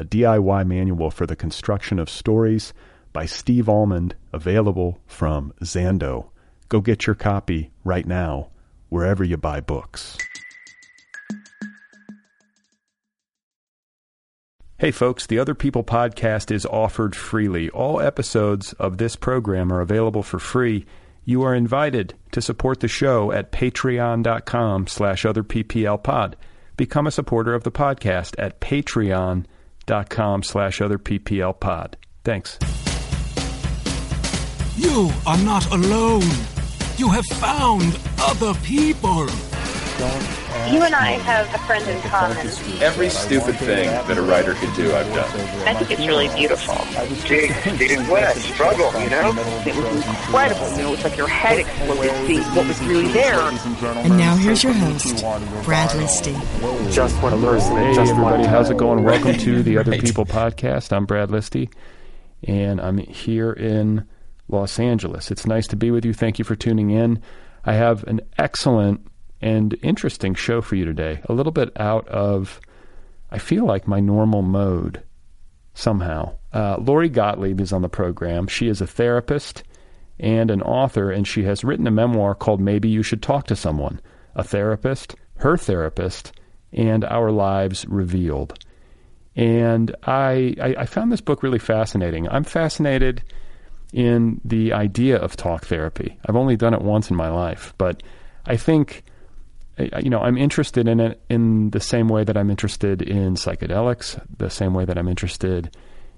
a 0.00 0.04
DIY 0.04 0.66
manual 0.66 1.10
for 1.10 1.26
the 1.26 1.36
construction 1.36 1.98
of 1.98 2.08
stories 2.08 2.72
by 3.12 3.26
Steve 3.26 3.68
Almond, 3.68 4.14
available 4.32 4.98
from 5.06 5.52
Zando. 5.62 6.30
Go 6.70 6.80
get 6.80 7.06
your 7.06 7.14
copy 7.14 7.70
right 7.84 8.06
now, 8.06 8.48
wherever 8.88 9.22
you 9.22 9.36
buy 9.36 9.60
books. 9.60 10.16
Hey 14.78 14.90
folks, 14.90 15.26
the 15.26 15.38
Other 15.38 15.54
People 15.54 15.84
podcast 15.84 16.50
is 16.50 16.64
offered 16.64 17.14
freely. 17.14 17.68
All 17.68 18.00
episodes 18.00 18.72
of 18.74 18.96
this 18.96 19.16
program 19.16 19.70
are 19.70 19.82
available 19.82 20.22
for 20.22 20.38
free. 20.38 20.86
You 21.26 21.42
are 21.42 21.54
invited 21.54 22.14
to 22.32 22.40
support 22.40 22.80
the 22.80 22.88
show 22.88 23.32
at 23.32 23.52
patreon.com 23.52 24.86
slash 24.86 25.24
otherpplpod. 25.24 26.34
Become 26.78 27.06
a 27.06 27.10
supporter 27.10 27.52
of 27.52 27.64
the 27.64 27.70
podcast 27.70 28.36
at 28.38 28.62
patreon.com 28.62 29.44
com 30.08 30.42
slash 30.42 30.80
other 30.80 30.98
PPL 30.98 31.58
pod. 31.58 31.96
Thanks. 32.24 32.58
You 34.76 35.10
are 35.26 35.38
not 35.38 35.68
alone. 35.72 36.30
You 36.96 37.08
have 37.08 37.26
found 37.26 37.98
other 38.20 38.54
people. 38.60 39.26
You 40.00 40.82
and 40.82 40.94
I 40.94 41.18
have 41.20 41.54
a 41.54 41.58
friend 41.66 41.86
in 41.86 42.00
common. 42.08 42.38
Every 42.80 43.10
stupid 43.10 43.56
thing 43.56 43.90
that 43.90 44.16
a 44.16 44.22
writer 44.22 44.54
could 44.54 44.72
do, 44.74 44.94
I've 44.94 45.06
done. 45.12 45.28
I 45.68 45.74
think 45.74 45.90
it's 45.90 46.06
really 46.06 46.28
beautiful. 46.34 46.74
Dig, 47.28 47.52
dig 47.76 48.08
wet, 48.08 48.34
struggle, 48.36 48.98
you 48.98 49.10
know? 49.10 49.34
It 49.66 49.76
was 49.76 50.06
incredible. 50.06 50.70
You 50.70 50.82
know, 50.84 50.94
it's 50.94 51.04
like 51.04 51.18
your 51.18 51.28
head 51.28 51.58
exploded 51.58 52.12
seeing 52.26 52.40
what 52.54 52.66
was 52.66 52.80
really 52.84 53.12
there. 53.12 53.40
And 53.40 54.16
now 54.16 54.36
here's 54.36 54.64
your 54.64 54.72
host, 54.72 55.22
Brad 55.66 55.90
Listi. 55.90 56.32
Just 56.90 57.22
one 57.22 57.38
person. 57.38 57.76
Hey, 57.76 57.94
just 57.94 58.12
everybody. 58.12 58.46
How's 58.46 58.70
it 58.70 58.78
going? 58.78 59.04
Welcome 59.04 59.34
to 59.36 59.62
the 59.62 59.76
Other 59.76 59.98
People 59.98 60.24
podcast. 60.24 60.94
I'm 60.96 61.04
Brad 61.04 61.28
Listi, 61.28 61.70
and 62.44 62.80
I'm 62.80 62.96
here 62.96 63.52
in 63.52 64.06
Los 64.48 64.78
Angeles. 64.78 65.30
It's 65.30 65.46
nice 65.46 65.66
to 65.66 65.76
be 65.76 65.90
with 65.90 66.06
you. 66.06 66.14
Thank 66.14 66.38
you 66.38 66.44
for 66.46 66.56
tuning 66.56 66.88
in. 66.88 67.20
I 67.66 67.74
have 67.74 68.02
an 68.04 68.22
excellent 68.38 69.06
and 69.40 69.76
interesting 69.82 70.34
show 70.34 70.60
for 70.60 70.76
you 70.76 70.84
today. 70.84 71.20
A 71.26 71.32
little 71.32 71.52
bit 71.52 71.70
out 71.80 72.06
of, 72.08 72.60
I 73.30 73.38
feel 73.38 73.64
like, 73.64 73.88
my 73.88 74.00
normal 74.00 74.42
mode 74.42 75.02
somehow. 75.74 76.34
Uh, 76.52 76.76
Lori 76.78 77.08
Gottlieb 77.08 77.60
is 77.60 77.72
on 77.72 77.82
the 77.82 77.88
program. 77.88 78.46
She 78.46 78.68
is 78.68 78.80
a 78.80 78.86
therapist 78.86 79.62
and 80.18 80.50
an 80.50 80.60
author, 80.62 81.10
and 81.10 81.26
she 81.26 81.44
has 81.44 81.64
written 81.64 81.86
a 81.86 81.90
memoir 81.90 82.34
called 82.34 82.60
Maybe 82.60 82.88
You 82.88 83.02
Should 83.02 83.22
Talk 83.22 83.46
to 83.46 83.56
Someone 83.56 84.00
A 84.34 84.44
Therapist, 84.44 85.14
Her 85.36 85.56
Therapist, 85.56 86.32
and 86.72 87.04
Our 87.04 87.30
Lives 87.30 87.86
Revealed. 87.86 88.62
And 89.36 89.94
I, 90.02 90.54
I, 90.60 90.74
I 90.80 90.86
found 90.86 91.10
this 91.10 91.20
book 91.20 91.42
really 91.42 91.58
fascinating. 91.58 92.28
I'm 92.28 92.44
fascinated 92.44 93.22
in 93.92 94.40
the 94.44 94.72
idea 94.72 95.16
of 95.16 95.36
talk 95.36 95.66
therapy. 95.66 96.18
I've 96.26 96.36
only 96.36 96.56
done 96.56 96.74
it 96.74 96.82
once 96.82 97.10
in 97.10 97.16
my 97.16 97.28
life, 97.28 97.72
but 97.78 98.02
I 98.46 98.56
think 98.56 99.04
you 100.02 100.10
know, 100.10 100.20
I'm 100.20 100.36
interested 100.36 100.88
in 100.88 101.00
it 101.00 101.20
in 101.28 101.70
the 101.70 101.80
same 101.80 102.08
way 102.08 102.24
that 102.24 102.36
I'm 102.36 102.50
interested 102.50 103.02
in 103.02 103.34
psychedelics, 103.34 104.20
the 104.36 104.50
same 104.50 104.74
way 104.74 104.84
that 104.84 104.98
I'm 104.98 105.08
interested 105.08 105.74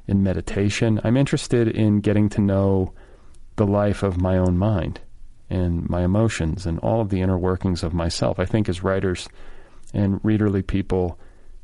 in 0.06 0.22
meditation. 0.22 1.00
I'm 1.04 1.16
interested 1.16 1.68
in 1.68 2.00
getting 2.00 2.28
to 2.30 2.40
know 2.40 2.92
the 3.56 3.66
life 3.66 4.02
of 4.02 4.20
my 4.20 4.38
own 4.38 4.58
mind 4.58 5.00
and 5.50 5.88
my 5.88 6.02
emotions 6.02 6.66
and 6.66 6.78
all 6.80 7.00
of 7.00 7.10
the 7.10 7.20
inner 7.20 7.38
workings 7.38 7.82
of 7.82 7.92
myself. 7.92 8.38
I 8.38 8.46
think 8.46 8.68
as 8.68 8.82
writers 8.82 9.28
and 9.92 10.20
readerly 10.22 10.66
people, 10.66 11.18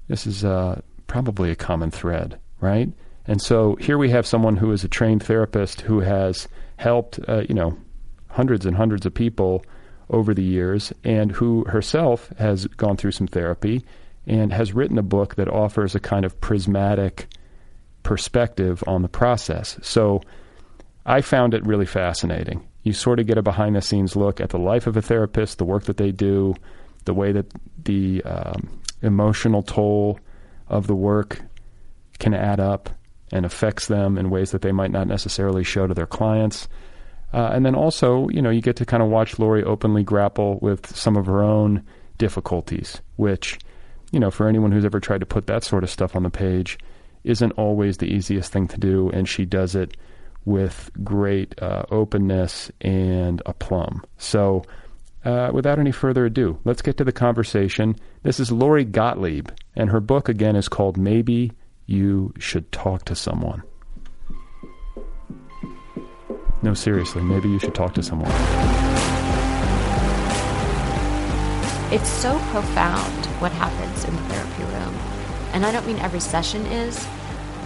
this 0.08 0.26
is 0.26 0.44
uh, 0.44 0.80
probably 1.06 1.50
a 1.50 1.56
common 1.56 1.90
thread, 1.90 2.38
right? 2.60 2.90
And 3.26 3.40
so 3.40 3.76
here 3.76 3.98
we 3.98 4.10
have 4.10 4.26
someone 4.26 4.56
who 4.56 4.72
is 4.72 4.84
a 4.84 4.88
trained 4.88 5.22
therapist 5.22 5.82
who 5.82 6.00
has 6.00 6.48
helped, 6.76 7.18
uh, 7.28 7.42
you 7.48 7.54
know, 7.54 7.76
hundreds 8.28 8.66
and 8.66 8.76
hundreds 8.76 9.06
of 9.06 9.14
people 9.14 9.64
over 10.10 10.34
the 10.34 10.42
years 10.42 10.92
and 11.04 11.32
who 11.32 11.64
herself 11.64 12.30
has 12.38 12.66
gone 12.66 12.96
through 12.96 13.12
some 13.12 13.26
therapy 13.26 13.84
and 14.26 14.52
has 14.52 14.72
written 14.72 14.98
a 14.98 15.02
book 15.02 15.36
that 15.36 15.48
offers 15.48 15.94
a 15.94 16.00
kind 16.00 16.24
of 16.24 16.40
prismatic 16.40 17.28
perspective 18.02 18.82
on 18.86 19.02
the 19.02 19.08
process. 19.08 19.78
So 19.82 20.22
I 21.04 21.20
found 21.20 21.54
it 21.54 21.66
really 21.66 21.86
fascinating. 21.86 22.66
You 22.82 22.92
sort 22.92 23.20
of 23.20 23.26
get 23.26 23.38
a 23.38 23.42
behind 23.42 23.76
the 23.76 23.82
scenes 23.82 24.16
look 24.16 24.40
at 24.40 24.50
the 24.50 24.58
life 24.58 24.86
of 24.86 24.96
a 24.96 25.02
therapist, 25.02 25.58
the 25.58 25.64
work 25.64 25.84
that 25.84 25.96
they 25.96 26.12
do, 26.12 26.54
the 27.04 27.14
way 27.14 27.32
that 27.32 27.46
the 27.84 28.22
um, 28.24 28.80
emotional 29.02 29.62
toll 29.62 30.20
of 30.68 30.86
the 30.86 30.94
work 30.94 31.40
can 32.18 32.34
add 32.34 32.60
up 32.60 32.90
and 33.32 33.44
affects 33.44 33.86
them 33.86 34.18
in 34.18 34.30
ways 34.30 34.50
that 34.50 34.62
they 34.62 34.72
might 34.72 34.90
not 34.90 35.06
necessarily 35.06 35.64
show 35.64 35.86
to 35.86 35.94
their 35.94 36.06
clients. 36.06 36.68
Uh, 37.32 37.50
and 37.52 37.64
then 37.64 37.74
also, 37.74 38.28
you 38.30 38.40
know, 38.40 38.50
you 38.50 38.62
get 38.62 38.76
to 38.76 38.86
kind 38.86 39.02
of 39.02 39.08
watch 39.08 39.38
Lori 39.38 39.62
openly 39.62 40.02
grapple 40.02 40.58
with 40.60 40.94
some 40.96 41.16
of 41.16 41.26
her 41.26 41.42
own 41.42 41.84
difficulties, 42.16 43.00
which, 43.16 43.58
you 44.12 44.20
know, 44.20 44.30
for 44.30 44.48
anyone 44.48 44.72
who's 44.72 44.84
ever 44.84 45.00
tried 45.00 45.20
to 45.20 45.26
put 45.26 45.46
that 45.46 45.64
sort 45.64 45.84
of 45.84 45.90
stuff 45.90 46.16
on 46.16 46.22
the 46.22 46.30
page, 46.30 46.78
isn't 47.24 47.52
always 47.52 47.98
the 47.98 48.06
easiest 48.06 48.50
thing 48.50 48.66
to 48.68 48.78
do. 48.78 49.10
And 49.10 49.28
she 49.28 49.44
does 49.44 49.74
it 49.74 49.96
with 50.44 50.90
great 51.04 51.60
uh, 51.60 51.82
openness 51.90 52.72
and 52.80 53.42
aplomb. 53.44 54.02
So, 54.16 54.64
uh, 55.24 55.50
without 55.52 55.78
any 55.78 55.92
further 55.92 56.24
ado, 56.24 56.58
let's 56.64 56.80
get 56.80 56.96
to 56.96 57.04
the 57.04 57.12
conversation. 57.12 57.96
This 58.22 58.40
is 58.40 58.50
Lori 58.50 58.84
Gottlieb, 58.84 59.50
and 59.76 59.90
her 59.90 60.00
book 60.00 60.28
again 60.28 60.56
is 60.56 60.68
called 60.68 60.96
Maybe 60.96 61.52
You 61.86 62.32
Should 62.38 62.72
Talk 62.72 63.04
to 63.06 63.14
Someone. 63.14 63.62
No, 66.60 66.74
seriously, 66.74 67.22
maybe 67.22 67.48
you 67.48 67.58
should 67.58 67.74
talk 67.74 67.94
to 67.94 68.02
someone. 68.02 68.32
It's 71.92 72.08
so 72.08 72.38
profound 72.50 73.26
what 73.40 73.52
happens 73.52 74.04
in 74.04 74.14
the 74.14 74.22
therapy 74.22 74.64
room. 74.64 74.94
And 75.52 75.64
I 75.64 75.72
don't 75.72 75.86
mean 75.86 75.98
every 76.00 76.20
session 76.20 76.66
is, 76.66 77.06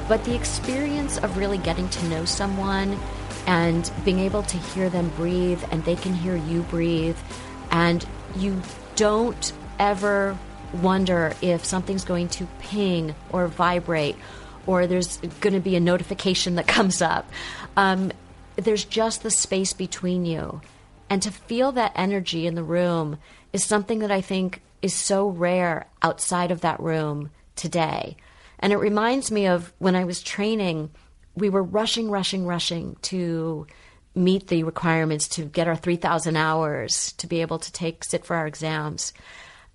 but 0.09 0.23
the 0.25 0.35
experience 0.35 1.19
of 1.19 1.39
really 1.39 1.59
getting 1.59 1.89
to 1.89 2.09
know 2.09 2.25
someone 2.25 2.99
and 3.47 3.91
being 4.05 4.19
able 4.19 4.43
to 4.43 4.57
hear 4.59 4.91
them 4.91 5.09
breathe 5.17 5.63
and 5.71 5.85
they 5.85 5.97
can 5.97 6.13
hear 6.13 6.37
you 6.37 6.63
breathe. 6.63 7.17
And 7.71 8.07
you 8.37 8.61
don't 8.95 9.53
ever 9.79 10.39
wonder 10.81 11.33
if 11.41 11.65
something's 11.65 12.05
going 12.05 12.29
to 12.29 12.47
ping 12.61 13.15
or 13.31 13.49
vibrate 13.49 14.17
or 14.67 14.87
there's 14.87 15.17
going 15.41 15.55
to 15.55 15.61
be 15.61 15.77
a 15.77 15.81
notification 15.81 16.55
that 16.57 16.67
comes 16.69 17.03
up. 17.03 17.29
Um, 17.77 18.13
there's 18.57 18.85
just 18.85 19.23
the 19.23 19.31
space 19.31 19.73
between 19.73 20.25
you. 20.25 20.61
And 21.09 21.23
to 21.23 21.31
feel 21.31 21.73
that 21.73 21.93
energy 21.95 22.47
in 22.47 22.55
the 22.55 22.63
room 22.63 23.19
is 23.53 23.65
something 23.65 23.99
that 24.01 24.11
I 24.11 24.21
think 24.21 24.63
is 24.81 24.95
so 24.95 25.29
rare 25.29 25.87
outside 26.03 26.51
of 26.51 26.63
that 26.63 26.81
room 26.81 27.31
today. 27.55 28.17
And 28.59 28.73
it 28.73 28.79
reminds 28.79 29.31
me 29.31 29.47
of 29.47 29.73
when 29.79 29.97
I 29.97 30.05
was 30.05 30.23
training, 30.23 30.91
we 31.35 31.49
were 31.49 31.63
rushing, 31.63 32.11
rushing, 32.11 32.47
rushing 32.47 32.97
to 33.03 33.67
meet 34.15 34.49
the 34.49 34.63
requirements 34.63 35.27
to 35.27 35.45
get 35.45 35.69
our 35.69 35.77
3,000 35.77 36.37
hours 36.37 37.13
to 37.13 37.27
be 37.27 37.41
able 37.41 37.59
to 37.59 37.73
take 37.73 38.05
sit 38.05 38.25
for 38.25 38.37
our 38.37 38.47
exams. 38.47 39.13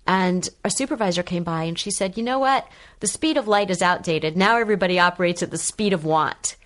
And 0.06 0.48
our 0.64 0.70
supervisor 0.70 1.22
came 1.22 1.44
by 1.44 1.64
and 1.64 1.78
she 1.78 1.90
said, 1.90 2.16
You 2.16 2.22
know 2.22 2.38
what? 2.38 2.66
The 3.00 3.06
speed 3.06 3.36
of 3.36 3.48
light 3.48 3.70
is 3.70 3.82
outdated. 3.82 4.36
Now 4.36 4.56
everybody 4.56 4.98
operates 4.98 5.42
at 5.42 5.50
the 5.50 5.58
speed 5.58 5.92
of 5.92 6.04
want. 6.04 6.56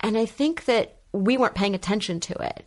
And 0.00 0.18
I 0.18 0.26
think 0.26 0.64
that 0.64 0.95
we 1.16 1.36
weren't 1.36 1.54
paying 1.54 1.74
attention 1.74 2.20
to 2.20 2.34
it. 2.42 2.66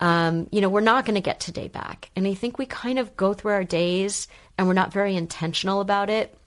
Um, 0.00 0.48
you 0.52 0.60
know, 0.60 0.68
we're 0.68 0.80
not 0.80 1.04
going 1.04 1.16
to 1.16 1.20
get 1.20 1.40
today 1.40 1.68
back. 1.68 2.10
And 2.14 2.26
I 2.26 2.34
think 2.34 2.58
we 2.58 2.66
kind 2.66 2.98
of 2.98 3.16
go 3.16 3.34
through 3.34 3.52
our 3.52 3.64
days 3.64 4.28
and 4.56 4.66
we're 4.66 4.74
not 4.74 4.92
very 4.92 5.16
intentional 5.16 5.80
about 5.80 6.08
it. 6.08 6.38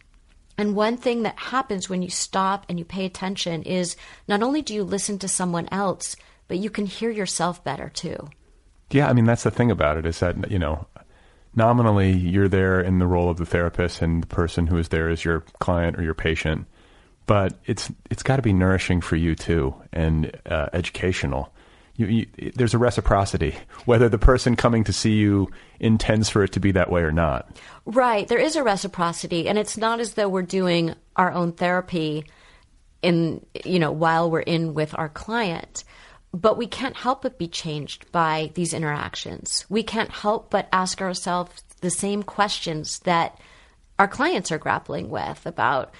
And 0.57 0.75
one 0.75 0.97
thing 0.97 1.23
that 1.23 1.37
happens 1.37 1.89
when 1.89 2.01
you 2.01 2.09
stop 2.09 2.65
and 2.69 2.77
you 2.77 2.85
pay 2.85 3.05
attention 3.05 3.63
is 3.63 3.95
not 4.27 4.43
only 4.43 4.61
do 4.61 4.73
you 4.73 4.83
listen 4.83 5.17
to 5.19 5.27
someone 5.27 5.67
else, 5.71 6.15
but 6.47 6.59
you 6.59 6.69
can 6.69 6.85
hear 6.85 7.09
yourself 7.09 7.63
better 7.63 7.89
too. 7.89 8.29
Yeah, 8.91 9.09
I 9.09 9.13
mean 9.13 9.25
that's 9.25 9.43
the 9.43 9.51
thing 9.51 9.71
about 9.71 9.97
it 9.97 10.05
is 10.05 10.19
that 10.19 10.51
you 10.51 10.59
know, 10.59 10.87
nominally 11.55 12.11
you're 12.11 12.49
there 12.49 12.81
in 12.81 12.99
the 12.99 13.07
role 13.07 13.29
of 13.29 13.37
the 13.37 13.45
therapist, 13.45 14.01
and 14.01 14.21
the 14.21 14.27
person 14.27 14.67
who 14.67 14.77
is 14.77 14.89
there 14.89 15.09
is 15.09 15.23
your 15.23 15.41
client 15.59 15.97
or 15.97 16.03
your 16.03 16.13
patient. 16.13 16.67
But 17.31 17.53
it's 17.65 17.89
it's 18.09 18.23
got 18.23 18.35
to 18.35 18.41
be 18.41 18.51
nourishing 18.51 18.99
for 18.99 19.15
you 19.15 19.35
too, 19.35 19.73
and 19.93 20.37
uh, 20.45 20.67
educational. 20.73 21.53
You, 21.95 22.07
you, 22.07 22.51
there's 22.55 22.73
a 22.73 22.77
reciprocity, 22.77 23.55
whether 23.85 24.09
the 24.09 24.17
person 24.17 24.57
coming 24.57 24.83
to 24.83 24.91
see 24.91 25.13
you 25.13 25.49
intends 25.79 26.27
for 26.27 26.43
it 26.43 26.51
to 26.51 26.59
be 26.59 26.73
that 26.73 26.91
way 26.91 27.03
or 27.03 27.11
not. 27.13 27.57
Right, 27.85 28.27
there 28.27 28.37
is 28.37 28.57
a 28.57 28.63
reciprocity, 28.63 29.47
and 29.47 29.57
it's 29.57 29.77
not 29.77 30.01
as 30.01 30.15
though 30.15 30.27
we're 30.27 30.41
doing 30.41 30.93
our 31.15 31.31
own 31.31 31.53
therapy 31.53 32.25
in 33.01 33.45
you 33.63 33.79
know 33.79 33.93
while 33.93 34.29
we're 34.29 34.41
in 34.41 34.73
with 34.73 34.93
our 34.99 35.07
client 35.07 35.85
but 36.33 36.57
we 36.57 36.67
can't 36.67 36.97
help 36.97 37.21
but 37.21 37.37
be 37.37 37.47
changed 37.47 38.11
by 38.11 38.51
these 38.55 38.73
interactions. 38.73 39.65
We 39.69 39.83
can't 39.83 40.11
help 40.11 40.49
but 40.49 40.67
ask 40.73 41.01
ourselves 41.01 41.63
the 41.79 41.89
same 41.89 42.23
questions 42.23 42.99
that 42.99 43.39
our 43.97 44.07
clients 44.09 44.51
are 44.51 44.57
grappling 44.57 45.09
with 45.09 45.45
about 45.45 45.93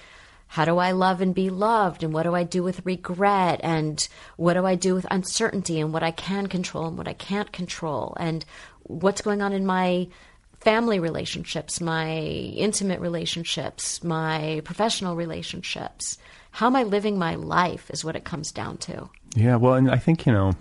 how 0.52 0.66
do 0.66 0.76
I 0.76 0.90
love 0.90 1.22
and 1.22 1.34
be 1.34 1.48
loved? 1.48 2.02
And 2.02 2.12
what 2.12 2.24
do 2.24 2.34
I 2.34 2.42
do 2.42 2.62
with 2.62 2.84
regret? 2.84 3.58
And 3.62 4.06
what 4.36 4.52
do 4.52 4.66
I 4.66 4.74
do 4.74 4.94
with 4.94 5.06
uncertainty 5.10 5.80
and 5.80 5.94
what 5.94 6.02
I 6.02 6.10
can 6.10 6.46
control 6.46 6.88
and 6.88 6.98
what 6.98 7.08
I 7.08 7.14
can't 7.14 7.50
control? 7.52 8.14
And 8.20 8.44
what's 8.82 9.22
going 9.22 9.40
on 9.40 9.54
in 9.54 9.64
my 9.64 10.08
family 10.60 11.00
relationships, 11.00 11.80
my 11.80 12.16
intimate 12.18 13.00
relationships, 13.00 14.04
my 14.04 14.60
professional 14.66 15.16
relationships? 15.16 16.18
How 16.50 16.66
am 16.66 16.76
I 16.76 16.82
living 16.82 17.18
my 17.18 17.36
life 17.36 17.90
is 17.90 18.04
what 18.04 18.14
it 18.14 18.24
comes 18.24 18.52
down 18.52 18.76
to. 18.76 19.08
Yeah, 19.34 19.56
well, 19.56 19.72
and 19.72 19.90
I 19.90 19.96
think, 19.96 20.26
you 20.26 20.34
know, 20.34 20.52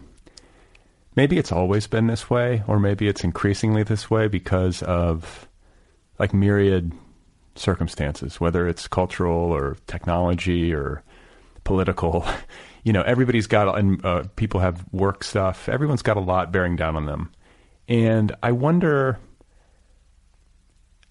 maybe 1.18 1.38
it's 1.38 1.52
always 1.52 1.86
been 1.88 2.08
this 2.08 2.30
way, 2.30 2.64
or 2.66 2.80
maybe 2.80 3.10
it's 3.10 3.26
increasingly 3.26 3.84
this 3.84 4.10
way 4.10 4.30
because 4.30 4.84
of 4.84 5.50
like 6.18 6.34
myriad 6.34 6.94
circumstances, 7.56 8.40
whether 8.40 8.68
it's 8.68 8.88
cultural 8.88 9.52
or 9.52 9.78
technology 9.88 10.74
or 10.74 11.04
political. 11.64 12.26
You 12.84 12.94
know, 12.94 13.04
everybody's 13.04 13.46
got, 13.46 13.78
and 13.78 14.04
uh, 14.04 14.24
people 14.36 14.60
have 14.60 14.84
work 14.92 15.24
stuff. 15.24 15.70
Everyone's 15.70 16.02
got 16.02 16.18
a 16.18 16.20
lot 16.20 16.52
bearing 16.52 16.76
down 16.76 16.96
on 16.96 17.06
them. 17.06 17.32
And 17.88 18.36
I 18.42 18.54
wonder 18.54 19.20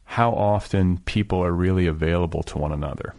how 0.03 0.33
often 0.33 0.99
people 0.99 1.39
are 1.45 1.53
really 1.53 1.87
available 1.87 2.43
to 2.43 2.59
one 2.59 2.73
another 2.73 3.15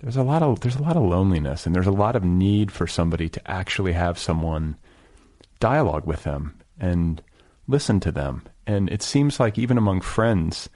there's 0.00 0.16
a 0.16 0.22
lot 0.22 0.42
of 0.42 0.60
there's 0.60 0.76
a 0.76 0.82
lot 0.82 0.96
of 0.96 1.02
loneliness 1.02 1.66
and 1.66 1.74
there's 1.74 1.86
a 1.86 1.92
lot 1.92 2.16
of 2.16 2.24
need 2.24 2.72
for 2.72 2.86
somebody 2.86 3.28
to 3.28 3.50
actually 3.50 3.92
have 3.92 4.18
someone 4.18 4.76
dialogue 5.58 6.06
with 6.06 6.22
them 6.24 6.58
and 6.78 7.22
listen 7.68 8.00
to 8.00 8.10
them. 8.10 8.42
And 8.66 8.88
it 8.90 9.02
seems 9.02 9.38
like 9.38 9.58
even 9.58 9.76
among 9.76 10.00
friends, 10.00 10.70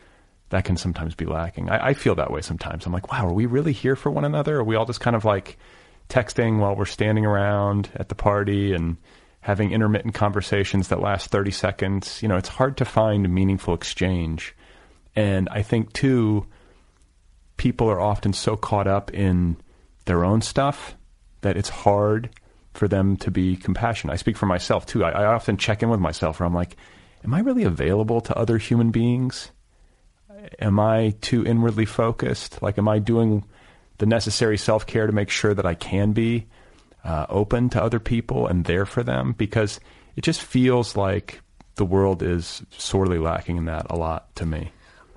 that 0.54 0.64
can 0.64 0.76
sometimes 0.76 1.16
be 1.16 1.26
lacking. 1.26 1.68
I, 1.68 1.88
I, 1.88 1.94
feel 1.94 2.14
that 2.14 2.30
way 2.30 2.40
sometimes. 2.40 2.86
I'm 2.86 2.92
like, 2.92 3.10
wow, 3.10 3.26
are 3.26 3.32
we 3.32 3.46
really 3.46 3.72
here 3.72 3.96
for 3.96 4.08
one 4.08 4.24
another? 4.24 4.58
Are 4.58 4.64
we 4.64 4.76
all 4.76 4.86
just 4.86 5.00
kind 5.00 5.16
of 5.16 5.24
like 5.24 5.58
texting 6.08 6.60
while 6.60 6.76
we're 6.76 6.84
standing 6.84 7.26
around 7.26 7.90
at 7.96 8.08
the 8.08 8.14
party 8.14 8.72
and 8.72 8.96
having 9.40 9.72
intermittent 9.72 10.14
conversations 10.14 10.88
that 10.88 11.00
last 11.00 11.30
30 11.30 11.50
seconds? 11.50 12.22
You 12.22 12.28
know, 12.28 12.36
it's 12.36 12.48
hard 12.48 12.76
to 12.76 12.84
find 12.84 13.28
meaningful 13.34 13.74
exchange. 13.74 14.54
And 15.16 15.48
I 15.50 15.62
think, 15.62 15.92
too, 15.92 16.46
people 17.56 17.90
are 17.90 18.00
often 18.00 18.32
so 18.32 18.56
caught 18.56 18.86
up 18.86 19.12
in 19.12 19.56
their 20.04 20.24
own 20.24 20.40
stuff 20.40 20.94
that 21.40 21.56
it's 21.56 21.68
hard 21.68 22.30
for 22.74 22.86
them 22.86 23.16
to 23.16 23.32
be 23.32 23.56
compassionate. 23.56 24.14
I 24.14 24.18
speak 24.18 24.36
for 24.36 24.46
myself 24.46 24.86
too. 24.86 25.02
I, 25.02 25.10
I, 25.10 25.24
often 25.26 25.56
check 25.56 25.82
in 25.82 25.88
with 25.88 26.00
myself 26.00 26.38
where 26.38 26.46
I'm 26.46 26.54
like, 26.54 26.76
am 27.24 27.34
I 27.34 27.40
really 27.40 27.64
available 27.64 28.20
to 28.22 28.36
other 28.36 28.58
human 28.58 28.90
beings? 28.90 29.50
Am 30.58 30.78
I 30.78 31.14
too 31.20 31.44
inwardly 31.44 31.84
focused? 31.84 32.62
Like, 32.62 32.78
am 32.78 32.88
I 32.88 32.98
doing 32.98 33.44
the 33.98 34.06
necessary 34.06 34.58
self 34.58 34.86
care 34.86 35.06
to 35.06 35.12
make 35.12 35.30
sure 35.30 35.54
that 35.54 35.66
I 35.66 35.74
can 35.74 36.12
be 36.12 36.46
uh, 37.04 37.26
open 37.28 37.70
to 37.70 37.82
other 37.82 38.00
people 38.00 38.46
and 38.46 38.64
there 38.64 38.86
for 38.86 39.02
them? 39.02 39.34
Because 39.36 39.80
it 40.16 40.22
just 40.22 40.42
feels 40.42 40.96
like 40.96 41.40
the 41.76 41.84
world 41.84 42.22
is 42.22 42.62
sorely 42.76 43.18
lacking 43.18 43.56
in 43.56 43.64
that 43.66 43.86
a 43.90 43.96
lot 43.96 44.34
to 44.36 44.46
me. 44.46 44.70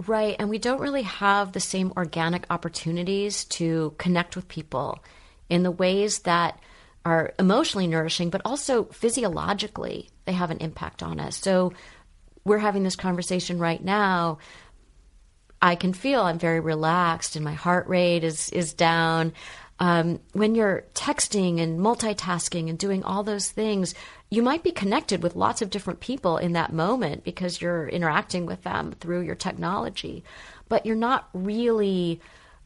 Right. 0.05 0.35
And 0.37 0.49
we 0.49 0.59
don't 0.59 0.79
really 0.81 1.03
have 1.03 1.53
the 1.53 1.59
same 1.59 1.91
organic 1.97 2.45
opportunities 2.49 3.45
to 3.45 3.95
connect 3.97 4.35
with 4.35 4.47
people 4.47 4.99
in 5.49 5.63
the 5.63 5.71
ways 5.71 6.19
that 6.19 6.59
are 7.03 7.33
emotionally 7.39 7.87
nourishing, 7.87 8.29
but 8.29 8.41
also 8.43 8.83
physiologically, 8.85 10.09
they 10.25 10.33
have 10.33 10.51
an 10.51 10.57
impact 10.57 11.01
on 11.01 11.19
us. 11.19 11.37
So 11.37 11.73
we're 12.43 12.57
having 12.57 12.83
this 12.83 12.95
conversation 12.95 13.59
right 13.59 13.83
now. 13.83 14.39
I 15.67 15.75
can 15.75 15.91
feel 15.91 16.21
I'm 16.21 16.39
very 16.39 16.61
relaxed 16.61 17.35
and 17.35 17.43
my 17.43 17.53
heart 17.53 17.89
rate 17.89 18.23
is, 18.23 18.49
is 18.51 18.73
down. 18.73 19.33
Um, 19.79 20.21
when 20.31 20.55
you're 20.55 20.85
texting 20.93 21.59
and 21.59 21.77
multitasking 21.77 22.69
and 22.69 22.79
doing 22.79 23.03
all 23.03 23.21
those 23.21 23.51
things, 23.51 23.93
you 24.29 24.41
might 24.41 24.63
be 24.63 24.71
connected 24.71 25.21
with 25.21 25.35
lots 25.35 25.61
of 25.61 25.69
different 25.69 25.99
people 25.99 26.37
in 26.37 26.53
that 26.53 26.71
moment 26.71 27.25
because 27.25 27.61
you're 27.61 27.89
interacting 27.89 28.45
with 28.45 28.63
them 28.63 28.93
through 29.01 29.21
your 29.21 29.35
technology, 29.35 30.23
but 30.69 30.85
you're 30.85 30.95
not 30.95 31.27
really 31.33 32.21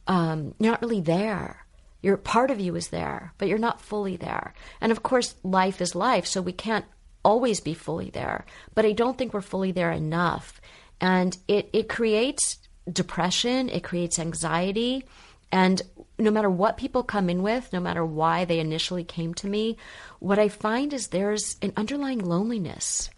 um, 0.06 0.54
you're 0.60 0.70
not 0.70 0.82
really 0.82 1.00
there. 1.00 1.66
Your 2.02 2.16
part 2.16 2.52
of 2.52 2.60
you 2.60 2.76
is 2.76 2.88
there, 2.88 3.32
but 3.36 3.48
you're 3.48 3.58
not 3.58 3.80
fully 3.80 4.16
there. 4.16 4.54
And 4.80 4.92
of 4.92 5.02
course, 5.02 5.34
life 5.42 5.80
is 5.80 5.96
life, 5.96 6.26
so 6.26 6.40
we 6.40 6.52
can't 6.52 6.84
always 7.24 7.60
be 7.60 7.74
fully 7.74 8.10
there. 8.10 8.44
But 8.74 8.84
I 8.84 8.92
don't 8.92 9.18
think 9.18 9.34
we're 9.34 9.40
fully 9.40 9.72
there 9.72 9.90
enough, 9.90 10.60
and 11.00 11.36
it 11.48 11.68
it 11.72 11.88
creates 11.88 12.58
depression. 12.90 13.68
It 13.68 13.84
creates 13.84 14.18
anxiety. 14.18 15.04
And 15.50 15.82
no 16.18 16.30
matter 16.30 16.50
what 16.50 16.78
people 16.78 17.02
come 17.02 17.28
in 17.28 17.42
with, 17.42 17.72
no 17.72 17.80
matter 17.80 18.04
why 18.04 18.44
they 18.44 18.58
initially 18.58 19.04
came 19.04 19.34
to 19.34 19.46
me, 19.46 19.76
what 20.18 20.38
I 20.38 20.48
find 20.48 20.92
is 20.92 21.08
there's 21.08 21.56
an 21.60 21.72
underlying 21.76 22.20
loneliness. 22.20 23.10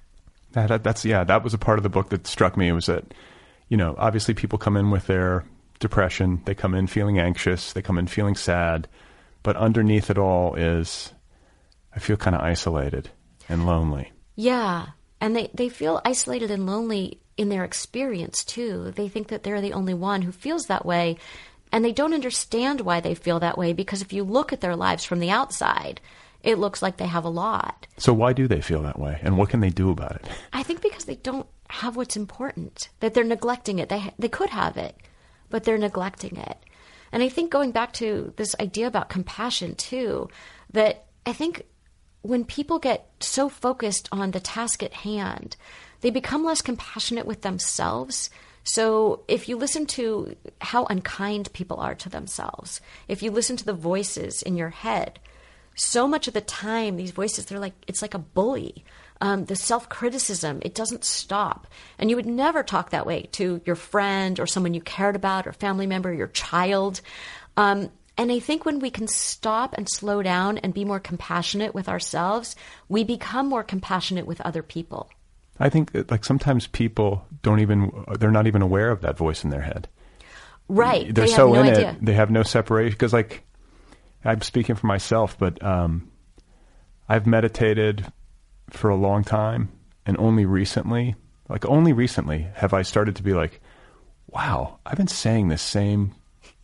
That, 0.53 0.83
that's 0.83 1.05
yeah, 1.05 1.25
that 1.25 1.45
was 1.45 1.55
a 1.55 1.59
part 1.59 1.79
of 1.79 1.83
the 1.83 1.89
book 1.89 2.11
that 2.11 2.27
struck 2.27 2.57
me. 2.57 2.69
It 2.69 2.73
was 2.73 2.87
that, 2.87 3.15
you 3.69 3.77
know, 3.77 3.95
obviously 3.99 4.35
people 4.35 4.59
come 4.59 4.77
in 4.77 4.91
with 4.91 5.07
their 5.07 5.45
depression, 5.81 6.41
they 6.45 6.55
come 6.55 6.75
in 6.75 6.87
feeling 6.87 7.19
anxious, 7.19 7.73
they 7.73 7.83
come 7.83 7.99
in 7.99 8.07
feeling 8.07 8.37
sad, 8.37 8.89
but 9.43 9.57
underneath 9.57 10.11
it 10.11 10.19
all 10.19 10.55
is, 10.55 11.13
I 11.95 11.99
feel 11.99 12.17
kind 12.17 12.35
of 12.35 12.43
isolated 12.43 13.11
and 13.49 13.67
lonely. 13.67 14.13
Yeah, 14.37 14.87
and 15.21 15.37
they 15.37 15.51
they 15.55 15.69
feel 15.69 16.01
isolated 16.05 16.51
and 16.51 16.67
lonely 16.67 17.21
in 17.37 17.49
their 17.49 17.65
experience 17.65 18.45
too. 18.45 18.93
They 18.95 19.09
think 19.09 19.29
that 19.29 19.43
they're 19.43 19.61
the 19.61 19.73
only 19.73 19.95
one 19.95 20.23
who 20.23 20.33
feels 20.33 20.67
that 20.67 20.87
way, 20.87 21.17
and 21.73 21.85
they 21.85 21.93
don't 21.93 22.15
understand 22.15 22.81
why 22.81 23.01
they 23.01 23.15
feel 23.15 23.41
that 23.41 23.59
way 23.59 23.73
because 23.73 24.03
if 24.03 24.13
you 24.13 24.25
look 24.25 24.53
at 24.53 24.61
their 24.61 24.77
lives 24.77 25.05
from 25.05 25.19
the 25.21 25.31
outside, 25.31 26.01
it 26.43 26.59
looks 26.59 26.83
like 26.83 26.99
they 26.99 27.07
have 27.07 27.25
a 27.25 27.31
lot. 27.31 27.87
So 27.97 28.13
why 28.13 28.33
do 28.33 28.47
they 28.47 28.61
feel 28.61 28.83
that 28.83 28.99
way 28.99 29.19
and 29.23 29.37
what 29.37 29.49
can 29.49 29.61
they 29.61 29.71
do 29.71 29.91
about 29.91 30.17
it? 30.17 30.27
I 30.53 30.63
think 30.63 30.83
because 30.83 31.07
they 31.07 31.17
don't 31.17 31.47
have 31.71 31.97
what's 31.97 32.17
important, 32.17 32.91
that 33.01 33.15
they're 33.15 33.25
neglecting 33.25 33.79
it. 33.79 33.89
They 33.89 34.13
they 34.19 34.29
could 34.29 34.51
have 34.51 34.77
it, 34.77 34.97
but 35.51 35.65
they're 35.65 35.79
neglecting 35.79 36.37
it. 36.37 36.59
And 37.11 37.23
I 37.23 37.29
think 37.29 37.51
going 37.51 37.71
back 37.71 37.93
to 37.95 38.33
this 38.37 38.55
idea 38.61 38.87
about 38.87 39.09
compassion 39.09 39.75
too, 39.75 40.29
that 40.73 41.07
I 41.25 41.33
think 41.33 41.63
when 42.23 42.45
people 42.45 42.79
get 42.79 43.09
so 43.21 43.49
focused 43.49 44.09
on 44.11 44.31
the 44.31 44.41
task 44.41 44.83
at 44.83 44.93
hand, 44.93 45.57
they 46.05 46.11
become 46.11 46.45
less 46.45 46.61
compassionate 46.61 47.27
with 47.27 47.41
themselves 47.41 48.31
so 48.65 49.23
if 49.29 49.49
you 49.49 49.57
listen 49.57 49.87
to 49.87 50.37
how 50.61 50.87
unkind 50.87 51.53
people 51.53 51.77
are 51.77 51.95
to 51.97 52.09
themselves, 52.09 52.81
if 53.09 53.23
you 53.23 53.31
listen 53.31 53.57
to 53.59 53.65
the 53.65 53.75
voices 53.75 54.43
in 54.43 54.57
your 54.57 54.71
head, 54.71 55.21
so 55.77 56.09
much 56.09 56.27
of 56.27 56.35
the 56.35 56.41
time 56.41 56.97
these 56.97 57.11
voices 57.11 57.45
they're 57.45 57.59
like 57.59 57.75
it's 57.87 58.01
like 58.01 58.15
a 58.15 58.19
bully. 58.19 58.85
Um, 59.21 59.45
the 59.45 59.57
self 59.57 59.89
criticism 59.89 60.61
it 60.63 60.75
doesn't 60.75 61.05
stop, 61.05 61.67
and 61.99 62.09
you 62.09 62.17
would 62.17 62.27
never 62.27 62.63
talk 62.63 62.91
that 62.91 63.07
way 63.07 63.29
to 63.33 63.61
your 63.67 63.77
friend 63.77 64.41
or 64.41 64.47
someone 64.47 64.75
you 64.75 64.81
cared 64.81 65.17
about 65.17 65.47
or 65.47 65.53
family 65.53 65.87
member, 65.87 66.13
your 66.13 66.29
child. 66.29 67.01
Um, 67.57 67.91
and 68.17 68.33
I 68.33 68.39
think 68.39 68.65
when 68.65 68.79
we 68.79 68.91
can 68.91 69.09
stop 69.09 69.75
and 69.77 69.89
slow 69.91 70.23
down 70.23 70.59
and 70.59 70.73
be 70.73 70.85
more 70.85 71.01
compassionate 71.01 71.75
with 71.75 71.89
ourselves, 71.89 72.57
we 72.89 73.05
become 73.05 73.49
more 73.49 73.65
compassionate 73.65 74.27
with 74.27 74.41
other 74.41 74.63
people. 74.63 75.11
I 75.59 75.69
think 75.69 75.93
that, 75.93 76.11
like 76.11 76.25
sometimes 76.25 76.67
people 76.67 77.27
don't 77.43 77.61
even 77.61 78.05
they're 78.19 78.31
not 78.31 78.47
even 78.47 78.63
aware 78.63 78.91
of 78.91 79.01
that 79.03 79.17
voice 79.17 79.45
in 79.45 79.51
their 79.51 79.63
head. 79.63 79.89
Right. 80.69 81.15
They're 81.15 81.27
they 81.27 81.33
so 81.33 81.53
no 81.53 81.61
in 81.61 81.67
idea. 81.69 81.91
it. 81.91 82.05
They 82.05 82.15
have 82.15 82.31
no 82.31 82.43
separation 82.43 82.93
because 82.93 83.13
like 83.13 83.45
I'm 84.25 84.41
speaking 84.41 84.75
for 84.75 84.87
myself, 84.87 85.39
but 85.39 85.63
um, 85.63 86.11
I've 87.09 87.27
meditated 87.27 88.07
for 88.71 88.89
a 88.89 88.97
long 88.97 89.23
time, 89.23 89.71
and 90.07 90.17
only 90.19 90.47
recently, 90.47 91.15
like 91.49 91.67
only 91.67 91.93
recently, 91.93 92.49
have 92.55 92.73
I 92.73 92.83
started 92.83 93.17
to 93.17 93.23
be 93.23 93.35
like, 93.35 93.61
wow, 94.29 94.79
I've 94.87 94.97
been 94.97 95.09
saying 95.09 95.49
this 95.49 95.63
same 95.63 96.15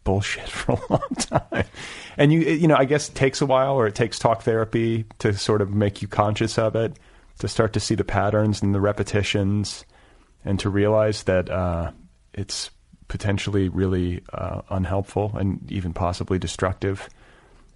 bullshit 0.05 0.49
for 0.49 0.73
a 0.73 0.81
long 0.91 1.15
time. 1.19 1.65
And 2.17 2.33
you, 2.33 2.41
you 2.41 2.67
know, 2.67 2.77
I 2.77 2.87
guess 2.87 3.09
it 3.09 3.15
takes 3.15 3.41
a 3.41 3.47
while, 3.47 3.75
or 3.75 3.87
it 3.87 3.95
takes 3.95 4.19
talk 4.19 4.43
therapy 4.43 5.05
to 5.19 5.35
sort 5.37 5.61
of 5.61 5.71
make 5.71 6.01
you 6.01 6.09
conscious 6.09 6.59
of 6.59 6.75
it, 6.77 6.99
to 7.41 7.49
start 7.49 7.73
to 7.73 7.81
see 7.81 7.95
the 7.95 8.05
patterns 8.05 8.63
and 8.63 8.75
the 8.75 8.81
repetitions, 8.81 9.85
and 10.45 10.59
to 10.61 10.71
realize 10.71 11.25
that 11.25 11.51
uh, 11.51 11.91
it's 12.33 12.71
potentially 13.09 13.69
really 13.69 14.23
uh, 14.33 14.63
unhelpful 14.71 15.33
and 15.37 15.71
even 15.71 15.93
possibly 15.93 16.39
destructive. 16.39 17.09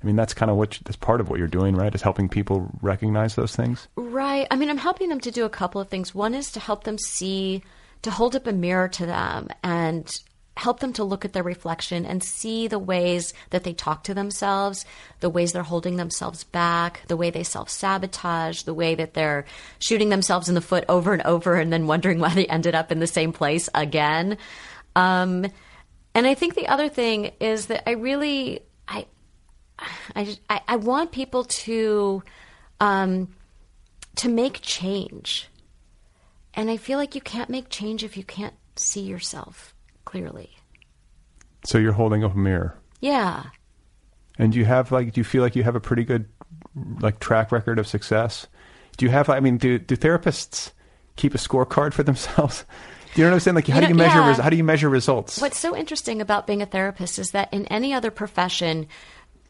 I 0.02 0.06
mean, 0.06 0.16
that's 0.16 0.34
kind 0.34 0.50
of 0.50 0.56
what 0.56 0.78
that's 0.84 0.96
part 0.96 1.20
of 1.20 1.28
what 1.28 1.38
you're 1.38 1.48
doing, 1.48 1.74
right? 1.74 1.94
Is 1.94 2.02
helping 2.02 2.28
people 2.28 2.70
recognize 2.82 3.34
those 3.34 3.56
things. 3.56 3.88
Right. 3.96 4.46
I 4.50 4.56
mean, 4.56 4.70
I'm 4.70 4.78
helping 4.78 5.08
them 5.08 5.20
to 5.20 5.30
do 5.30 5.44
a 5.44 5.50
couple 5.50 5.80
of 5.80 5.88
things. 5.88 6.14
One 6.14 6.34
is 6.34 6.52
to 6.52 6.60
help 6.60 6.84
them 6.84 6.98
see, 6.98 7.62
to 8.02 8.10
hold 8.10 8.36
up 8.36 8.46
a 8.46 8.52
mirror 8.52 8.88
to 8.88 9.06
them 9.06 9.48
and 9.62 10.14
help 10.56 10.80
them 10.80 10.92
to 10.92 11.04
look 11.04 11.24
at 11.24 11.32
their 11.32 11.42
reflection 11.42 12.06
and 12.06 12.22
see 12.22 12.68
the 12.68 12.78
ways 12.78 13.34
that 13.50 13.64
they 13.64 13.72
talk 13.72 14.04
to 14.04 14.14
themselves, 14.14 14.84
the 15.20 15.30
ways 15.30 15.52
they're 15.52 15.62
holding 15.62 15.96
themselves 15.96 16.44
back, 16.44 17.02
the 17.08 17.16
way 17.16 17.30
they 17.30 17.42
self 17.42 17.68
sabotage, 17.68 18.62
the 18.62 18.74
way 18.74 18.94
that 18.94 19.14
they're 19.14 19.44
shooting 19.80 20.10
themselves 20.10 20.48
in 20.48 20.54
the 20.54 20.60
foot 20.60 20.84
over 20.88 21.12
and 21.12 21.22
over 21.22 21.56
and 21.56 21.72
then 21.72 21.86
wondering 21.86 22.20
why 22.20 22.32
they 22.34 22.46
ended 22.46 22.74
up 22.74 22.92
in 22.92 23.00
the 23.00 23.06
same 23.06 23.32
place 23.32 23.68
again. 23.74 24.38
Um, 24.94 25.46
and 26.14 26.26
I 26.26 26.34
think 26.34 26.54
the 26.54 26.68
other 26.68 26.88
thing 26.88 27.32
is 27.40 27.66
that 27.66 27.88
I 27.88 27.92
really, 27.92 28.60
I, 28.86 29.06
I, 30.14 30.36
I, 30.48 30.60
I 30.68 30.76
want 30.76 31.10
people 31.10 31.44
to, 31.44 32.22
um, 32.78 33.34
to 34.16 34.28
make 34.28 34.60
change. 34.62 35.48
And 36.56 36.70
I 36.70 36.76
feel 36.76 36.98
like 36.98 37.16
you 37.16 37.20
can't 37.20 37.50
make 37.50 37.68
change 37.68 38.04
if 38.04 38.16
you 38.16 38.22
can't 38.22 38.54
see 38.76 39.00
yourself 39.00 39.73
clearly. 40.04 40.50
So 41.64 41.78
you're 41.78 41.92
holding 41.92 42.24
up 42.24 42.34
a 42.34 42.38
mirror. 42.38 42.76
Yeah. 43.00 43.44
And 44.38 44.52
do 44.52 44.58
you 44.58 44.64
have 44.64 44.92
like 44.92 45.12
do 45.12 45.20
you 45.20 45.24
feel 45.24 45.42
like 45.42 45.56
you 45.56 45.62
have 45.62 45.76
a 45.76 45.80
pretty 45.80 46.04
good 46.04 46.26
like 47.00 47.20
track 47.20 47.52
record 47.52 47.78
of 47.78 47.86
success? 47.86 48.46
Do 48.96 49.06
you 49.06 49.10
have 49.10 49.28
I 49.28 49.40
mean 49.40 49.56
do 49.58 49.78
do 49.78 49.96
therapists 49.96 50.72
keep 51.16 51.34
a 51.34 51.38
scorecard 51.38 51.92
for 51.92 52.02
themselves? 52.02 52.64
Do 53.14 53.20
you 53.20 53.26
know 53.26 53.30
what 53.30 53.34
I'm 53.36 53.40
saying? 53.40 53.54
Like 53.54 53.68
how 53.68 53.78
You 53.78 53.86
do 53.86 53.88
you 53.90 53.94
measure 53.94 54.18
yeah. 54.18 54.28
res- 54.28 54.38
how 54.38 54.50
do 54.50 54.56
you 54.56 54.64
measure 54.64 54.88
results? 54.88 55.40
What's 55.40 55.58
so 55.58 55.76
interesting 55.76 56.20
about 56.20 56.48
being 56.48 56.62
a 56.62 56.66
therapist 56.66 57.20
is 57.20 57.30
that 57.30 57.52
in 57.54 57.64
any 57.66 57.94
other 57.94 58.10
profession, 58.10 58.88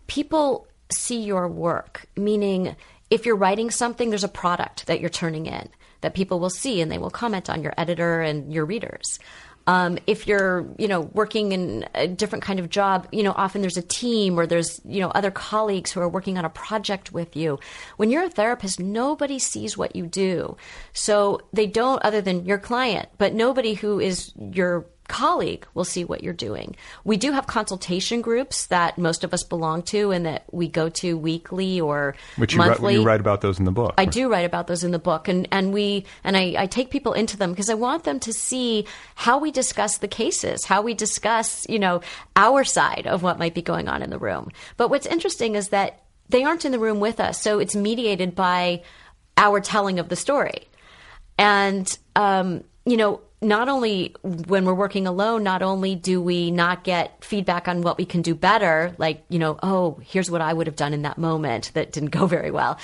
people 0.07 0.67
see 0.93 1.23
your 1.23 1.49
work, 1.49 2.05
meaning 2.15 2.77
if 3.09 3.25
you're 3.25 3.37
writing 3.37 3.71
something, 3.71 4.11
there's 4.11 4.23
a 4.23 4.29
product 4.29 4.87
that 4.87 5.01
you're 5.01 5.09
turning 5.09 5.47
in 5.47 5.71
that 6.03 6.13
people 6.13 6.41
will 6.41 6.51
see 6.51 6.83
and 6.83 6.93
they 6.93 6.99
will 6.99 7.09
comment 7.11 7.49
on 7.49 7.63
your 7.63 7.73
editor 7.79 8.21
and 8.21 8.53
your 8.53 8.67
readers. 8.67 9.19
Um, 9.67 9.99
if 10.07 10.27
you're, 10.27 10.67
you 10.79 10.89
know, 10.89 11.01
working 11.01 11.53
in 11.53 11.87
a 11.95 12.07
different 12.07 12.45
kind 12.45 12.61
of 12.61 12.69
job, 12.69 13.09
you 13.13 13.23
know, 13.23 13.33
often 13.35 13.63
there's 13.63 13.79
a 13.79 13.83
team 13.83 14.39
or 14.39 14.47
there's, 14.47 14.81
you 14.85 15.01
know, 15.01 15.09
other 15.09 15.31
colleagues 15.31 15.91
who 15.91 16.01
are 16.01 16.09
working 16.09 16.37
on 16.37 16.45
a 16.45 16.51
project 16.51 17.13
with 17.13 17.35
you. 17.35 17.59
When 17.97 18.11
you're 18.11 18.25
a 18.25 18.31
therapist, 18.31 18.79
nobody 18.79 19.39
sees 19.39 19.79
what 19.79 19.97
you 19.97 20.07
do. 20.07 20.57
So 20.93 21.41
they 21.53 21.67
don't, 21.67 22.03
other 22.05 22.21
than 22.21 22.45
your 22.45 22.59
client, 22.59 23.09
but 23.17 23.33
nobody 23.33 23.75
who 23.75 24.01
is 24.01 24.33
your 24.37 24.87
colleague 25.09 25.67
will 25.75 25.85
see 25.85 26.05
what 26.05 26.23
you're 26.23 26.33
doing. 26.33 26.77
We 27.05 27.17
do 27.17 27.33
have 27.33 27.47
consultation 27.47 28.23
groups 28.23 28.67
that 28.67 28.97
most 28.97 29.23
of 29.25 29.35
us 29.35 29.43
belong 29.43 29.83
to 29.85 30.11
and 30.11 30.25
that 30.27 30.45
we 30.51 30.67
go 30.69 30.89
to 30.89 31.19
weekly 31.19 31.81
or 31.81 32.15
Which 32.37 32.55
you 32.55 32.61
write, 32.61 32.69
monthly. 32.69 32.95
you 32.95 33.03
write 33.05 33.21
about 33.21 33.41
those 33.41 33.59
in 33.59 33.65
the 33.65 33.71
book. 33.71 33.95
I 33.99 34.07
do 34.07 34.31
write 34.31 34.47
about 34.47 34.67
those 34.67 34.83
in 34.83 34.93
the 34.93 34.99
book, 34.99 35.29
and 35.29 35.47
and 35.53 35.73
we 35.73 36.07
and 36.25 36.37
I, 36.37 36.55
I 36.59 36.67
take 36.67 36.91
people 36.91 37.13
into 37.13 37.37
them 37.37 37.51
because 37.51 37.69
I 37.69 37.75
want 37.75 38.05
them 38.05 38.19
to 38.21 38.33
see 38.33 38.87
how 39.15 39.39
we 39.39 39.51
discuss 39.51 39.99
the 39.99 40.09
cases, 40.09 40.65
how 40.65 40.83
we 40.83 40.95
discuss 40.95 41.67
you 41.69 41.79
know 41.79 42.01
our 42.35 42.65
side 42.65 43.07
of 43.07 43.23
what 43.23 43.39
might 43.39 43.55
be 43.55 43.63
going 43.63 43.89
on 43.89 44.03
in 44.03 44.11
the 44.11 44.19
room. 44.19 44.51
But 44.77 44.89
what's 44.89 45.07
interesting 45.07 45.55
is 45.55 45.69
that 45.69 46.03
they 46.31 46.45
aren't 46.45 46.65
in 46.65 46.73
the 46.73 46.79
room 46.79 47.01
with 47.01 47.21
us, 47.21 47.41
so 47.41 47.59
it's 47.59 47.77
mediated 47.77 48.35
by 48.35 48.83
our 49.37 49.61
telling 49.61 49.99
of 49.99 50.09
the 50.09 50.17
story, 50.17 50.69
and 51.39 51.99
um, 52.17 52.65
you 52.87 52.97
know. 52.97 53.21
Not 53.45 53.69
only 53.69 54.15
when 54.23 54.65
we're 54.65 54.75
working 54.75 55.07
alone, 55.07 55.43
not 55.43 55.63
only 55.63 55.95
do 55.95 56.21
we 56.21 56.51
not 56.51 56.83
get 56.83 57.23
feedback 57.23 57.69
on 57.69 57.83
what 57.83 57.99
we 57.99 58.05
can 58.05 58.23
do 58.23 58.35
better, 58.35 58.95
like, 58.99 59.25
you 59.29 59.39
know, 59.39 59.59
oh, 59.63 60.01
here's 60.03 60.31
what 60.31 60.41
I 60.41 60.53
would 60.53 60.67
have 60.67 60.77
done 60.77 60.95
in 60.95 61.03
that 61.03 61.19
moment 61.19 61.71
that 61.75 61.93
didn't 61.93 62.11
go 62.11 62.27
very 62.27 62.51
well. 62.51 62.79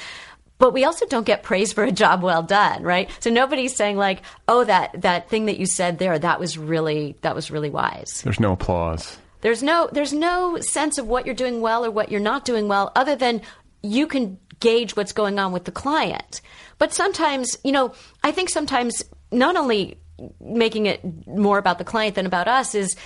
But 0.59 0.75
we 0.75 0.85
also 0.85 1.07
don't 1.07 1.25
get 1.25 1.43
praise 1.43 1.73
for 1.73 1.85
a 1.85 1.90
job 1.90 2.23
well 2.23 2.43
done 2.43 2.83
right? 2.83 3.11
So 3.21 3.31
nobody's 3.31 3.75
saying 3.75 3.97
like 3.97 4.21
oh 4.47 4.62
that 4.64 5.00
that 5.00 5.31
thing 5.31 5.47
that 5.47 5.59
you 5.59 5.64
said 5.64 5.99
there 5.99 6.19
that 6.19 6.38
was 6.38 6.59
really 6.59 7.17
that 7.23 7.35
was 7.35 7.50
really 7.50 7.71
wise. 7.71 8.21
There's 8.23 8.38
no 8.38 8.52
applause. 8.52 9.17
there's 9.40 9.62
no 9.62 9.88
there's 9.90 10.12
no 10.12 10.59
sense 10.61 10.99
of 10.99 11.07
what 11.07 11.25
you're 11.25 11.35
doing 11.35 11.62
well 11.62 11.83
or 11.85 11.90
what 11.90 12.11
you're 12.11 12.21
not 12.21 12.45
doing 12.45 12.69
well 12.69 12.93
other 12.95 13.17
than 13.17 13.40
you 13.83 14.07
can 14.07 14.38
gauge 14.61 14.95
what's 14.95 15.12
going 15.12 15.38
on 15.38 15.50
with 15.52 15.64
the 15.64 15.73
client. 15.73 16.43
But 16.76 16.93
sometimes 16.93 17.57
you 17.64 17.73
know 17.73 17.95
i 18.23 18.31
think 18.31 18.50
sometimes 18.50 19.02
not 19.33 19.57
only 19.57 19.97
making 20.41 20.87
it 20.87 21.00
more 21.27 21.59
about 21.59 21.79
the 21.79 21.85
client 21.85 22.15
than 22.15 22.27
about 22.27 22.49
us 22.49 22.75
is 22.75 22.97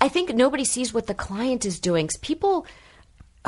i 0.00 0.08
think 0.08 0.34
nobody 0.34 0.64
sees 0.64 0.92
what 0.92 1.06
the 1.06 1.14
client 1.14 1.64
is 1.64 1.80
doing 1.80 2.08
people 2.22 2.66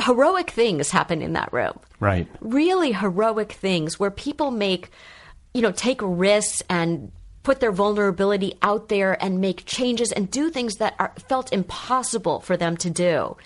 heroic 0.05 0.49
things 0.49 0.89
happen 0.89 1.21
in 1.21 1.33
that 1.33 1.51
room 1.53 1.77
Right. 1.99 2.27
really 2.39 2.91
heroic 2.93 3.51
things 3.51 3.99
where 3.99 4.09
people 4.09 4.49
make, 4.49 4.89
you 5.53 5.61
know, 5.61 5.71
take 5.71 5.99
risks 6.01 6.63
and 6.67 7.11
put 7.43 7.59
their 7.59 7.71
vulnerability 7.71 8.55
out 8.63 8.89
there 8.89 9.21
and 9.23 9.39
make 9.39 9.65
changes 9.65 10.11
and 10.11 10.31
do 10.31 10.49
things 10.49 10.77
that 10.77 10.95
are 10.97 11.13
felt 11.29 11.53
impossible 11.53 12.39
for 12.39 12.57
them 12.57 12.75
to 12.77 12.89
do. 12.89 13.37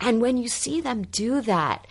And 0.00 0.20
when 0.20 0.36
you 0.36 0.48
see 0.48 0.80
them 0.82 1.02
do 1.02 1.40
that, 1.42 1.86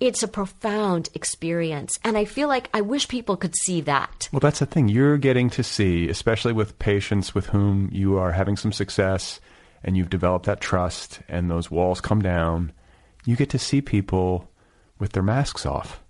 it's 0.00 0.22
a 0.22 0.28
profound 0.28 1.10
experience. 1.14 1.98
And 2.02 2.16
I 2.16 2.24
feel 2.24 2.48
like 2.48 2.70
I 2.72 2.80
wish 2.80 3.06
people 3.06 3.36
could 3.36 3.54
see 3.54 3.82
that. 3.82 4.28
Well, 4.32 4.40
that's 4.40 4.58
the 4.58 4.66
thing. 4.66 4.88
You're 4.88 5.18
getting 5.18 5.50
to 5.50 5.62
see, 5.62 6.08
especially 6.08 6.54
with 6.54 6.78
patients 6.78 7.34
with 7.34 7.46
whom 7.46 7.90
you 7.92 8.18
are 8.18 8.32
having 8.32 8.56
some 8.56 8.72
success 8.72 9.40
and 9.84 9.96
you've 9.96 10.10
developed 10.10 10.46
that 10.46 10.60
trust 10.60 11.20
and 11.28 11.50
those 11.50 11.70
walls 11.70 12.00
come 12.00 12.22
down, 12.22 12.72
you 13.24 13.36
get 13.36 13.50
to 13.50 13.58
see 13.58 13.80
people 13.80 14.50
with 14.98 15.12
their 15.12 15.22
masks 15.22 15.66
off. 15.66 16.02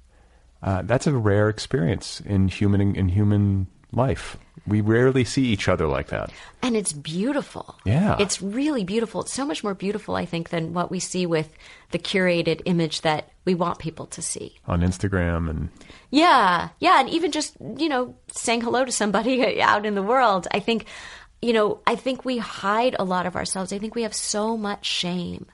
Uh, 0.62 0.82
that's 0.82 1.06
a 1.06 1.12
rare 1.12 1.48
experience 1.48 2.20
in 2.20 2.48
human 2.48 2.94
in 2.94 3.08
human 3.08 3.66
life. 3.92 4.36
We 4.70 4.80
rarely 4.80 5.24
see 5.24 5.44
each 5.46 5.68
other 5.68 5.86
like 5.86 6.08
that. 6.08 6.30
And 6.62 6.76
it's 6.76 6.92
beautiful. 6.92 7.76
Yeah. 7.84 8.16
It's 8.20 8.40
really 8.40 8.84
beautiful. 8.84 9.22
It's 9.22 9.32
so 9.32 9.44
much 9.44 9.64
more 9.64 9.74
beautiful, 9.74 10.14
I 10.14 10.24
think, 10.24 10.50
than 10.50 10.72
what 10.72 10.90
we 10.90 11.00
see 11.00 11.26
with 11.26 11.50
the 11.90 11.98
curated 11.98 12.62
image 12.64 13.00
that 13.00 13.30
we 13.44 13.54
want 13.54 13.78
people 13.80 14.06
to 14.06 14.22
see. 14.22 14.58
on 14.66 14.80
Instagram 14.80 15.50
and 15.50 15.68
Yeah, 16.10 16.68
yeah, 16.78 17.00
and 17.00 17.08
even 17.08 17.32
just 17.32 17.56
you 17.78 17.88
know 17.88 18.14
saying 18.32 18.60
hello 18.60 18.84
to 18.84 18.92
somebody 18.92 19.60
out 19.72 19.84
in 19.84 19.94
the 19.94 20.02
world. 20.02 20.46
I 20.52 20.60
think, 20.60 20.86
you 21.42 21.52
know, 21.52 21.80
I 21.86 21.96
think 21.96 22.24
we 22.24 22.38
hide 22.38 22.94
a 22.98 23.04
lot 23.04 23.26
of 23.26 23.34
ourselves. 23.34 23.72
I 23.72 23.78
think 23.78 23.94
we 23.94 24.02
have 24.02 24.14
so 24.14 24.56
much 24.56 24.86
shame, 24.86 25.46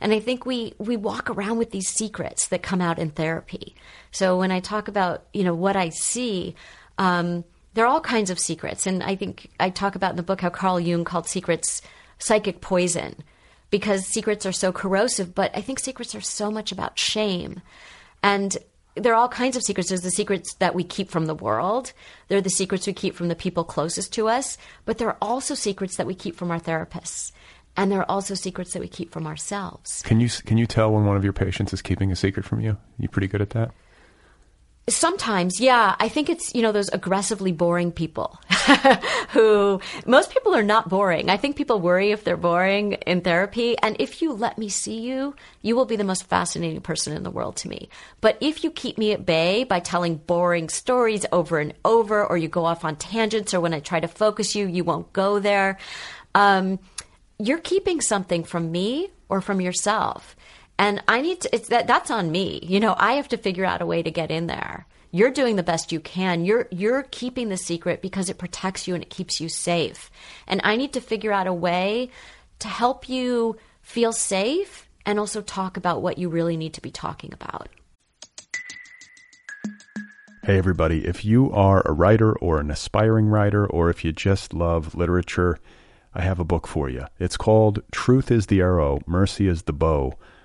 and 0.00 0.12
I 0.14 0.20
think 0.20 0.46
we 0.46 0.72
we 0.78 0.96
walk 0.96 1.28
around 1.28 1.58
with 1.58 1.70
these 1.70 1.88
secrets 1.88 2.48
that 2.48 2.62
come 2.62 2.80
out 2.80 2.98
in 2.98 3.10
therapy. 3.10 3.74
So 4.10 4.38
when 4.38 4.50
I 4.50 4.60
talk 4.60 4.88
about 4.88 5.24
you 5.34 5.44
know 5.44 5.54
what 5.54 5.76
I 5.76 5.90
see. 5.90 6.54
Um, 6.96 7.44
there 7.74 7.84
are 7.84 7.88
all 7.88 8.00
kinds 8.00 8.30
of 8.30 8.38
secrets, 8.38 8.86
and 8.86 9.02
I 9.02 9.16
think 9.16 9.50
I 9.60 9.70
talk 9.70 9.94
about 9.94 10.10
in 10.10 10.16
the 10.16 10.22
book 10.22 10.40
how 10.40 10.50
Carl 10.50 10.80
Jung 10.80 11.04
called 11.04 11.28
secrets 11.28 11.82
psychic 12.18 12.60
poison 12.60 13.16
because 13.70 14.06
secrets 14.06 14.46
are 14.46 14.52
so 14.52 14.72
corrosive. 14.72 15.34
But 15.34 15.50
I 15.54 15.60
think 15.60 15.78
secrets 15.78 16.14
are 16.14 16.20
so 16.20 16.50
much 16.50 16.70
about 16.70 16.98
shame. 16.98 17.60
And 18.22 18.56
there 18.94 19.12
are 19.12 19.16
all 19.16 19.28
kinds 19.28 19.56
of 19.56 19.62
secrets. 19.62 19.88
There's 19.88 20.02
the 20.02 20.10
secrets 20.10 20.54
that 20.54 20.74
we 20.74 20.84
keep 20.84 21.10
from 21.10 21.26
the 21.26 21.34
world. 21.34 21.92
There 22.28 22.38
are 22.38 22.42
the 22.42 22.50
secrets 22.50 22.86
we 22.86 22.92
keep 22.92 23.16
from 23.16 23.26
the 23.26 23.34
people 23.34 23.64
closest 23.64 24.12
to 24.14 24.28
us. 24.28 24.56
But 24.84 24.98
there 24.98 25.08
are 25.08 25.16
also 25.20 25.54
secrets 25.54 25.96
that 25.96 26.06
we 26.06 26.14
keep 26.14 26.36
from 26.36 26.52
our 26.52 26.60
therapists. 26.60 27.32
And 27.76 27.90
there 27.90 27.98
are 27.98 28.10
also 28.10 28.34
secrets 28.34 28.72
that 28.72 28.80
we 28.80 28.86
keep 28.86 29.10
from 29.10 29.26
ourselves. 29.26 30.00
can 30.02 30.20
you 30.20 30.28
can 30.28 30.56
you 30.56 30.66
tell 30.66 30.92
when 30.92 31.04
one 31.04 31.16
of 31.16 31.24
your 31.24 31.32
patients 31.32 31.72
is 31.72 31.82
keeping 31.82 32.12
a 32.12 32.16
secret 32.16 32.46
from 32.46 32.60
you? 32.60 32.76
You 33.00 33.08
pretty 33.08 33.26
good 33.26 33.42
at 33.42 33.50
that? 33.50 33.72
Sometimes, 34.86 35.60
yeah. 35.60 35.96
I 35.98 36.10
think 36.10 36.28
it's, 36.28 36.54
you 36.54 36.60
know, 36.60 36.70
those 36.70 36.90
aggressively 36.90 37.52
boring 37.52 37.90
people 37.90 38.38
who 39.30 39.80
most 40.04 40.30
people 40.30 40.54
are 40.54 40.62
not 40.62 40.90
boring. 40.90 41.30
I 41.30 41.38
think 41.38 41.56
people 41.56 41.80
worry 41.80 42.10
if 42.10 42.22
they're 42.22 42.36
boring 42.36 42.92
in 42.92 43.22
therapy. 43.22 43.78
And 43.78 43.96
if 43.98 44.20
you 44.20 44.34
let 44.34 44.58
me 44.58 44.68
see 44.68 45.00
you, 45.00 45.34
you 45.62 45.74
will 45.74 45.86
be 45.86 45.96
the 45.96 46.04
most 46.04 46.26
fascinating 46.26 46.82
person 46.82 47.16
in 47.16 47.22
the 47.22 47.30
world 47.30 47.56
to 47.56 47.68
me. 47.68 47.88
But 48.20 48.36
if 48.42 48.62
you 48.62 48.70
keep 48.70 48.98
me 48.98 49.12
at 49.12 49.24
bay 49.24 49.64
by 49.64 49.80
telling 49.80 50.16
boring 50.16 50.68
stories 50.68 51.24
over 51.32 51.58
and 51.58 51.72
over, 51.82 52.22
or 52.22 52.36
you 52.36 52.48
go 52.48 52.66
off 52.66 52.84
on 52.84 52.96
tangents, 52.96 53.54
or 53.54 53.60
when 53.62 53.72
I 53.72 53.80
try 53.80 54.00
to 54.00 54.08
focus 54.08 54.54
you, 54.54 54.66
you 54.66 54.84
won't 54.84 55.14
go 55.14 55.38
there, 55.38 55.78
um, 56.34 56.78
you're 57.38 57.58
keeping 57.58 58.02
something 58.02 58.44
from 58.44 58.70
me 58.70 59.08
or 59.30 59.40
from 59.40 59.62
yourself. 59.62 60.36
And 60.78 61.02
I 61.06 61.20
need 61.20 61.40
to, 61.42 61.54
it's 61.54 61.68
that, 61.68 61.86
that's 61.86 62.10
on 62.10 62.30
me. 62.30 62.60
You 62.62 62.80
know, 62.80 62.94
I 62.98 63.14
have 63.14 63.28
to 63.28 63.36
figure 63.36 63.64
out 63.64 63.82
a 63.82 63.86
way 63.86 64.02
to 64.02 64.10
get 64.10 64.30
in 64.30 64.46
there. 64.46 64.86
You're 65.12 65.30
doing 65.30 65.54
the 65.56 65.62
best 65.62 65.92
you 65.92 66.00
can. 66.00 66.44
You're, 66.44 66.66
you're 66.72 67.04
keeping 67.04 67.48
the 67.48 67.56
secret 67.56 68.02
because 68.02 68.28
it 68.28 68.38
protects 68.38 68.88
you 68.88 68.94
and 68.94 69.02
it 69.02 69.10
keeps 69.10 69.40
you 69.40 69.48
safe. 69.48 70.10
And 70.48 70.60
I 70.64 70.76
need 70.76 70.92
to 70.94 71.00
figure 71.00 71.32
out 71.32 71.46
a 71.46 71.52
way 71.52 72.10
to 72.58 72.68
help 72.68 73.08
you 73.08 73.56
feel 73.82 74.12
safe 74.12 74.88
and 75.06 75.20
also 75.20 75.40
talk 75.40 75.76
about 75.76 76.02
what 76.02 76.18
you 76.18 76.28
really 76.28 76.56
need 76.56 76.74
to 76.74 76.80
be 76.80 76.90
talking 76.90 77.32
about. 77.32 77.68
Hey, 80.44 80.58
everybody. 80.58 81.06
If 81.06 81.24
you 81.24 81.50
are 81.52 81.82
a 81.86 81.92
writer 81.92 82.36
or 82.36 82.58
an 82.58 82.70
aspiring 82.70 83.26
writer, 83.26 83.66
or 83.66 83.88
if 83.88 84.04
you 84.04 84.12
just 84.12 84.52
love 84.52 84.94
literature, 84.94 85.58
I 86.14 86.22
have 86.22 86.38
a 86.38 86.44
book 86.44 86.66
for 86.66 86.90
you. 86.90 87.06
It's 87.18 87.36
called 87.36 87.82
Truth 87.92 88.30
is 88.30 88.46
the 88.46 88.60
Arrow, 88.60 89.00
Mercy 89.06 89.48
is 89.48 89.62
the 89.62 89.72
Bow, 89.72 90.18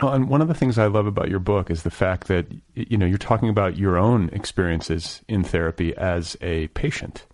Well, 0.00 0.12
and 0.12 0.28
one 0.28 0.42
of 0.42 0.48
the 0.48 0.54
things 0.54 0.78
I 0.78 0.86
love 0.86 1.06
about 1.06 1.30
your 1.30 1.38
book 1.38 1.70
is 1.70 1.82
the 1.82 1.90
fact 1.90 2.28
that 2.28 2.46
you 2.74 2.98
know 2.98 3.06
you're 3.06 3.16
talking 3.18 3.48
about 3.48 3.78
your 3.78 3.96
own 3.96 4.28
experiences 4.30 5.22
in 5.28 5.42
therapy 5.42 5.96
as 5.96 6.36
a 6.40 6.68
patient. 6.68 7.24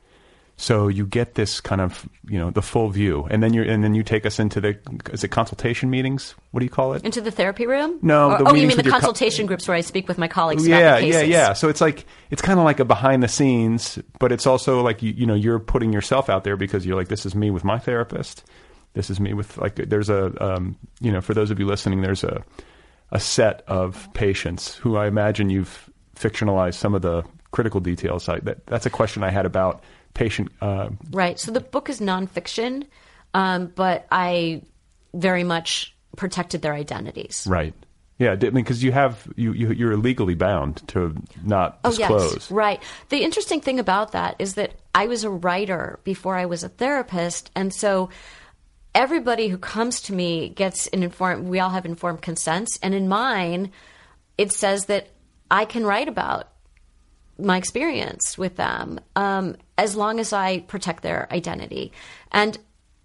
So 0.59 0.87
you 0.87 1.07
get 1.07 1.35
this 1.35 1.61
kind 1.61 1.81
of 1.81 2.09
you 2.29 2.39
know 2.39 2.51
the 2.51 2.63
full 2.63 2.89
view, 2.91 3.27
and 3.31 3.43
then 3.43 3.53
you 3.53 3.65
and 3.65 3.83
then 3.83 3.97
you 3.97 4.05
take 4.05 4.25
us 4.25 4.39
into 4.39 4.61
the 4.61 4.79
is 5.11 5.25
it 5.25 5.29
consultation 5.29 5.91
meetings? 5.91 6.37
What 6.53 6.61
do 6.61 6.65
you 6.67 6.71
call 6.71 6.93
it? 6.93 7.03
Into 7.05 7.21
the 7.21 7.33
therapy 7.33 7.67
room? 7.67 7.99
No, 8.01 8.31
Or- 8.31 8.39
the 8.39 8.45
oh, 8.45 8.55
you 8.55 8.69
mean 8.69 8.77
the 8.77 8.85
your 8.85 8.93
co- 8.93 9.01
consultation 9.01 9.47
groups 9.47 9.67
where 9.67 9.77
I 9.77 9.81
speak 9.81 10.07
with 10.07 10.19
my 10.19 10.29
colleagues 10.29 10.65
yeah, 10.65 10.99
yeah, 10.99 11.23
yeah. 11.23 11.55
So 11.55 11.69
it's 11.69 11.81
like 11.81 12.07
it's 12.31 12.43
kind 12.43 12.61
of 12.61 12.65
like 12.65 12.79
a 12.79 12.85
behind 12.85 13.25
the 13.25 13.29
scenes, 13.29 13.99
but 14.21 14.31
it's 14.31 14.47
also 14.47 14.83
like 14.83 15.03
you 15.03 15.13
you 15.13 15.27
know 15.27 15.35
you're 15.35 15.59
putting 15.59 15.93
yourself 15.93 16.31
out 16.31 16.45
there 16.45 16.57
because 16.57 16.87
you're 16.87 16.97
like 16.97 17.09
this 17.09 17.27
is 17.27 17.35
me 17.35 17.51
with 17.51 17.65
my 17.65 17.81
therapist. 17.81 18.45
This 18.95 19.09
is 19.11 19.19
me 19.21 19.33
with 19.35 19.57
like 19.59 19.77
there's 19.77 20.11
a 20.11 20.33
um, 20.45 20.77
you 21.01 21.11
know 21.13 21.21
for 21.21 21.35
those 21.35 21.51
of 21.51 21.59
you 21.59 21.67
listening 21.67 22.03
there's 22.03 22.25
a 22.25 22.45
a 23.11 23.21
set 23.21 23.63
of 23.67 24.09
patients 24.15 24.75
who 24.75 24.97
I 24.97 25.07
imagine 25.07 25.51
you've 25.51 25.91
fictionalized 26.17 26.75
some 26.75 26.95
of 26.95 27.03
the 27.03 27.23
critical 27.51 27.81
details. 27.81 28.29
I, 28.29 28.39
that, 28.41 28.67
that's 28.67 28.87
a 28.87 28.91
question 28.91 29.23
I 29.23 29.31
had 29.31 29.45
about 29.45 29.83
patient. 30.15 30.51
Uh, 30.63 30.89
Right. 31.11 31.39
So 31.39 31.53
the 31.53 31.61
book 31.61 31.91
is 31.91 32.01
nonfiction, 32.01 32.87
um, 33.35 33.71
but 33.75 34.07
I 34.11 34.63
very 35.15 35.45
much 35.45 35.95
protected 36.17 36.63
their 36.63 36.73
identities. 36.75 37.47
right. 37.49 37.75
Yeah, 38.19 38.33
I 38.33 38.37
mean, 38.37 38.53
because 38.53 38.85
you 38.85 38.93
have 38.93 39.27
you, 39.37 39.53
you 39.53 39.73
you're 39.73 39.97
legally 39.97 40.35
bound 40.37 40.87
to 40.89 41.15
not 41.43 41.81
Oh, 41.83 41.91
disclose. 41.91 42.35
yes. 42.35 42.51
Right. 42.53 42.81
The 43.09 43.19
interesting 43.25 43.61
thing 43.61 43.81
about 43.81 44.13
that 44.13 44.37
is 44.39 44.55
that 44.55 44.75
I 44.95 45.07
was 45.09 45.25
a 45.25 45.31
writer 45.31 45.99
before 46.05 46.37
I 46.37 46.47
was 46.47 46.63
a 46.63 46.69
therapist. 46.69 47.51
And 47.57 47.75
so 47.75 48.11
everybody 48.95 49.49
who 49.49 49.59
comes 49.59 50.01
to 50.03 50.13
me 50.15 50.49
gets 50.51 50.87
an 50.89 51.03
informed, 51.03 51.49
we 51.49 51.61
all 51.61 51.71
have 51.71 51.87
informed 51.87 52.23
consents. 52.23 52.79
And 52.83 52.95
in 52.95 53.09
mine, 53.09 53.71
it 54.39 54.53
says 54.53 54.87
that 54.87 55.09
I 55.51 55.65
can 55.65 55.85
write 55.85 56.09
about 56.09 56.49
my 57.39 57.57
experience 57.57 58.37
with 58.37 58.57
them 58.57 59.01
um, 59.17 59.57
as 59.79 59.97
long 59.97 60.21
as 60.21 60.33
I 60.33 60.61
protect 60.61 61.03
their 61.03 61.27
identity. 61.33 61.93
And, 62.31 62.59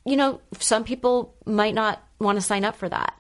you 0.06 0.17
know, 0.17 0.41
some 0.60 0.84
people 0.84 1.36
might 1.45 1.73
not 1.73 2.02
want 2.19 2.38
to 2.38 2.41
sign 2.41 2.65
up 2.65 2.76
for 2.76 2.89
that. 2.89 3.13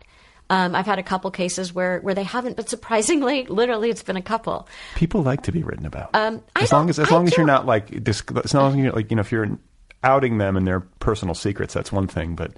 Um, 0.49 0.75
I've 0.75 0.85
had 0.85 0.97
a 0.97 1.03
couple 1.03 1.29
cases 1.31 1.73
where, 1.73 1.99
where 1.99 2.13
they 2.13 2.23
haven't, 2.23 2.55
but 2.55 2.69
surprisingly, 2.69 3.45
literally, 3.49 3.89
it's 3.89 4.03
been 4.03 4.15
a 4.15 4.21
couple. 4.21 4.67
People 4.95 5.21
like 5.21 5.43
to 5.43 5.51
be 5.51 5.61
written 5.61 5.85
about. 5.85 6.11
Um, 6.13 6.41
as 6.55 6.71
long 6.71 6.89
as 6.89 6.99
as 6.99 7.09
I 7.11 7.15
long 7.15 7.27
as 7.27 7.35
you're 7.35 7.45
don't- 7.45 7.65
like 7.65 7.91
as 8.07 8.53
long 8.53 8.71
as 8.71 8.77
you're 8.77 8.93
like 8.93 9.11
you 9.11 9.15
know 9.15 9.21
if 9.21 9.31
you're 9.31 9.57
outing 10.03 10.37
them 10.37 10.55
and 10.57 10.67
their 10.67 10.81
personal 10.81 11.35
secrets, 11.35 11.73
that's 11.73 11.91
one 11.91 12.07
thing. 12.07 12.35
But 12.35 12.53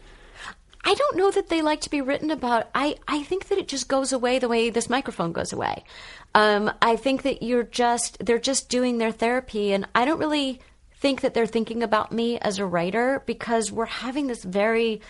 I 0.84 0.94
don't 0.94 1.18
know 1.18 1.32
that 1.32 1.50
they 1.50 1.62
like 1.62 1.82
to 1.82 1.90
be 1.90 2.02
written 2.02 2.32
about. 2.32 2.70
I, 2.74 2.96
I 3.08 3.24
think 3.24 3.50
that 3.50 3.58
it 3.58 3.68
just 3.68 3.88
goes 3.88 4.14
away 4.14 4.40
the 4.40 4.48
way 4.48 4.70
this 4.70 4.90
microphone 4.90 5.34
goes 5.34 5.52
away. 5.52 5.84
Um, 6.34 6.72
I 6.82 6.96
think 6.96 7.24
that 7.24 7.44
you're 7.44 7.64
just, 7.64 8.24
they're 8.26 8.40
just 8.40 8.70
doing 8.70 8.98
their 8.98 9.12
therapy. 9.12 9.74
And 9.74 9.88
I 9.94 10.06
don't 10.06 10.20
really 10.20 10.60
think 10.96 11.22
that 11.22 11.34
they're 11.34 11.46
thinking 11.46 11.84
about 11.84 12.12
me 12.12 12.40
as 12.40 12.60
a 12.60 12.66
writer 12.66 13.24
because 13.26 13.72
we're 13.72 13.86
having 13.86 14.28
this 14.28 14.44
very 14.44 15.02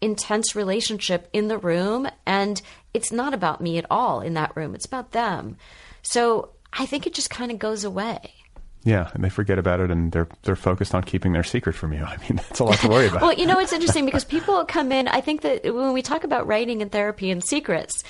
intense 0.00 0.54
relationship 0.54 1.28
in 1.32 1.48
the 1.48 1.58
room. 1.58 2.08
And 2.24 2.60
it's 2.94 3.12
not 3.12 3.34
about 3.34 3.60
me 3.60 3.78
at 3.78 3.86
all 3.90 4.20
in 4.20 4.34
that 4.34 4.56
room, 4.56 4.74
it's 4.74 4.86
about 4.86 5.12
them. 5.12 5.56
So 6.02 6.50
I 6.72 6.86
think 6.86 7.06
it 7.06 7.14
just 7.14 7.30
kind 7.30 7.50
of 7.50 7.58
goes 7.58 7.84
away. 7.84 8.35
Yeah, 8.86 9.10
and 9.14 9.24
they 9.24 9.28
forget 9.28 9.58
about 9.58 9.80
it 9.80 9.90
and 9.90 10.12
they're 10.12 10.28
they're 10.44 10.54
focused 10.54 10.94
on 10.94 11.02
keeping 11.02 11.32
their 11.32 11.42
secret 11.42 11.74
from 11.74 11.92
you. 11.92 12.04
I 12.04 12.16
mean, 12.18 12.36
that's 12.36 12.60
a 12.60 12.64
lot 12.64 12.78
to 12.78 12.88
worry 12.88 13.08
about. 13.08 13.20
Well, 13.20 13.32
you 13.32 13.44
know, 13.44 13.58
it's 13.58 13.72
interesting 13.72 14.06
because 14.06 14.24
people 14.24 14.64
come 14.64 14.92
in. 14.92 15.08
I 15.08 15.20
think 15.20 15.40
that 15.42 15.64
when 15.74 15.92
we 15.92 16.02
talk 16.02 16.22
about 16.22 16.46
writing 16.46 16.82
and 16.82 16.92
therapy 16.92 17.32
and 17.32 17.42
secrets, 17.42 18.04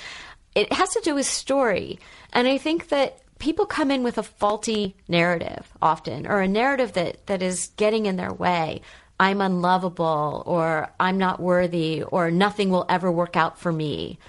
it 0.53 0.71
has 0.71 0.89
to 0.91 1.01
do 1.03 1.15
with 1.15 1.25
story. 1.25 1.97
And 2.31 2.47
I 2.47 2.59
think 2.59 2.89
that 2.89 3.17
people 3.39 3.65
come 3.65 3.89
in 3.89 4.03
with 4.03 4.19
a 4.19 4.23
faulty 4.23 4.95
narrative 5.07 5.67
often, 5.81 6.27
or 6.27 6.41
a 6.41 6.47
narrative 6.47 6.93
that, 6.93 7.25
that 7.25 7.41
is 7.41 7.71
getting 7.77 8.05
in 8.05 8.15
their 8.15 8.33
way. 8.33 8.81
I'm 9.19 9.41
unlovable, 9.41 10.43
or 10.45 10.89
I'm 10.99 11.17
not 11.17 11.39
worthy, 11.39 12.03
or 12.03 12.29
nothing 12.29 12.69
will 12.69 12.85
ever 12.87 13.11
work 13.11 13.35
out 13.35 13.57
for 13.57 13.71
me, 13.71 14.19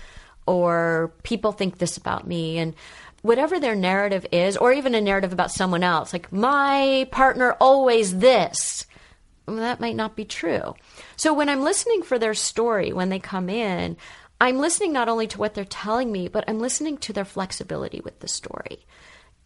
or 0.47 1.13
people 1.25 1.53
think 1.53 1.77
this 1.77 1.99
about 1.99 2.27
me. 2.27 2.57
And 2.57 2.75
whatever 3.23 3.59
their 3.59 3.75
narrative 3.75 4.27
is, 4.33 4.57
or 4.57 4.73
even 4.73 4.95
a 4.95 5.01
narrative 5.01 5.33
about 5.33 5.51
someone 5.51 5.83
else, 5.83 6.13
like 6.13 6.33
my 6.33 7.09
partner 7.11 7.53
always 7.61 8.19
this 8.19 8.87
well, 9.49 9.57
that 9.57 9.81
might 9.81 9.97
not 9.97 10.15
be 10.15 10.25
true. 10.25 10.75
So 11.17 11.33
when 11.33 11.49
I'm 11.49 11.63
listening 11.63 12.03
for 12.03 12.19
their 12.19 12.35
story, 12.35 12.93
when 12.93 13.09
they 13.09 13.19
come 13.19 13.49
in, 13.49 13.97
I'm 14.41 14.59
listening 14.59 14.93
not 14.93 15.09
only 15.09 15.27
to 15.29 15.39
what 15.39 15.55
they're 15.55 15.65
telling 15.65 16.13
me, 16.13 16.29
but 16.29 16.45
I'm 16.47 16.61
listening 16.61 16.99
to 16.99 17.13
their 17.13 17.25
flexibility 17.25 18.01
with 18.01 18.21
the 18.21 18.29
story. 18.29 18.85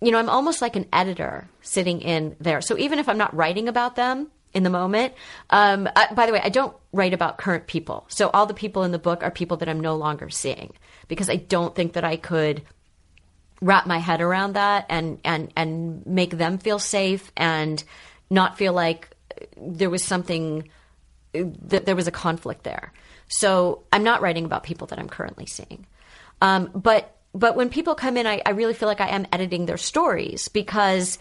You 0.00 0.11
know, 0.11 0.18
I'm 0.18 0.28
almost 0.28 0.61
like 0.61 0.74
an 0.74 0.88
editor 0.92 1.48
sitting 1.62 2.00
in 2.00 2.37
there. 2.40 2.61
So 2.61 2.76
even 2.76 2.98
if 2.98 3.08
I'm 3.08 3.16
not 3.16 3.35
writing 3.35 3.68
about 3.68 3.94
them 3.94 4.32
in 4.52 4.64
the 4.64 4.70
moment, 4.70 5.14
um, 5.50 5.88
I, 5.94 6.12
by 6.12 6.26
the 6.26 6.32
way, 6.32 6.40
I 6.42 6.48
don't 6.48 6.76
write 6.92 7.14
about 7.14 7.38
current 7.38 7.68
people. 7.68 8.04
So 8.08 8.28
all 8.35 8.46
the 8.46 8.54
people 8.54 8.82
in 8.82 8.90
the 8.90 8.98
book 8.98 9.22
are 9.22 9.30
people 9.30 9.56
that 9.58 9.68
I'm 9.68 9.80
no 9.80 9.94
longer 9.94 10.28
seeing 10.28 10.72
because 11.06 11.30
I 11.30 11.37
don't 11.37 11.74
think 11.74 11.92
that 11.92 12.04
I 12.04 12.16
could 12.16 12.62
wrap 13.62 13.87
my 13.87 13.98
head 13.98 14.20
around 14.20 14.55
that 14.55 14.85
and 14.90 15.18
and 15.25 15.53
and 15.57 16.05
make 16.05 16.37
them 16.37 16.59
feel 16.59 16.79
safe 16.79 17.33
and 17.37 17.83
not 18.29 18.59
feel 18.59 18.72
like 18.72 19.09
there 19.57 19.88
was 19.88 20.05
something 20.05 20.68
that 21.33 21.87
there 21.87 21.96
was 21.96 22.09
a 22.09 22.12
conflict 22.12 22.64
there. 22.64 22.92
So 23.29 23.85
I'm 23.92 24.03
not 24.03 24.20
writing 24.20 24.44
about 24.44 24.64
people 24.64 24.88
that 24.88 24.98
I'm 24.98 25.09
currently 25.09 25.46
seeing. 25.46 25.87
Um, 26.42 26.70
but 26.75 27.16
but 27.35 27.57
when 27.57 27.70
people 27.70 27.94
come 27.94 28.16
in, 28.16 28.27
I, 28.27 28.42
I 28.44 28.51
really 28.51 28.75
feel 28.75 28.88
like 28.88 29.01
I 29.01 29.09
am 29.09 29.27
editing 29.33 29.64
their 29.64 29.79
stories 29.79 30.48
because, 30.48 31.18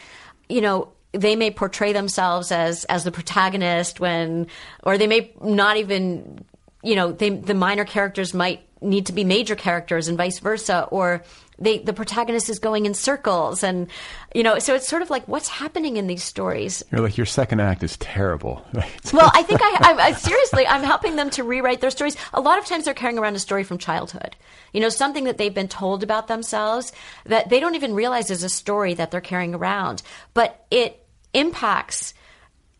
you 0.49 0.59
know, 0.59 0.89
they 1.13 1.35
may 1.35 1.51
portray 1.51 1.93
themselves 1.93 2.51
as 2.51 2.85
as 2.85 3.03
the 3.03 3.11
protagonist 3.11 3.99
when, 3.99 4.47
or 4.83 4.97
they 4.97 5.07
may 5.07 5.33
not 5.41 5.77
even, 5.77 6.43
you 6.83 6.95
know, 6.95 7.11
they 7.11 7.29
the 7.29 7.53
minor 7.53 7.85
characters 7.85 8.33
might 8.33 8.61
need 8.81 9.05
to 9.07 9.13
be 9.13 9.23
major 9.23 9.55
characters 9.55 10.07
and 10.07 10.17
vice 10.17 10.39
versa, 10.39 10.87
or 10.91 11.23
they, 11.59 11.77
the 11.77 11.93
protagonist 11.93 12.49
is 12.49 12.57
going 12.59 12.85
in 12.85 12.93
circles, 12.93 13.63
and 13.63 13.87
you 14.33 14.41
know, 14.41 14.57
so 14.57 14.73
it's 14.73 14.87
sort 14.87 15.03
of 15.03 15.09
like 15.09 15.27
what's 15.27 15.47
happening 15.47 15.97
in 15.97 16.07
these 16.07 16.23
stories. 16.23 16.83
You're 16.91 17.01
like 17.01 17.17
your 17.17 17.25
second 17.27 17.59
act 17.59 17.83
is 17.83 17.97
terrible. 17.97 18.65
Well, 19.13 19.29
I 19.33 19.43
think 19.43 19.61
I, 19.61 19.77
I, 19.81 19.93
I 20.07 20.11
seriously, 20.13 20.65
I'm 20.65 20.83
helping 20.83 21.17
them 21.17 21.29
to 21.31 21.43
rewrite 21.43 21.81
their 21.81 21.89
stories. 21.89 22.15
A 22.33 22.39
lot 22.39 22.59
of 22.59 22.65
times 22.65 22.85
they're 22.85 22.93
carrying 22.93 23.19
around 23.19 23.35
a 23.35 23.39
story 23.39 23.63
from 23.63 23.77
childhood, 23.77 24.35
you 24.73 24.79
know, 24.79 24.89
something 24.89 25.25
that 25.25 25.37
they've 25.37 25.53
been 25.53 25.67
told 25.67 26.01
about 26.01 26.27
themselves 26.27 26.93
that 27.25 27.49
they 27.49 27.59
don't 27.59 27.75
even 27.75 27.93
realize 27.93 28.31
is 28.31 28.43
a 28.43 28.49
story 28.49 28.93
that 28.93 29.11
they're 29.11 29.21
carrying 29.21 29.53
around, 29.53 30.01
but 30.33 30.65
it 30.71 31.05
impacts 31.33 32.13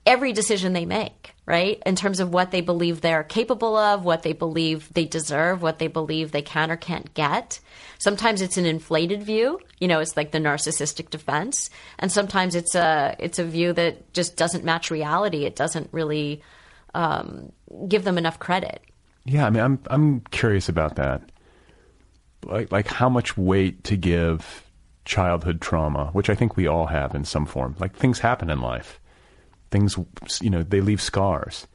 every 0.05 0.33
decision 0.33 0.73
they 0.73 0.85
make, 0.85 1.33
right? 1.45 1.81
In 1.85 1.95
terms 1.95 2.19
of 2.19 2.33
what 2.33 2.51
they 2.51 2.61
believe 2.61 3.01
they're 3.01 3.23
capable 3.23 3.75
of, 3.75 4.03
what 4.03 4.23
they 4.23 4.33
believe 4.33 4.91
they 4.93 5.05
deserve, 5.05 5.61
what 5.61 5.79
they 5.79 5.87
believe 5.87 6.31
they 6.31 6.41
can 6.41 6.71
or 6.71 6.77
can't 6.77 7.13
get. 7.13 7.59
Sometimes 7.99 8.41
it's 8.41 8.57
an 8.57 8.65
inflated 8.65 9.23
view, 9.23 9.59
you 9.79 9.87
know, 9.87 9.99
it's 9.99 10.17
like 10.17 10.31
the 10.31 10.39
narcissistic 10.39 11.09
defense, 11.09 11.69
and 11.99 12.11
sometimes 12.11 12.55
it's 12.55 12.73
a 12.75 13.15
it's 13.19 13.37
a 13.37 13.43
view 13.43 13.73
that 13.73 14.13
just 14.13 14.37
doesn't 14.37 14.63
match 14.63 14.89
reality. 14.89 15.45
It 15.45 15.55
doesn't 15.55 15.89
really 15.91 16.41
um, 16.95 17.51
give 17.87 18.03
them 18.03 18.17
enough 18.17 18.39
credit. 18.39 18.81
Yeah, 19.25 19.45
I 19.45 19.49
mean, 19.49 19.63
I'm 19.63 19.79
I'm 19.87 20.21
curious 20.31 20.67
about 20.67 20.95
that. 20.95 21.21
Like 22.43 22.71
like 22.71 22.87
how 22.87 23.09
much 23.09 23.37
weight 23.37 23.83
to 23.83 23.95
give 23.95 24.63
childhood 25.05 25.61
trauma, 25.61 26.09
which 26.13 26.29
I 26.29 26.35
think 26.35 26.57
we 26.57 26.65
all 26.65 26.87
have 26.87 27.13
in 27.13 27.23
some 27.23 27.45
form. 27.45 27.75
Like 27.79 27.95
things 27.95 28.19
happen 28.19 28.49
in 28.49 28.61
life 28.61 29.00
things, 29.71 29.97
you 30.41 30.49
know, 30.49 30.63
they 30.63 30.81
leave 30.81 31.01
scars. 31.01 31.67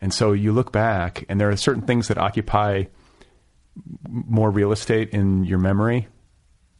And 0.00 0.12
so 0.12 0.32
you 0.32 0.52
look 0.52 0.72
back, 0.72 1.24
and 1.28 1.40
there 1.40 1.48
are 1.48 1.56
certain 1.56 1.82
things 1.82 2.08
that 2.08 2.18
occupy 2.18 2.84
more 4.04 4.50
real 4.50 4.72
estate 4.72 5.10
in 5.10 5.44
your 5.44 5.58
memory, 5.58 6.08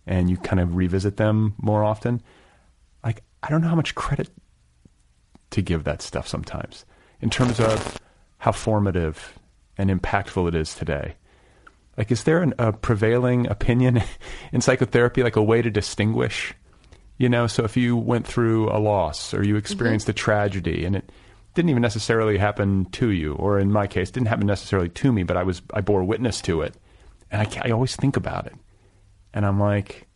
and 0.06 0.28
you 0.28 0.36
kind 0.36 0.60
of 0.60 0.76
revisit 0.76 1.16
them 1.16 1.54
more 1.58 1.82
often. 1.82 2.22
Like, 3.04 3.22
I 3.42 3.48
don't 3.48 3.62
know 3.62 3.68
how 3.68 3.74
much 3.74 3.94
credit 3.94 4.28
to 5.50 5.62
give 5.62 5.84
that 5.84 6.02
stuff 6.02 6.28
sometimes 6.28 6.84
in 7.20 7.30
terms 7.30 7.60
of 7.60 7.98
how 8.38 8.52
formative 8.52 9.38
and 9.78 9.90
impactful 9.90 10.48
it 10.48 10.54
is 10.54 10.74
today. 10.74 11.14
Like, 11.96 12.10
is 12.10 12.24
there 12.24 12.42
an, 12.42 12.54
a 12.58 12.72
prevailing 12.72 13.46
opinion 13.46 14.02
in 14.52 14.60
psychotherapy, 14.60 15.22
like 15.22 15.36
a 15.36 15.42
way 15.42 15.62
to 15.62 15.70
distinguish 15.70 16.54
you 17.18 17.28
know, 17.28 17.46
so 17.46 17.64
if 17.64 17.76
you 17.76 17.96
went 17.96 18.26
through 18.26 18.70
a 18.70 18.78
loss 18.78 19.32
or 19.32 19.42
you 19.42 19.56
experienced 19.56 20.04
mm-hmm. 20.04 20.10
a 20.10 20.14
tragedy 20.14 20.84
and 20.84 20.96
it 20.96 21.10
didn't 21.54 21.70
even 21.70 21.82
necessarily 21.82 22.36
happen 22.36 22.84
to 22.92 23.10
you, 23.10 23.34
or 23.34 23.58
in 23.58 23.72
my 23.72 23.86
case, 23.86 24.10
didn't 24.10 24.28
happen 24.28 24.46
necessarily 24.46 24.90
to 24.90 25.12
me, 25.12 25.22
but 25.22 25.36
I 25.36 25.42
was 25.42 25.62
I 25.72 25.80
bore 25.80 26.04
witness 26.04 26.40
to 26.42 26.60
it, 26.62 26.74
and 27.30 27.40
I, 27.42 27.68
I 27.68 27.70
always 27.70 27.96
think 27.96 28.16
about 28.16 28.46
it, 28.46 28.54
and 29.32 29.46
I'm 29.46 29.58
like, 29.58 30.06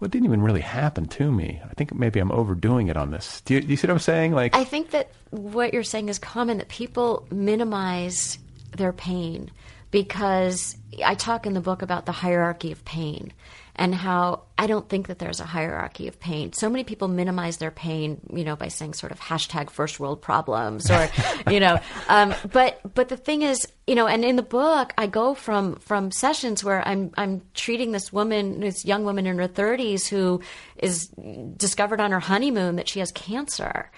well, 0.00 0.06
it 0.06 0.10
didn't 0.10 0.26
even 0.26 0.42
really 0.42 0.62
happen 0.62 1.06
to 1.06 1.30
me. 1.30 1.60
I 1.64 1.74
think 1.74 1.94
maybe 1.94 2.18
I'm 2.18 2.32
overdoing 2.32 2.88
it 2.88 2.96
on 2.96 3.12
this. 3.12 3.40
Do 3.42 3.54
you, 3.54 3.60
do 3.60 3.68
you 3.68 3.76
see 3.76 3.86
what 3.86 3.92
I'm 3.92 4.00
saying? 4.00 4.32
Like, 4.32 4.56
I 4.56 4.64
think 4.64 4.90
that 4.90 5.10
what 5.30 5.72
you're 5.72 5.84
saying 5.84 6.08
is 6.08 6.18
common 6.18 6.58
that 6.58 6.68
people 6.68 7.26
minimize 7.30 8.38
their 8.76 8.92
pain 8.92 9.50
because 9.90 10.76
I 11.04 11.14
talk 11.14 11.46
in 11.46 11.54
the 11.54 11.60
book 11.60 11.82
about 11.82 12.06
the 12.06 12.12
hierarchy 12.12 12.72
of 12.72 12.84
pain 12.84 13.32
and 13.76 13.94
how 13.94 14.42
I 14.58 14.66
don't 14.66 14.88
think 14.88 15.06
that 15.06 15.18
there's 15.18 15.40
a 15.40 15.44
hierarchy 15.44 16.06
of 16.06 16.20
pain. 16.20 16.52
So 16.52 16.68
many 16.68 16.84
people 16.84 17.08
minimize 17.08 17.56
their 17.56 17.70
pain, 17.70 18.20
you 18.32 18.44
know, 18.44 18.54
by 18.54 18.68
saying 18.68 18.94
sort 18.94 19.10
of 19.10 19.18
hashtag 19.20 19.70
first 19.70 19.98
world 19.98 20.20
problems 20.20 20.90
or, 20.90 21.08
you 21.50 21.60
know, 21.60 21.80
um, 22.08 22.34
but, 22.52 22.80
but 22.94 23.08
the 23.08 23.16
thing 23.16 23.42
is, 23.42 23.66
you 23.86 23.94
know, 23.94 24.06
and 24.06 24.24
in 24.24 24.36
the 24.36 24.42
book, 24.42 24.92
I 24.98 25.06
go 25.06 25.34
from, 25.34 25.76
from 25.76 26.10
sessions 26.10 26.62
where 26.62 26.86
I'm, 26.86 27.10
I'm 27.16 27.42
treating 27.54 27.92
this 27.92 28.12
woman, 28.12 28.60
this 28.60 28.84
young 28.84 29.04
woman 29.04 29.26
in 29.26 29.38
her 29.38 29.46
thirties 29.46 30.06
who 30.06 30.42
is 30.76 31.08
discovered 31.56 32.00
on 32.00 32.10
her 32.10 32.20
honeymoon 32.20 32.76
that 32.76 32.88
she 32.88 32.98
has 32.98 33.10
cancer. 33.12 33.90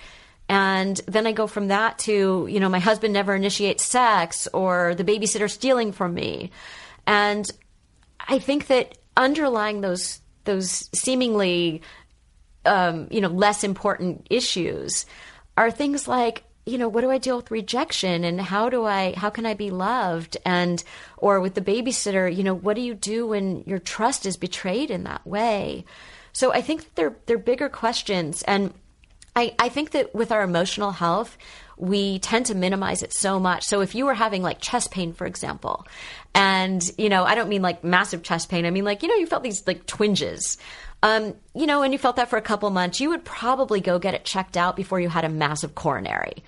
And 0.52 1.00
then 1.06 1.26
I 1.26 1.32
go 1.32 1.46
from 1.46 1.68
that 1.68 1.98
to, 2.00 2.46
you 2.46 2.60
know, 2.60 2.68
my 2.68 2.78
husband 2.78 3.14
never 3.14 3.34
initiates 3.34 3.86
sex 3.86 4.46
or 4.52 4.94
the 4.94 5.02
babysitter 5.02 5.50
stealing 5.50 5.92
from 5.92 6.12
me. 6.12 6.50
And 7.06 7.50
I 8.20 8.38
think 8.38 8.66
that 8.66 8.98
underlying 9.16 9.80
those 9.80 10.20
those 10.44 10.90
seemingly 10.92 11.80
um, 12.66 13.08
you 13.10 13.22
know 13.22 13.28
less 13.28 13.64
important 13.64 14.26
issues 14.28 15.06
are 15.56 15.70
things 15.70 16.06
like 16.06 16.44
you 16.66 16.76
know 16.76 16.88
what 16.88 17.00
do 17.00 17.10
i 17.10 17.18
deal 17.18 17.36
with 17.36 17.50
rejection 17.50 18.22
and 18.22 18.40
how 18.40 18.68
do 18.68 18.84
i 18.84 19.14
how 19.16 19.30
can 19.30 19.46
i 19.46 19.54
be 19.54 19.70
loved? 19.70 20.36
And 20.44 20.84
or 21.16 21.40
with 21.40 21.54
the 21.54 21.62
babysitter 21.62 22.34
you 22.34 22.44
know 22.44 22.54
what 22.54 22.76
do 22.76 22.82
you 22.82 22.92
do 22.94 23.26
when 23.26 23.62
your 23.66 23.78
trust 23.78 24.26
is 24.26 24.36
betrayed 24.36 24.90
in 24.90 25.04
that 25.04 25.26
way? 25.26 25.86
So 26.34 26.52
i 26.52 26.60
think 26.60 26.94
they're 26.94 27.16
they're 27.24 27.38
bigger 27.38 27.70
questions. 27.70 28.42
And 28.42 28.74
i 29.36 29.54
i 29.58 29.68
think 29.68 29.90
that 29.90 30.14
with 30.14 30.32
our 30.32 30.42
emotional 30.42 30.92
health 30.92 31.36
we 31.82 32.20
tend 32.20 32.46
to 32.46 32.54
minimize 32.54 33.02
it 33.02 33.12
so 33.12 33.40
much. 33.40 33.64
So 33.64 33.80
if 33.80 33.96
you 33.96 34.06
were 34.06 34.14
having 34.14 34.40
like 34.40 34.60
chest 34.60 34.92
pain, 34.92 35.12
for 35.12 35.26
example, 35.26 35.84
and 36.32 36.80
you 36.96 37.08
know, 37.08 37.24
I 37.24 37.34
don't 37.34 37.48
mean 37.48 37.60
like 37.60 37.82
massive 37.82 38.22
chest 38.22 38.48
pain. 38.48 38.64
I 38.64 38.70
mean 38.70 38.84
like 38.84 39.02
you 39.02 39.08
know, 39.08 39.16
you 39.16 39.26
felt 39.26 39.42
these 39.42 39.66
like 39.66 39.84
twinges. 39.86 40.58
Um, 41.02 41.34
you 41.52 41.66
know, 41.66 41.82
and 41.82 41.92
you 41.92 41.98
felt 41.98 42.14
that 42.16 42.30
for 42.30 42.36
a 42.36 42.42
couple 42.42 42.70
months, 42.70 43.00
you 43.00 43.08
would 43.08 43.24
probably 43.24 43.80
go 43.80 43.98
get 43.98 44.14
it 44.14 44.24
checked 44.24 44.56
out 44.56 44.76
before 44.76 45.00
you 45.00 45.08
had 45.08 45.24
a 45.24 45.28
massive 45.28 45.74
coronary. 45.74 46.44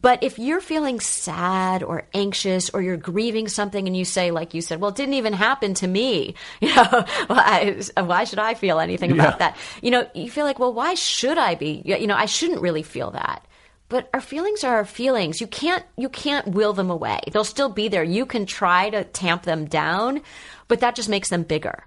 But 0.00 0.22
if 0.22 0.38
you're 0.38 0.60
feeling 0.60 1.00
sad 1.00 1.82
or 1.82 2.06
anxious 2.12 2.70
or 2.70 2.82
you're 2.82 2.96
grieving 2.96 3.48
something 3.48 3.86
and 3.86 3.96
you 3.96 4.04
say, 4.04 4.30
like 4.30 4.52
you 4.52 4.60
said, 4.60 4.80
well, 4.80 4.90
it 4.90 4.96
didn't 4.96 5.14
even 5.14 5.32
happen 5.32 5.74
to 5.74 5.86
me, 5.86 6.34
you 6.60 6.74
know, 6.74 6.86
well, 7.28 7.40
I, 7.40 7.82
why 7.96 8.24
should 8.24 8.38
I 8.38 8.54
feel 8.54 8.78
anything 8.78 9.12
about 9.12 9.38
that? 9.38 9.56
You 9.82 9.90
know, 9.90 10.08
you 10.14 10.30
feel 10.30 10.44
like, 10.44 10.58
well, 10.58 10.72
why 10.72 10.94
should 10.94 11.38
I 11.38 11.54
be? 11.54 11.82
You 11.84 12.06
know, 12.06 12.16
I 12.16 12.26
shouldn't 12.26 12.60
really 12.60 12.82
feel 12.82 13.12
that. 13.12 13.46
But 13.88 14.10
our 14.12 14.20
feelings 14.20 14.64
are 14.64 14.74
our 14.74 14.84
feelings. 14.84 15.40
You 15.40 15.46
can't 15.46 15.84
you 15.96 16.08
can't 16.08 16.48
will 16.48 16.72
them 16.72 16.90
away. 16.90 17.20
They'll 17.30 17.44
still 17.44 17.68
be 17.68 17.86
there. 17.86 18.02
You 18.02 18.26
can 18.26 18.44
try 18.44 18.90
to 18.90 19.04
tamp 19.04 19.44
them 19.44 19.66
down 19.66 20.22
but 20.68 20.80
that 20.80 20.96
just 20.96 21.08
makes 21.08 21.28
them 21.28 21.42
bigger. 21.42 21.84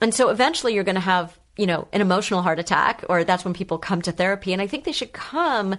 And 0.00 0.14
so 0.14 0.28
eventually 0.28 0.74
you're 0.74 0.84
going 0.84 0.94
to 0.96 1.00
have 1.00 1.38
you 1.56 1.66
know 1.66 1.86
an 1.92 2.00
emotional 2.00 2.42
heart 2.42 2.58
attack 2.58 3.04
or 3.08 3.22
that's 3.22 3.44
when 3.44 3.54
people 3.54 3.78
come 3.78 4.02
to 4.02 4.12
therapy. 4.12 4.52
And 4.52 4.60
i 4.60 4.66
think 4.66 4.84
they 4.84 4.92
should 4.92 5.12
come 5.12 5.76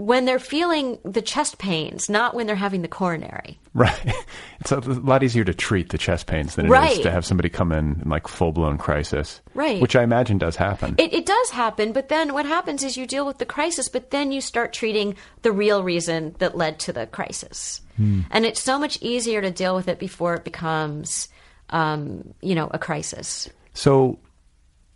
when 0.00 0.24
they're 0.24 0.38
feeling 0.38 0.98
the 1.04 1.20
chest 1.20 1.58
pains, 1.58 2.08
not 2.08 2.32
when 2.32 2.46
they're 2.46 2.56
having 2.56 2.80
the 2.80 2.88
coronary. 2.88 3.58
Right. 3.74 4.14
It's 4.60 4.72
a 4.72 4.80
lot 4.80 5.22
easier 5.22 5.42
to 5.44 5.54
treat 5.54 5.88
the 5.88 5.96
chest 5.96 6.26
pains 6.26 6.54
than 6.54 6.66
it 6.66 6.68
right. 6.68 6.92
is 6.92 6.98
to 6.98 7.10
have 7.10 7.24
somebody 7.24 7.48
come 7.48 7.72
in 7.72 8.02
in 8.02 8.10
like 8.10 8.28
full 8.28 8.52
blown 8.52 8.76
crisis. 8.76 9.40
Right. 9.54 9.80
Which 9.80 9.96
I 9.96 10.02
imagine 10.02 10.36
does 10.36 10.54
happen. 10.54 10.96
It, 10.98 11.14
it, 11.14 11.24
does 11.24 11.50
happen, 11.50 11.92
but 11.92 12.10
then 12.10 12.34
what 12.34 12.44
happens 12.44 12.84
is 12.84 12.98
you 12.98 13.06
deal 13.06 13.24
with 13.24 13.38
the 13.38 13.46
crisis, 13.46 13.88
but 13.88 14.10
then 14.10 14.32
you 14.32 14.42
start 14.42 14.74
treating 14.74 15.16
the 15.40 15.50
real 15.50 15.82
reason 15.82 16.34
that 16.40 16.58
led 16.58 16.78
to 16.80 16.92
the 16.92 17.06
crisis. 17.06 17.80
Hmm. 17.96 18.20
And 18.30 18.44
it's 18.44 18.60
so 18.60 18.78
much 18.78 18.98
easier 19.00 19.40
to 19.40 19.50
deal 19.50 19.74
with 19.74 19.88
it 19.88 19.98
before 19.98 20.34
it 20.34 20.44
becomes, 20.44 21.28
um, 21.70 22.34
you 22.42 22.54
know, 22.54 22.70
a 22.70 22.78
crisis. 22.78 23.48
So 23.72 24.18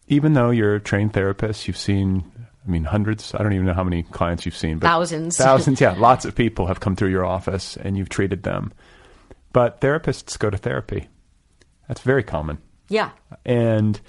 even 0.08 0.34
though 0.34 0.50
you're 0.50 0.74
a 0.74 0.80
trained 0.80 1.14
therapist, 1.14 1.66
you've 1.66 1.78
seen 1.78 2.30
I 2.66 2.70
mean, 2.70 2.84
hundreds. 2.84 3.34
I 3.34 3.42
don't 3.42 3.52
even 3.52 3.66
know 3.66 3.74
how 3.74 3.84
many 3.84 4.02
clients 4.04 4.46
you've 4.46 4.56
seen. 4.56 4.78
But 4.78 4.86
thousands. 4.86 5.36
Thousands, 5.36 5.80
yeah. 5.80 5.94
Lots 5.98 6.24
of 6.24 6.34
people 6.34 6.66
have 6.66 6.80
come 6.80 6.96
through 6.96 7.10
your 7.10 7.24
office 7.24 7.76
and 7.76 7.96
you've 7.96 8.08
treated 8.08 8.42
them. 8.42 8.72
But 9.52 9.80
therapists 9.80 10.38
go 10.38 10.50
to 10.50 10.56
therapy. 10.56 11.08
That's 11.88 12.00
very 12.00 12.22
common. 12.22 12.58
Yeah. 12.88 13.10
And, 13.44 14.00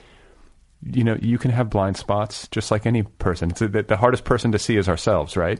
you 0.82 1.04
know, 1.04 1.18
you 1.22 1.38
can 1.38 1.52
have 1.52 1.70
blind 1.70 1.98
spots 1.98 2.48
just 2.48 2.72
like 2.72 2.86
any 2.86 3.04
person. 3.04 3.52
It's 3.52 3.62
a, 3.62 3.68
the, 3.68 3.84
the 3.84 3.98
hardest 3.98 4.24
person 4.24 4.52
to 4.54 4.60
see 4.60 4.78
is 4.78 4.88
ourselves, 4.88 5.36
right? 5.36 5.60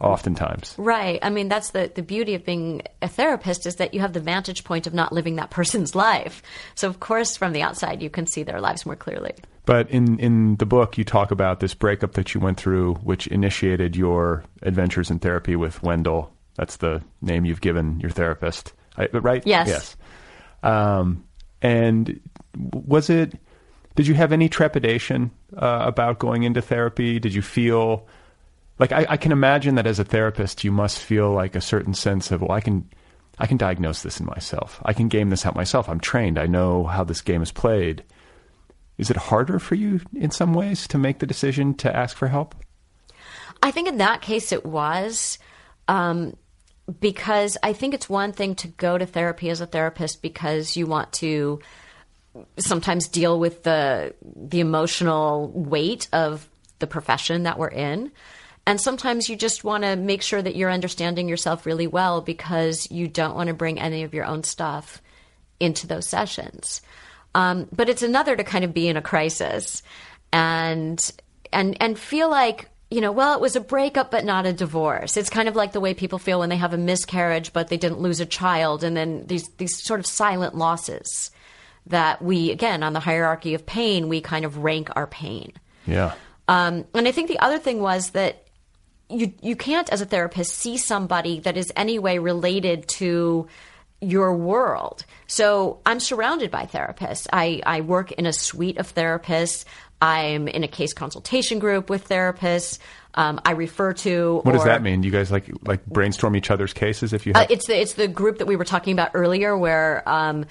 Oftentimes. 0.00 0.74
Right. 0.78 1.18
I 1.22 1.30
mean, 1.30 1.48
that's 1.48 1.70
the, 1.70 1.90
the 1.94 2.02
beauty 2.02 2.34
of 2.34 2.44
being 2.44 2.82
a 3.00 3.08
therapist 3.08 3.66
is 3.66 3.76
that 3.76 3.94
you 3.94 4.00
have 4.00 4.12
the 4.12 4.20
vantage 4.20 4.64
point 4.64 4.86
of 4.86 4.94
not 4.94 5.12
living 5.12 5.36
that 5.36 5.50
person's 5.50 5.94
life. 6.08 6.42
So, 6.74 6.88
of 6.88 7.00
course, 7.00 7.36
from 7.36 7.52
the 7.52 7.62
outside, 7.62 8.02
you 8.02 8.10
can 8.10 8.26
see 8.26 8.42
their 8.42 8.60
lives 8.60 8.84
more 8.84 8.96
clearly. 8.96 9.34
But 9.64 9.90
in, 9.90 10.18
in 10.18 10.56
the 10.56 10.66
book, 10.66 10.98
you 10.98 11.04
talk 11.04 11.30
about 11.30 11.60
this 11.60 11.74
breakup 11.74 12.14
that 12.14 12.34
you 12.34 12.40
went 12.40 12.58
through, 12.58 12.94
which 12.94 13.28
initiated 13.28 13.94
your 13.94 14.44
adventures 14.62 15.10
in 15.10 15.20
therapy 15.20 15.54
with 15.54 15.82
Wendell. 15.82 16.32
That's 16.56 16.76
the 16.76 17.02
name 17.20 17.44
you've 17.44 17.60
given 17.60 18.00
your 18.00 18.10
therapist, 18.10 18.72
right? 19.12 19.42
Yes. 19.46 19.68
Yes. 19.68 19.96
Um, 20.62 21.24
and 21.62 22.20
was 22.56 23.08
it? 23.08 23.38
Did 23.94 24.06
you 24.06 24.14
have 24.14 24.32
any 24.32 24.48
trepidation 24.48 25.30
uh, 25.56 25.82
about 25.86 26.18
going 26.18 26.42
into 26.42 26.60
therapy? 26.60 27.18
Did 27.18 27.34
you 27.34 27.42
feel 27.42 28.06
like 28.82 28.90
I, 28.90 29.06
I, 29.10 29.16
can 29.16 29.30
imagine 29.30 29.76
that 29.76 29.86
as 29.86 30.00
a 30.00 30.04
therapist, 30.04 30.64
you 30.64 30.72
must 30.72 30.98
feel 30.98 31.30
like 31.30 31.54
a 31.54 31.60
certain 31.60 31.94
sense 31.94 32.32
of 32.32 32.40
well, 32.40 32.50
I 32.50 32.60
can, 32.60 32.90
I 33.38 33.46
can 33.46 33.56
diagnose 33.56 34.02
this 34.02 34.18
in 34.18 34.26
myself. 34.26 34.82
I 34.84 34.92
can 34.92 35.06
game 35.06 35.30
this 35.30 35.46
out 35.46 35.54
myself. 35.54 35.88
I'm 35.88 36.00
trained. 36.00 36.36
I 36.36 36.46
know 36.46 36.82
how 36.82 37.04
this 37.04 37.20
game 37.20 37.42
is 37.42 37.52
played. 37.52 38.02
Is 38.98 39.08
it 39.08 39.16
harder 39.16 39.60
for 39.60 39.76
you 39.76 40.00
in 40.16 40.32
some 40.32 40.52
ways 40.52 40.88
to 40.88 40.98
make 40.98 41.20
the 41.20 41.26
decision 41.26 41.74
to 41.74 41.94
ask 41.96 42.16
for 42.16 42.26
help? 42.26 42.56
I 43.62 43.70
think 43.70 43.86
in 43.86 43.98
that 43.98 44.20
case 44.20 44.50
it 44.50 44.66
was. 44.66 45.38
Um, 45.86 46.36
because 46.98 47.56
I 47.62 47.74
think 47.74 47.94
it's 47.94 48.08
one 48.08 48.32
thing 48.32 48.56
to 48.56 48.66
go 48.66 48.98
to 48.98 49.06
therapy 49.06 49.48
as 49.48 49.60
a 49.60 49.66
therapist 49.66 50.22
because 50.22 50.76
you 50.76 50.88
want 50.88 51.12
to 51.14 51.60
sometimes 52.58 53.06
deal 53.06 53.38
with 53.38 53.62
the 53.62 54.16
the 54.34 54.58
emotional 54.58 55.52
weight 55.54 56.08
of 56.12 56.48
the 56.80 56.88
profession 56.88 57.44
that 57.44 57.60
we're 57.60 57.68
in. 57.68 58.10
And 58.66 58.80
sometimes 58.80 59.28
you 59.28 59.36
just 59.36 59.64
want 59.64 59.82
to 59.84 59.96
make 59.96 60.22
sure 60.22 60.40
that 60.40 60.54
you're 60.54 60.70
understanding 60.70 61.28
yourself 61.28 61.66
really 61.66 61.86
well 61.86 62.20
because 62.20 62.90
you 62.90 63.08
don't 63.08 63.34
want 63.34 63.48
to 63.48 63.54
bring 63.54 63.80
any 63.80 64.04
of 64.04 64.14
your 64.14 64.24
own 64.24 64.44
stuff 64.44 65.02
into 65.58 65.86
those 65.86 66.08
sessions. 66.08 66.80
Um, 67.34 67.68
but 67.74 67.88
it's 67.88 68.02
another 68.02 68.36
to 68.36 68.44
kind 68.44 68.64
of 68.64 68.74
be 68.74 68.88
in 68.88 68.96
a 68.96 69.02
crisis 69.02 69.82
and 70.32 70.98
and 71.52 71.76
and 71.80 71.98
feel 71.98 72.30
like 72.30 72.68
you 72.90 73.00
know, 73.00 73.10
well, 73.10 73.34
it 73.34 73.40
was 73.40 73.56
a 73.56 73.60
breakup, 73.60 74.10
but 74.10 74.22
not 74.22 74.44
a 74.44 74.52
divorce. 74.52 75.16
It's 75.16 75.30
kind 75.30 75.48
of 75.48 75.56
like 75.56 75.72
the 75.72 75.80
way 75.80 75.94
people 75.94 76.18
feel 76.18 76.40
when 76.40 76.50
they 76.50 76.56
have 76.56 76.74
a 76.74 76.78
miscarriage, 76.78 77.54
but 77.54 77.68
they 77.68 77.78
didn't 77.78 78.00
lose 78.00 78.20
a 78.20 78.26
child, 78.26 78.84
and 78.84 78.94
then 78.94 79.26
these 79.26 79.48
these 79.56 79.82
sort 79.82 79.98
of 79.98 80.06
silent 80.06 80.54
losses 80.54 81.30
that 81.86 82.20
we, 82.20 82.50
again, 82.50 82.82
on 82.82 82.92
the 82.92 83.00
hierarchy 83.00 83.54
of 83.54 83.64
pain, 83.64 84.08
we 84.08 84.20
kind 84.20 84.44
of 84.44 84.58
rank 84.58 84.90
our 84.94 85.06
pain. 85.06 85.52
Yeah. 85.86 86.14
Um, 86.48 86.84
and 86.94 87.08
I 87.08 87.12
think 87.12 87.28
the 87.28 87.38
other 87.38 87.58
thing 87.58 87.80
was 87.80 88.10
that 88.10 88.46
you 89.12 89.32
you 89.42 89.56
can't, 89.56 89.88
as 89.90 90.00
a 90.00 90.06
therapist, 90.06 90.52
see 90.54 90.76
somebody 90.76 91.40
that 91.40 91.56
is 91.56 91.72
any 91.76 91.98
way 91.98 92.18
related 92.18 92.88
to 92.88 93.48
your 94.00 94.36
world. 94.36 95.04
So 95.26 95.80
I'm 95.86 96.00
surrounded 96.00 96.50
by 96.50 96.66
therapists. 96.66 97.28
I, 97.32 97.62
I 97.64 97.80
work 97.82 98.12
in 98.12 98.26
a 98.26 98.32
suite 98.32 98.78
of 98.78 98.92
therapists. 98.92 99.64
I'm 100.02 100.48
in 100.48 100.64
a 100.64 100.68
case 100.68 100.92
consultation 100.92 101.60
group 101.60 101.88
with 101.88 102.08
therapists. 102.08 102.80
Um, 103.14 103.40
I 103.44 103.52
refer 103.52 103.92
to. 103.92 104.40
What 104.42 104.52
does 104.52 104.64
that 104.64 104.82
mean? 104.82 105.02
Do 105.02 105.06
you 105.06 105.12
guys 105.12 105.30
like 105.30 105.48
like 105.64 105.86
brainstorm 105.86 106.34
each 106.34 106.50
other's 106.50 106.72
cases 106.72 107.12
if 107.12 107.26
you 107.26 107.34
uh, 107.34 107.40
have? 107.40 107.50
it's 107.50 107.66
the 107.66 107.80
it's 107.80 107.92
the 107.92 108.08
group 108.08 108.38
that 108.38 108.46
we 108.46 108.56
were 108.56 108.64
talking 108.64 108.94
about 108.94 109.10
earlier, 109.14 109.56
where 109.56 110.02
um, 110.08 110.46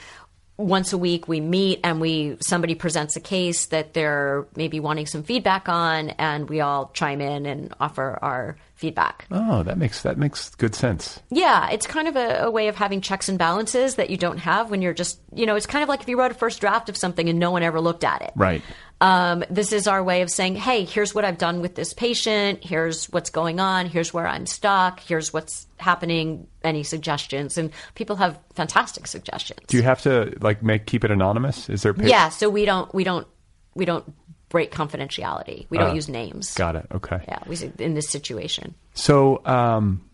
once 0.61 0.93
a 0.93 0.97
week 0.97 1.27
we 1.27 1.39
meet 1.39 1.79
and 1.83 1.99
we 1.99 2.37
somebody 2.41 2.75
presents 2.75 3.15
a 3.15 3.19
case 3.19 3.67
that 3.67 3.93
they're 3.93 4.45
maybe 4.55 4.79
wanting 4.79 5.05
some 5.05 5.23
feedback 5.23 5.67
on, 5.69 6.09
and 6.11 6.49
we 6.49 6.61
all 6.61 6.91
chime 6.93 7.21
in 7.21 7.45
and 7.45 7.73
offer 7.79 8.17
our 8.21 8.57
feedback. 8.75 9.27
oh, 9.29 9.61
that 9.63 9.77
makes 9.77 10.01
that 10.01 10.17
makes 10.17 10.49
good 10.55 10.73
sense. 10.73 11.19
Yeah, 11.29 11.69
it's 11.69 11.85
kind 11.85 12.07
of 12.07 12.15
a, 12.15 12.45
a 12.45 12.51
way 12.51 12.67
of 12.67 12.75
having 12.75 13.01
checks 13.01 13.29
and 13.29 13.37
balances 13.37 13.95
that 13.95 14.09
you 14.09 14.17
don't 14.17 14.39
have 14.39 14.71
when 14.71 14.81
you're 14.81 14.93
just 14.93 15.19
you 15.33 15.45
know 15.45 15.55
it's 15.55 15.65
kind 15.67 15.83
of 15.83 15.89
like 15.89 16.01
if 16.01 16.07
you 16.07 16.17
wrote 16.17 16.31
a 16.31 16.35
first 16.35 16.61
draft 16.61 16.89
of 16.89 16.97
something 16.97 17.29
and 17.29 17.39
no 17.39 17.51
one 17.51 17.63
ever 17.63 17.79
looked 17.79 18.03
at 18.03 18.21
it. 18.21 18.31
Right. 18.35 18.61
Um, 19.01 19.43
this 19.49 19.73
is 19.73 19.87
our 19.87 20.03
way 20.03 20.21
of 20.21 20.29
saying, 20.29 20.55
hey, 20.55 20.85
here's 20.85 21.15
what 21.15 21.25
I've 21.25 21.39
done 21.39 21.59
with 21.59 21.73
this 21.73 21.91
patient. 21.91 22.63
Here's 22.63 23.07
what's 23.09 23.31
going 23.31 23.59
on. 23.59 23.87
Here's 23.87 24.13
where 24.13 24.27
I'm 24.27 24.45
stuck. 24.45 24.99
Here's 24.99 25.33
what's 25.33 25.65
happening. 25.77 26.45
Any 26.63 26.83
suggestions? 26.83 27.57
And 27.57 27.71
people 27.95 28.15
have 28.17 28.37
fantastic 28.53 29.07
suggestions. 29.07 29.61
Do 29.67 29.77
you 29.77 29.83
have 29.83 30.03
to 30.03 30.37
like 30.39 30.61
make 30.61 30.85
keep 30.85 31.03
it 31.03 31.09
anonymous? 31.09 31.67
Is 31.67 31.81
there? 31.81 31.95
yeah, 31.97 32.29
so 32.29 32.47
we 32.47 32.63
don't 32.63 32.93
we 32.93 33.03
don't 33.03 33.27
we 33.73 33.85
don't 33.85 34.05
break 34.49 34.71
confidentiality. 34.71 35.65
We 35.71 35.79
don't 35.79 35.91
Uh, 35.91 35.95
use 35.95 36.07
names. 36.07 36.53
Got 36.53 36.75
it. 36.75 36.85
Okay. 36.93 37.21
Yeah, 37.27 37.39
we 37.47 37.57
in 37.79 37.95
this 37.95 38.07
situation. 38.07 38.75
So, 38.93 39.41
um, 39.45 40.07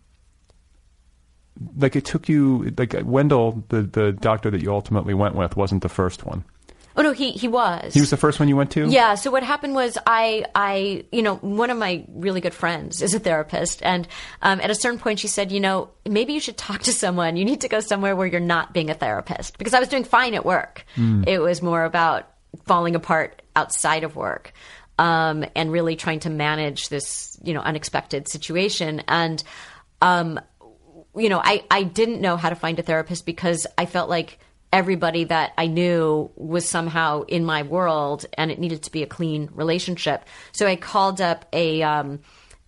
like 1.76 1.94
it 1.94 2.06
took 2.06 2.28
you 2.28 2.72
like 2.78 2.94
Wendell, 3.04 3.64
the 3.68 3.82
the 3.82 4.12
doctor 4.12 4.50
that 4.50 4.62
you 4.62 4.72
ultimately 4.72 5.12
went 5.12 5.34
with, 5.34 5.56
wasn't 5.56 5.82
the 5.82 5.88
first 5.90 6.24
one. 6.24 6.44
Oh 6.98 7.02
no, 7.02 7.12
he 7.12 7.30
he 7.30 7.46
was. 7.46 7.94
He 7.94 8.00
was 8.00 8.10
the 8.10 8.16
first 8.16 8.40
one 8.40 8.48
you 8.48 8.56
went 8.56 8.72
to. 8.72 8.88
Yeah. 8.88 9.14
So 9.14 9.30
what 9.30 9.44
happened 9.44 9.74
was 9.76 9.96
I, 10.04 10.44
I, 10.52 11.04
you 11.12 11.22
know, 11.22 11.36
one 11.36 11.70
of 11.70 11.78
my 11.78 12.04
really 12.08 12.40
good 12.40 12.52
friends 12.52 13.00
is 13.02 13.14
a 13.14 13.20
therapist, 13.20 13.84
and 13.84 14.08
um, 14.42 14.60
at 14.60 14.68
a 14.68 14.74
certain 14.74 14.98
point 14.98 15.20
she 15.20 15.28
said, 15.28 15.52
you 15.52 15.60
know, 15.60 15.90
maybe 16.04 16.32
you 16.32 16.40
should 16.40 16.56
talk 16.56 16.82
to 16.82 16.92
someone. 16.92 17.36
You 17.36 17.44
need 17.44 17.60
to 17.60 17.68
go 17.68 17.78
somewhere 17.78 18.16
where 18.16 18.26
you're 18.26 18.40
not 18.40 18.74
being 18.74 18.90
a 18.90 18.94
therapist 18.94 19.58
because 19.58 19.74
I 19.74 19.78
was 19.78 19.88
doing 19.88 20.02
fine 20.02 20.34
at 20.34 20.44
work. 20.44 20.84
It 21.26 21.40
was 21.40 21.62
more 21.62 21.84
about 21.84 22.28
falling 22.66 22.96
apart 22.96 23.42
outside 23.54 24.02
of 24.02 24.16
work. 24.16 24.52
Um, 24.98 25.44
and 25.54 25.70
really 25.70 25.94
trying 25.94 26.18
to 26.20 26.30
manage 26.30 26.88
this, 26.88 27.38
you 27.44 27.54
know, 27.54 27.60
unexpected 27.60 28.26
situation. 28.26 29.00
And, 29.06 29.40
um, 30.02 30.40
you 31.14 31.28
know, 31.28 31.40
I, 31.40 31.62
I 31.70 31.84
didn't 31.84 32.20
know 32.20 32.36
how 32.36 32.48
to 32.48 32.56
find 32.56 32.76
a 32.80 32.82
therapist 32.82 33.24
because 33.24 33.64
I 33.78 33.86
felt 33.86 34.10
like 34.10 34.40
everybody 34.72 35.24
that 35.24 35.52
I 35.56 35.66
knew 35.66 36.30
was 36.36 36.68
somehow 36.68 37.22
in 37.22 37.44
my 37.44 37.62
world 37.62 38.26
and 38.34 38.50
it 38.50 38.58
needed 38.58 38.82
to 38.82 38.92
be 38.92 39.02
a 39.02 39.06
clean 39.06 39.48
relationship. 39.54 40.24
So 40.52 40.66
I 40.66 40.76
called 40.76 41.20
up 41.20 41.46
a, 41.52 41.82
um, 41.82 42.20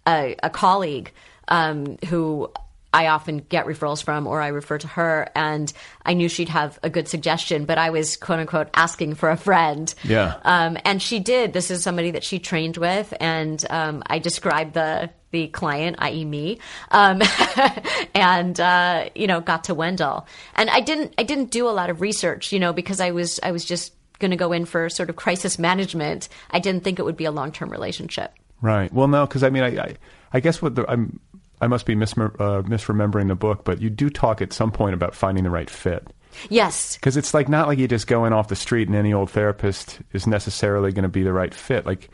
a, 0.06 0.36
a 0.42 0.50
colleague 0.50 1.12
um, 1.48 1.98
who 2.06 2.50
I 2.92 3.06
often 3.08 3.38
get 3.38 3.66
referrals 3.66 4.02
from 4.02 4.26
or 4.26 4.40
I 4.40 4.48
refer 4.48 4.78
to 4.78 4.86
her 4.88 5.28
and 5.34 5.72
I 6.04 6.14
knew 6.14 6.28
she'd 6.28 6.48
have 6.48 6.78
a 6.82 6.90
good 6.90 7.06
suggestion, 7.06 7.64
but 7.64 7.78
I 7.78 7.90
was 7.90 8.16
quote 8.16 8.40
unquote 8.40 8.68
asking 8.74 9.14
for 9.14 9.30
a 9.30 9.36
friend. 9.36 9.92
Yeah. 10.02 10.36
Um, 10.42 10.76
and 10.84 11.00
she 11.00 11.20
did. 11.20 11.52
This 11.52 11.70
is 11.70 11.82
somebody 11.82 12.12
that 12.12 12.24
she 12.24 12.38
trained 12.38 12.76
with, 12.76 13.14
and 13.20 13.64
um, 13.70 14.02
I 14.06 14.18
described 14.18 14.74
the 14.74 15.10
the 15.30 15.48
client, 15.48 15.96
i.e., 16.00 16.24
me, 16.24 16.58
um, 16.90 17.22
and 18.14 18.58
uh, 18.58 19.08
you 19.14 19.26
know, 19.26 19.40
got 19.40 19.64
to 19.64 19.74
Wendell. 19.74 20.26
And 20.54 20.70
I 20.70 20.80
didn't 20.80 21.14
I 21.18 21.22
didn't 21.22 21.50
do 21.50 21.68
a 21.68 21.70
lot 21.70 21.90
of 21.90 22.00
research, 22.00 22.52
you 22.52 22.58
know, 22.58 22.72
because 22.72 23.00
I 23.00 23.10
was 23.10 23.40
I 23.42 23.52
was 23.52 23.64
just 23.64 23.92
going 24.18 24.30
to 24.30 24.36
go 24.36 24.52
in 24.52 24.64
for 24.64 24.88
sort 24.88 25.10
of 25.10 25.16
crisis 25.16 25.58
management. 25.58 26.28
I 26.50 26.60
didn't 26.60 26.84
think 26.84 26.98
it 26.98 27.04
would 27.04 27.16
be 27.16 27.24
a 27.24 27.32
long 27.32 27.52
term 27.52 27.70
relationship. 27.70 28.32
Right. 28.60 28.92
Well, 28.92 29.08
no, 29.08 29.26
because 29.26 29.42
I 29.42 29.50
mean, 29.50 29.62
I, 29.62 29.82
I, 29.82 29.96
I 30.34 30.40
guess 30.40 30.60
what 30.60 30.74
the, 30.74 30.88
I'm, 30.88 31.18
I 31.60 31.66
must 31.66 31.86
be 31.86 31.94
misrem- 31.94 32.34
uh, 32.38 32.62
misremembering 32.62 33.28
the 33.28 33.34
book, 33.34 33.64
but 33.64 33.80
you 33.80 33.90
do 33.90 34.10
talk 34.10 34.40
at 34.42 34.52
some 34.52 34.70
point 34.70 34.94
about 34.94 35.14
finding 35.14 35.44
the 35.44 35.50
right 35.50 35.68
fit. 35.68 36.06
Yes. 36.48 36.96
Because 36.96 37.16
it's 37.16 37.34
like 37.34 37.48
not 37.48 37.66
like 37.66 37.78
you 37.78 37.88
just 37.88 38.06
go 38.06 38.24
in 38.24 38.32
off 38.32 38.48
the 38.48 38.56
street 38.56 38.88
and 38.88 38.96
any 38.96 39.12
old 39.12 39.30
therapist 39.30 40.00
is 40.12 40.26
necessarily 40.26 40.92
going 40.92 41.02
to 41.02 41.08
be 41.08 41.22
the 41.22 41.32
right 41.32 41.52
fit. 41.52 41.86
Like, 41.86 42.08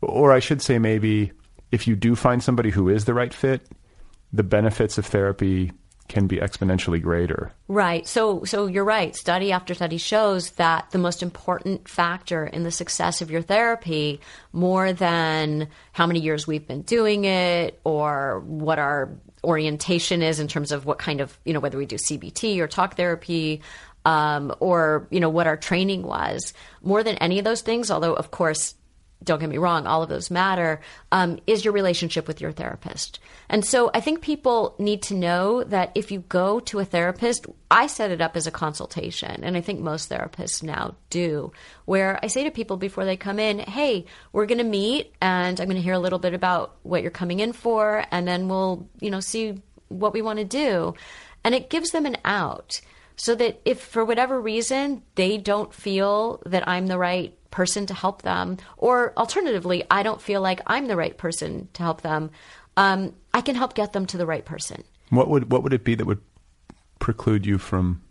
or 0.00 0.32
I 0.32 0.40
should 0.40 0.60
say, 0.60 0.78
maybe 0.78 1.32
if 1.70 1.86
you 1.86 1.96
do 1.96 2.14
find 2.14 2.42
somebody 2.42 2.70
who 2.70 2.88
is 2.88 3.04
the 3.04 3.14
right 3.14 3.32
fit, 3.32 3.68
the 4.32 4.42
benefits 4.42 4.98
of 4.98 5.06
therapy 5.06 5.72
can 6.08 6.26
be 6.26 6.36
exponentially 6.36 7.02
greater. 7.02 7.52
Right. 7.68 8.06
So 8.06 8.44
so 8.44 8.66
you're 8.66 8.84
right. 8.84 9.14
Study 9.16 9.52
after 9.52 9.74
study 9.74 9.98
shows 9.98 10.50
that 10.52 10.90
the 10.90 10.98
most 10.98 11.22
important 11.22 11.88
factor 11.88 12.46
in 12.46 12.62
the 12.62 12.70
success 12.70 13.22
of 13.22 13.30
your 13.30 13.42
therapy 13.42 14.20
more 14.52 14.92
than 14.92 15.68
how 15.92 16.06
many 16.06 16.20
years 16.20 16.46
we've 16.46 16.66
been 16.66 16.82
doing 16.82 17.24
it 17.24 17.80
or 17.84 18.40
what 18.40 18.78
our 18.78 19.10
orientation 19.44 20.22
is 20.22 20.40
in 20.40 20.48
terms 20.48 20.72
of 20.72 20.86
what 20.86 20.98
kind 20.98 21.20
of, 21.20 21.36
you 21.44 21.52
know, 21.52 21.60
whether 21.60 21.78
we 21.78 21.86
do 21.86 21.96
CBT 21.96 22.58
or 22.58 22.66
talk 22.66 22.96
therapy 22.96 23.62
um, 24.04 24.54
or, 24.60 25.08
you 25.10 25.20
know, 25.20 25.28
what 25.28 25.46
our 25.46 25.56
training 25.56 26.02
was. 26.02 26.52
More 26.82 27.02
than 27.02 27.16
any 27.16 27.38
of 27.38 27.44
those 27.44 27.62
things, 27.62 27.90
although 27.90 28.14
of 28.14 28.30
course 28.30 28.74
don't 29.24 29.40
get 29.40 29.48
me 29.48 29.58
wrong, 29.58 29.86
all 29.86 30.02
of 30.02 30.08
those 30.08 30.30
matter, 30.30 30.80
um, 31.10 31.38
is 31.46 31.64
your 31.64 31.72
relationship 31.72 32.28
with 32.28 32.40
your 32.40 32.52
therapist. 32.52 33.18
And 33.48 33.64
so 33.64 33.90
I 33.94 34.00
think 34.00 34.20
people 34.20 34.74
need 34.78 35.02
to 35.02 35.14
know 35.14 35.64
that 35.64 35.92
if 35.94 36.10
you 36.10 36.20
go 36.20 36.60
to 36.60 36.78
a 36.78 36.84
therapist, 36.84 37.46
I 37.70 37.86
set 37.86 38.10
it 38.10 38.20
up 38.20 38.36
as 38.36 38.46
a 38.46 38.50
consultation, 38.52 39.42
and 39.42 39.56
I 39.56 39.60
think 39.60 39.80
most 39.80 40.10
therapists 40.10 40.62
now 40.62 40.96
do, 41.10 41.52
where 41.84 42.20
I 42.22 42.28
say 42.28 42.44
to 42.44 42.50
people 42.50 42.76
before 42.76 43.04
they 43.04 43.16
come 43.16 43.38
in, 43.38 43.58
hey, 43.58 44.04
we're 44.32 44.46
going 44.46 44.58
to 44.58 44.64
meet, 44.64 45.14
and 45.20 45.60
I'm 45.60 45.66
going 45.66 45.76
to 45.76 45.82
hear 45.82 45.94
a 45.94 45.98
little 45.98 46.18
bit 46.18 46.34
about 46.34 46.76
what 46.82 47.02
you're 47.02 47.10
coming 47.10 47.40
in 47.40 47.52
for, 47.52 48.04
and 48.10 48.28
then 48.28 48.48
we'll, 48.48 48.88
you 49.00 49.10
know, 49.10 49.20
see 49.20 49.62
what 49.88 50.12
we 50.12 50.22
want 50.22 50.38
to 50.38 50.44
do. 50.44 50.94
And 51.44 51.54
it 51.54 51.70
gives 51.70 51.90
them 51.90 52.06
an 52.06 52.16
out 52.24 52.80
so 53.16 53.34
that 53.34 53.60
if 53.64 53.80
for 53.80 54.04
whatever 54.04 54.40
reason 54.40 55.02
they 55.14 55.38
don't 55.38 55.72
feel 55.72 56.42
that 56.46 56.68
I'm 56.68 56.86
the 56.86 56.98
right 56.98 57.35
person 57.50 57.86
to 57.86 57.94
help 57.94 58.22
them, 58.22 58.58
or 58.76 59.12
alternatively, 59.16 59.84
I 59.90 60.02
don't 60.02 60.20
feel 60.20 60.40
like 60.40 60.60
I'm 60.66 60.86
the 60.86 60.96
right 60.96 61.16
person 61.16 61.68
to 61.74 61.82
help 61.82 62.02
them, 62.02 62.30
um, 62.76 63.14
I 63.32 63.40
can 63.40 63.54
help 63.54 63.74
get 63.74 63.92
them 63.92 64.06
to 64.06 64.16
the 64.16 64.26
right 64.26 64.44
person. 64.44 64.84
What 65.10 65.28
would 65.28 65.50
what 65.50 65.62
would 65.62 65.72
it 65.72 65.84
be 65.84 65.94
that 65.94 66.06
would 66.06 66.20
preclude 66.98 67.46
you 67.46 67.58
from 67.58 68.02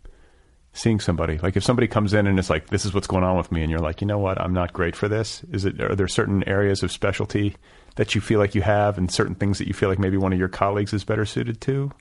seeing 0.73 0.99
somebody? 0.99 1.37
Like 1.37 1.55
if 1.55 1.63
somebody 1.63 1.87
comes 1.87 2.13
in 2.13 2.27
and 2.27 2.39
it's 2.39 2.49
like, 2.49 2.67
"This 2.67 2.85
is 2.85 2.93
what's 2.93 3.07
going 3.07 3.23
on 3.23 3.37
with 3.37 3.51
me," 3.51 3.61
and 3.61 3.69
you're 3.69 3.79
like, 3.79 4.01
"You 4.01 4.07
know 4.07 4.17
what? 4.17 4.39
I'm 4.39 4.53
not 4.53 4.73
great 4.73 4.95
for 4.95 5.07
this." 5.07 5.43
Is 5.51 5.65
it? 5.65 5.79
Are 5.81 5.95
there 5.95 6.07
certain 6.07 6.47
areas 6.47 6.83
of 6.83 6.91
specialty 6.91 7.55
that 7.95 8.15
you 8.15 8.21
feel 8.21 8.39
like 8.39 8.55
you 8.55 8.61
have, 8.61 8.97
and 8.97 9.11
certain 9.11 9.35
things 9.35 9.57
that 9.57 9.67
you 9.67 9.73
feel 9.73 9.89
like 9.89 9.99
maybe 9.99 10.17
one 10.17 10.33
of 10.33 10.39
your 10.39 10.47
colleagues 10.47 10.93
is 10.93 11.03
better 11.03 11.25
suited 11.25 11.61
to? 11.61 11.91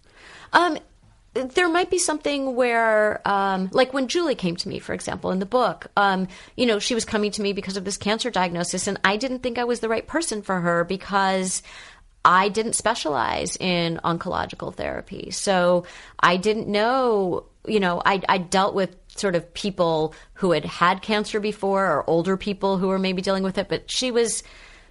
Um, 0.52 0.78
there 1.34 1.68
might 1.68 1.90
be 1.90 1.98
something 1.98 2.54
where, 2.54 3.20
um, 3.28 3.68
like 3.72 3.92
when 3.92 4.08
Julie 4.08 4.36
came 4.36 4.56
to 4.56 4.68
me, 4.68 4.78
for 4.78 4.94
example, 4.94 5.32
in 5.32 5.40
the 5.40 5.46
book, 5.46 5.88
um, 5.96 6.28
you 6.56 6.64
know, 6.64 6.78
she 6.78 6.94
was 6.94 7.04
coming 7.04 7.32
to 7.32 7.42
me 7.42 7.52
because 7.52 7.76
of 7.76 7.84
this 7.84 7.96
cancer 7.96 8.30
diagnosis, 8.30 8.86
and 8.86 9.00
I 9.04 9.16
didn't 9.16 9.40
think 9.40 9.58
I 9.58 9.64
was 9.64 9.80
the 9.80 9.88
right 9.88 10.06
person 10.06 10.42
for 10.42 10.60
her 10.60 10.84
because 10.84 11.62
I 12.24 12.48
didn't 12.48 12.74
specialize 12.74 13.56
in 13.56 14.00
oncological 14.04 14.74
therapy. 14.74 15.30
So 15.30 15.84
I 16.18 16.36
didn't 16.36 16.68
know, 16.68 17.46
you 17.66 17.80
know, 17.80 18.00
I, 18.04 18.22
I 18.28 18.38
dealt 18.38 18.74
with 18.74 18.96
sort 19.08 19.34
of 19.34 19.52
people 19.52 20.14
who 20.34 20.52
had 20.52 20.64
had 20.64 21.02
cancer 21.02 21.38
before 21.38 21.84
or 21.84 22.08
older 22.08 22.36
people 22.36 22.78
who 22.78 22.88
were 22.88 22.98
maybe 22.98 23.20
dealing 23.22 23.42
with 23.42 23.58
it, 23.58 23.68
but 23.68 23.90
she 23.90 24.10
was, 24.10 24.42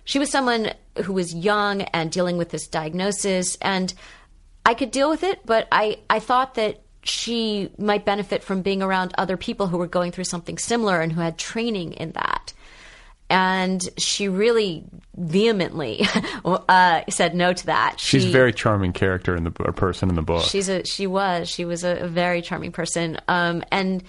she 0.03 0.19
was 0.19 0.29
someone 0.29 0.73
who 1.03 1.13
was 1.13 1.33
young 1.33 1.81
and 1.81 2.11
dealing 2.11 2.37
with 2.37 2.49
this 2.49 2.67
diagnosis 2.67 3.57
and 3.61 3.93
I 4.65 4.73
could 4.73 4.91
deal 4.91 5.09
with 5.09 5.23
it, 5.23 5.45
but 5.45 5.67
I, 5.71 5.99
I 6.09 6.19
thought 6.19 6.55
that 6.55 6.81
she 7.03 7.69
might 7.77 8.05
benefit 8.05 8.43
from 8.43 8.61
being 8.61 8.81
around 8.81 9.13
other 9.17 9.35
people 9.35 9.67
who 9.67 9.77
were 9.77 9.87
going 9.87 10.11
through 10.11 10.23
something 10.23 10.57
similar 10.57 11.01
and 11.01 11.11
who 11.11 11.19
had 11.21 11.37
training 11.37 11.93
in 11.93 12.11
that. 12.11 12.53
And 13.29 13.81
she 13.97 14.29
really 14.29 14.85
vehemently 15.15 16.05
uh, 16.45 17.01
said 17.09 17.35
no 17.35 17.51
to 17.51 17.65
that. 17.65 17.99
She's 17.99 18.23
She- 18.23 18.29
a 18.29 18.31
very 18.31 18.53
charming 18.53 18.93
character 18.93 19.35
in 19.35 19.43
the 19.43 19.51
or 19.59 19.71
person 19.73 20.09
in 20.09 20.15
the 20.15 20.21
book. 20.21 20.43
She's 20.45 20.69
a 20.69 20.85
she 20.85 21.07
was 21.07 21.49
she 21.49 21.65
was 21.65 21.83
a, 21.83 22.03
a 22.03 22.07
very 22.07 22.41
charming 22.41 22.71
person. 22.71 23.19
Um, 23.27 23.63
and 23.71 24.03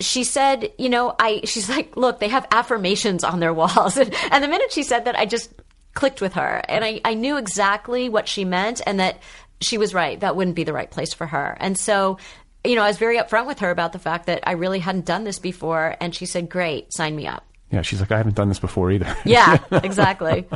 she 0.00 0.22
said, 0.22 0.70
you 0.78 0.88
know, 0.90 1.14
I 1.18 1.40
she's 1.44 1.68
like, 1.68 1.96
look, 1.96 2.20
they 2.20 2.28
have 2.28 2.46
affirmations 2.52 3.24
on 3.24 3.40
their 3.40 3.54
walls, 3.54 3.96
and, 3.96 4.14
and 4.30 4.44
the 4.44 4.48
minute 4.48 4.72
she 4.72 4.82
said 4.82 5.06
that, 5.06 5.18
I 5.18 5.24
just 5.26 5.50
clicked 5.94 6.20
with 6.20 6.34
her, 6.34 6.60
and 6.68 6.84
I 6.84 7.00
I 7.04 7.14
knew 7.14 7.36
exactly 7.36 8.08
what 8.08 8.28
she 8.28 8.44
meant, 8.44 8.80
and 8.86 9.00
that 9.00 9.18
she 9.60 9.78
was 9.78 9.94
right. 9.94 10.18
That 10.20 10.36
wouldn't 10.36 10.56
be 10.56 10.64
the 10.64 10.72
right 10.72 10.90
place 10.90 11.12
for 11.12 11.26
her, 11.26 11.56
and 11.60 11.78
so. 11.78 12.18
You 12.64 12.74
know, 12.74 12.82
I 12.82 12.88
was 12.88 12.98
very 12.98 13.18
upfront 13.18 13.46
with 13.46 13.60
her 13.60 13.70
about 13.70 13.92
the 13.92 14.00
fact 14.00 14.26
that 14.26 14.40
I 14.42 14.52
really 14.52 14.80
hadn't 14.80 15.04
done 15.04 15.22
this 15.22 15.38
before, 15.38 15.96
and 16.00 16.12
she 16.12 16.26
said, 16.26 16.50
"Great, 16.50 16.92
sign 16.92 17.14
me 17.14 17.28
up." 17.28 17.44
yeah, 17.70 17.82
she's 17.82 18.00
like, 18.00 18.12
I 18.12 18.16
haven't 18.16 18.36
done 18.36 18.48
this 18.48 18.58
before 18.58 18.90
either. 18.90 19.14
Yeah, 19.24 19.58
exactly. 19.70 20.46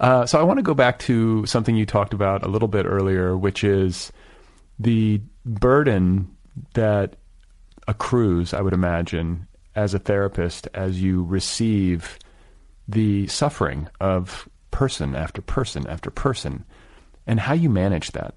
Uh, 0.00 0.26
so 0.26 0.38
I 0.38 0.42
want 0.42 0.58
to 0.58 0.62
go 0.62 0.74
back 0.74 0.98
to 1.00 1.46
something 1.46 1.76
you 1.76 1.86
talked 1.86 2.12
about 2.12 2.44
a 2.44 2.48
little 2.48 2.68
bit 2.68 2.84
earlier, 2.86 3.36
which 3.36 3.64
is 3.64 4.12
the 4.78 5.20
burden 5.44 6.36
that 6.74 7.16
accrues, 7.88 8.52
I 8.52 8.60
would 8.60 8.74
imagine, 8.74 9.46
as 9.74 9.94
a 9.94 9.98
therapist, 9.98 10.68
as 10.74 11.02
you 11.02 11.24
receive 11.24 12.18
the 12.88 13.26
suffering 13.28 13.88
of 14.00 14.48
person 14.70 15.14
after 15.14 15.40
person 15.40 15.86
after 15.86 16.10
person, 16.10 16.64
and 17.26 17.38
how 17.38 17.54
you 17.54 17.70
manage 17.70 18.12
that. 18.12 18.34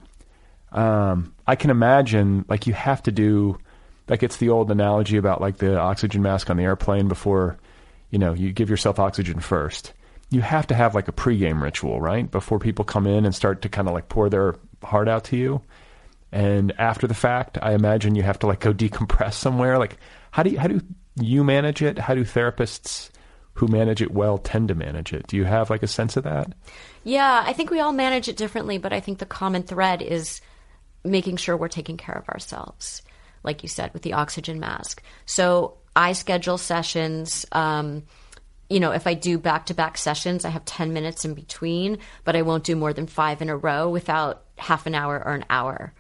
Um, 0.72 1.34
I 1.48 1.56
can 1.56 1.70
imagine, 1.70 2.46
like, 2.50 2.68
you 2.68 2.74
have 2.74 3.02
to 3.04 3.12
do, 3.12 3.58
like, 4.10 4.24
it's 4.24 4.38
the 4.38 4.50
old 4.50 4.70
analogy 4.72 5.18
about, 5.18 5.42
like, 5.42 5.58
the 5.58 5.78
oxygen 5.78 6.22
mask 6.22 6.50
on 6.50 6.58
the 6.58 6.64
airplane 6.64 7.08
before, 7.08 7.58
you 8.10 8.20
know, 8.20 8.34
you 8.34 8.52
give 8.52 8.70
yourself 8.70 9.00
oxygen 9.00 9.40
first. 9.40 9.94
You 10.30 10.42
have 10.42 10.68
to 10.68 10.76
have, 10.76 10.94
like, 10.94 11.08
a 11.08 11.14
pregame 11.14 11.62
ritual, 11.62 12.02
right? 12.02 12.30
Before 12.30 12.60
people 12.60 12.84
come 12.84 13.08
in 13.08 13.26
and 13.26 13.34
start 13.34 13.62
to 13.62 13.70
kind 13.70 13.88
of, 13.88 13.94
like, 13.94 14.10
pour 14.10 14.30
their 14.30 14.56
heart 14.84 15.08
out 15.08 15.24
to 15.26 15.38
you. 15.38 15.62
And 16.32 16.74
after 16.78 17.08
the 17.08 17.14
fact, 17.14 17.58
I 17.62 17.74
imagine 17.74 18.16
you 18.16 18.24
have 18.24 18.40
to, 18.40 18.48
like, 18.48 18.60
go 18.60 18.74
decompress 18.74 19.34
somewhere. 19.34 19.78
Like, 19.78 19.98
how 20.32 20.44
do 20.44 20.50
you, 20.50 20.60
how 20.60 20.68
do 20.68 20.82
you 21.20 21.44
manage 21.44 21.82
it? 21.82 21.98
How 21.98 22.16
do 22.16 22.26
therapists 22.26 23.12
who 23.56 23.68
manage 23.68 24.02
it 24.02 24.12
well 24.12 24.38
tend 24.38 24.68
to 24.68 24.76
manage 24.76 25.14
it? 25.14 25.28
Do 25.28 25.38
you 25.38 25.46
have, 25.46 25.70
like, 25.70 25.84
a 25.84 25.88
sense 25.88 26.16
of 26.18 26.24
that? 26.24 26.54
Yeah, 27.04 27.44
I 27.46 27.54
think 27.54 27.72
we 27.72 27.80
all 27.80 27.94
manage 27.94 28.28
it 28.28 28.38
differently, 28.38 28.78
but 28.78 28.94
I 28.94 29.00
think 29.00 29.20
the 29.20 29.26
common 29.26 29.64
thread 29.64 30.02
is 30.02 30.42
making 31.04 31.38
sure 31.38 31.56
we're 31.56 31.68
taking 31.68 31.98
care 31.98 32.16
of 32.16 32.28
ourselves, 32.30 33.02
like 33.44 33.64
you 33.64 33.70
said, 33.70 33.94
with 33.94 34.02
the 34.02 34.14
oxygen 34.14 34.60
mask. 34.60 35.02
So 35.26 35.78
I 35.96 36.14
schedule 36.14 36.58
sessions. 36.58 37.46
Um, 37.52 38.04
you 38.70 38.80
know, 38.80 38.92
if 38.92 39.08
I 39.08 39.14
do 39.14 39.38
back 39.38 39.68
to 39.68 39.74
back 39.74 39.98
sessions, 39.98 40.44
I 40.44 40.50
have 40.50 40.66
10 40.66 40.92
minutes 40.92 41.24
in 41.24 41.34
between, 41.34 42.00
but 42.24 42.36
I 42.36 42.42
won't 42.42 42.64
do 42.64 42.76
more 42.76 42.94
than 42.94 43.08
five 43.08 43.42
in 43.42 43.50
a 43.50 43.56
row 43.56 43.90
without 43.90 44.44
half 44.58 44.86
an 44.86 44.96
hour 44.96 45.16
or 45.24 45.34
an 45.34 45.46
hour 45.50 45.94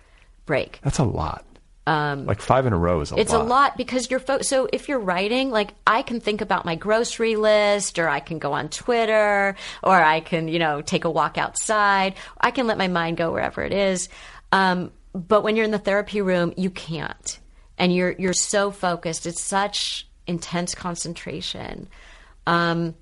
break. 0.45 0.79
That's 0.83 0.99
a 0.99 1.03
lot. 1.03 1.45
Um, 1.87 2.25
like 2.25 2.41
five 2.41 2.65
in 2.65 2.73
a 2.73 2.77
row 2.77 3.01
is 3.01 3.11
a 3.11 3.15
lot. 3.15 3.21
It's 3.21 3.31
lot. 3.31 3.41
a 3.41 3.43
lot 3.43 3.77
because 3.77 4.09
you're 4.09 4.19
fo- 4.19 4.41
so 4.41 4.67
if 4.73 4.89
you're 4.89 4.99
writing, 4.99 5.51
like 5.51 5.71
I 5.85 6.01
can 6.01 6.19
think 6.19 6.41
about 6.41 6.65
my 6.65 6.75
grocery 6.75 7.35
list, 7.35 7.99
or 7.99 8.09
I 8.09 8.21
can 8.21 8.39
go 8.39 8.53
on 8.53 8.69
Twitter, 8.69 9.55
or 9.83 9.93
I 9.95 10.19
can 10.21 10.47
you 10.47 10.57
know 10.57 10.81
take 10.81 11.05
a 11.05 11.11
walk 11.11 11.37
outside. 11.37 12.15
I 12.41 12.49
can 12.49 12.65
let 12.65 12.79
my 12.79 12.87
mind 12.87 13.17
go 13.17 13.31
wherever 13.31 13.63
it 13.63 13.71
is. 13.71 14.09
Um, 14.51 14.91
but 15.13 15.43
when 15.43 15.55
you're 15.55 15.65
in 15.65 15.71
the 15.71 15.77
therapy 15.77 16.21
room, 16.21 16.53
you 16.57 16.71
can't, 16.71 17.39
and 17.77 17.93
you're 17.93 18.15
you're 18.17 18.33
so 18.33 18.71
focused. 18.71 19.27
It's 19.27 19.41
such 19.41 20.07
intense 20.25 20.73
concentration. 20.73 21.87
Um, 22.47 22.95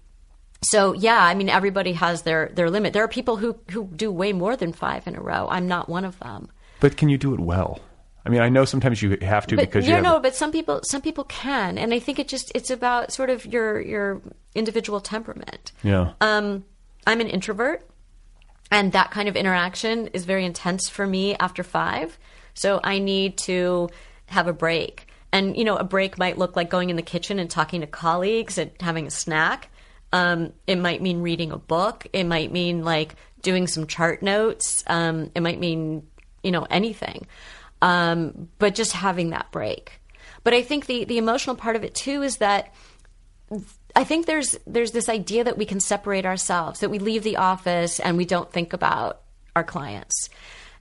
so 0.61 0.91
yeah, 0.91 1.23
I 1.23 1.35
mean 1.35 1.47
everybody 1.47 1.93
has 1.93 2.23
their 2.23 2.51
their 2.53 2.69
limit. 2.69 2.91
There 2.91 3.03
are 3.03 3.09
people 3.09 3.37
who 3.37 3.57
who 3.71 3.87
do 3.95 4.11
way 4.11 4.33
more 4.33 4.57
than 4.57 4.73
five 4.73 5.07
in 5.07 5.15
a 5.15 5.21
row. 5.21 5.47
I'm 5.49 5.69
not 5.69 5.87
one 5.87 6.03
of 6.03 6.19
them. 6.19 6.49
But 6.81 6.97
can 6.97 7.07
you 7.07 7.17
do 7.17 7.33
it 7.33 7.39
well? 7.39 7.79
I 8.25 8.29
mean, 8.29 8.41
I 8.41 8.49
know 8.49 8.63
sometimes 8.63 9.01
you 9.01 9.17
have 9.21 9.47
to 9.47 9.55
but 9.55 9.65
because 9.65 9.87
you 9.87 9.99
know, 9.99 10.19
but 10.19 10.33
some 10.33 10.51
people 10.51 10.81
some 10.83 11.01
people 11.01 11.25
can, 11.25 11.77
and 11.77 11.93
I 11.93 11.99
think 11.99 12.19
it 12.19 12.27
just 12.27 12.51
it's 12.55 12.69
about 12.69 13.11
sort 13.11 13.29
of 13.29 13.45
your 13.45 13.81
your 13.81 14.21
individual 14.55 15.01
temperament. 15.01 15.71
yeah. 15.83 16.13
Um, 16.21 16.63
I'm 17.05 17.19
an 17.19 17.27
introvert, 17.27 17.85
and 18.71 18.93
that 18.93 19.11
kind 19.11 19.27
of 19.27 19.35
interaction 19.35 20.07
is 20.07 20.23
very 20.23 20.45
intense 20.45 20.87
for 20.87 21.05
me 21.05 21.35
after 21.35 21.63
five. 21.63 22.17
So 22.53 22.79
I 22.81 22.99
need 22.99 23.37
to 23.39 23.89
have 24.27 24.47
a 24.47 24.53
break, 24.53 25.07
and 25.33 25.57
you 25.57 25.65
know, 25.65 25.75
a 25.75 25.83
break 25.83 26.17
might 26.17 26.37
look 26.37 26.55
like 26.55 26.69
going 26.69 26.89
in 26.89 26.95
the 26.95 27.01
kitchen 27.01 27.39
and 27.39 27.49
talking 27.49 27.81
to 27.81 27.87
colleagues 27.87 28.57
and 28.57 28.71
having 28.79 29.05
a 29.05 29.11
snack. 29.11 29.69
Um, 30.13 30.53
it 30.65 30.77
might 30.77 31.01
mean 31.01 31.21
reading 31.21 31.51
a 31.51 31.57
book. 31.57 32.07
It 32.13 32.23
might 32.23 32.53
mean 32.53 32.85
like 32.85 33.15
doing 33.41 33.67
some 33.67 33.85
chart 33.85 34.23
notes. 34.23 34.83
Um, 34.87 35.29
it 35.35 35.41
might 35.41 35.59
mean 35.59 36.07
you 36.41 36.51
know 36.51 36.65
anything, 36.69 37.27
um, 37.83 38.47
but 38.59 38.75
just 38.75 38.93
having 38.93 39.31
that 39.31 39.51
break. 39.51 39.99
But 40.45 40.53
I 40.53 40.61
think 40.61 40.85
the 40.85 41.03
the 41.03 41.17
emotional 41.17 41.57
part 41.57 41.75
of 41.75 41.83
it 41.83 41.93
too 41.93 42.23
is 42.23 42.37
that 42.37 42.73
I 43.93 44.05
think 44.05 44.25
there's 44.25 44.57
there's 44.65 44.91
this 44.91 45.09
idea 45.09 45.43
that 45.43 45.57
we 45.57 45.65
can 45.65 45.81
separate 45.81 46.25
ourselves, 46.25 46.79
that 46.79 46.89
we 46.89 46.99
leave 46.99 47.23
the 47.23 47.37
office 47.37 47.99
and 47.99 48.15
we 48.15 48.25
don't 48.25 48.51
think 48.51 48.71
about 48.71 49.21
our 49.53 49.65
clients. 49.65 50.29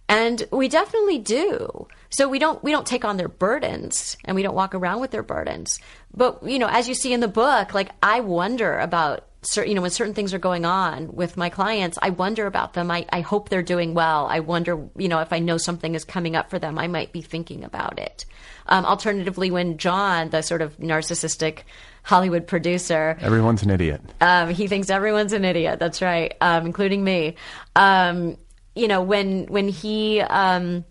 And 0.08 0.46
we 0.52 0.68
definitely 0.68 1.18
do. 1.18 1.88
So 2.10 2.28
we 2.28 2.38
don't 2.38 2.62
we 2.62 2.70
don't 2.70 2.86
take 2.86 3.04
on 3.04 3.16
their 3.16 3.28
burdens 3.28 4.16
and 4.24 4.36
we 4.36 4.42
don't 4.42 4.54
walk 4.54 4.72
around 4.72 5.00
with 5.00 5.10
their 5.10 5.24
burdens. 5.24 5.80
But 6.14 6.44
you 6.44 6.60
know, 6.60 6.68
as 6.68 6.88
you 6.88 6.94
see 6.94 7.12
in 7.12 7.20
the 7.20 7.28
book, 7.28 7.74
like 7.74 7.90
I 8.00 8.20
wonder 8.20 8.78
about 8.78 9.26
cer- 9.42 9.64
you 9.66 9.74
know 9.74 9.82
when 9.82 9.90
certain 9.90 10.14
things 10.14 10.32
are 10.34 10.38
going 10.38 10.64
on 10.64 11.14
with 11.14 11.36
my 11.36 11.48
clients, 11.48 11.98
I 12.00 12.10
wonder 12.10 12.46
about 12.46 12.72
them. 12.74 12.90
I, 12.90 13.06
I 13.12 13.20
hope 13.20 13.48
they're 13.48 13.62
doing 13.62 13.94
well. 13.94 14.26
I 14.26 14.40
wonder, 14.40 14.88
you 14.96 15.08
know, 15.08 15.18
if 15.20 15.32
I 15.32 15.38
know 15.38 15.56
something 15.58 15.94
is 15.94 16.04
coming 16.04 16.36
up 16.36 16.50
for 16.50 16.58
them, 16.58 16.78
I 16.78 16.86
might 16.86 17.12
be 17.12 17.20
thinking 17.22 17.64
about 17.64 17.98
it. 17.98 18.24
Um, 18.66 18.84
alternatively, 18.84 19.50
when 19.50 19.76
John, 19.78 20.30
the 20.30 20.42
sort 20.42 20.62
of 20.62 20.76
narcissistic 20.78 21.60
Hollywood 22.04 22.46
producer, 22.46 23.16
Everyone's 23.20 23.62
an 23.62 23.70
idiot. 23.70 24.00
um, 24.20 24.50
he 24.50 24.68
thinks 24.68 24.88
everyone's 24.90 25.32
an 25.32 25.44
idiot. 25.44 25.78
That's 25.80 26.00
right, 26.02 26.34
um, 26.40 26.66
including 26.66 27.02
me. 27.02 27.34
Um, 27.76 28.36
you 28.74 28.88
know, 28.88 29.02
when 29.02 29.46
when 29.46 29.68
he, 29.68 30.20
um, 30.20 30.84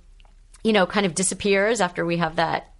you 0.63 0.73
know, 0.73 0.85
kind 0.85 1.05
of 1.05 1.15
disappears 1.15 1.81
after 1.81 2.05
we 2.05 2.17
have 2.17 2.35
that 2.35 2.70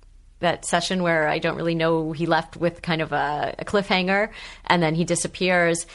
that 0.41 0.65
session 0.65 1.01
where 1.01 1.27
I 1.27 1.39
don't 1.39 1.55
really 1.55 1.75
know 1.75 2.11
he 2.11 2.25
left 2.25 2.57
with 2.57 2.81
kind 2.81 3.01
of 3.01 3.11
a, 3.11 3.55
a 3.57 3.65
cliffhanger, 3.65 4.29
and 4.65 4.83
then 4.83 4.95
he 4.95 5.05
disappears. 5.05 5.87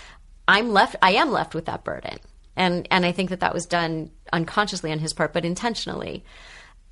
I'm 0.49 0.73
left. 0.73 0.97
I 1.03 1.13
am 1.13 1.31
left 1.31 1.55
with 1.55 1.67
that 1.67 1.85
burden, 1.85 2.19
and 2.57 2.89
and 2.91 3.05
I 3.05 3.13
think 3.13 3.31
that 3.31 3.41
that 3.41 3.55
was 3.55 3.67
done 3.67 4.11
unconsciously 4.33 4.91
on 4.93 4.99
his 4.99 5.13
part, 5.13 5.33
but 5.33 5.45
intentionally. 5.45 6.25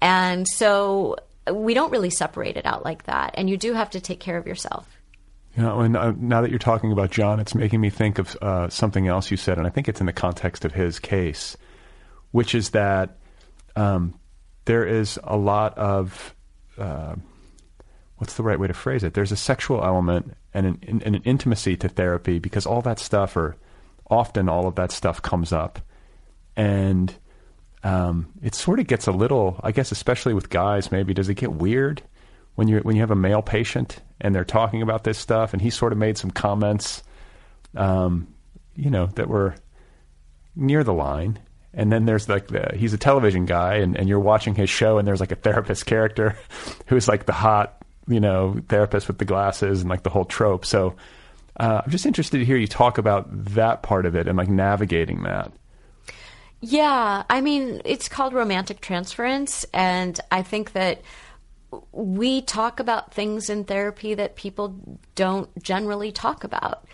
And 0.01 0.47
so 0.47 1.17
we 1.51 1.75
don't 1.75 1.91
really 1.91 2.11
separate 2.11 2.57
it 2.57 2.67
out 2.67 2.85
like 2.85 3.05
that, 3.05 3.35
and 3.35 3.49
you 3.49 3.57
do 3.57 3.73
have 3.73 3.91
to 3.91 4.01
take 4.01 4.21
care 4.21 4.37
of 4.37 4.47
yourself. 4.47 4.89
You 5.57 5.63
know, 5.63 5.81
and 5.81 5.97
uh, 5.97 6.13
now 6.19 6.41
that 6.41 6.51
you're 6.51 6.59
talking 6.59 6.91
about 6.91 7.11
John, 7.11 7.39
it's 7.39 7.55
making 7.55 7.81
me 7.81 7.89
think 7.89 8.19
of 8.19 8.37
uh, 8.43 8.69
something 8.69 9.07
else 9.07 9.31
you 9.31 9.37
said, 9.37 9.57
and 9.57 9.67
I 9.67 9.71
think 9.71 9.89
it's 9.89 10.01
in 10.01 10.07
the 10.07 10.13
context 10.13 10.65
of 10.65 10.73
his 10.73 10.99
case, 10.99 11.57
which 12.33 12.57
is 12.57 12.71
that 12.71 13.19
um, 13.77 14.19
there 14.65 14.85
is 14.85 15.19
a 15.23 15.37
lot 15.37 15.79
of 15.79 16.35
uh, 16.77 17.15
what's 18.19 18.35
the 18.35 18.43
right 18.43 18.59
way 18.59 18.69
to 18.69 18.75
phrase 18.75 19.05
it? 19.05 19.15
There's 19.15 19.33
a 19.33 19.37
sexual 19.37 19.85
element 19.85 20.35
and 20.53 20.67
an, 20.67 21.03
and 21.05 21.17
an 21.17 21.23
intimacy 21.25 21.77
to 21.79 21.89
therapy 21.89 22.39
because 22.39 22.67
all 22.67 22.83
that 22.83 22.99
stuff, 22.99 23.37
or 23.37 23.57
often 24.09 24.49
all 24.49 24.67
of 24.67 24.77
that 24.77 24.93
stuff, 24.93 25.21
comes 25.21 25.53
up, 25.53 25.81
and 26.57 27.15
um, 27.83 28.33
it 28.43 28.55
sort 28.55 28.81
of 28.81 28.87
gets 28.87 29.07
a 29.07 29.13
little, 29.13 29.61
I 29.63 29.73
guess, 29.73 29.93
especially 29.93 30.35
with 30.35 30.49
guys, 30.49 30.91
maybe 30.91 31.13
does 31.13 31.29
it 31.29 31.35
get 31.35 31.53
weird 31.53 32.03
when 32.55 32.69
you 32.69 32.79
when 32.79 32.97
you 32.97 33.03
have 33.03 33.11
a 33.11 33.17
male 33.17 33.43
patient 33.43 34.01
and 34.21 34.35
they're 34.35 34.45
talking 34.45 34.83
about 34.83 35.05
this 35.05 35.19
stuff, 35.19 35.53
and 35.53 35.61
he 35.61 35.71
sort 35.71 35.93
of 35.93 35.99
made 35.99 36.17
some 36.17 36.31
comments, 36.31 37.03
um, 37.77 38.29
you 38.75 38.91
know, 38.91 39.07
that 39.07 39.29
were 39.29 39.55
near 40.57 40.85
the 40.85 40.95
line. 40.95 41.39
And 41.77 41.91
then 41.91 42.07
there's 42.07 42.29
like 42.29 42.47
the, 42.47 42.73
he's 42.77 42.95
a 42.95 42.99
television 42.99 43.47
guy, 43.47 43.77
and, 43.77 43.97
and 43.97 44.09
you're 44.09 44.21
watching 44.21 44.55
his 44.55 44.71
show, 44.71 44.99
and 44.99 45.07
there's 45.07 45.21
like 45.21 45.33
a 45.33 45.37
therapist 45.37 45.87
character 45.87 46.37
who's 46.87 47.09
like 47.09 47.27
the 47.27 47.33
hot, 47.33 47.84
you 48.07 48.21
know, 48.21 48.61
therapist 48.69 49.09
with 49.09 49.19
the 49.19 49.25
glasses 49.25 49.81
and 49.81 49.91
like 49.91 50.03
the 50.03 50.11
whole 50.11 50.25
trope. 50.25 50.65
So 50.67 50.95
uh, 51.59 51.83
I'm 51.85 51.91
just 51.91 52.07
interested 52.07 52.39
to 52.39 52.45
hear 52.45 52.57
you 52.57 52.67
talk 52.67 52.99
about 52.99 53.27
that 53.55 53.83
part 53.83 54.07
of 54.07 54.17
it 54.17 54.27
and 54.27 54.37
like 54.37 54.49
navigating 54.49 55.23
that. 55.23 55.53
Yeah, 56.61 57.25
I 57.29 57.41
mean, 57.41 57.83
it's 57.85 58.09
called 58.09 58.33
romantic 58.33 58.81
transference, 58.81 59.67
and 59.75 60.19
I 60.33 60.43
think 60.43 60.73
that 60.73 61.03
we 61.93 62.41
talk 62.41 62.81
about 62.81 63.13
things 63.13 63.51
in 63.51 63.65
therapy 63.65 64.15
that 64.15 64.37
people 64.37 64.99
don't 65.15 65.51
generally 65.63 66.11
talk 66.11 66.43
about 66.45 66.87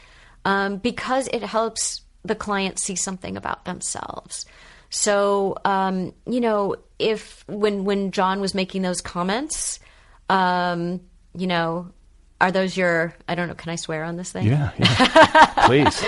um, 0.45 0.79
because 0.79 1.29
it 1.29 1.43
helps 1.43 2.03
the 2.25 2.35
client 2.35 2.81
see 2.81 2.97
something 2.97 3.37
about 3.37 3.65
themselves. 3.65 4.45
So, 4.91 5.57
um, 5.65 6.15
you 6.27 6.41
know, 6.41 6.77
if 6.99 7.45
when 7.47 7.85
when 7.85 8.11
John 8.11 8.41
was 8.41 8.55
making 8.55 8.83
those 8.83 9.01
comments, 9.01 9.79
um, 10.31 11.01
you 11.35 11.47
know, 11.49 11.91
are 12.41 12.51
those 12.51 12.77
your? 12.77 13.15
I 13.29 13.35
don't 13.35 13.49
know. 13.49 13.55
Can 13.55 13.71
I 13.71 13.77
swear 13.77 14.03
on 14.05 14.17
this 14.17 14.33
thing? 14.33 14.47
Yeah, 14.47 14.71
yeah. 14.79 15.47
please. 15.67 16.05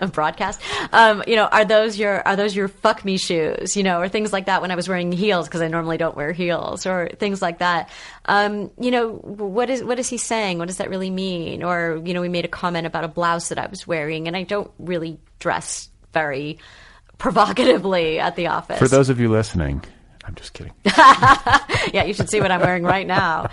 a 0.00 0.08
broadcast. 0.08 0.60
Um, 0.92 1.22
you 1.26 1.36
know, 1.36 1.46
are 1.46 1.64
those 1.64 1.98
your 1.98 2.26
are 2.26 2.36
those 2.36 2.54
your 2.54 2.68
fuck 2.68 3.04
me 3.04 3.16
shoes? 3.16 3.76
You 3.76 3.82
know, 3.82 4.00
or 4.00 4.08
things 4.08 4.32
like 4.32 4.46
that 4.46 4.60
when 4.60 4.70
I 4.70 4.74
was 4.74 4.88
wearing 4.88 5.10
heels 5.12 5.48
because 5.48 5.62
I 5.62 5.68
normally 5.68 5.96
don't 5.96 6.16
wear 6.16 6.32
heels, 6.32 6.84
or 6.84 7.08
things 7.18 7.40
like 7.40 7.58
that. 7.60 7.90
Um, 8.26 8.72
you 8.78 8.90
know, 8.90 9.12
what 9.12 9.70
is 9.70 9.82
what 9.82 9.98
is 9.98 10.08
he 10.08 10.18
saying? 10.18 10.58
What 10.58 10.68
does 10.68 10.78
that 10.78 10.90
really 10.90 11.10
mean? 11.10 11.62
Or 11.62 12.02
you 12.04 12.12
know, 12.12 12.20
we 12.20 12.28
made 12.28 12.44
a 12.44 12.48
comment 12.48 12.86
about 12.86 13.04
a 13.04 13.08
blouse 13.08 13.48
that 13.48 13.58
I 13.58 13.66
was 13.66 13.86
wearing, 13.86 14.26
and 14.26 14.36
I 14.36 14.42
don't 14.42 14.70
really 14.78 15.18
dress 15.38 15.88
very 16.12 16.58
provocatively 17.16 18.18
at 18.18 18.36
the 18.36 18.48
office. 18.48 18.78
For 18.78 18.88
those 18.88 19.08
of 19.08 19.18
you 19.18 19.30
listening, 19.30 19.82
I'm 20.26 20.34
just 20.34 20.54
kidding. 20.54 20.72
yeah, 20.84 22.04
you 22.04 22.14
should 22.14 22.30
see 22.30 22.40
what 22.40 22.50
I'm 22.50 22.60
wearing 22.60 22.82
right 22.82 23.06
now. 23.06 23.50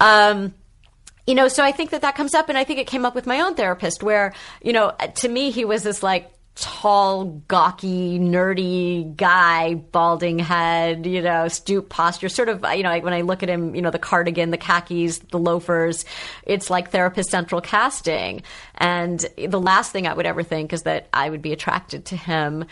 Um, 0.00 0.54
you 1.26 1.34
know, 1.34 1.48
so 1.48 1.64
I 1.64 1.72
think 1.72 1.90
that 1.90 2.02
that 2.02 2.14
comes 2.14 2.34
up, 2.34 2.48
and 2.48 2.58
I 2.58 2.64
think 2.64 2.78
it 2.78 2.86
came 2.86 3.04
up 3.04 3.14
with 3.14 3.26
my 3.26 3.40
own 3.40 3.54
therapist, 3.54 4.02
where 4.02 4.34
you 4.62 4.72
know, 4.72 4.92
to 5.16 5.28
me, 5.28 5.50
he 5.50 5.64
was 5.64 5.82
this 5.82 6.02
like 6.02 6.30
tall, 6.60 7.24
gawky, 7.48 8.18
nerdy 8.18 9.16
guy, 9.16 9.74
balding 9.74 10.38
head, 10.38 11.06
you 11.06 11.22
know, 11.22 11.48
stoop 11.48 11.88
posture, 11.88 12.28
sort 12.28 12.48
of, 12.48 12.64
you 12.74 12.82
know, 12.82 12.98
when 13.00 13.14
I 13.14 13.22
look 13.22 13.42
at 13.42 13.48
him, 13.48 13.74
you 13.74 13.80
know, 13.80 13.90
the 13.90 13.98
cardigan, 13.98 14.50
the 14.50 14.58
khakis, 14.58 15.18
the 15.18 15.38
loafers, 15.38 16.04
it's 16.44 16.68
like 16.68 16.90
therapist 16.90 17.30
central 17.30 17.60
casting. 17.60 18.42
And 18.74 19.24
the 19.38 19.60
last 19.60 19.92
thing 19.92 20.06
I 20.06 20.12
would 20.12 20.26
ever 20.26 20.42
think 20.42 20.72
is 20.72 20.82
that 20.82 21.08
I 21.14 21.30
would 21.30 21.42
be 21.42 21.52
attracted 21.52 22.06
to 22.06 22.16
him. 22.16 22.66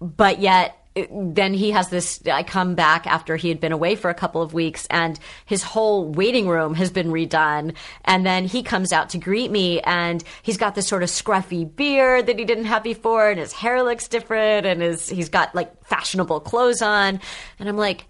But 0.00 0.40
yet, 0.40 0.78
then 1.10 1.54
he 1.54 1.70
has 1.70 1.88
this. 1.88 2.20
I 2.26 2.42
come 2.42 2.74
back 2.74 3.06
after 3.06 3.36
he 3.36 3.48
had 3.48 3.60
been 3.60 3.72
away 3.72 3.94
for 3.94 4.10
a 4.10 4.14
couple 4.14 4.42
of 4.42 4.54
weeks, 4.54 4.86
and 4.90 5.18
his 5.44 5.62
whole 5.62 6.08
waiting 6.08 6.48
room 6.48 6.74
has 6.74 6.90
been 6.90 7.08
redone. 7.08 7.74
And 8.04 8.24
then 8.24 8.46
he 8.46 8.62
comes 8.62 8.92
out 8.92 9.10
to 9.10 9.18
greet 9.18 9.50
me, 9.50 9.80
and 9.80 10.22
he's 10.42 10.56
got 10.56 10.74
this 10.74 10.86
sort 10.88 11.02
of 11.02 11.08
scruffy 11.08 11.64
beard 11.76 12.26
that 12.26 12.38
he 12.38 12.44
didn't 12.44 12.66
have 12.66 12.82
before, 12.82 13.30
and 13.30 13.38
his 13.38 13.52
hair 13.52 13.82
looks 13.82 14.08
different, 14.08 14.66
and 14.66 14.82
his 14.82 15.08
he's 15.08 15.28
got 15.28 15.54
like 15.54 15.84
fashionable 15.84 16.40
clothes 16.40 16.82
on, 16.82 17.20
and 17.58 17.68
I'm 17.68 17.76
like. 17.76 18.06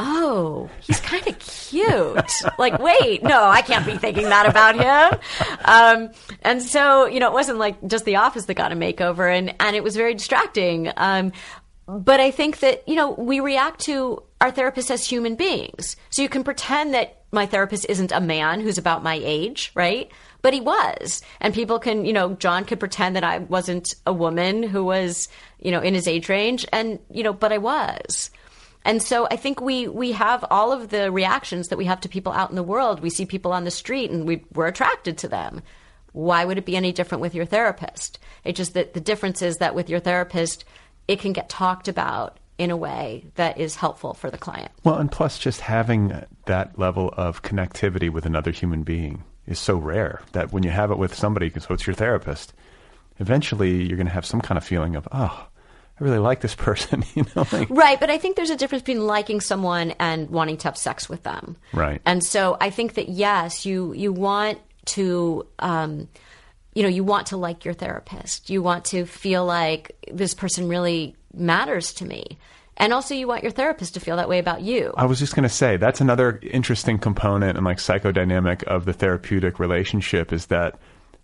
Oh, 0.00 0.70
he's 0.80 1.00
kind 1.00 1.26
of 1.26 1.36
cute. 1.40 2.32
like, 2.56 2.78
wait, 2.78 3.24
no, 3.24 3.42
I 3.42 3.62
can't 3.62 3.84
be 3.84 3.96
thinking 3.96 4.28
that 4.28 4.48
about 4.48 4.76
him. 4.76 5.20
Um, 5.64 6.10
and 6.42 6.62
so, 6.62 7.06
you 7.06 7.18
know, 7.18 7.26
it 7.26 7.32
wasn't 7.32 7.58
like 7.58 7.84
just 7.84 8.04
the 8.04 8.14
office 8.14 8.44
that 8.44 8.54
got 8.54 8.70
a 8.70 8.76
makeover, 8.76 9.36
and 9.36 9.52
and 9.58 9.74
it 9.74 9.82
was 9.82 9.96
very 9.96 10.14
distracting. 10.14 10.92
Um, 10.96 11.32
but 11.88 12.20
I 12.20 12.30
think 12.30 12.58
that, 12.58 12.86
you 12.86 12.94
know, 12.94 13.12
we 13.12 13.40
react 13.40 13.80
to 13.86 14.22
our 14.42 14.52
therapists 14.52 14.90
as 14.90 15.06
human 15.06 15.36
beings. 15.36 15.96
So 16.10 16.20
you 16.20 16.28
can 16.28 16.44
pretend 16.44 16.92
that 16.92 17.22
my 17.32 17.46
therapist 17.46 17.86
isn't 17.88 18.12
a 18.12 18.20
man 18.20 18.60
who's 18.60 18.76
about 18.76 19.02
my 19.02 19.18
age, 19.22 19.72
right? 19.74 20.10
But 20.42 20.52
he 20.52 20.60
was. 20.60 21.22
And 21.40 21.54
people 21.54 21.78
can, 21.78 22.04
you 22.04 22.12
know, 22.12 22.34
John 22.34 22.66
could 22.66 22.78
pretend 22.78 23.16
that 23.16 23.24
I 23.24 23.38
wasn't 23.38 23.94
a 24.06 24.12
woman 24.12 24.62
who 24.62 24.84
was, 24.84 25.28
you 25.60 25.70
know, 25.70 25.80
in 25.80 25.94
his 25.94 26.06
age 26.06 26.28
range 26.28 26.66
and, 26.74 26.98
you 27.10 27.22
know, 27.22 27.32
but 27.32 27.52
I 27.52 27.58
was. 27.58 28.30
And 28.84 29.02
so 29.02 29.26
I 29.30 29.36
think 29.36 29.60
we 29.60 29.88
we 29.88 30.12
have 30.12 30.44
all 30.50 30.72
of 30.72 30.90
the 30.90 31.10
reactions 31.10 31.68
that 31.68 31.78
we 31.78 31.86
have 31.86 32.00
to 32.02 32.08
people 32.08 32.32
out 32.32 32.50
in 32.50 32.56
the 32.56 32.62
world. 32.62 33.00
We 33.00 33.10
see 33.10 33.26
people 33.26 33.52
on 33.52 33.64
the 33.64 33.70
street 33.70 34.10
and 34.10 34.26
we 34.26 34.44
we're 34.54 34.66
attracted 34.66 35.18
to 35.18 35.28
them. 35.28 35.62
Why 36.12 36.44
would 36.44 36.58
it 36.58 36.64
be 36.64 36.76
any 36.76 36.92
different 36.92 37.22
with 37.22 37.34
your 37.34 37.44
therapist? 37.44 38.18
It's 38.44 38.56
just 38.56 38.74
that 38.74 38.94
the 38.94 39.00
difference 39.00 39.42
is 39.42 39.56
that 39.56 39.74
with 39.74 39.90
your 39.90 40.00
therapist, 40.00 40.64
it 41.08 41.18
can 41.18 41.32
get 41.32 41.48
talked 41.48 41.88
about 41.88 42.38
in 42.58 42.70
a 42.70 42.76
way 42.76 43.24
that 43.36 43.58
is 43.58 43.76
helpful 43.76 44.14
for 44.14 44.30
the 44.30 44.38
client. 44.38 44.70
Well, 44.84 44.96
and 44.96 45.10
plus, 45.10 45.38
just 45.38 45.60
having 45.60 46.24
that 46.46 46.78
level 46.78 47.14
of 47.16 47.42
connectivity 47.42 48.10
with 48.10 48.26
another 48.26 48.50
human 48.50 48.82
being 48.82 49.24
is 49.46 49.58
so 49.58 49.76
rare 49.76 50.20
that 50.32 50.52
when 50.52 50.62
you 50.62 50.70
have 50.70 50.90
it 50.90 50.98
with 50.98 51.14
somebody, 51.14 51.50
so 51.58 51.72
it's 51.72 51.86
your 51.86 51.94
therapist, 51.94 52.52
eventually 53.18 53.84
you're 53.84 53.96
going 53.96 54.08
to 54.08 54.12
have 54.12 54.26
some 54.26 54.40
kind 54.40 54.58
of 54.58 54.64
feeling 54.64 54.96
of, 54.96 55.08
oh, 55.12 55.48
I 56.00 56.04
really 56.04 56.18
like 56.18 56.40
this 56.40 56.54
person, 56.56 57.04
you 57.14 57.24
know. 57.34 57.46
Like, 57.52 57.70
right, 57.70 57.98
but 57.98 58.10
I 58.10 58.18
think 58.18 58.36
there's 58.36 58.50
a 58.50 58.56
difference 58.56 58.82
between 58.82 59.06
liking 59.06 59.40
someone 59.40 59.92
and 59.98 60.28
wanting 60.28 60.56
to 60.58 60.64
have 60.64 60.76
sex 60.76 61.08
with 61.08 61.22
them. 61.22 61.56
Right. 61.72 62.02
And 62.04 62.24
so 62.24 62.56
I 62.60 62.70
think 62.70 62.94
that 62.94 63.08
yes, 63.08 63.64
you 63.64 63.92
you 63.92 64.12
want 64.12 64.58
to. 64.86 65.46
Um, 65.58 66.08
you 66.78 66.84
know, 66.84 66.88
you 66.88 67.02
want 67.02 67.26
to 67.26 67.36
like 67.36 67.64
your 67.64 67.74
therapist. 67.74 68.50
You 68.50 68.62
want 68.62 68.84
to 68.84 69.04
feel 69.04 69.44
like 69.44 69.96
this 70.12 70.32
person 70.32 70.68
really 70.68 71.16
matters 71.34 71.92
to 71.94 72.04
me. 72.04 72.38
And 72.76 72.92
also, 72.92 73.16
you 73.16 73.26
want 73.26 73.42
your 73.42 73.50
therapist 73.50 73.94
to 73.94 74.00
feel 74.00 74.14
that 74.14 74.28
way 74.28 74.38
about 74.38 74.62
you. 74.62 74.94
I 74.96 75.06
was 75.06 75.18
just 75.18 75.34
going 75.34 75.42
to 75.42 75.48
say 75.48 75.76
that's 75.76 76.00
another 76.00 76.38
interesting 76.40 77.00
component 77.00 77.56
and 77.56 77.66
like 77.66 77.78
psychodynamic 77.78 78.62
of 78.62 78.84
the 78.84 78.92
therapeutic 78.92 79.58
relationship 79.58 80.32
is 80.32 80.46
that 80.46 80.78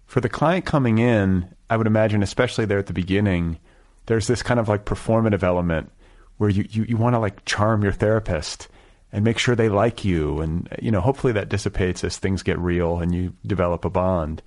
for 0.06 0.20
the 0.20 0.28
client 0.28 0.64
coming 0.64 0.98
in, 0.98 1.48
I 1.70 1.76
would 1.76 1.86
imagine, 1.86 2.24
especially 2.24 2.64
there 2.64 2.80
at 2.80 2.86
the 2.86 2.92
beginning, 2.92 3.60
there's 4.06 4.26
this 4.26 4.42
kind 4.42 4.58
of 4.58 4.68
like 4.68 4.84
performative 4.84 5.44
element 5.44 5.92
where 6.38 6.50
you, 6.50 6.66
you, 6.68 6.82
you 6.88 6.96
want 6.96 7.14
to 7.14 7.20
like 7.20 7.44
charm 7.44 7.84
your 7.84 7.92
therapist 7.92 8.66
and 9.12 9.22
make 9.22 9.38
sure 9.38 9.54
they 9.54 9.68
like 9.68 10.04
you. 10.04 10.40
And, 10.40 10.68
you 10.82 10.90
know, 10.90 11.00
hopefully 11.00 11.32
that 11.34 11.48
dissipates 11.48 12.02
as 12.02 12.18
things 12.18 12.42
get 12.42 12.58
real 12.58 12.98
and 12.98 13.14
you 13.14 13.34
develop 13.46 13.84
a 13.84 13.90
bond 13.90 14.42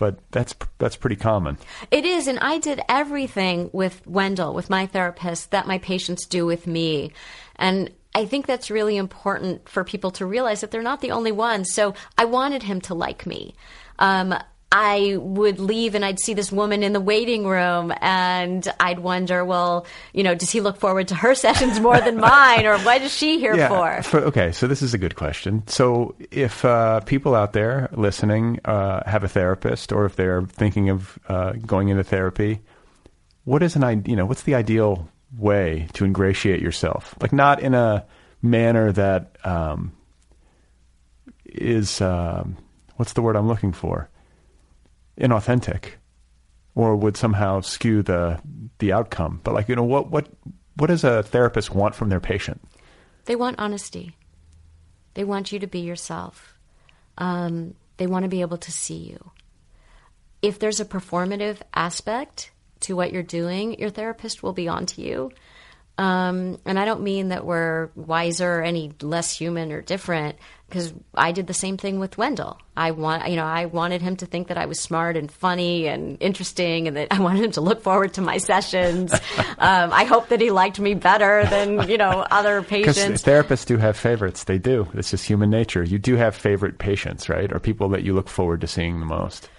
but 0.00 0.18
that's 0.30 0.54
that's 0.78 0.96
pretty 0.96 1.14
common. 1.14 1.58
It 1.90 2.06
is, 2.06 2.26
and 2.26 2.38
I 2.38 2.58
did 2.58 2.80
everything 2.88 3.68
with 3.74 4.04
Wendell, 4.06 4.54
with 4.54 4.70
my 4.70 4.86
therapist, 4.86 5.50
that 5.50 5.66
my 5.66 5.76
patients 5.76 6.24
do 6.24 6.46
with 6.46 6.66
me, 6.66 7.12
and 7.56 7.90
I 8.14 8.24
think 8.24 8.46
that's 8.46 8.70
really 8.70 8.96
important 8.96 9.68
for 9.68 9.84
people 9.84 10.10
to 10.12 10.24
realize 10.24 10.62
that 10.62 10.70
they're 10.70 10.82
not 10.82 11.02
the 11.02 11.10
only 11.10 11.32
ones. 11.32 11.74
So 11.74 11.92
I 12.16 12.24
wanted 12.24 12.62
him 12.62 12.80
to 12.82 12.94
like 12.94 13.26
me. 13.26 13.54
Um, 13.98 14.34
I 14.72 15.16
would 15.18 15.58
leave 15.58 15.96
and 15.96 16.04
I'd 16.04 16.20
see 16.20 16.32
this 16.32 16.52
woman 16.52 16.84
in 16.84 16.92
the 16.92 17.00
waiting 17.00 17.44
room 17.44 17.92
and 18.00 18.66
I'd 18.78 19.00
wonder, 19.00 19.44
well, 19.44 19.84
you 20.12 20.22
know, 20.22 20.36
does 20.36 20.50
he 20.50 20.60
look 20.60 20.76
forward 20.76 21.08
to 21.08 21.16
her 21.16 21.34
sessions 21.46 21.80
more 21.80 22.00
than 22.00 22.18
mine 22.18 22.66
or 22.66 22.78
what 22.78 23.02
is 23.02 23.12
she 23.12 23.40
here 23.40 23.56
yeah, 23.56 23.68
for? 23.68 24.02
for? 24.02 24.20
Okay, 24.26 24.52
so 24.52 24.68
this 24.68 24.80
is 24.80 24.94
a 24.94 24.98
good 24.98 25.16
question. 25.16 25.66
So 25.66 26.14
if 26.30 26.64
uh, 26.64 27.00
people 27.00 27.34
out 27.34 27.52
there 27.52 27.88
listening 27.92 28.60
uh, 28.64 29.08
have 29.10 29.24
a 29.24 29.28
therapist 29.28 29.90
or 29.92 30.04
if 30.04 30.14
they're 30.14 30.42
thinking 30.42 30.90
of 30.90 31.18
uh, 31.28 31.52
going 31.52 31.88
into 31.88 32.04
therapy, 32.04 32.60
what 33.44 33.64
is 33.64 33.74
an 33.74 34.04
you 34.06 34.14
know, 34.14 34.26
what's 34.26 34.42
the 34.44 34.54
ideal 34.54 35.08
way 35.36 35.88
to 35.94 36.04
ingratiate 36.04 36.60
yourself? 36.60 37.14
Like 37.20 37.32
not 37.32 37.60
in 37.60 37.74
a 37.74 38.06
manner 38.40 38.92
that 38.92 39.36
um, 39.44 39.92
is 41.44 42.00
um, 42.00 42.56
what's 42.96 43.14
the 43.14 43.22
word 43.22 43.34
I'm 43.34 43.48
looking 43.48 43.72
for? 43.72 44.08
Inauthentic 45.20 45.92
or 46.74 46.96
would 46.96 47.16
somehow 47.16 47.60
skew 47.60 48.02
the 48.02 48.40
the 48.78 48.92
outcome. 48.92 49.40
But 49.44 49.54
like, 49.54 49.68
you 49.68 49.76
know, 49.76 49.84
what 49.84 50.10
what 50.10 50.28
what 50.76 50.88
does 50.88 51.04
a 51.04 51.22
therapist 51.22 51.74
want 51.74 51.94
from 51.94 52.08
their 52.08 52.20
patient? 52.20 52.60
They 53.26 53.36
want 53.36 53.58
honesty. 53.58 54.16
They 55.14 55.24
want 55.24 55.52
you 55.52 55.58
to 55.58 55.66
be 55.66 55.80
yourself. 55.80 56.54
Um, 57.18 57.74
they 57.96 58.06
want 58.06 58.24
to 58.24 58.28
be 58.28 58.40
able 58.40 58.58
to 58.58 58.72
see 58.72 58.96
you. 58.96 59.30
If 60.40 60.58
there's 60.58 60.80
a 60.80 60.86
performative 60.86 61.58
aspect 61.74 62.50
to 62.80 62.96
what 62.96 63.12
you're 63.12 63.22
doing, 63.22 63.78
your 63.78 63.90
therapist 63.90 64.42
will 64.42 64.54
be 64.54 64.68
on 64.68 64.86
to 64.86 65.02
you. 65.02 65.30
Um, 65.98 66.58
and 66.64 66.78
I 66.78 66.86
don't 66.86 67.02
mean 67.02 67.28
that 67.28 67.44
we're 67.44 67.90
wiser, 67.94 68.60
or 68.60 68.62
any 68.62 68.92
less 69.02 69.36
human 69.36 69.70
or 69.70 69.82
different, 69.82 70.38
because 70.70 70.94
I 71.14 71.32
did 71.32 71.46
the 71.48 71.54
same 71.54 71.76
thing 71.76 71.98
with 71.98 72.16
Wendell. 72.16 72.58
I 72.76 72.92
want, 72.92 73.28
you 73.28 73.36
know, 73.36 73.44
I 73.44 73.66
wanted 73.66 74.00
him 74.00 74.16
to 74.16 74.26
think 74.26 74.48
that 74.48 74.56
I 74.56 74.66
was 74.66 74.80
smart 74.80 75.16
and 75.16 75.30
funny 75.30 75.88
and 75.88 76.16
interesting, 76.20 76.88
and 76.88 76.96
that 76.96 77.08
I 77.10 77.20
wanted 77.20 77.44
him 77.44 77.50
to 77.52 77.60
look 77.60 77.82
forward 77.82 78.14
to 78.14 78.22
my 78.22 78.38
sessions. 78.38 79.12
um, 79.58 79.92
I 79.92 80.04
hope 80.04 80.28
that 80.28 80.40
he 80.40 80.50
liked 80.50 80.80
me 80.80 80.94
better 80.94 81.44
than 81.46 81.88
you 81.88 81.98
know 81.98 82.24
other 82.30 82.62
patients. 82.76 83.22
Because 83.22 83.22
therapists 83.24 83.66
do 83.66 83.76
have 83.76 83.96
favorites. 83.96 84.44
They 84.44 84.58
do. 84.58 84.88
It's 84.94 85.10
just 85.10 85.26
human 85.26 85.50
nature. 85.50 85.82
You 85.82 85.98
do 85.98 86.16
have 86.16 86.34
favorite 86.34 86.78
patients, 86.78 87.28
right? 87.28 87.52
Or 87.52 87.58
people 87.58 87.88
that 87.90 88.02
you 88.02 88.14
look 88.14 88.28
forward 88.28 88.60
to 88.62 88.66
seeing 88.66 89.00
the 89.00 89.06
most. 89.06 89.50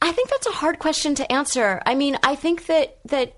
I 0.00 0.12
think 0.12 0.30
that's 0.30 0.46
a 0.46 0.52
hard 0.52 0.78
question 0.78 1.16
to 1.16 1.30
answer. 1.32 1.82
I 1.84 1.94
mean, 1.96 2.18
I 2.22 2.36
think 2.36 2.66
that 2.66 2.98
that 3.06 3.34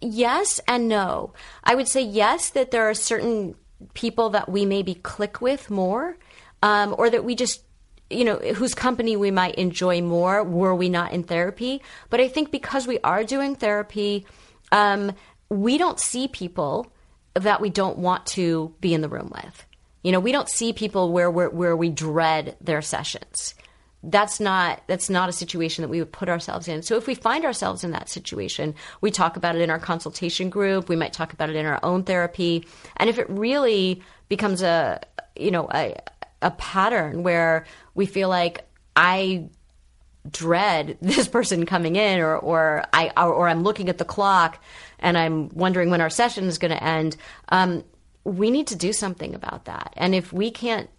yes 0.00 0.60
and 0.68 0.88
no. 0.88 1.34
I 1.64 1.74
would 1.74 1.88
say 1.88 2.02
yes, 2.02 2.50
that 2.50 2.70
there 2.70 2.88
are 2.88 2.94
certain 2.94 3.56
people 3.94 4.30
that 4.30 4.48
we 4.48 4.64
maybe 4.64 4.94
click 4.94 5.40
with 5.40 5.70
more, 5.70 6.16
um, 6.62 6.94
or 6.96 7.10
that 7.10 7.24
we 7.24 7.34
just, 7.34 7.62
you 8.08 8.24
know, 8.24 8.36
whose 8.36 8.74
company 8.74 9.16
we 9.16 9.30
might 9.30 9.56
enjoy 9.56 10.00
more 10.02 10.42
were 10.44 10.74
we 10.74 10.88
not 10.88 11.12
in 11.12 11.22
therapy. 11.22 11.82
But 12.08 12.20
I 12.20 12.28
think 12.28 12.50
because 12.50 12.86
we 12.86 12.98
are 13.00 13.24
doing 13.24 13.56
therapy, 13.56 14.26
um, 14.72 15.12
we 15.48 15.78
don't 15.78 16.00
see 16.00 16.28
people 16.28 16.92
that 17.34 17.60
we 17.60 17.70
don't 17.70 17.98
want 17.98 18.26
to 18.26 18.74
be 18.80 18.94
in 18.94 19.00
the 19.00 19.08
room 19.08 19.30
with. 19.34 19.66
You 20.02 20.12
know, 20.12 20.20
we 20.20 20.32
don't 20.32 20.48
see 20.48 20.72
people 20.72 21.12
where 21.12 21.30
where 21.30 21.76
we 21.76 21.90
dread 21.90 22.56
their 22.60 22.80
sessions 22.80 23.55
that's 24.06 24.38
not 24.38 24.82
that's 24.86 25.10
not 25.10 25.28
a 25.28 25.32
situation 25.32 25.82
that 25.82 25.88
we 25.88 25.98
would 25.98 26.12
put 26.12 26.28
ourselves 26.28 26.68
in. 26.68 26.82
So 26.82 26.96
if 26.96 27.06
we 27.06 27.14
find 27.14 27.44
ourselves 27.44 27.82
in 27.82 27.90
that 27.90 28.08
situation, 28.08 28.74
we 29.00 29.10
talk 29.10 29.36
about 29.36 29.56
it 29.56 29.62
in 29.62 29.70
our 29.70 29.80
consultation 29.80 30.48
group. 30.48 30.88
We 30.88 30.96
might 30.96 31.12
talk 31.12 31.32
about 31.32 31.50
it 31.50 31.56
in 31.56 31.66
our 31.66 31.80
own 31.82 32.04
therapy, 32.04 32.66
and 32.96 33.10
if 33.10 33.18
it 33.18 33.28
really 33.28 34.02
becomes 34.28 34.62
a 34.62 35.00
you 35.36 35.50
know 35.50 35.68
a 35.74 35.96
a 36.42 36.50
pattern 36.52 37.22
where 37.22 37.66
we 37.94 38.06
feel 38.06 38.28
like 38.28 38.64
I 38.94 39.48
dread 40.30 40.98
this 41.02 41.26
person 41.26 41.66
coming 41.66 41.96
in 41.96 42.20
or 42.20 42.36
or 42.36 42.84
I 42.92 43.12
or, 43.16 43.32
or 43.32 43.48
I'm 43.48 43.64
looking 43.64 43.88
at 43.88 43.98
the 43.98 44.04
clock 44.04 44.62
and 45.00 45.18
I'm 45.18 45.48
wondering 45.50 45.90
when 45.90 46.00
our 46.00 46.10
session 46.10 46.44
is 46.44 46.58
going 46.58 46.72
to 46.72 46.82
end 46.82 47.16
um, 47.48 47.84
we 48.24 48.50
need 48.50 48.66
to 48.68 48.76
do 48.76 48.92
something 48.92 49.34
about 49.34 49.66
that 49.66 49.92
and 49.96 50.14
if 50.14 50.32
we 50.32 50.50
can't 50.50 50.90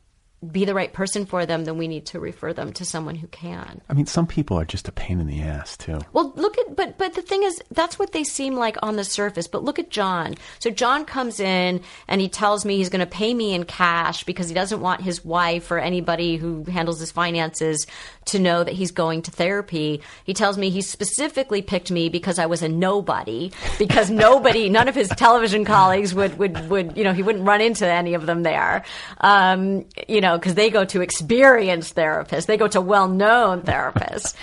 be 0.51 0.65
the 0.65 0.75
right 0.75 0.93
person 0.93 1.25
for 1.25 1.45
them 1.45 1.65
then 1.65 1.77
we 1.77 1.87
need 1.87 2.05
to 2.05 2.19
refer 2.19 2.53
them 2.53 2.71
to 2.71 2.85
someone 2.85 3.15
who 3.15 3.27
can 3.27 3.81
I 3.89 3.93
mean, 3.93 4.05
some 4.05 4.27
people 4.27 4.59
are 4.59 4.65
just 4.65 4.87
a 4.87 4.91
pain 4.91 5.19
in 5.19 5.27
the 5.27 5.41
ass 5.41 5.77
too. 5.77 5.99
well, 6.13 6.33
look 6.35 6.57
at 6.57 6.75
but 6.75 6.97
but 6.97 7.13
the 7.13 7.21
thing 7.21 7.43
is 7.43 7.61
that's 7.71 7.97
what 7.97 8.11
they 8.11 8.23
seem 8.23 8.55
like 8.55 8.77
on 8.81 8.95
the 8.95 9.03
surface. 9.03 9.47
But 9.47 9.63
look 9.63 9.79
at 9.79 9.89
John. 9.89 10.35
So 10.59 10.69
John 10.69 11.05
comes 11.05 11.39
in 11.39 11.81
and 12.07 12.21
he 12.21 12.29
tells 12.29 12.65
me 12.65 12.77
he's 12.77 12.89
going 12.89 12.99
to 12.99 13.05
pay 13.05 13.33
me 13.33 13.53
in 13.53 13.63
cash 13.65 14.23
because 14.23 14.47
he 14.47 14.55
doesn't 14.55 14.81
want 14.81 15.01
his 15.01 15.23
wife 15.23 15.71
or 15.71 15.79
anybody 15.79 16.37
who 16.37 16.63
handles 16.65 16.99
his 16.99 17.11
finances 17.11 17.87
to 18.27 18.39
know 18.39 18.63
that 18.63 18.73
he's 18.73 18.91
going 18.91 19.21
to 19.23 19.31
therapy. 19.31 20.01
He 20.23 20.33
tells 20.33 20.57
me 20.57 20.69
he 20.69 20.81
specifically 20.81 21.61
picked 21.61 21.91
me 21.91 22.09
because 22.09 22.39
I 22.39 22.45
was 22.45 22.61
a 22.61 22.69
nobody 22.69 23.51
because 23.77 24.09
nobody, 24.27 24.69
none 24.69 24.87
of 24.87 24.95
his 24.95 25.09
television 25.09 25.65
colleagues 25.65 26.13
would 26.13 26.37
would 26.37 26.69
would 26.69 26.97
you 26.97 27.03
know 27.03 27.13
he 27.13 27.23
wouldn't 27.23 27.45
run 27.45 27.61
into 27.61 27.87
any 27.87 28.13
of 28.13 28.25
them 28.25 28.43
there. 28.43 28.83
Um, 29.21 29.85
you 30.07 30.21
know 30.21 30.37
because 30.37 30.55
they 30.55 30.69
go 30.69 30.85
to 30.85 31.01
experienced 31.01 31.95
therapists, 31.95 32.45
they 32.45 32.57
go 32.57 32.67
to 32.67 32.81
well 32.81 33.07
known 33.07 33.61
therapists 33.61 34.35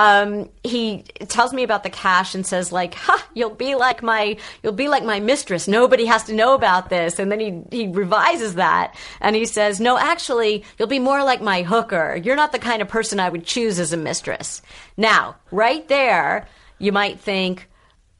um, 0.00 0.48
he 0.64 1.02
tells 1.28 1.52
me 1.52 1.62
about 1.62 1.82
the 1.82 1.90
cash 1.90 2.34
and 2.34 2.46
says 2.46 2.72
like, 2.72 2.94
"Ha, 2.94 3.28
you'll 3.34 3.54
be 3.54 3.74
like 3.74 4.02
my, 4.02 4.38
you'll 4.62 4.72
be 4.72 4.88
like 4.88 5.04
my 5.04 5.20
mistress. 5.20 5.68
Nobody 5.68 6.06
has 6.06 6.24
to 6.24 6.32
know 6.32 6.54
about 6.54 6.88
this." 6.88 7.18
And 7.18 7.30
then 7.30 7.38
he 7.38 7.62
he 7.70 7.86
revises 7.86 8.54
that 8.54 8.96
and 9.20 9.36
he 9.36 9.44
says, 9.44 9.78
"No, 9.78 9.98
actually, 9.98 10.64
you'll 10.78 10.88
be 10.88 10.98
more 10.98 11.22
like 11.22 11.42
my 11.42 11.60
hooker. 11.60 12.16
You're 12.16 12.34
not 12.34 12.52
the 12.52 12.58
kind 12.58 12.80
of 12.80 12.88
person 12.88 13.20
I 13.20 13.28
would 13.28 13.44
choose 13.44 13.78
as 13.78 13.92
a 13.92 13.98
mistress." 13.98 14.62
Now, 14.96 15.36
right 15.50 15.86
there, 15.88 16.48
you 16.78 16.92
might 16.92 17.20
think, 17.20 17.68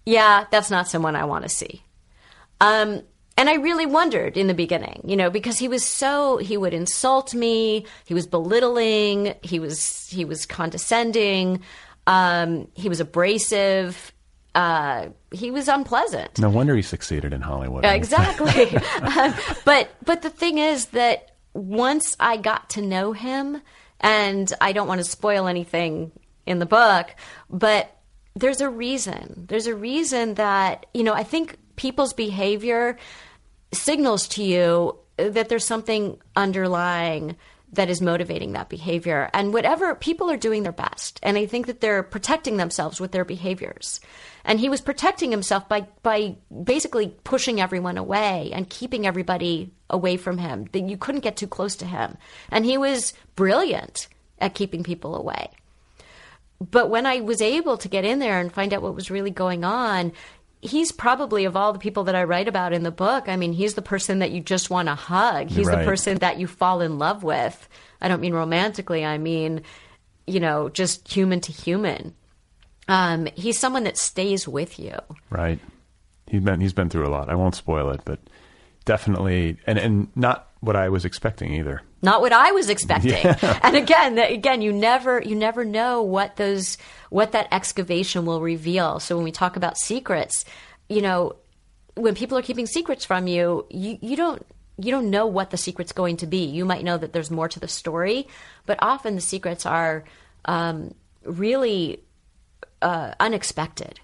"Yeah, 0.05 0.45
that's 0.51 0.71
not 0.71 0.87
someone 0.87 1.17
I 1.17 1.25
want 1.25 1.45
to 1.45 1.49
see." 1.49 1.83
Um, 2.61 3.05
and 3.41 3.49
I 3.49 3.55
really 3.55 3.87
wondered 3.87 4.37
in 4.37 4.49
the 4.49 4.55
beginning, 4.55 5.01
you 5.03 5.17
know, 5.17 5.31
because 5.31 5.59
he 5.59 5.67
was 5.67 5.83
so 5.83 6.37
he 6.37 6.59
would 6.59 6.75
insult 6.75 7.33
me, 7.33 7.87
he 8.05 8.13
was 8.13 8.27
belittling, 8.27 9.35
he 9.41 9.59
was 9.59 10.07
he 10.11 10.27
was 10.27 10.45
condescending, 10.45 11.63
um, 12.07 12.69
he 12.75 12.91
was 12.91 13.01
abrasive, 13.01 14.13
uh, 14.55 15.07
he 15.33 15.51
was 15.51 15.69
unpleasant. 15.69 16.39
No 16.39 16.51
wonder 16.51 16.77
he 16.77 16.83
succeeded 16.83 17.33
in 17.33 17.41
Hollywood. 17.41 17.87
Exactly. 17.87 18.79
Um, 19.01 19.35
but 19.65 19.89
but 20.05 20.21
the 20.21 20.29
thing 20.29 20.59
is 20.59 20.87
that 20.89 21.31
once 21.55 22.15
I 22.21 22.37
got 22.37 22.69
to 22.71 22.83
know 22.83 23.13
him, 23.15 23.63
and 24.01 24.53
I 24.61 24.73
don't 24.73 24.87
want 24.87 24.99
to 24.99 25.05
spoil 25.05 25.49
anything 25.49 26.13
in 26.45 26.59
the 26.59 26.67
book, 26.67 27.17
but 27.49 27.97
there's 28.37 28.61
a 28.61 28.69
reason. 28.69 29.47
There's 29.49 29.67
a 29.67 29.75
reason 29.75 30.35
that 30.35 30.85
you 30.93 31.05
know 31.05 31.15
I 31.15 31.23
think 31.23 31.57
people's 31.77 32.13
behavior 32.13 32.99
signals 33.73 34.29
to 34.29 34.43
you 34.43 34.97
that 35.17 35.49
there's 35.49 35.67
something 35.67 36.19
underlying 36.37 37.37
that 37.73 37.89
is 37.89 38.01
motivating 38.01 38.53
that 38.53 38.69
behavior. 38.69 39.31
And 39.33 39.55
whatever 39.55 39.95
people 39.95 40.31
are 40.31 40.37
doing 40.37 40.63
their 40.63 40.73
best, 40.73 41.21
and 41.23 41.37
I 41.37 41.47
think 41.47 41.67
that 41.67 41.81
they're 41.81 42.03
protecting 42.03 42.57
themselves 42.57 43.01
with 43.01 43.13
their 43.13 43.25
behaviors. 43.25 44.01
And 44.45 44.59
he 44.59 44.69
was 44.69 44.81
protecting 44.81 45.31
himself 45.31 45.69
by 45.69 45.87
by 46.03 46.37
basically 46.65 47.15
pushing 47.25 47.61
everyone 47.61 47.99
away 47.99 48.51
and 48.53 48.69
keeping 48.69 49.07
everybody 49.07 49.73
away 49.89 50.17
from 50.17 50.39
him. 50.39 50.69
That 50.73 50.89
you 50.89 50.97
couldn't 50.97 51.21
get 51.21 51.37
too 51.37 51.47
close 51.47 51.77
to 51.77 51.87
him. 51.87 52.17
And 52.51 52.65
he 52.65 52.77
was 52.77 53.13
brilliant 53.37 54.09
at 54.39 54.55
keeping 54.55 54.83
people 54.83 55.15
away. 55.15 55.51
But 56.61 56.91
when 56.91 57.07
I 57.07 57.21
was 57.21 57.41
able 57.41 57.79
to 57.79 57.89
get 57.89 58.05
in 58.05 58.19
there 58.19 58.39
and 58.39 58.53
find 58.53 58.75
out 58.75 58.83
what 58.83 58.95
was 58.95 59.11
really 59.11 59.31
going 59.31 59.65
on, 59.65 60.13
he's 60.63 60.93
probably 60.93 61.45
of 61.45 61.57
all 61.57 61.73
the 61.73 61.79
people 61.79 62.05
that 62.05 62.15
I 62.15 62.25
write 62.25 62.49
about 62.49 62.73
in 62.73 62.83
the 62.83 62.91
book, 62.91 63.29
I 63.29 63.37
mean, 63.37 63.53
he's 63.53 63.75
the 63.75 63.83
person 63.83 64.19
that 64.19 64.31
you 64.31 64.41
just 64.41 64.69
want 64.71 64.89
to 64.89 64.95
hug. 64.95 65.49
He's 65.49 65.67
Right. 65.67 65.79
the 65.79 65.85
person 65.85 66.19
that 66.19 66.39
you 66.39 66.47
fall 66.47 66.81
in 66.81 66.99
love 66.99 67.23
with. 67.23 67.69
I 68.01 68.09
don't 68.09 68.21
mean 68.21 68.35
romantically, 68.35 69.05
I 69.05 69.19
mean, 69.19 69.63
you 70.27 70.41
know, 70.41 70.69
just 70.69 71.11
human 71.13 71.41
to 71.41 71.53
human. 71.53 72.15
Um, 72.89 73.27
he's 73.35 73.59
someone 73.59 73.85
that 73.85 73.97
stays 73.97 74.47
with 74.49 74.79
you. 74.79 74.97
Right. 75.31 75.59
He's 76.27 76.41
been 76.43 76.61
he's 76.61 76.73
been 76.73 76.89
through 76.91 77.07
a 77.07 77.11
lot. 77.11 77.29
I 77.29 77.35
won't 77.35 77.55
spoil 77.55 77.91
it, 77.91 78.03
but 78.05 78.19
definitely 78.85 79.57
and 79.67 79.79
and 79.79 80.09
not 80.15 80.49
what 80.61 80.77
I 80.77 80.89
was 80.89 81.05
expecting 81.05 81.55
either. 81.55 81.83
Not 82.03 82.21
what 82.21 82.33
I 82.33 82.53
was 82.53 82.71
expecting. 82.71 83.27
And 83.63 83.77
again, 83.77 84.19
again, 84.19 84.63
you 84.63 84.73
never 84.73 85.21
you 85.21 85.35
never 85.35 85.65
know 85.65 86.03
what 86.03 86.37
those 86.37 86.79
what 87.11 87.33
that 87.33 87.49
excavation 87.53 88.25
will 88.25 88.41
reveal. 88.41 89.01
So 89.01 89.17
when 89.17 89.25
we 89.25 89.33
talk 89.33 89.57
about 89.57 89.79
secrets, 89.79 90.45
you 90.89 91.03
know, 91.03 91.37
when 91.95 92.15
people 92.15 92.39
are 92.39 92.43
keeping 92.43 92.67
secrets 92.67 93.05
from 93.05 93.27
you, 93.27 93.67
you 93.71 93.99
you 94.01 94.17
don't 94.17 94.45
you 94.79 94.91
don't 94.91 95.11
know 95.11 95.27
what 95.27 95.51
the 95.51 95.57
secret's 95.57 95.93
going 95.93 96.17
to 96.19 96.27
be. 96.27 96.45
You 96.47 96.65
might 96.65 96.85
know 96.85 96.97
that 96.97 97.13
there's 97.13 97.31
more 97.31 97.49
to 97.49 97.61
the 97.61 97.69
story, 97.69 98.27
but 98.67 98.79
often 98.81 99.15
the 99.15 99.21
secrets 99.21 99.67
are 99.67 100.05
um, 100.47 100.95
really 101.25 102.03
uh, 102.81 103.13
unexpected. 103.21 104.01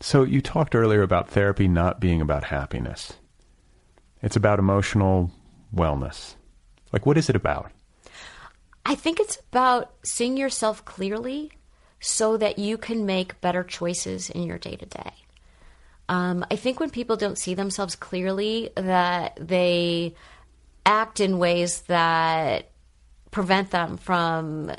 So 0.00 0.24
you 0.24 0.40
talked 0.40 0.74
earlier 0.74 1.02
about 1.02 1.30
therapy 1.30 1.68
not 1.68 2.00
being 2.00 2.20
about 2.20 2.44
happiness. 2.44 3.12
It's 4.20 4.34
about 4.34 4.58
emotional 4.58 5.30
wellness. 5.74 6.34
Like 6.92 7.06
what 7.06 7.18
is 7.18 7.28
it 7.28 7.36
about? 7.36 7.70
I 8.84 8.94
think 8.94 9.20
it's 9.20 9.38
about 9.50 9.92
seeing 10.04 10.36
yourself 10.36 10.84
clearly 10.84 11.52
so 12.00 12.36
that 12.36 12.58
you 12.58 12.76
can 12.76 13.06
make 13.06 13.40
better 13.40 13.62
choices 13.62 14.28
in 14.28 14.42
your 14.42 14.58
day 14.58 14.76
to 14.76 14.86
day. 14.86 15.12
I 16.08 16.56
think 16.56 16.78
when 16.78 16.90
people 16.90 17.16
don't 17.16 17.38
see 17.38 17.54
themselves 17.54 17.96
clearly, 17.96 18.68
that 18.76 19.38
they 19.40 20.14
act 20.84 21.20
in 21.20 21.38
ways 21.38 21.82
that 21.82 22.70
prevent 23.30 23.70
them 23.70 23.96
from 23.96 24.72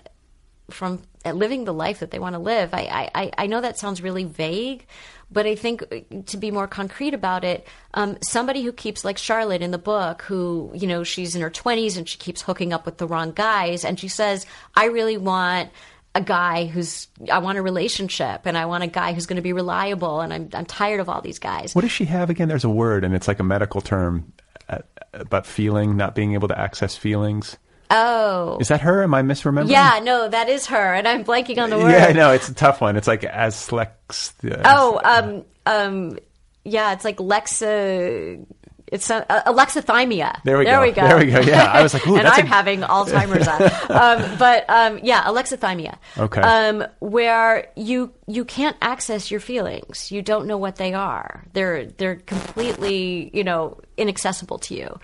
from 0.69 1.01
living 1.25 1.65
the 1.65 1.73
life 1.73 1.99
that 1.99 2.11
they 2.11 2.19
want 2.19 2.33
to 2.33 2.39
live. 2.39 2.73
I, 2.73 3.09
I, 3.13 3.31
I 3.37 3.47
know 3.47 3.61
that 3.61 3.77
sounds 3.77 4.01
really 4.01 4.23
vague, 4.23 4.85
but 5.31 5.45
I 5.45 5.55
think 5.55 5.83
uh, 5.83 6.21
to 6.25 6.37
be 6.37 6.51
more 6.51 6.67
concrete 6.67 7.13
about 7.13 7.43
it, 7.43 7.67
um, 7.93 8.17
somebody 8.21 8.61
who 8.63 8.71
keeps 8.71 9.05
like 9.05 9.17
Charlotte 9.17 9.61
in 9.61 9.71
the 9.71 9.77
book, 9.77 10.21
who 10.23 10.71
you 10.73 10.87
know 10.87 11.03
she's 11.03 11.35
in 11.35 11.41
her 11.41 11.49
twenties 11.49 11.97
and 11.97 12.07
she 12.07 12.17
keeps 12.17 12.41
hooking 12.41 12.73
up 12.73 12.85
with 12.85 12.97
the 12.97 13.07
wrong 13.07 13.31
guys, 13.31 13.85
and 13.85 13.99
she 13.99 14.07
says, 14.07 14.45
"I 14.75 14.85
really 14.85 15.17
want." 15.17 15.71
A 16.15 16.21
guy 16.21 16.67
who's, 16.67 17.07
I 17.31 17.39
want 17.39 17.57
a 17.57 17.63
relationship 17.63 18.41
and 18.45 18.55
I 18.55 18.67
want 18.67 18.83
a 18.83 18.87
guy 18.87 19.13
who's 19.13 19.25
going 19.25 19.37
to 19.37 19.41
be 19.41 19.51
reliable 19.51 20.21
and 20.21 20.31
I'm, 20.31 20.47
I'm 20.53 20.65
tired 20.67 20.99
of 20.99 21.09
all 21.09 21.21
these 21.21 21.39
guys. 21.39 21.73
What 21.73 21.81
does 21.81 21.91
she 21.91 22.05
have 22.05 22.29
again? 22.29 22.47
There's 22.47 22.63
a 22.63 22.69
word 22.69 23.03
and 23.03 23.15
it's 23.15 23.27
like 23.27 23.39
a 23.39 23.43
medical 23.43 23.81
term 23.81 24.31
uh, 24.69 24.77
about 25.13 25.47
feeling, 25.47 25.97
not 25.97 26.13
being 26.13 26.35
able 26.35 26.49
to 26.49 26.59
access 26.59 26.95
feelings. 26.95 27.57
Oh. 27.95 28.57
Is 28.59 28.69
that 28.69 28.81
her? 28.81 29.03
Am 29.03 29.13
I 29.13 29.21
misremembering? 29.21 29.69
Yeah, 29.69 29.99
no, 30.03 30.27
that 30.27 30.49
is 30.49 30.65
her. 30.67 30.93
And 30.93 31.07
I'm 31.07 31.23
blanking 31.23 31.61
on 31.61 31.69
the 31.69 31.77
word. 31.77 31.91
Yeah, 31.91 32.11
no, 32.11 32.31
it's 32.31 32.49
a 32.49 32.53
tough 32.53 32.81
one. 32.81 32.95
It's 32.97 33.07
like 33.07 33.23
as 33.23 33.55
slex. 33.55 34.33
Oh, 34.65 34.99
um, 35.03 35.45
um, 35.65 36.17
yeah, 36.65 36.93
it's 36.93 37.05
like 37.05 37.17
Lexa. 37.17 38.45
It's 38.87 39.09
uh, 39.09 39.23
alexithymia. 39.47 40.39
There 40.43 40.57
we 40.59 40.65
there 40.65 40.75
go. 40.77 40.81
We 40.83 40.91
go. 40.91 41.07
There 41.07 41.17
we 41.17 41.25
go. 41.31 41.39
Yeah, 41.39 41.63
I 41.71 41.81
was 41.81 41.95
like, 41.95 42.05
ooh, 42.07 42.15
and 42.19 42.27
I'm 42.27 42.45
a- 42.45 42.47
having 42.47 42.81
Alzheimer's. 42.95 43.47
on. 43.47 43.61
um, 44.21 44.37
but 44.37 44.69
um, 44.69 44.99
yeah, 45.01 45.23
alexithymia. 45.23 45.97
Okay. 46.17 46.41
Um, 46.41 46.85
where 46.99 47.69
you 47.75 48.13
you 48.27 48.45
can't 48.45 48.77
access 48.81 49.31
your 49.31 49.39
feelings. 49.39 50.11
You 50.11 50.21
don't 50.21 50.45
know 50.45 50.57
what 50.57 50.75
they 50.75 50.93
are. 50.93 51.43
They're 51.53 51.85
they're 51.85 52.17
completely 52.17 53.31
you 53.33 53.43
know 53.43 53.79
inaccessible 53.97 54.59
to 54.59 54.75
you. 54.75 54.99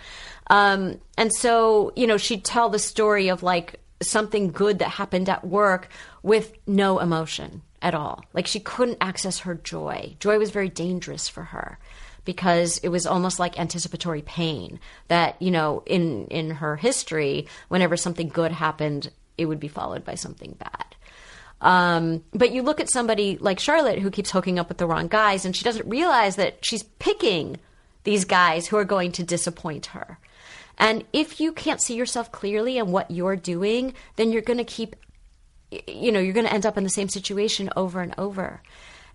Um, 0.49 0.99
and 1.17 1.33
so 1.33 1.93
you 1.95 2.07
know 2.07 2.17
she'd 2.17 2.43
tell 2.43 2.69
the 2.69 2.79
story 2.79 3.29
of 3.29 3.43
like 3.43 3.79
something 4.01 4.51
good 4.51 4.79
that 4.79 4.89
happened 4.89 5.29
at 5.29 5.45
work 5.45 5.89
with 6.23 6.53
no 6.65 6.99
emotion 6.99 7.61
at 7.81 7.95
all. 7.95 8.23
Like 8.33 8.47
she 8.47 8.59
couldn't 8.59 8.97
access 9.01 9.39
her 9.39 9.55
joy. 9.55 10.15
Joy 10.19 10.37
was 10.37 10.51
very 10.51 10.69
dangerous 10.69 11.29
for 11.29 11.43
her 11.43 11.79
because 12.25 12.77
it 12.79 12.89
was 12.89 13.05
almost 13.05 13.39
like 13.39 13.59
anticipatory 13.59 14.21
pain 14.21 14.79
that, 15.07 15.41
you 15.41 15.51
know, 15.51 15.83
in 15.85 16.27
in 16.27 16.51
her 16.51 16.75
history, 16.75 17.47
whenever 17.69 17.97
something 17.97 18.29
good 18.29 18.51
happened, 18.51 19.11
it 19.37 19.45
would 19.45 19.59
be 19.59 19.67
followed 19.67 20.03
by 20.03 20.15
something 20.15 20.55
bad. 20.59 20.95
Um, 21.61 22.23
but 22.33 22.51
you 22.51 22.61
look 22.61 22.79
at 22.79 22.89
somebody 22.89 23.37
like 23.37 23.59
Charlotte 23.59 23.99
who 23.99 24.11
keeps 24.11 24.31
hooking 24.31 24.59
up 24.59 24.69
with 24.69 24.77
the 24.77 24.87
wrong 24.87 25.07
guys 25.07 25.43
and 25.43 25.55
she 25.55 25.63
doesn't 25.65 25.89
realize 25.89 26.37
that 26.37 26.63
she's 26.63 26.83
picking 26.83 27.57
these 28.05 28.23
guys 28.23 28.67
who 28.67 28.77
are 28.77 28.85
going 28.85 29.11
to 29.13 29.23
disappoint 29.23 29.87
her. 29.87 30.17
And 30.79 31.03
if 31.11 31.39
you 31.39 31.51
can't 31.51 31.81
see 31.81 31.95
yourself 31.95 32.31
clearly 32.31 32.77
and 32.77 32.91
what 32.91 33.11
you're 33.11 33.35
doing, 33.35 33.93
then 34.15 34.31
you're 34.31 34.41
going 34.41 34.59
to 34.59 34.63
keep 34.63 34.95
you 35.87 36.11
know, 36.11 36.19
you're 36.19 36.33
going 36.33 36.45
to 36.45 36.53
end 36.53 36.65
up 36.65 36.77
in 36.77 36.83
the 36.83 36.89
same 36.89 37.09
situation 37.09 37.69
over 37.75 38.01
and 38.01 38.13
over. 38.17 38.61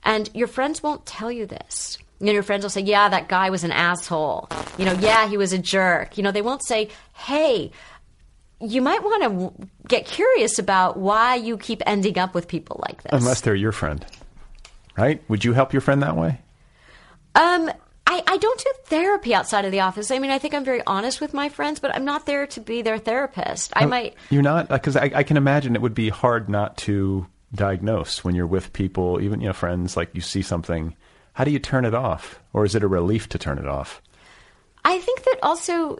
And 0.05 0.31
your 0.35 0.47
friends 0.47 0.83
won't 0.83 1.07
tell 1.07 1.33
you 1.33 1.47
this. 1.47 1.99
You 2.21 2.27
know, 2.27 2.33
your 2.33 2.43
friends 2.43 2.63
will 2.63 2.71
say, 2.71 2.83
yeah, 2.83 3.09
that 3.09 3.29
guy 3.29 3.51
was 3.51 3.65
an 3.65 3.73
asshole. 3.73 4.49
You 4.79 4.85
know, 4.85 4.93
yeah, 4.93 5.29
he 5.29 5.37
was 5.37 5.53
a 5.53 5.59
jerk. 5.59 6.17
You 6.17 6.23
know, 6.23 6.31
they 6.31 6.43
won't 6.43 6.65
say, 6.65 6.91
hey, 7.15 7.73
you 8.61 8.81
might 8.81 9.03
want 9.03 9.23
to 9.25 9.29
w- 9.29 9.53
get 9.89 10.07
curious 10.07 10.59
about 10.59 10.97
why 10.97 11.35
you 11.35 11.59
keep 11.59 11.83
ending 11.87 12.19
up 12.19 12.35
with 12.35 12.47
people 12.47 12.81
like 12.87 13.03
this. 13.03 13.13
Unless 13.13 13.41
they're 13.41 13.55
your 13.55 13.73
friend, 13.73 14.05
right? 14.97 15.23
Would 15.29 15.45
you 15.45 15.55
help 15.55 15.73
your 15.73 15.81
friend 15.81 16.03
that 16.03 16.17
way? 16.17 16.41
Um, 17.35 17.71
I, 18.07 18.23
I 18.27 18.37
don't 18.37 18.61
do 18.61 18.73
therapy 18.85 19.35
outside 19.35 19.65
of 19.65 19.73
the 19.73 19.81
office. 19.81 20.11
I 20.11 20.19
mean, 20.19 20.31
I 20.31 20.39
think 20.39 20.55
I'm 20.55 20.65
very 20.65 20.83
honest 20.87 21.21
with 21.21 21.33
my 21.33 21.49
friends, 21.49 21.81
but 21.81 21.95
I'm 21.95 22.05
not 22.05 22.27
there 22.27 22.47
to 22.49 22.61
be 22.61 22.83
their 22.83 22.99
therapist. 22.99 23.73
I 23.75 23.87
might. 23.87 24.15
You're 24.31 24.43
not 24.43 24.71
uh, 24.71 24.75
because 24.77 24.97
I, 24.97 25.11
I 25.15 25.23
can 25.23 25.37
imagine 25.37 25.75
it 25.75 25.83
would 25.83 25.95
be 25.95 26.11
hard 26.11 26.49
not 26.49 26.77
to 26.79 27.27
diagnose 27.55 28.23
when 28.23 28.35
you're 28.35 28.47
with 28.47 28.73
people, 28.73 29.21
even 29.21 29.41
you 29.41 29.49
know 29.49 29.53
friends. 29.53 29.97
Like 29.97 30.15
you 30.15 30.21
see 30.21 30.43
something, 30.43 30.95
how 31.33 31.45
do 31.45 31.51
you 31.51 31.59
turn 31.59 31.85
it 31.85 31.95
off, 31.95 32.41
or 32.53 32.65
is 32.65 32.75
it 32.75 32.83
a 32.83 32.89
relief 32.89 33.29
to 33.31 33.39
turn 33.39 33.59
it 33.59 33.67
off? 33.67 34.03
I 34.85 34.99
think 34.99 35.25
that 35.25 35.39
also 35.43 35.99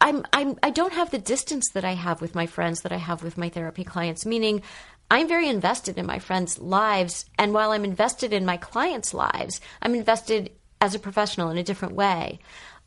I'm 0.00 0.24
I'm 0.32 0.58
I 0.62 0.70
don't 0.70 0.92
have 0.92 1.10
the 1.10 1.18
distance 1.18 1.70
that 1.74 1.84
I 1.84 1.94
have 1.94 2.20
with 2.20 2.34
my 2.34 2.46
friends 2.46 2.82
that 2.82 2.92
I 2.92 2.98
have 2.98 3.22
with 3.22 3.36
my 3.36 3.48
therapy 3.48 3.84
clients, 3.84 4.24
meaning 4.24 4.62
I'm 5.10 5.28
very 5.28 5.48
invested 5.48 5.98
in 5.98 6.06
my 6.06 6.18
friends' 6.18 6.58
lives 6.58 7.26
and 7.38 7.52
while 7.52 7.72
I'm 7.72 7.84
invested 7.84 8.32
in 8.32 8.44
my 8.44 8.56
clients' 8.56 9.14
lives, 9.14 9.60
I'm 9.82 9.94
invested 9.94 10.50
as 10.80 10.94
a 10.94 10.98
professional 10.98 11.50
in 11.50 11.58
a 11.58 11.62
different 11.62 11.94
way. 11.94 12.38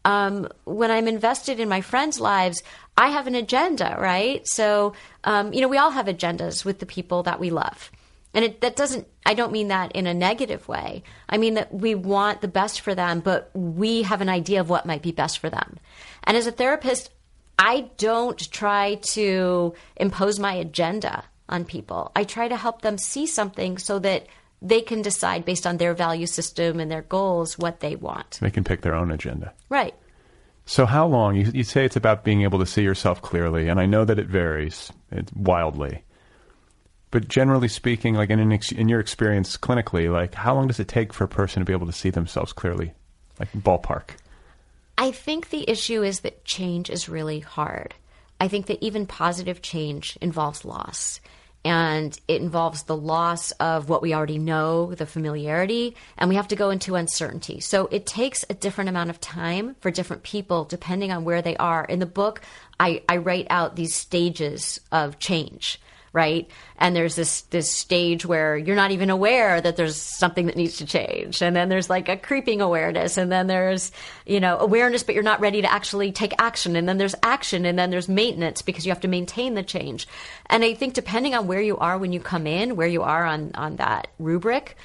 Um, 0.06 0.48
when 0.64 0.92
I'm 0.92 1.08
invested 1.08 1.60
in 1.60 1.68
my 1.68 1.82
friends' 1.82 2.20
lives, 2.20 2.64
I 2.98 3.10
have 3.10 3.28
an 3.28 3.36
agenda, 3.36 3.98
right? 4.00 4.48
So, 4.48 4.94
um, 5.24 5.54
you 5.54 5.62
know, 5.62 5.68
we 5.68 5.78
all 5.78 5.92
have 5.92 6.06
agendas 6.06 6.64
with 6.64 6.80
the 6.80 6.86
people 6.86 7.24
that 7.24 7.40
we 7.40 7.50
love. 7.50 7.92
And 8.34 8.46
it, 8.46 8.62
that 8.62 8.76
doesn't, 8.76 9.08
I 9.26 9.34
don't 9.34 9.52
mean 9.52 9.70
that 9.70 9.92
in 9.94 10.06
a 10.08 10.14
negative 10.14 10.68
way. 10.68 11.04
I 11.28 11.38
mean 11.38 11.56
that 11.56 11.74
we 11.74 11.96
want 11.96 12.42
the 12.42 12.48
best 12.48 12.82
for 12.82 12.94
them, 12.94 13.22
but 13.22 13.50
we 13.54 14.04
have 14.04 14.22
an 14.22 14.30
idea 14.30 14.62
of 14.62 14.70
what 14.70 14.86
might 14.86 15.02
be 15.02 15.12
best 15.12 15.40
for 15.40 15.50
them. 15.50 15.78
And 16.24 16.38
as 16.38 16.48
a 16.48 16.52
therapist, 16.52 17.10
I 17.58 17.90
don't 17.98 18.52
try 18.52 19.00
to 19.12 19.74
impose 19.98 20.40
my 20.40 20.54
agenda 20.54 21.24
on 21.50 21.66
people. 21.66 22.12
I 22.16 22.24
try 22.24 22.48
to 22.48 22.56
help 22.56 22.82
them 22.82 22.98
see 22.98 23.26
something 23.26 23.78
so 23.78 24.00
that 24.00 24.28
they 24.62 24.82
can 24.82 25.02
decide 25.02 25.46
based 25.46 25.66
on 25.66 25.78
their 25.78 25.94
value 25.94 26.28
system 26.28 26.80
and 26.80 26.92
their 26.92 27.04
goals 27.04 27.58
what 27.58 27.80
they 27.80 27.96
want. 27.96 28.40
They 28.42 28.52
can 28.52 28.64
pick 28.64 28.82
their 28.82 28.96
own 28.96 29.12
agenda. 29.12 29.54
Right. 29.70 29.96
So 30.66 30.86
how 30.86 31.08
long? 31.08 31.36
You, 31.36 31.50
you 31.54 31.64
say 31.64 31.86
it's 31.86 31.96
about 31.96 32.24
being 32.24 32.44
able 32.44 32.60
to 32.60 32.66
see 32.66 32.84
yourself 32.84 33.22
clearly, 33.22 33.70
and 33.70 33.80
I 33.80 33.86
know 33.86 34.06
that 34.06 34.20
it 34.20 34.28
varies 34.28 34.92
it, 35.12 35.32
wildly. 35.36 36.04
But 37.12 37.28
generally 37.28 37.68
speaking, 37.68 38.14
like 38.14 38.30
in 38.30 38.40
an 38.40 38.52
ex, 38.52 38.72
in 38.72 38.88
your 38.88 39.00
experience 39.00 39.58
clinically, 39.58 40.12
like 40.12 40.36
how 40.36 40.54
long 40.54 40.68
does 40.68 40.80
it 40.80 40.88
take 40.88 41.12
for 41.12 41.24
a 41.24 41.28
person 41.28 41.62
to 41.62 41.66
be 41.66 41.74
able 41.74 41.88
to 41.88 41.92
see 41.92 42.12
themselves 42.12 42.54
clearly, 42.54 42.94
like 43.40 43.52
ballpark? 43.54 44.12
I 44.98 45.12
think 45.12 45.50
the 45.50 45.68
issue 45.68 46.04
is 46.04 46.20
that 46.20 46.46
change 46.46 46.90
is 46.90 47.10
really 47.10 47.40
hard. 47.40 47.96
I 48.40 48.48
think 48.48 48.68
that 48.68 48.84
even 48.84 49.08
positive 49.08 49.62
change 49.62 50.18
involves 50.22 50.66
loss. 50.66 51.20
And 51.66 52.18
it 52.28 52.42
involves 52.42 52.84
the 52.84 52.96
loss 52.96 53.52
of 53.52 53.90
what 53.90 54.02
we 54.02 54.14
already 54.14 54.38
know, 54.38 54.96
the 54.96 55.06
familiarity, 55.06 55.96
and 56.18 56.30
we 56.30 56.36
have 56.36 56.48
to 56.50 56.56
go 56.56 56.70
into 56.70 56.96
uncertainty. 56.96 57.60
So 57.60 57.88
it 57.92 58.06
takes 58.06 58.46
a 58.50 58.54
different 58.54 58.90
amount 58.90 59.10
of 59.10 59.20
time 59.20 59.76
for 59.82 59.92
different 59.92 60.24
people 60.24 60.64
depending 60.64 61.12
on 61.12 61.26
where 61.26 61.42
they 61.42 61.58
are. 61.58 61.84
In 61.84 62.00
the 62.00 62.06
book, 62.06 62.42
I, 62.80 63.04
I 63.10 63.18
write 63.18 63.48
out 63.50 63.76
these 63.76 63.94
stages 63.94 64.80
of 64.92 65.20
change 65.20 65.80
right? 66.14 66.50
And 66.78 66.96
there's 66.96 67.16
this 67.16 67.42
this 67.44 67.70
stage 67.70 68.26
where 68.26 68.58
you're 68.58 68.76
not 68.76 68.92
even 68.92 69.10
aware 69.10 69.60
that 69.62 69.76
there's 69.76 69.96
something 69.96 70.48
that 70.48 70.56
needs 70.56 70.78
to 70.78 70.86
change, 70.86 71.42
and 71.42 71.56
then 71.56 71.70
there's 71.70 71.90
like 71.90 72.10
a 72.10 72.18
creeping 72.18 72.62
awareness, 72.62 73.18
and 73.18 73.32
then 73.32 73.48
there's 73.48 73.92
you 74.26 74.40
know 74.40 74.58
awareness, 74.60 75.04
but 75.04 75.16
you're 75.16 75.24
not 75.24 75.40
ready 75.40 75.62
to 75.62 75.72
actually 75.72 76.12
take 76.12 76.34
action, 76.40 76.76
and 76.76 76.88
then 76.88 76.98
there's 76.98 77.16
action, 77.24 77.66
and 77.66 77.78
then 77.78 77.90
there's 77.90 78.10
maintenance 78.10 78.62
because 78.62 78.86
you 78.86 78.92
have 78.92 79.02
to 79.02 79.08
maintain 79.08 79.54
the 79.54 79.64
change. 79.64 80.08
And 80.48 80.64
I 80.64 80.74
think 80.74 80.94
depending 80.94 81.36
on 81.36 81.48
where 81.48 81.62
you 81.62 81.78
are 81.78 81.98
when 81.98 82.14
you 82.14 82.20
come 82.20 82.48
in, 82.48 82.76
where 82.76 82.88
you 82.88 83.04
are 83.04 83.26
on 83.26 83.52
on 83.56 83.78
that 83.78 84.08
rubric. 84.20 84.76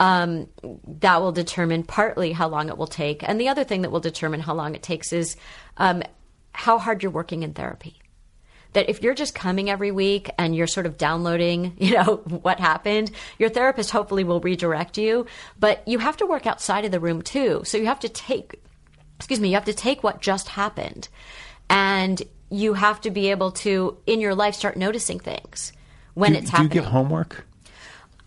Um, 0.00 0.48
that 0.98 1.20
will 1.20 1.30
determine 1.30 1.84
partly 1.84 2.32
how 2.32 2.48
long 2.48 2.70
it 2.70 2.76
will 2.76 2.88
take. 2.88 3.22
And 3.22 3.40
the 3.40 3.50
other 3.50 3.62
thing 3.62 3.82
that 3.82 3.92
will 3.92 4.00
determine 4.00 4.40
how 4.40 4.52
long 4.52 4.74
it 4.74 4.82
takes 4.82 5.12
is 5.12 5.36
um, 5.76 6.02
how 6.52 6.78
hard 6.78 7.04
you're 7.04 7.12
working 7.12 7.44
in 7.44 7.52
therapy 7.52 8.01
that 8.72 8.88
if 8.88 9.02
you're 9.02 9.14
just 9.14 9.34
coming 9.34 9.68
every 9.68 9.90
week 9.90 10.30
and 10.38 10.56
you're 10.56 10.66
sort 10.66 10.86
of 10.86 10.96
downloading, 10.96 11.74
you 11.78 11.94
know, 11.94 12.16
what 12.26 12.60
happened, 12.60 13.10
your 13.38 13.48
therapist 13.48 13.90
hopefully 13.90 14.24
will 14.24 14.40
redirect 14.40 14.98
you, 14.98 15.26
but 15.58 15.86
you 15.86 15.98
have 15.98 16.16
to 16.18 16.26
work 16.26 16.46
outside 16.46 16.84
of 16.84 16.90
the 16.90 17.00
room 17.00 17.22
too. 17.22 17.62
So 17.64 17.78
you 17.78 17.86
have 17.86 18.00
to 18.00 18.08
take 18.08 18.60
excuse 19.22 19.38
me, 19.38 19.50
you 19.50 19.54
have 19.54 19.66
to 19.66 19.72
take 19.72 20.02
what 20.02 20.20
just 20.20 20.48
happened 20.48 21.08
and 21.70 22.20
you 22.50 22.74
have 22.74 23.00
to 23.00 23.10
be 23.10 23.30
able 23.30 23.52
to 23.52 23.96
in 24.04 24.20
your 24.20 24.34
life 24.34 24.54
start 24.56 24.76
noticing 24.76 25.20
things 25.20 25.72
when 26.14 26.32
do, 26.32 26.38
it's 26.38 26.50
happening. 26.50 26.68
do 26.68 26.74
you 26.76 26.82
give 26.82 26.90
homework? 26.90 27.46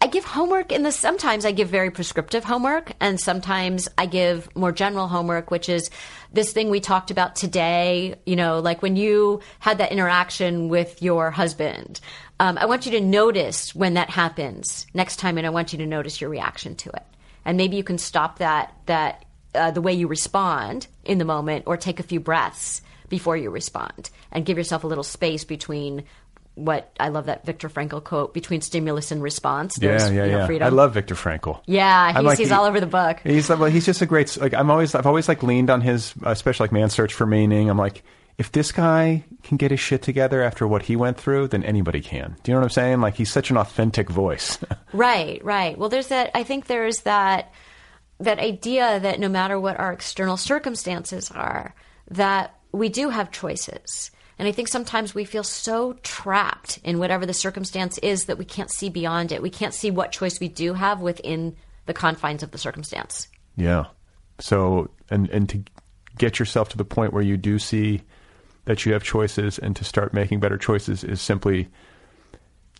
I 0.01 0.07
give 0.07 0.25
homework 0.25 0.71
in 0.71 0.83
the 0.83 0.91
sometimes 0.91 1.45
I 1.45 1.51
give 1.51 1.69
very 1.69 1.89
prescriptive 1.89 2.43
homework 2.43 2.91
and 2.99 3.19
sometimes 3.19 3.87
I 3.97 4.05
give 4.05 4.53
more 4.55 4.71
general 4.71 5.07
homework 5.07 5.49
which 5.49 5.69
is 5.69 5.89
this 6.31 6.51
thing 6.51 6.69
we 6.69 6.79
talked 6.79 7.11
about 7.11 7.35
today, 7.35 8.15
you 8.25 8.35
know, 8.35 8.59
like 8.59 8.81
when 8.81 8.95
you 8.97 9.39
had 9.59 9.77
that 9.77 9.91
interaction 9.91 10.69
with 10.69 11.01
your 11.01 11.31
husband. 11.31 12.01
Um, 12.39 12.57
I 12.57 12.65
want 12.65 12.85
you 12.85 12.91
to 12.91 13.01
notice 13.01 13.73
when 13.73 13.93
that 13.93 14.09
happens 14.09 14.85
next 14.93 15.15
time 15.15 15.37
and 15.37 15.47
I 15.47 15.51
want 15.51 15.71
you 15.71 15.79
to 15.79 15.85
notice 15.85 16.19
your 16.19 16.29
reaction 16.29 16.75
to 16.75 16.89
it. 16.89 17.03
And 17.45 17.57
maybe 17.57 17.77
you 17.77 17.83
can 17.83 17.97
stop 17.97 18.39
that 18.39 18.73
that 18.87 19.25
uh, 19.55 19.71
the 19.71 19.81
way 19.81 19.93
you 19.93 20.07
respond 20.07 20.87
in 21.05 21.17
the 21.17 21.25
moment 21.25 21.63
or 21.65 21.77
take 21.77 21.99
a 21.99 22.03
few 22.03 22.19
breaths 22.19 22.81
before 23.09 23.37
you 23.37 23.49
respond 23.49 24.09
and 24.31 24.45
give 24.45 24.57
yourself 24.57 24.83
a 24.83 24.87
little 24.87 25.03
space 25.03 25.45
between 25.45 26.03
what 26.55 26.91
I 26.99 27.09
love 27.09 27.25
that 27.27 27.45
Viktor 27.45 27.69
Frankl 27.69 28.03
quote 28.03 28.33
between 28.33 28.61
stimulus 28.61 29.11
and 29.11 29.21
response. 29.21 29.77
Yeah, 29.79 29.89
There's, 29.89 30.03
yeah, 30.11 30.25
you 30.25 30.31
know, 30.31 30.37
yeah. 30.39 30.45
freedom. 30.45 30.65
I 30.65 30.69
love 30.69 30.93
Viktor 30.93 31.15
Frankl. 31.15 31.61
Yeah, 31.65 32.13
he's, 32.13 32.23
like, 32.23 32.37
he's 32.37 32.47
he- 32.49 32.53
all 32.53 32.65
over 32.65 32.79
the 32.79 32.87
book. 32.87 33.19
He's 33.23 33.49
well, 33.49 33.65
he's 33.65 33.85
just 33.85 34.01
a 34.01 34.05
great. 34.05 34.35
Like 34.37 34.53
I'm 34.53 34.71
always, 34.71 34.95
I've 34.95 35.05
always 35.05 35.27
like 35.27 35.43
leaned 35.43 35.69
on 35.69 35.81
his, 35.81 36.13
uh, 36.25 36.29
especially 36.31 36.65
like 36.65 36.71
Man's 36.71 36.93
Search 36.93 37.13
for 37.13 37.25
Meaning. 37.25 37.69
I'm 37.69 37.77
like, 37.77 38.03
if 38.37 38.51
this 38.51 38.71
guy 38.71 39.23
can 39.43 39.57
get 39.57 39.71
his 39.71 39.79
shit 39.79 40.01
together 40.01 40.41
after 40.43 40.67
what 40.67 40.83
he 40.83 40.95
went 40.95 41.17
through, 41.17 41.47
then 41.49 41.63
anybody 41.63 42.01
can. 42.01 42.35
Do 42.43 42.51
you 42.51 42.55
know 42.55 42.59
what 42.61 42.65
I'm 42.65 42.69
saying? 42.71 43.01
Like 43.01 43.15
he's 43.15 43.31
such 43.31 43.49
an 43.51 43.57
authentic 43.57 44.09
voice. 44.09 44.57
Right, 44.93 45.43
right. 45.43 45.77
Well, 45.77 45.89
there's 45.89 46.07
that. 46.07 46.31
I 46.33 46.43
think 46.43 46.67
there's 46.67 46.99
that 47.01 47.51
that 48.21 48.39
idea 48.39 48.97
that 49.01 49.19
no 49.19 49.27
matter 49.27 49.59
what 49.59 49.77
our 49.77 49.91
external 49.91 50.37
circumstances 50.37 51.29
are, 51.31 51.75
that 52.11 52.55
we 52.71 52.87
do 52.87 53.09
have 53.09 53.29
choices. 53.31 54.09
And 54.37 54.47
I 54.47 54.51
think 54.51 54.67
sometimes 54.67 55.15
we 55.15 55.25
feel 55.25 55.43
so 55.43 55.93
trapped 56.03 56.79
in 56.83 56.99
whatever 56.99 57.25
the 57.25 57.33
circumstance 57.33 57.97
is 57.99 58.25
that 58.25 58.37
we 58.37 58.45
can't 58.45 58.71
see 58.71 58.89
beyond 58.89 59.31
it. 59.31 59.41
We 59.41 59.49
can't 59.49 59.73
see 59.73 59.91
what 59.91 60.11
choice 60.11 60.39
we 60.39 60.49
do 60.49 60.73
have 60.73 60.99
within 61.01 61.55
the 61.85 61.93
confines 61.93 62.43
of 62.43 62.51
the 62.51 62.57
circumstance. 62.57 63.27
yeah. 63.55 63.85
So 64.39 64.89
and 65.09 65.29
and 65.29 65.47
to 65.49 65.63
get 66.17 66.39
yourself 66.39 66.67
to 66.69 66.77
the 66.77 66.83
point 66.83 67.13
where 67.13 67.23
you 67.23 67.37
do 67.37 67.57
see 67.57 68.01
that 68.65 68.85
you 68.85 68.91
have 68.93 69.03
choices 69.03 69.57
and 69.59 69.75
to 69.77 69.85
start 69.85 70.13
making 70.13 70.39
better 70.41 70.57
choices 70.57 71.03
is 71.03 71.21
simply 71.21 71.69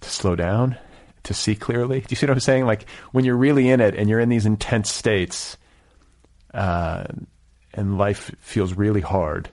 to 0.02 0.10
slow 0.10 0.36
down, 0.36 0.78
to 1.24 1.34
see 1.34 1.56
clearly. 1.56 2.02
Do 2.02 2.08
you 2.10 2.16
see 2.18 2.26
what 2.26 2.34
I'm 2.34 2.40
saying? 2.40 2.66
Like 2.66 2.90
when 3.12 3.24
you're 3.24 3.38
really 3.38 3.70
in 3.70 3.80
it 3.80 3.96
and 3.96 4.10
you're 4.10 4.20
in 4.20 4.30
these 4.30 4.46
intense 4.46 4.92
states, 4.92 5.58
uh, 6.54 7.06
and 7.74 7.98
life 7.98 8.36
feels 8.40 8.74
really 8.74 9.02
hard, 9.02 9.50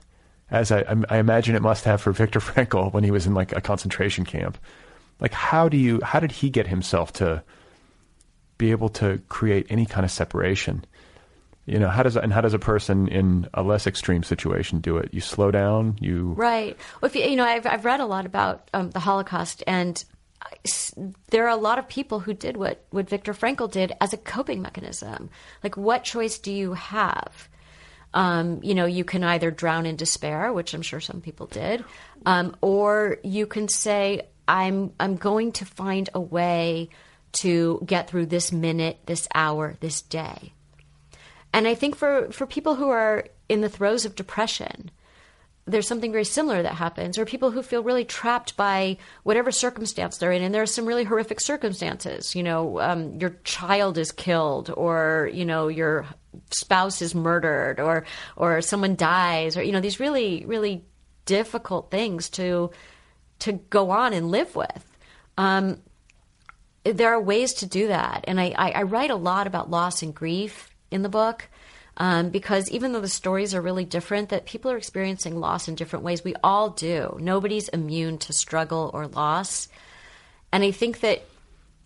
as 0.53 0.71
I, 0.71 0.85
I 1.09 1.17
imagine 1.17 1.55
it 1.55 1.61
must 1.61 1.83
have 1.83 1.99
for 1.99 2.13
Viktor 2.13 2.39
Frankl 2.39 2.93
when 2.93 3.03
he 3.03 3.11
was 3.11 3.25
in 3.25 3.33
like 3.33 3.51
a 3.51 3.59
concentration 3.59 4.23
camp. 4.23 4.57
Like 5.19 5.33
how 5.33 5.67
do 5.67 5.77
you 5.77 5.99
how 6.01 6.19
did 6.19 6.31
he 6.31 6.49
get 6.49 6.67
himself 6.67 7.11
to 7.13 7.43
be 8.57 8.71
able 8.71 8.89
to 8.89 9.21
create 9.27 9.67
any 9.69 9.85
kind 9.85 10.05
of 10.05 10.11
separation? 10.11 10.85
You 11.65 11.79
know, 11.79 11.89
how 11.89 12.03
does 12.03 12.15
and 12.15 12.31
how 12.31 12.41
does 12.41 12.53
a 12.53 12.59
person 12.59 13.07
in 13.07 13.47
a 13.53 13.63
less 13.63 13.87
extreme 13.87 14.23
situation 14.23 14.79
do 14.79 14.97
it? 14.97 15.13
You 15.13 15.21
slow 15.21 15.49
down. 15.49 15.97
You 15.99 16.33
Right. 16.33 16.77
Well, 17.01 17.09
if 17.09 17.15
you, 17.15 17.23
you 17.23 17.35
know, 17.35 17.45
I've, 17.45 17.65
I've 17.65 17.85
read 17.85 18.01
a 18.01 18.05
lot 18.05 18.25
about 18.25 18.69
um, 18.73 18.91
the 18.91 18.99
Holocaust, 18.99 19.63
and 19.65 20.03
there 21.29 21.45
are 21.45 21.49
a 21.49 21.55
lot 21.55 21.79
of 21.79 21.87
people 21.87 22.19
who 22.19 22.33
did 22.33 22.57
what, 22.57 22.83
what 22.89 23.09
Viktor 23.09 23.33
Frankl 23.33 23.71
did 23.71 23.93
as 24.01 24.11
a 24.11 24.17
coping 24.17 24.61
mechanism. 24.61 25.29
Like, 25.63 25.77
what 25.77 26.03
choice 26.03 26.37
do 26.37 26.51
you 26.51 26.73
have? 26.73 27.47
Um, 28.13 28.59
you 28.63 28.75
know, 28.75 28.85
you 28.85 29.03
can 29.03 29.23
either 29.23 29.49
drown 29.49 29.85
in 29.85 29.95
despair, 29.95 30.53
which 30.53 30.73
I'm 30.73 30.83
sure 30.83 30.99
some 30.99 31.21
people 31.21 31.47
did, 31.47 31.83
um, 32.25 32.55
or 32.61 33.17
you 33.23 33.47
can 33.47 33.67
say, 33.67 34.27
"I'm 34.47 34.93
I'm 34.99 35.15
going 35.15 35.53
to 35.53 35.65
find 35.65 36.09
a 36.13 36.19
way 36.19 36.89
to 37.33 37.81
get 37.85 38.07
through 38.07 38.27
this 38.27 38.51
minute, 38.51 38.99
this 39.05 39.27
hour, 39.33 39.75
this 39.79 40.01
day." 40.01 40.53
And 41.53 41.67
I 41.67 41.75
think 41.75 41.95
for, 41.95 42.31
for 42.31 42.47
people 42.47 42.75
who 42.75 42.89
are 42.89 43.25
in 43.47 43.61
the 43.61 43.69
throes 43.69 44.05
of 44.05 44.15
depression, 44.15 44.89
there's 45.65 45.87
something 45.87 46.11
very 46.11 46.25
similar 46.25 46.61
that 46.61 46.73
happens, 46.75 47.17
or 47.17 47.25
people 47.25 47.51
who 47.51 47.61
feel 47.61 47.83
really 47.83 48.03
trapped 48.03 48.57
by 48.57 48.97
whatever 49.23 49.51
circumstance 49.51 50.17
they're 50.17 50.33
in, 50.33 50.41
and 50.41 50.53
there 50.53 50.63
are 50.63 50.67
some 50.67 50.85
really 50.85 51.05
horrific 51.05 51.39
circumstances. 51.39 52.35
You 52.35 52.43
know, 52.43 52.81
um, 52.81 53.13
your 53.19 53.37
child 53.43 53.97
is 53.97 54.11
killed, 54.11 54.73
or 54.75 55.29
you 55.31 55.45
know, 55.45 55.69
your 55.69 56.05
spouse 56.51 57.01
is 57.01 57.15
murdered, 57.15 57.79
or 57.79 58.05
or 58.35 58.61
someone 58.61 58.95
dies, 58.95 59.57
or 59.57 59.63
you 59.63 59.71
know, 59.71 59.81
these 59.81 59.99
really 59.99 60.45
really 60.45 60.85
difficult 61.25 61.91
things 61.91 62.29
to 62.31 62.71
to 63.39 63.53
go 63.53 63.91
on 63.91 64.13
and 64.13 64.31
live 64.31 64.55
with. 64.55 64.85
Um, 65.37 65.81
there 66.83 67.13
are 67.13 67.21
ways 67.21 67.53
to 67.55 67.65
do 67.65 67.87
that, 67.87 68.25
and 68.27 68.39
I, 68.39 68.53
I, 68.57 68.71
I 68.71 68.83
write 68.83 69.11
a 69.11 69.15
lot 69.15 69.47
about 69.47 69.69
loss 69.69 70.01
and 70.01 70.13
grief 70.13 70.69
in 70.91 71.01
the 71.01 71.09
book 71.09 71.49
um, 71.97 72.29
because 72.29 72.69
even 72.71 72.91
though 72.91 73.01
the 73.01 73.07
stories 73.07 73.53
are 73.53 73.61
really 73.61 73.85
different, 73.85 74.29
that 74.29 74.45
people 74.45 74.71
are 74.71 74.77
experiencing 74.77 75.39
loss 75.39 75.67
in 75.67 75.75
different 75.75 76.03
ways. 76.03 76.23
We 76.23 76.35
all 76.43 76.71
do. 76.71 77.17
Nobody's 77.19 77.69
immune 77.69 78.17
to 78.19 78.33
struggle 78.33 78.89
or 78.93 79.07
loss. 79.07 79.67
And 80.51 80.63
I 80.63 80.71
think 80.71 81.01
that 81.01 81.23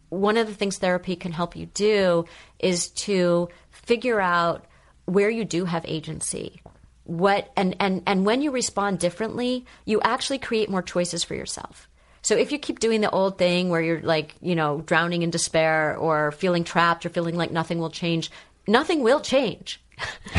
one 0.10 0.38
of 0.38 0.48
the 0.48 0.54
things 0.54 0.78
therapy 0.78 1.16
can 1.16 1.32
help 1.32 1.56
you 1.56 1.66
do 1.68 2.26
is 2.60 2.90
to 2.90 3.50
figure 3.70 4.20
out 4.20 4.66
where 5.06 5.30
you 5.30 5.46
do 5.46 5.66
have 5.66 5.86
agency. 5.88 6.62
What 7.04 7.52
and, 7.56 7.76
and, 7.80 8.04
and 8.06 8.26
when 8.26 8.42
you 8.42 8.52
respond 8.52 9.00
differently, 9.00 9.66
you 9.86 10.02
actually 10.02 10.40
create 10.40 10.70
more 10.70 10.82
choices 10.82 11.24
for 11.24 11.36
yourself. 11.36 11.88
So 12.22 12.36
if 12.36 12.52
you 12.52 12.60
keep 12.60 12.80
doing 12.80 13.00
the 13.00 13.10
old 13.10 13.38
thing 13.38 13.70
where 13.70 13.82
you're 13.82 14.02
like, 14.02 14.36
you 14.42 14.56
know, 14.56 14.82
drowning 14.82 15.22
in 15.22 15.30
despair 15.30 15.96
or 15.96 16.34
feeling 16.34 16.66
trapped 16.66 17.06
or 17.06 17.10
feeling 17.10 17.38
like 17.38 17.52
nothing 17.52 17.80
will 17.80 17.90
change, 17.90 18.32
nothing 18.68 19.02
will 19.02 19.22
change. 19.22 19.82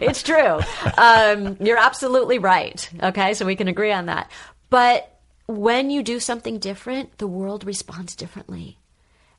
it's 0.00 0.22
true. 0.22 0.60
Um, 0.96 1.56
you're 1.60 1.78
absolutely 1.78 2.38
right. 2.38 2.88
Okay, 3.02 3.34
so 3.34 3.44
we 3.44 3.56
can 3.56 3.66
agree 3.66 3.92
on 3.92 4.06
that. 4.06 4.30
But 4.70 5.12
when 5.46 5.90
you 5.90 6.02
do 6.02 6.20
something 6.20 6.58
different, 6.58 7.18
the 7.18 7.26
world 7.26 7.64
responds 7.64 8.14
differently. 8.14 8.78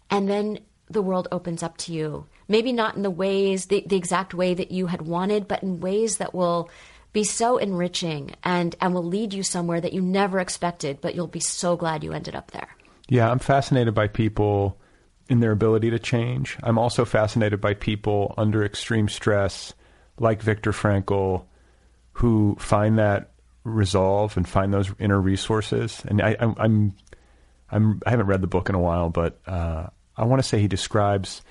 And 0.10 0.30
then 0.30 0.60
the 0.90 1.02
world 1.02 1.28
opens 1.32 1.64
up 1.64 1.78
to 1.78 1.94
you. 1.94 2.26
Maybe 2.48 2.74
not 2.74 2.96
in 2.96 3.04
the 3.04 3.12
ways, 3.12 3.68
the, 3.68 3.84
the 3.86 3.96
exact 3.96 4.34
way 4.34 4.54
that 4.54 4.72
you 4.72 4.88
had 4.88 5.04
wanted, 5.04 5.48
but 5.48 5.62
in 5.62 5.80
ways 5.80 6.18
that 6.18 6.34
will 6.34 6.70
be 7.14 7.24
so 7.24 7.58
enriching 7.58 8.36
and, 8.44 8.76
and 8.82 8.94
will 8.94 9.04
lead 9.04 9.34
you 9.34 9.44
somewhere 9.44 9.82
that 9.82 9.94
you 9.94 10.02
never 10.02 10.40
expected, 10.40 11.00
but 11.02 11.16
you'll 11.16 11.28
be 11.28 11.40
so 11.40 11.76
glad 11.76 12.04
you 12.04 12.14
ended 12.14 12.36
up 12.36 12.52
there. 12.52 12.70
Yeah, 13.08 13.30
I'm 13.30 13.40
fascinated 13.40 13.94
by 13.94 14.08
people 14.08 14.80
in 15.28 15.40
their 15.40 15.52
ability 15.52 15.92
to 15.92 16.00
change. 16.00 16.58
I'm 16.64 16.78
also 16.78 17.06
fascinated 17.06 17.62
by 17.62 17.76
people 17.76 18.34
under 18.38 18.64
extreme 18.64 19.10
stress, 19.10 19.74
like 20.20 20.42
Viktor 20.42 20.72
Frankl, 20.72 21.46
who 22.14 22.56
find 22.60 22.98
that 23.00 23.32
resolve 23.64 24.38
and 24.38 24.48
find 24.48 24.74
those 24.74 24.92
inner 25.00 25.20
resources. 25.20 26.04
And 26.06 26.22
I, 26.22 26.32
am 26.40 26.56
I'm, 26.58 26.96
I'm, 27.72 28.02
I 28.06 28.10
haven't 28.10 28.28
read 28.28 28.42
the 28.42 28.48
book 28.48 28.70
in 28.70 28.76
a 28.76 28.80
while, 28.80 29.10
but 29.10 29.40
uh, 29.48 29.88
I 30.20 30.26
want 30.26 30.42
to 30.42 30.48
say 30.48 30.60
he 30.60 30.68
describes, 30.68 31.42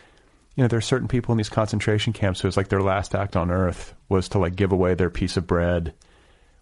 you 0.55 0.63
know, 0.63 0.69
there 0.69 0.79
are 0.79 0.83
certain 0.83 1.09
people 1.09 1.33
in 1.33 1.39
these 1.39 1.49
concentration 1.49 2.13
camps 2.13 2.41
who 2.41 2.49
it's 2.49 2.57
like 2.57 2.69
their 2.69 2.83
last 2.83 3.15
act 3.15 3.37
on 3.37 3.51
earth 3.51 3.95
was 4.09 4.29
to 4.31 4.39
like 4.39 4.57
give 4.57 4.73
away 4.73 4.95
their 4.95 5.11
piece 5.11 5.37
of 5.37 5.47
bread 5.47 5.95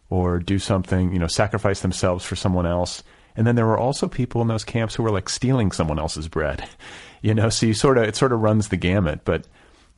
or 0.08 0.38
do 0.38 0.58
something, 0.58 1.12
you 1.12 1.18
know, 1.18 1.26
sacrifice 1.26 1.80
themselves 1.80 2.24
for 2.24 2.36
someone 2.36 2.66
else. 2.66 3.02
And 3.34 3.46
then 3.46 3.56
there 3.56 3.66
were 3.66 3.78
also 3.78 4.08
people 4.08 4.40
in 4.40 4.48
those 4.48 4.64
camps 4.64 4.94
who 4.94 5.02
were 5.02 5.10
like 5.10 5.28
stealing 5.28 5.72
someone 5.72 5.98
else's 5.98 6.28
bread, 6.28 6.66
you 7.22 7.34
know. 7.34 7.50
So 7.50 7.66
you 7.66 7.74
sort 7.74 7.98
of 7.98 8.04
it 8.04 8.16
sort 8.16 8.32
of 8.32 8.40
runs 8.40 8.68
the 8.68 8.76
gamut, 8.76 9.20
but 9.24 9.46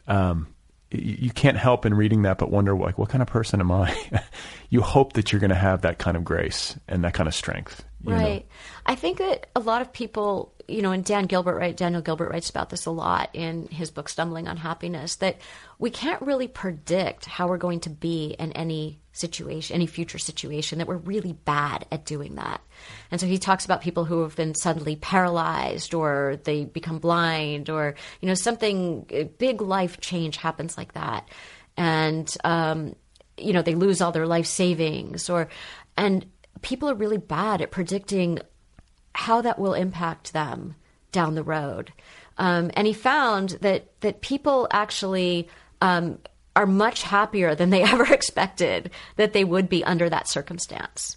um, 0.07 0.49
you, 0.91 1.17
you 1.21 1.31
can't 1.31 1.57
help 1.57 1.85
in 1.87 1.95
reading 1.95 2.23
that 2.23 2.39
but 2.39 2.51
wonder 2.51 2.75
like 2.77 2.99
what 2.99 3.11
kind 3.11 3.23
of 3.23 3.29
person 3.29 3.61
am 3.61 3.71
I? 3.71 3.97
you 4.71 4.81
hope 4.81 5.13
that 5.13 5.31
you're 5.31 5.41
going 5.41 5.51
to 5.51 5.57
have 5.57 5.83
that 5.83 5.99
kind 5.99 6.17
of 6.17 6.25
grace 6.25 6.79
and 6.89 7.05
that 7.05 7.15
kind 7.15 7.29
of 7.29 7.35
strength, 7.35 7.85
right? 8.05 8.43
Know? 8.43 8.55
I 8.87 8.95
think 8.95 9.19
that 9.19 9.49
a 9.57 9.61
lot 9.61 9.83
of 9.83 9.93
people, 9.93 10.55
you 10.67 10.83
know, 10.83 10.93
and 10.93 11.05
Dan 11.05 11.27
Gilbert, 11.27 11.57
right? 11.57 11.77
Daniel 11.77 12.03
Gilbert 12.03 12.31
writes 12.31 12.51
about 12.51 12.71
this 12.71 12.87
a 12.87 12.91
lot 12.91 13.31
in 13.33 13.69
his 13.69 13.91
book 13.91 14.09
Stumbling 14.09 14.49
on 14.49 14.57
Happiness. 14.57 15.17
That 15.17 15.39
we 15.79 15.91
can't 15.91 16.23
really 16.23 16.49
predict 16.49 17.27
how 17.27 17.49
we're 17.49 17.59
going 17.59 17.81
to 17.81 17.91
be 17.91 18.37
in 18.39 18.53
any 18.53 19.01
situation, 19.13 19.75
any 19.75 19.87
future 19.87 20.19
situation, 20.19 20.79
that 20.79 20.87
we're 20.87 20.97
really 20.97 21.33
bad 21.33 21.87
at 21.91 22.05
doing 22.05 22.37
that. 22.37 22.61
And 23.11 23.21
so 23.21 23.27
he 23.27 23.39
talks 23.39 23.65
about 23.65 23.81
people 23.81 24.05
who 24.05 24.23
have 24.23 24.37
been 24.37 24.55
suddenly 24.55 24.97
paralyzed 24.97 25.93
or 25.93 26.39
they 26.45 26.65
become 26.65 26.99
blind 26.99 27.69
or, 27.69 27.97
you 28.21 28.29
know, 28.29 28.35
something, 28.35 29.33
big 29.39 29.61
life 29.61 30.01
change 30.01 30.37
happens 30.37 30.79
like 30.79 30.93
that. 30.93 31.29
And, 31.77 32.33
um, 32.45 32.95
you 33.37 33.53
know, 33.53 33.63
they 33.63 33.75
lose 33.75 34.01
all 34.01 34.13
their 34.13 34.27
life 34.27 34.47
savings 34.47 35.29
or, 35.29 35.49
and 35.97 36.27
people 36.63 36.89
are 36.89 36.95
really 36.95 37.19
bad 37.19 37.61
at 37.61 37.71
predicting 37.71 38.39
how 39.15 39.41
that 39.43 39.59
will 39.59 39.75
impact 39.75 40.33
them 40.33 40.75
down 41.13 41.35
the 41.35 41.43
road. 41.43 41.93
Um, 42.37 42.71
and 42.75 42.87
he 42.87 42.93
found 42.93 43.51
that, 43.63 44.01
that 44.01 44.21
people 44.21 44.69
actually, 44.71 45.49
um, 45.81 46.19
are 46.59 46.67
much 46.67 47.03
happier 47.05 47.55
than 47.55 47.71
they 47.71 47.83
ever 47.93 48.13
expected 48.13 48.91
that 49.17 49.33
they 49.33 49.45
would 49.45 49.69
be 49.69 49.85
under 49.85 50.11
that 50.11 50.29
circumstance. 50.29 51.17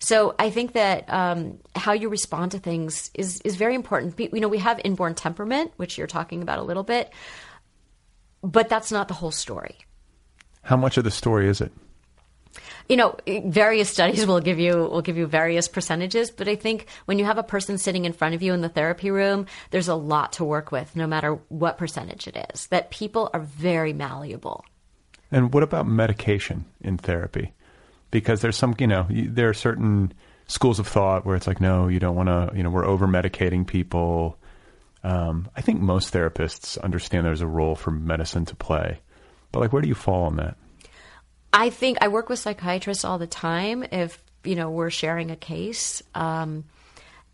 So 0.00 0.34
I 0.36 0.50
think 0.50 0.72
that 0.72 1.08
um, 1.08 1.60
how 1.76 1.92
you 1.92 2.08
respond 2.08 2.50
to 2.52 2.58
things 2.58 3.12
is 3.14 3.40
is 3.42 3.54
very 3.54 3.76
important. 3.76 4.18
You 4.18 4.40
know, 4.40 4.48
we 4.48 4.58
have 4.58 4.80
inborn 4.84 5.14
temperament, 5.14 5.70
which 5.76 5.96
you're 5.96 6.08
talking 6.08 6.42
about 6.42 6.58
a 6.58 6.62
little 6.62 6.82
bit, 6.82 7.12
but 8.42 8.68
that's 8.68 8.90
not 8.90 9.06
the 9.06 9.14
whole 9.14 9.30
story. 9.30 9.78
How 10.62 10.76
much 10.76 10.96
of 10.96 11.04
the 11.04 11.12
story 11.12 11.48
is 11.48 11.60
it? 11.60 11.70
You 12.88 12.96
know, 12.96 13.16
various 13.26 13.88
studies 13.88 14.26
will 14.28 14.40
give 14.40 14.58
you 14.58 14.76
will 14.76 15.02
give 15.02 15.16
you 15.16 15.26
various 15.26 15.68
percentages, 15.68 16.30
but 16.30 16.48
I 16.48 16.56
think 16.56 16.86
when 17.06 17.18
you 17.18 17.24
have 17.24 17.38
a 17.38 17.42
person 17.42 17.78
sitting 17.78 18.04
in 18.04 18.12
front 18.12 18.34
of 18.34 18.42
you 18.42 18.52
in 18.52 18.60
the 18.60 18.68
therapy 18.68 19.10
room, 19.10 19.46
there's 19.70 19.88
a 19.88 19.94
lot 19.94 20.34
to 20.34 20.44
work 20.44 20.72
with, 20.72 20.94
no 20.96 21.06
matter 21.06 21.34
what 21.48 21.78
percentage 21.78 22.26
it 22.26 22.46
is. 22.52 22.66
That 22.66 22.90
people 22.90 23.30
are 23.32 23.40
very 23.40 23.92
malleable. 23.92 24.64
And 25.30 25.52
what 25.52 25.62
about 25.62 25.86
medication 25.86 26.66
in 26.80 26.98
therapy? 26.98 27.54
Because 28.10 28.42
there's 28.42 28.56
some, 28.56 28.74
you 28.78 28.86
know, 28.86 29.06
there 29.08 29.48
are 29.48 29.54
certain 29.54 30.12
schools 30.46 30.78
of 30.78 30.86
thought 30.86 31.24
where 31.24 31.34
it's 31.34 31.46
like, 31.46 31.60
no, 31.60 31.88
you 31.88 31.98
don't 31.98 32.14
want 32.14 32.28
to, 32.28 32.54
you 32.54 32.62
know, 32.62 32.68
we're 32.68 32.84
over 32.84 33.06
medicating 33.06 33.66
people. 33.66 34.36
Um, 35.02 35.48
I 35.56 35.62
think 35.62 35.80
most 35.80 36.12
therapists 36.12 36.78
understand 36.80 37.24
there's 37.24 37.40
a 37.40 37.46
role 37.46 37.74
for 37.74 37.90
medicine 37.90 38.44
to 38.46 38.54
play. 38.54 39.00
But 39.50 39.60
like, 39.60 39.72
where 39.72 39.82
do 39.82 39.88
you 39.88 39.94
fall 39.94 40.24
on 40.24 40.36
that? 40.36 40.56
I 41.52 41.70
think 41.70 41.98
I 42.00 42.08
work 42.08 42.28
with 42.28 42.38
psychiatrists 42.38 43.04
all 43.04 43.18
the 43.18 43.26
time. 43.26 43.84
If, 43.90 44.22
you 44.44 44.54
know, 44.54 44.70
we're 44.70 44.90
sharing 44.90 45.30
a 45.30 45.36
case, 45.36 46.02
um, 46.14 46.64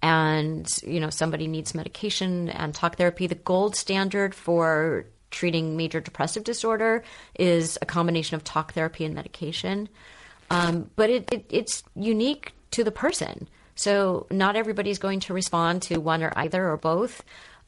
and, 0.01 0.69
you 0.87 1.01
know, 1.01 1.11
somebody 1.11 1.47
needs 1.47 1.75
medication 1.75 2.49
and 2.49 2.75
talk 2.75 2.97
therapy, 2.97 3.27
the 3.27 3.35
gold 3.35 3.75
standard 3.77 4.35
for 4.35 5.07
treating 5.31 5.77
major 5.77 6.01
depressive 6.01 6.45
disorder 6.45 7.05
is 7.39 7.79
a 7.83 7.87
combination 7.87 8.37
of 8.37 8.45
talk 8.45 8.73
therapy 8.73 9.05
and 9.05 9.15
medication. 9.15 9.89
Um, 10.51 10.91
but 10.97 11.11
it, 11.11 11.33
it, 11.33 11.47
it's 11.51 11.83
unique 11.95 12.53
to 12.71 12.85
the 12.85 12.93
person. 12.93 13.49
So 13.75 14.27
not 14.31 14.57
everybody's 14.57 14.99
going 14.99 15.21
to 15.21 15.35
respond 15.35 15.83
to 15.83 15.99
one 15.99 16.23
or 16.23 16.33
either 16.37 16.69
or 16.69 16.77
both. 16.77 17.23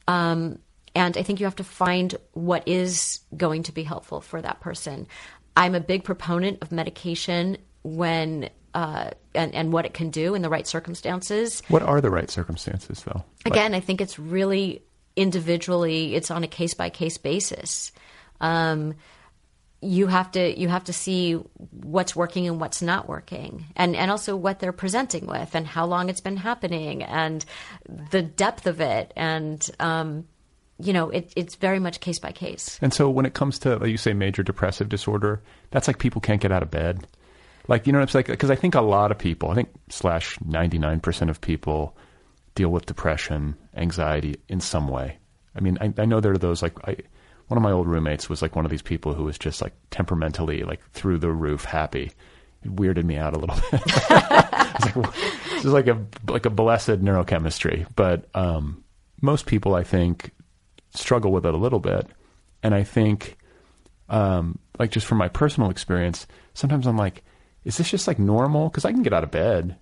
Um, 0.07 0.59
and 0.95 1.15
I 1.17 1.23
think 1.23 1.39
you 1.39 1.45
have 1.45 1.55
to 1.57 1.63
find 1.63 2.15
what 2.33 2.67
is 2.67 3.19
going 3.37 3.63
to 3.63 3.71
be 3.71 3.83
helpful 3.83 4.19
for 4.19 4.41
that 4.41 4.59
person. 4.59 5.07
I'm 5.55 5.75
a 5.75 5.79
big 5.79 6.03
proponent 6.03 6.59
of 6.61 6.71
medication 6.71 7.57
when 7.83 8.49
uh, 8.73 9.11
and, 9.35 9.53
and 9.53 9.73
what 9.73 9.85
it 9.85 9.93
can 9.93 10.09
do 10.09 10.33
in 10.33 10.41
the 10.41 10.49
right 10.49 10.65
circumstances. 10.65 11.61
What 11.67 11.81
are 11.81 11.99
the 11.99 12.09
right 12.09 12.29
circumstances, 12.29 13.03
though? 13.03 13.23
Again, 13.45 13.73
like- 13.73 13.83
I 13.83 13.85
think 13.85 13.99
it's 14.01 14.17
really 14.17 14.83
individually 15.15 16.15
it's 16.15 16.31
on 16.31 16.43
a 16.43 16.47
case 16.47 16.73
by 16.73 16.89
case 16.89 17.17
basis 17.17 17.91
um, 18.39 18.95
you 19.81 20.07
have 20.07 20.31
to 20.31 20.59
you 20.59 20.67
have 20.69 20.83
to 20.85 20.93
see 20.93 21.33
what's 21.71 22.15
working 22.15 22.47
and 22.47 22.61
what's 22.61 22.81
not 22.81 23.09
working 23.09 23.65
and 23.75 23.95
and 23.95 24.11
also 24.11 24.35
what 24.35 24.59
they're 24.59 24.71
presenting 24.71 25.25
with 25.25 25.55
and 25.55 25.65
how 25.65 25.85
long 25.85 26.07
it's 26.09 26.21
been 26.21 26.37
happening 26.37 27.03
and 27.03 27.43
the 28.11 28.21
depth 28.21 28.67
of 28.67 28.79
it 28.79 29.11
and 29.15 29.69
um, 29.79 30.25
you 30.79 30.93
know 30.93 31.09
it, 31.09 31.31
it's 31.35 31.55
very 31.55 31.79
much 31.79 31.99
case 31.99 32.19
by 32.19 32.31
case 32.31 32.79
and 32.81 32.93
so 32.93 33.09
when 33.09 33.25
it 33.25 33.33
comes 33.33 33.59
to 33.59 33.77
like 33.77 33.89
you 33.89 33.97
say 33.97 34.13
major 34.13 34.43
depressive 34.43 34.89
disorder 34.89 35.41
that's 35.69 35.87
like 35.87 35.99
people 35.99 36.21
can't 36.21 36.41
get 36.41 36.51
out 36.51 36.63
of 36.63 36.71
bed 36.71 37.05
like 37.67 37.85
you 37.85 37.93
know 37.93 38.01
it's 38.01 38.15
like 38.15 38.27
because 38.27 38.49
i 38.49 38.55
think 38.55 38.75
a 38.75 38.81
lot 38.81 39.11
of 39.11 39.17
people 39.17 39.49
i 39.49 39.55
think 39.55 39.69
slash 39.89 40.37
99% 40.39 41.29
of 41.29 41.39
people 41.41 41.95
deal 42.55 42.69
with 42.69 42.85
depression, 42.85 43.55
anxiety 43.75 44.35
in 44.47 44.59
some 44.59 44.87
way. 44.87 45.17
I 45.55 45.59
mean, 45.59 45.77
I, 45.81 45.93
I 45.97 46.05
know 46.05 46.19
there 46.19 46.33
are 46.33 46.37
those 46.37 46.61
like 46.61 46.75
I, 46.87 46.97
one 47.47 47.57
of 47.57 47.63
my 47.63 47.71
old 47.71 47.87
roommates 47.87 48.29
was 48.29 48.41
like 48.41 48.55
one 48.55 48.65
of 48.65 48.71
these 48.71 48.81
people 48.81 49.13
who 49.13 49.23
was 49.25 49.37
just 49.37 49.61
like 49.61 49.73
temperamentally 49.89 50.63
like 50.63 50.81
through 50.91 51.19
the 51.19 51.31
roof 51.31 51.65
happy. 51.65 52.11
It 52.63 52.75
weirded 52.75 53.03
me 53.03 53.17
out 53.17 53.33
a 53.33 53.39
little 53.39 53.55
bit. 53.71 53.81
like, 54.95 55.13
this 55.49 55.65
is 55.65 55.73
like 55.73 55.87
a 55.87 56.05
like 56.27 56.45
a 56.45 56.49
blessed 56.49 57.01
neurochemistry, 57.01 57.87
but 57.95 58.25
um, 58.35 58.83
most 59.21 59.45
people 59.45 59.75
I 59.75 59.83
think 59.83 60.31
struggle 60.93 61.31
with 61.31 61.45
it 61.45 61.53
a 61.53 61.57
little 61.57 61.79
bit, 61.79 62.07
and 62.63 62.73
I 62.73 62.83
think 62.83 63.37
um, 64.09 64.59
like 64.77 64.91
just 64.91 65.07
from 65.07 65.17
my 65.17 65.29
personal 65.29 65.69
experience, 65.69 66.27
sometimes 66.53 66.85
I'm 66.85 66.97
like, 66.97 67.23
is 67.63 67.77
this 67.77 67.89
just 67.89 68.07
like 68.07 68.19
normal? 68.19 68.69
Because 68.69 68.85
I 68.85 68.91
can 68.91 69.03
get 69.03 69.13
out 69.13 69.23
of 69.23 69.31
bed, 69.31 69.77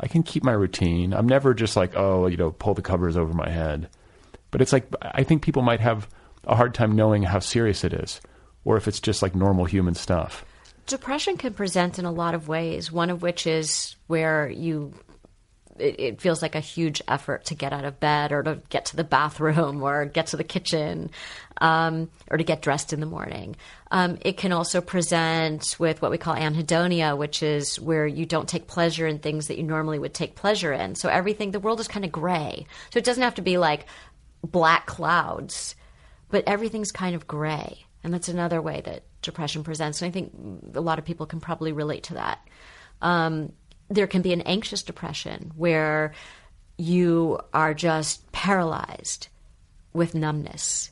I 0.00 0.08
can 0.08 0.22
keep 0.22 0.42
my 0.42 0.52
routine. 0.52 1.12
I'm 1.12 1.28
never 1.28 1.54
just 1.54 1.76
like, 1.76 1.94
oh, 1.94 2.26
you 2.26 2.36
know, 2.36 2.50
pull 2.50 2.74
the 2.74 2.82
covers 2.82 3.16
over 3.16 3.32
my 3.32 3.50
head. 3.50 3.88
But 4.50 4.62
it's 4.62 4.72
like 4.72 4.86
I 5.02 5.22
think 5.22 5.42
people 5.42 5.62
might 5.62 5.80
have 5.80 6.08
a 6.44 6.56
hard 6.56 6.74
time 6.74 6.96
knowing 6.96 7.22
how 7.22 7.38
serious 7.38 7.84
it 7.84 7.92
is, 7.92 8.20
or 8.64 8.76
if 8.76 8.88
it's 8.88 9.00
just 9.00 9.22
like 9.22 9.34
normal 9.34 9.64
human 9.64 9.94
stuff. 9.94 10.44
Depression 10.86 11.36
can 11.36 11.54
present 11.54 11.98
in 11.98 12.04
a 12.04 12.12
lot 12.12 12.34
of 12.34 12.48
ways. 12.48 12.92
One 12.92 13.10
of 13.10 13.22
which 13.22 13.46
is 13.46 13.96
where 14.06 14.48
you 14.48 14.92
it, 15.78 16.00
it, 16.00 16.20
feels 16.20 16.42
like 16.42 16.54
a 16.54 16.60
huge 16.60 17.02
effort 17.08 17.46
to 17.46 17.54
get 17.54 17.72
out 17.72 17.84
of 17.84 18.00
bed 18.00 18.32
or 18.32 18.42
to 18.42 18.60
get 18.68 18.86
to 18.86 18.96
the 18.96 19.04
bathroom 19.04 19.82
or 19.82 20.04
get 20.04 20.28
to 20.28 20.36
the 20.36 20.44
kitchen 20.44 21.10
um, 21.58 22.10
or 22.30 22.36
to 22.36 22.44
get 22.44 22.62
dressed 22.62 22.92
in 22.92 23.00
the 23.00 23.06
morning. 23.06 23.56
Um, 23.90 24.18
it 24.22 24.36
can 24.36 24.52
also 24.52 24.80
present 24.80 25.76
with 25.78 26.02
what 26.02 26.10
we 26.10 26.18
call 26.18 26.34
anhedonia, 26.34 27.16
which 27.16 27.42
is 27.42 27.80
where 27.80 28.06
you 28.06 28.26
don't 28.26 28.48
take 28.48 28.66
pleasure 28.66 29.06
in 29.06 29.18
things 29.18 29.48
that 29.48 29.56
you 29.56 29.62
normally 29.62 29.98
would 29.98 30.14
take 30.14 30.34
pleasure 30.34 30.72
in. 30.72 30.94
So 30.94 31.08
everything, 31.08 31.50
the 31.50 31.60
world 31.60 31.80
is 31.80 31.88
kind 31.88 32.04
of 32.04 32.12
gray. 32.12 32.66
So 32.90 32.98
it 32.98 33.04
doesn't 33.04 33.22
have 33.22 33.36
to 33.36 33.42
be 33.42 33.58
like 33.58 33.86
black 34.42 34.86
clouds, 34.86 35.74
but 36.30 36.44
everything's 36.46 36.92
kind 36.92 37.14
of 37.14 37.26
gray. 37.26 37.86
And 38.02 38.12
that's 38.12 38.28
another 38.28 38.60
way 38.60 38.82
that 38.84 39.04
depression 39.22 39.64
presents. 39.64 40.02
And 40.02 40.08
I 40.08 40.12
think 40.12 40.32
a 40.74 40.80
lot 40.80 40.98
of 40.98 41.04
people 41.04 41.26
can 41.26 41.40
probably 41.40 41.72
relate 41.72 42.04
to 42.04 42.14
that. 42.14 42.46
Um, 43.00 43.52
there 43.88 44.06
can 44.06 44.22
be 44.22 44.32
an 44.32 44.42
anxious 44.42 44.82
depression 44.82 45.52
where 45.56 46.12
you 46.76 47.38
are 47.52 47.74
just 47.74 48.30
paralyzed 48.32 49.28
with 49.92 50.14
numbness. 50.14 50.90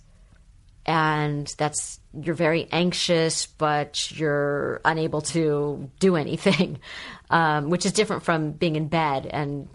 And 0.85 1.53
that's, 1.59 2.01
you're 2.13 2.35
very 2.35 2.69
anxious, 2.73 3.47
but 3.47 4.11
you're 4.11 4.81
unable 4.85 5.21
to 5.23 5.91
do 6.01 6.17
anything, 6.17 6.81
um, 7.31 7.71
which 7.71 7.87
is 7.87 7.93
different 7.93 8.23
from 8.23 8.53
being 8.53 8.77
in 8.77 8.89
bed 8.89 9.27
and 9.27 9.69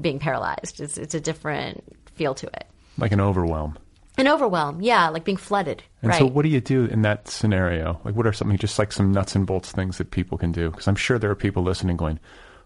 being 0.00 0.18
paralyzed. 0.18 0.80
It's, 0.80 0.98
it's 0.98 1.14
a 1.14 1.20
different 1.20 1.84
feel 2.14 2.34
to 2.34 2.46
it. 2.46 2.66
Like 2.98 3.12
an 3.12 3.20
overwhelm. 3.20 3.78
An 4.18 4.28
overwhelm, 4.28 4.82
yeah, 4.82 5.08
like 5.08 5.24
being 5.24 5.38
flooded. 5.38 5.82
And 6.02 6.10
right. 6.10 6.18
so, 6.18 6.26
what 6.26 6.42
do 6.42 6.48
you 6.48 6.60
do 6.60 6.84
in 6.84 7.02
that 7.02 7.28
scenario? 7.28 7.98
Like, 8.04 8.14
what 8.16 8.26
are 8.26 8.32
something 8.32 8.58
just 8.58 8.78
like 8.78 8.92
some 8.92 9.12
nuts 9.12 9.34
and 9.34 9.46
bolts 9.46 9.72
things 9.72 9.96
that 9.98 10.10
people 10.10 10.36
can 10.36 10.52
do? 10.52 10.70
Because 10.70 10.88
I'm 10.88 10.96
sure 10.96 11.18
there 11.18 11.30
are 11.30 11.36
people 11.36 11.62
listening 11.62 11.96
going, 11.96 12.18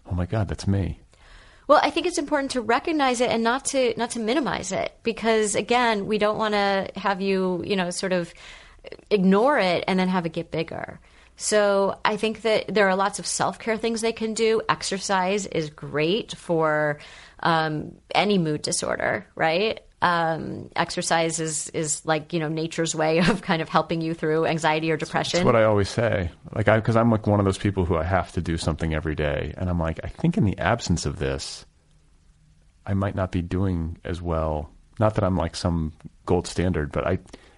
oh 0.09 0.15
my 0.15 0.25
God, 0.25 0.47
that's 0.47 0.67
me. 0.67 0.99
Well, 1.67 1.79
I 1.81 1.89
think 1.89 2.05
it's 2.05 2.19
important 2.19 2.51
to 2.51 2.61
recognize 2.61 3.21
it 3.21 3.31
and 3.31 3.43
not 3.43 3.65
to 3.65 3.93
not 3.97 4.11
to 4.11 4.19
minimize 4.19 4.71
it 4.71 4.93
because 5.03 5.55
again, 5.55 6.05
we 6.05 6.17
don't 6.17 6.37
want 6.37 6.53
to 6.53 6.89
have 6.95 7.21
you, 7.21 7.63
you 7.65 7.75
know, 7.75 7.89
sort 7.89 8.13
of 8.13 8.33
ignore 9.09 9.57
it 9.57 9.83
and 9.87 9.97
then 9.99 10.07
have 10.07 10.25
it 10.25 10.33
get 10.33 10.51
bigger. 10.51 10.99
So 11.37 11.99
I 12.05 12.17
think 12.17 12.43
that 12.43 12.73
there 12.73 12.87
are 12.87 12.95
lots 12.95 13.19
of 13.19 13.25
self 13.25 13.59
care 13.59 13.77
things 13.77 14.01
they 14.01 14.13
can 14.13 14.33
do. 14.33 14.61
Exercise 14.69 15.45
is 15.47 15.69
great 15.69 16.35
for 16.37 16.99
um, 17.41 17.95
any 18.13 18.37
mood 18.37 18.61
disorder, 18.61 19.27
right? 19.35 19.79
Um, 20.05 20.69
exercise 20.75 21.39
is 21.39 21.71
is 21.71 22.05
like 22.05 22.31
you 22.31 22.39
know 22.39 22.47
nature's 22.47 22.93
way 22.93 23.17
of 23.27 23.41
kind 23.41 23.59
of 23.59 23.69
helping 23.69 24.01
you 24.01 24.13
through 24.13 24.45
anxiety 24.45 24.91
or 24.91 24.97
depression. 24.97 25.39
That's 25.39 25.45
what 25.45 25.55
I 25.55 25.63
always 25.63 25.89
say. 25.89 26.29
Like 26.53 26.67
because 26.67 26.95
I'm 26.95 27.09
like 27.09 27.25
one 27.25 27.39
of 27.39 27.45
those 27.45 27.57
people 27.57 27.85
who 27.85 27.97
I 27.97 28.03
have 28.03 28.31
to 28.33 28.41
do 28.41 28.55
something 28.55 28.93
every 28.93 29.15
day, 29.15 29.55
and 29.57 29.67
I'm 29.67 29.79
like 29.79 29.99
I 30.03 30.09
think 30.09 30.37
in 30.37 30.45
the 30.45 30.59
absence 30.59 31.07
of 31.07 31.17
this, 31.17 31.65
I 32.85 32.93
might 32.93 33.15
not 33.15 33.31
be 33.31 33.41
doing 33.41 33.97
as 34.05 34.21
well. 34.21 34.69
Not 34.99 35.15
that 35.15 35.23
I'm 35.23 35.37
like 35.37 35.55
some 35.55 35.91
gold 36.27 36.45
standard, 36.45 36.91
but 36.91 37.07
I 37.07 37.17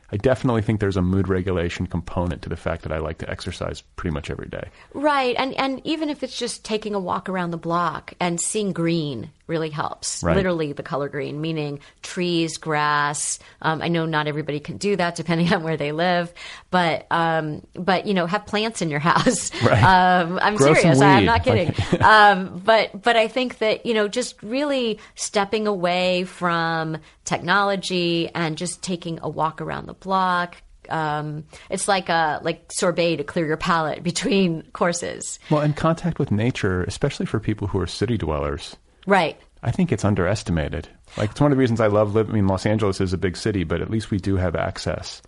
I 0.09 0.15
definitely 0.15 0.61
think 0.61 0.79
there's 0.79 0.95
a 0.95 1.01
mood 1.01 1.27
regulation 1.27 1.85
component 1.85 2.43
to 2.43 2.49
the 2.49 2.55
fact 2.55 2.83
that 2.83 2.93
I 2.93 2.99
like 2.99 3.17
to 3.17 3.29
exercise 3.29 3.81
pretty 3.97 4.13
much 4.13 4.29
every 4.29 4.47
day. 4.47 4.69
Right, 4.93 5.35
and 5.37 5.53
and 5.55 5.81
even 5.83 6.09
if 6.09 6.23
it's 6.23 6.39
just 6.39 6.63
taking 6.63 6.95
a 6.95 6.99
walk 6.99 7.27
around 7.27 7.51
the 7.51 7.57
block 7.57 8.13
and 8.21 8.39
seeing 8.39 8.71
green 8.71 9.31
really 9.47 9.69
helps. 9.69 10.21
Right. 10.21 10.35
Literally, 10.35 10.73
the 10.73 10.83
color 10.83 11.09
green, 11.09 11.41
meaning 11.41 11.79
trees, 12.03 12.57
grass. 12.57 13.39
Um, 13.61 13.81
I 13.81 13.87
know 13.87 14.05
not 14.05 14.27
everybody 14.27 14.59
can 14.59 14.77
do 14.77 14.95
that 14.95 15.15
depending 15.15 15.51
on 15.53 15.63
where 15.63 15.77
they 15.77 15.91
live, 15.91 16.33
but 16.69 17.07
um, 17.09 17.65
but 17.73 18.05
you 18.05 18.13
know, 18.13 18.25
have 18.25 18.45
plants 18.45 18.81
in 18.81 18.89
your 18.89 18.99
house. 19.07 19.51
Right. 19.63 19.81
Um, 19.81 20.39
I'm 20.41 20.55
Grow 20.55 20.73
serious. 20.73 21.01
I'm 21.01 21.25
not 21.25 21.43
kidding. 21.43 21.73
um, 22.01 22.61
but 22.63 23.01
but 23.01 23.15
I 23.15 23.27
think 23.27 23.59
that 23.59 23.85
you 23.85 23.93
know, 23.93 24.07
just 24.07 24.41
really 24.43 24.99
stepping 25.15 25.67
away 25.67 26.25
from 26.25 26.97
technology 27.25 28.29
and 28.33 28.57
just 28.57 28.81
taking 28.81 29.19
a 29.21 29.29
walk 29.29 29.61
around 29.61 29.87
the 29.87 29.93
block. 29.93 30.57
Um, 30.89 31.43
it's 31.69 31.87
like 31.87 32.09
a 32.09 32.39
like 32.43 32.71
sorbet 32.71 33.17
to 33.17 33.23
clear 33.23 33.45
your 33.45 33.57
palate 33.57 34.03
between 34.03 34.63
courses. 34.73 35.39
Well, 35.49 35.61
and 35.61 35.75
contact 35.75 36.19
with 36.19 36.31
nature, 36.31 36.83
especially 36.83 37.25
for 37.25 37.39
people 37.39 37.67
who 37.67 37.79
are 37.79 37.87
city 37.87 38.17
dwellers. 38.17 38.75
Right. 39.07 39.39
I 39.63 39.71
think 39.71 39.91
it's 39.91 40.05
underestimated. 40.05 40.87
Like 41.17 41.31
it's 41.31 41.41
one 41.41 41.51
of 41.51 41.55
the 41.57 41.59
reasons 41.59 41.81
I 41.81 41.87
love 41.87 42.13
living. 42.13 42.31
I 42.33 42.35
mean, 42.35 42.47
Los 42.47 42.65
Angeles 42.67 43.01
is 43.01 43.13
a 43.13 43.17
big 43.17 43.35
city, 43.35 43.63
but 43.63 43.81
at 43.81 43.89
least 43.89 44.11
we 44.11 44.19
do 44.19 44.35
have 44.35 44.55
access, 44.55 45.21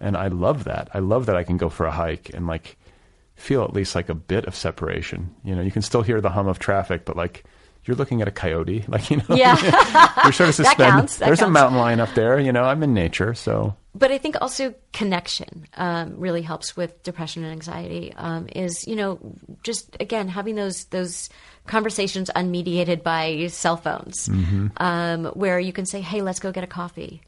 and 0.00 0.16
I 0.16 0.26
love 0.28 0.64
that. 0.64 0.88
I 0.94 0.98
love 0.98 1.26
that 1.26 1.36
I 1.36 1.44
can 1.44 1.56
go 1.58 1.68
for 1.68 1.86
a 1.86 1.92
hike 1.92 2.30
and 2.34 2.46
like 2.48 2.76
feel 3.36 3.62
at 3.62 3.72
least 3.72 3.94
like 3.94 4.08
a 4.08 4.14
bit 4.14 4.46
of 4.46 4.56
separation. 4.56 5.32
You 5.44 5.54
know, 5.54 5.62
you 5.62 5.70
can 5.70 5.82
still 5.82 6.02
hear 6.02 6.20
the 6.20 6.30
hum 6.30 6.48
of 6.48 6.58
traffic, 6.58 7.04
but 7.04 7.16
like 7.16 7.44
you're 7.84 7.96
looking 7.96 8.20
at 8.20 8.26
a 8.28 8.32
coyote, 8.32 8.84
like 8.88 9.10
you 9.10 9.18
know, 9.18 9.24
Yeah. 9.36 9.54
you're 10.24 10.32
sort 10.32 10.48
of 10.48 10.56
That 10.56 10.64
suspended. 10.64 10.86
counts, 10.92 11.16
that 11.18 11.26
There's 11.26 11.40
a 11.42 11.48
mountain 11.48 11.78
lion 11.78 12.00
up 12.00 12.12
there. 12.14 12.40
You 12.40 12.50
know, 12.52 12.64
I'm 12.64 12.82
in 12.82 12.94
nature, 12.94 13.34
so 13.34 13.76
but 13.94 14.10
I 14.12 14.18
think 14.18 14.36
also 14.40 14.74
connection 14.92 15.66
um, 15.76 16.14
really 16.20 16.42
helps 16.42 16.76
with 16.76 17.02
depression 17.02 17.42
and 17.44 17.52
anxiety. 17.52 18.12
Um, 18.16 18.48
is 18.54 18.86
you 18.88 18.96
know 18.96 19.18
just 19.62 19.96
again 20.00 20.26
having 20.28 20.56
those 20.56 20.84
those 20.86 21.28
conversations 21.66 22.30
unmediated 22.34 23.02
by 23.02 23.46
cell 23.48 23.76
phones, 23.76 24.28
Mm-hmm. 24.28 24.68
um, 24.78 25.24
where 25.34 25.58
you 25.58 25.72
can 25.72 25.86
say, 25.86 26.00
"Hey, 26.00 26.22
let's 26.22 26.40
go 26.40 26.52
get 26.52 26.64
a 26.64 26.68
coffee." 26.68 27.22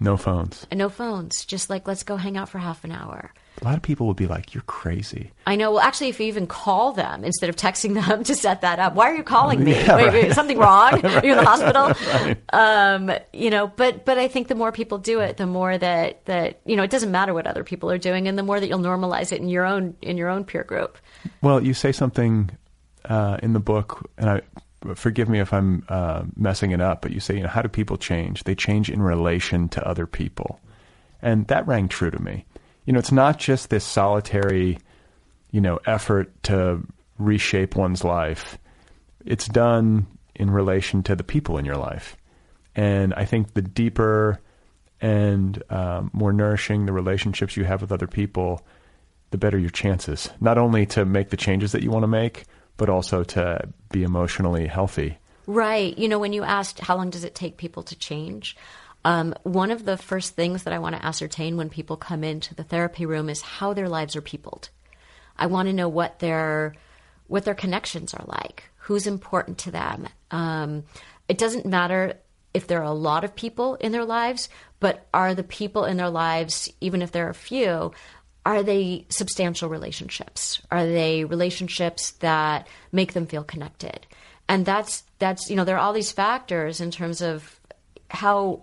no 0.00 0.16
phones. 0.16 0.66
No 0.74 0.88
phones, 0.90 1.44
just 1.46 1.70
like 1.70 1.86
let's 1.86 2.02
go 2.02 2.16
hang 2.16 2.36
out 2.36 2.48
for 2.48 2.58
half 2.58 2.84
an 2.84 2.90
hour. 2.92 3.32
A 3.62 3.64
lot 3.64 3.76
of 3.76 3.82
people 3.82 4.08
would 4.08 4.16
be 4.16 4.26
like, 4.26 4.52
"You're 4.52 4.64
crazy." 4.66 5.30
I 5.46 5.54
know. 5.56 5.70
Well, 5.70 5.80
actually, 5.80 6.08
if 6.08 6.18
you 6.20 6.26
even 6.26 6.46
call 6.48 6.92
them 6.92 7.24
instead 7.24 7.48
of 7.48 7.54
texting 7.56 7.94
them 7.94 8.24
to 8.28 8.34
set 8.34 8.60
that 8.62 8.80
up, 8.80 8.94
why 8.96 9.10
are 9.10 9.14
you 9.14 9.22
calling 9.22 9.62
me? 9.62 9.70
Yeah, 9.72 9.96
wait, 9.96 10.04
right. 10.06 10.12
wait, 10.12 10.32
something 10.32 10.58
wrong? 10.58 10.92
Are 11.06 11.24
you 11.24 11.32
in 11.32 11.38
the 11.38 11.44
hospital? 11.44 12.36
um, 12.52 13.12
you 13.32 13.48
know, 13.50 13.68
but 13.68 14.04
but 14.04 14.18
I 14.18 14.26
think 14.28 14.48
the 14.48 14.56
more 14.56 14.72
people 14.72 14.98
do 14.98 15.20
it, 15.20 15.36
the 15.36 15.46
more 15.46 15.78
that 15.78 16.24
that 16.26 16.60
you 16.66 16.74
know, 16.76 16.82
it 16.82 16.90
doesn't 16.90 17.12
matter 17.12 17.32
what 17.32 17.46
other 17.46 17.62
people 17.64 17.90
are 17.90 17.96
doing, 17.98 18.26
and 18.28 18.36
the 18.36 18.42
more 18.42 18.58
that 18.58 18.66
you'll 18.68 18.80
normalize 18.80 19.30
it 19.32 19.40
in 19.40 19.48
your 19.48 19.64
own 19.64 19.94
in 20.02 20.18
your 20.18 20.28
own 20.28 20.44
peer 20.44 20.64
group. 20.64 20.98
Well, 21.40 21.62
you 21.64 21.72
say 21.72 21.92
something 21.92 22.50
uh, 23.04 23.38
in 23.42 23.52
the 23.52 23.60
book, 23.60 24.10
and 24.18 24.30
I 24.30 24.42
forgive 24.94 25.28
me 25.28 25.40
if 25.40 25.52
I'm 25.52 25.84
uh, 25.88 26.24
messing 26.36 26.70
it 26.72 26.80
up, 26.80 27.02
but 27.02 27.12
you 27.12 27.20
say, 27.20 27.36
you 27.36 27.42
know, 27.42 27.48
how 27.48 27.62
do 27.62 27.68
people 27.68 27.96
change? 27.96 28.44
They 28.44 28.54
change 28.54 28.90
in 28.90 29.02
relation 29.02 29.68
to 29.70 29.86
other 29.86 30.06
people, 30.06 30.60
and 31.22 31.46
that 31.48 31.66
rang 31.66 31.88
true 31.88 32.10
to 32.10 32.22
me. 32.22 32.44
You 32.84 32.92
know, 32.92 32.98
it's 32.98 33.12
not 33.12 33.38
just 33.38 33.70
this 33.70 33.84
solitary, 33.84 34.78
you 35.50 35.60
know, 35.60 35.80
effort 35.86 36.30
to 36.44 36.82
reshape 37.18 37.76
one's 37.76 38.04
life. 38.04 38.58
It's 39.24 39.48
done 39.48 40.06
in 40.34 40.50
relation 40.50 41.02
to 41.04 41.16
the 41.16 41.24
people 41.24 41.56
in 41.58 41.64
your 41.64 41.76
life, 41.76 42.16
and 42.74 43.14
I 43.14 43.24
think 43.24 43.54
the 43.54 43.62
deeper 43.62 44.40
and 45.00 45.62
um, 45.70 46.10
more 46.12 46.32
nourishing 46.32 46.86
the 46.86 46.92
relationships 46.92 47.56
you 47.56 47.64
have 47.64 47.82
with 47.82 47.92
other 47.92 48.06
people, 48.06 48.66
the 49.30 49.38
better 49.38 49.58
your 49.58 49.70
chances. 49.70 50.30
Not 50.40 50.56
only 50.56 50.86
to 50.86 51.04
make 51.04 51.30
the 51.30 51.36
changes 51.36 51.72
that 51.72 51.82
you 51.82 51.90
want 51.90 52.04
to 52.04 52.08
make, 52.08 52.44
but 52.76 52.88
also 52.88 53.24
to 53.24 53.68
be 53.90 54.02
emotionally 54.02 54.66
healthy. 54.66 55.18
Right. 55.46 55.96
You 55.96 56.08
know, 56.08 56.18
when 56.18 56.32
you 56.32 56.42
asked 56.42 56.80
how 56.80 56.96
long 56.96 57.10
does 57.10 57.24
it 57.24 57.34
take 57.34 57.56
people 57.56 57.82
to 57.84 57.96
change, 57.96 58.56
um, 59.04 59.34
one 59.42 59.70
of 59.70 59.84
the 59.84 59.98
first 59.98 60.34
things 60.34 60.62
that 60.62 60.72
I 60.72 60.78
want 60.78 60.96
to 60.96 61.04
ascertain 61.04 61.56
when 61.56 61.68
people 61.68 61.96
come 61.96 62.24
into 62.24 62.54
the 62.54 62.64
therapy 62.64 63.04
room 63.04 63.28
is 63.28 63.42
how 63.42 63.74
their 63.74 63.88
lives 63.88 64.16
are 64.16 64.22
peopled. 64.22 64.70
I 65.36 65.46
want 65.46 65.68
to 65.68 65.74
know 65.74 65.88
what 65.88 66.20
their 66.20 66.74
what 67.26 67.44
their 67.44 67.54
connections 67.54 68.12
are 68.14 68.24
like, 68.26 68.64
who's 68.76 69.06
important 69.06 69.58
to 69.58 69.70
them. 69.70 70.06
Um, 70.30 70.84
it 71.26 71.38
doesn't 71.38 71.64
matter 71.64 72.18
if 72.52 72.66
there 72.66 72.80
are 72.80 72.84
a 72.84 72.92
lot 72.92 73.24
of 73.24 73.34
people 73.34 73.74
in 73.76 73.92
their 73.92 74.04
lives, 74.04 74.48
but 74.78 75.06
are 75.12 75.34
the 75.34 75.42
people 75.42 75.84
in 75.84 75.96
their 75.96 76.10
lives, 76.10 76.70
even 76.80 77.02
if 77.02 77.10
there 77.10 77.28
are 77.28 77.34
few, 77.34 77.92
are 78.46 78.62
they 78.62 79.06
substantial 79.08 79.68
relationships? 79.68 80.60
Are 80.70 80.84
they 80.84 81.24
relationships 81.24 82.12
that 82.20 82.68
make 82.92 83.14
them 83.14 83.26
feel 83.26 83.44
connected? 83.44 84.06
And 84.48 84.66
that's 84.66 85.04
that's 85.18 85.48
you 85.48 85.56
know 85.56 85.64
there 85.64 85.76
are 85.76 85.80
all 85.80 85.92
these 85.94 86.12
factors 86.12 86.80
in 86.80 86.90
terms 86.90 87.22
of 87.22 87.58
how 88.10 88.62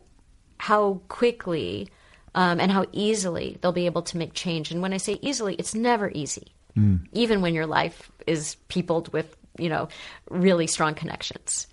how 0.58 1.02
quickly 1.08 1.90
um, 2.36 2.60
and 2.60 2.72
how 2.72 2.86
easily 2.92 3.58
they'll 3.62 3.72
be 3.72 3.88
able 3.88 4.04
to 4.04 4.18
make 4.18 4.34
change. 4.34 4.72
And 4.72 4.82
when 4.82 4.94
I 4.94 4.98
say 4.98 5.18
easily, 5.22 5.56
it's 5.56 5.74
never 5.74 6.12
easy, 6.14 6.54
even 7.14 7.42
when 7.42 7.54
your 7.54 7.66
life 7.66 8.12
is 8.28 8.56
peopled 8.68 9.12
with 9.12 9.36
you 9.58 9.70
know 9.70 9.90
really 10.30 10.68
strong 10.68 10.94
connections. 10.94 11.68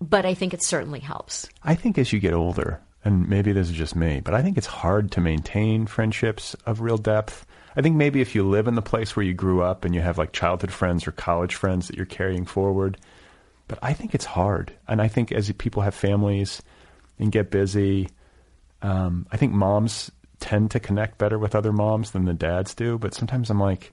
But 0.00 0.24
I 0.24 0.34
think 0.34 0.54
it 0.54 0.62
certainly 0.62 1.00
helps. 1.00 1.48
I 1.64 1.74
think 1.74 1.98
as 1.98 2.12
you 2.12 2.20
get 2.20 2.32
older, 2.32 2.80
and 3.04 3.28
maybe 3.28 3.52
this 3.52 3.68
is 3.68 3.76
just 3.76 3.96
me, 3.96 4.20
but 4.20 4.34
I 4.34 4.42
think 4.42 4.56
it's 4.56 4.66
hard 4.66 5.10
to 5.12 5.20
maintain 5.20 5.86
friendships 5.86 6.54
of 6.66 6.80
real 6.80 6.98
depth. 6.98 7.44
I 7.78 7.80
think 7.80 7.94
maybe 7.94 8.20
if 8.20 8.34
you 8.34 8.42
live 8.42 8.66
in 8.66 8.74
the 8.74 8.82
place 8.82 9.14
where 9.14 9.24
you 9.24 9.34
grew 9.34 9.62
up 9.62 9.84
and 9.84 9.94
you 9.94 10.00
have 10.00 10.18
like 10.18 10.32
childhood 10.32 10.72
friends 10.72 11.06
or 11.06 11.12
college 11.12 11.54
friends 11.54 11.86
that 11.86 11.94
you're 11.94 12.06
carrying 12.06 12.44
forward, 12.44 12.98
but 13.68 13.78
I 13.80 13.92
think 13.92 14.16
it's 14.16 14.24
hard. 14.24 14.72
And 14.88 15.00
I 15.00 15.06
think 15.06 15.30
as 15.30 15.52
people 15.52 15.82
have 15.82 15.94
families 15.94 16.60
and 17.20 17.30
get 17.30 17.52
busy, 17.52 18.08
um, 18.82 19.28
I 19.30 19.36
think 19.36 19.52
moms 19.52 20.10
tend 20.40 20.72
to 20.72 20.80
connect 20.80 21.18
better 21.18 21.38
with 21.38 21.54
other 21.54 21.72
moms 21.72 22.10
than 22.10 22.24
the 22.24 22.34
dads 22.34 22.74
do. 22.74 22.98
But 22.98 23.14
sometimes 23.14 23.48
I'm 23.48 23.60
like, 23.60 23.92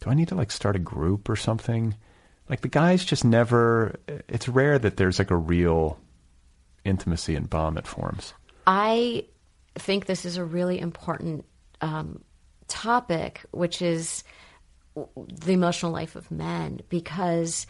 do 0.00 0.10
I 0.10 0.14
need 0.14 0.26
to 0.28 0.34
like 0.34 0.50
start 0.50 0.74
a 0.74 0.80
group 0.80 1.28
or 1.28 1.36
something? 1.36 1.94
Like 2.48 2.62
the 2.62 2.68
guys 2.68 3.04
just 3.04 3.24
never. 3.24 3.94
It's 4.28 4.48
rare 4.48 4.76
that 4.76 4.96
there's 4.96 5.20
like 5.20 5.30
a 5.30 5.36
real 5.36 6.00
intimacy 6.84 7.36
and 7.36 7.48
bond 7.48 7.76
that 7.76 7.86
forms. 7.86 8.34
I 8.66 9.26
think 9.76 10.06
this 10.06 10.24
is 10.24 10.36
a 10.36 10.44
really 10.44 10.80
important 10.80 11.44
um, 11.80 12.24
topic, 12.70 13.44
which 13.50 13.82
is 13.82 14.24
the 14.94 15.52
emotional 15.52 15.92
life 15.92 16.16
of 16.16 16.30
men, 16.30 16.80
because 16.88 17.66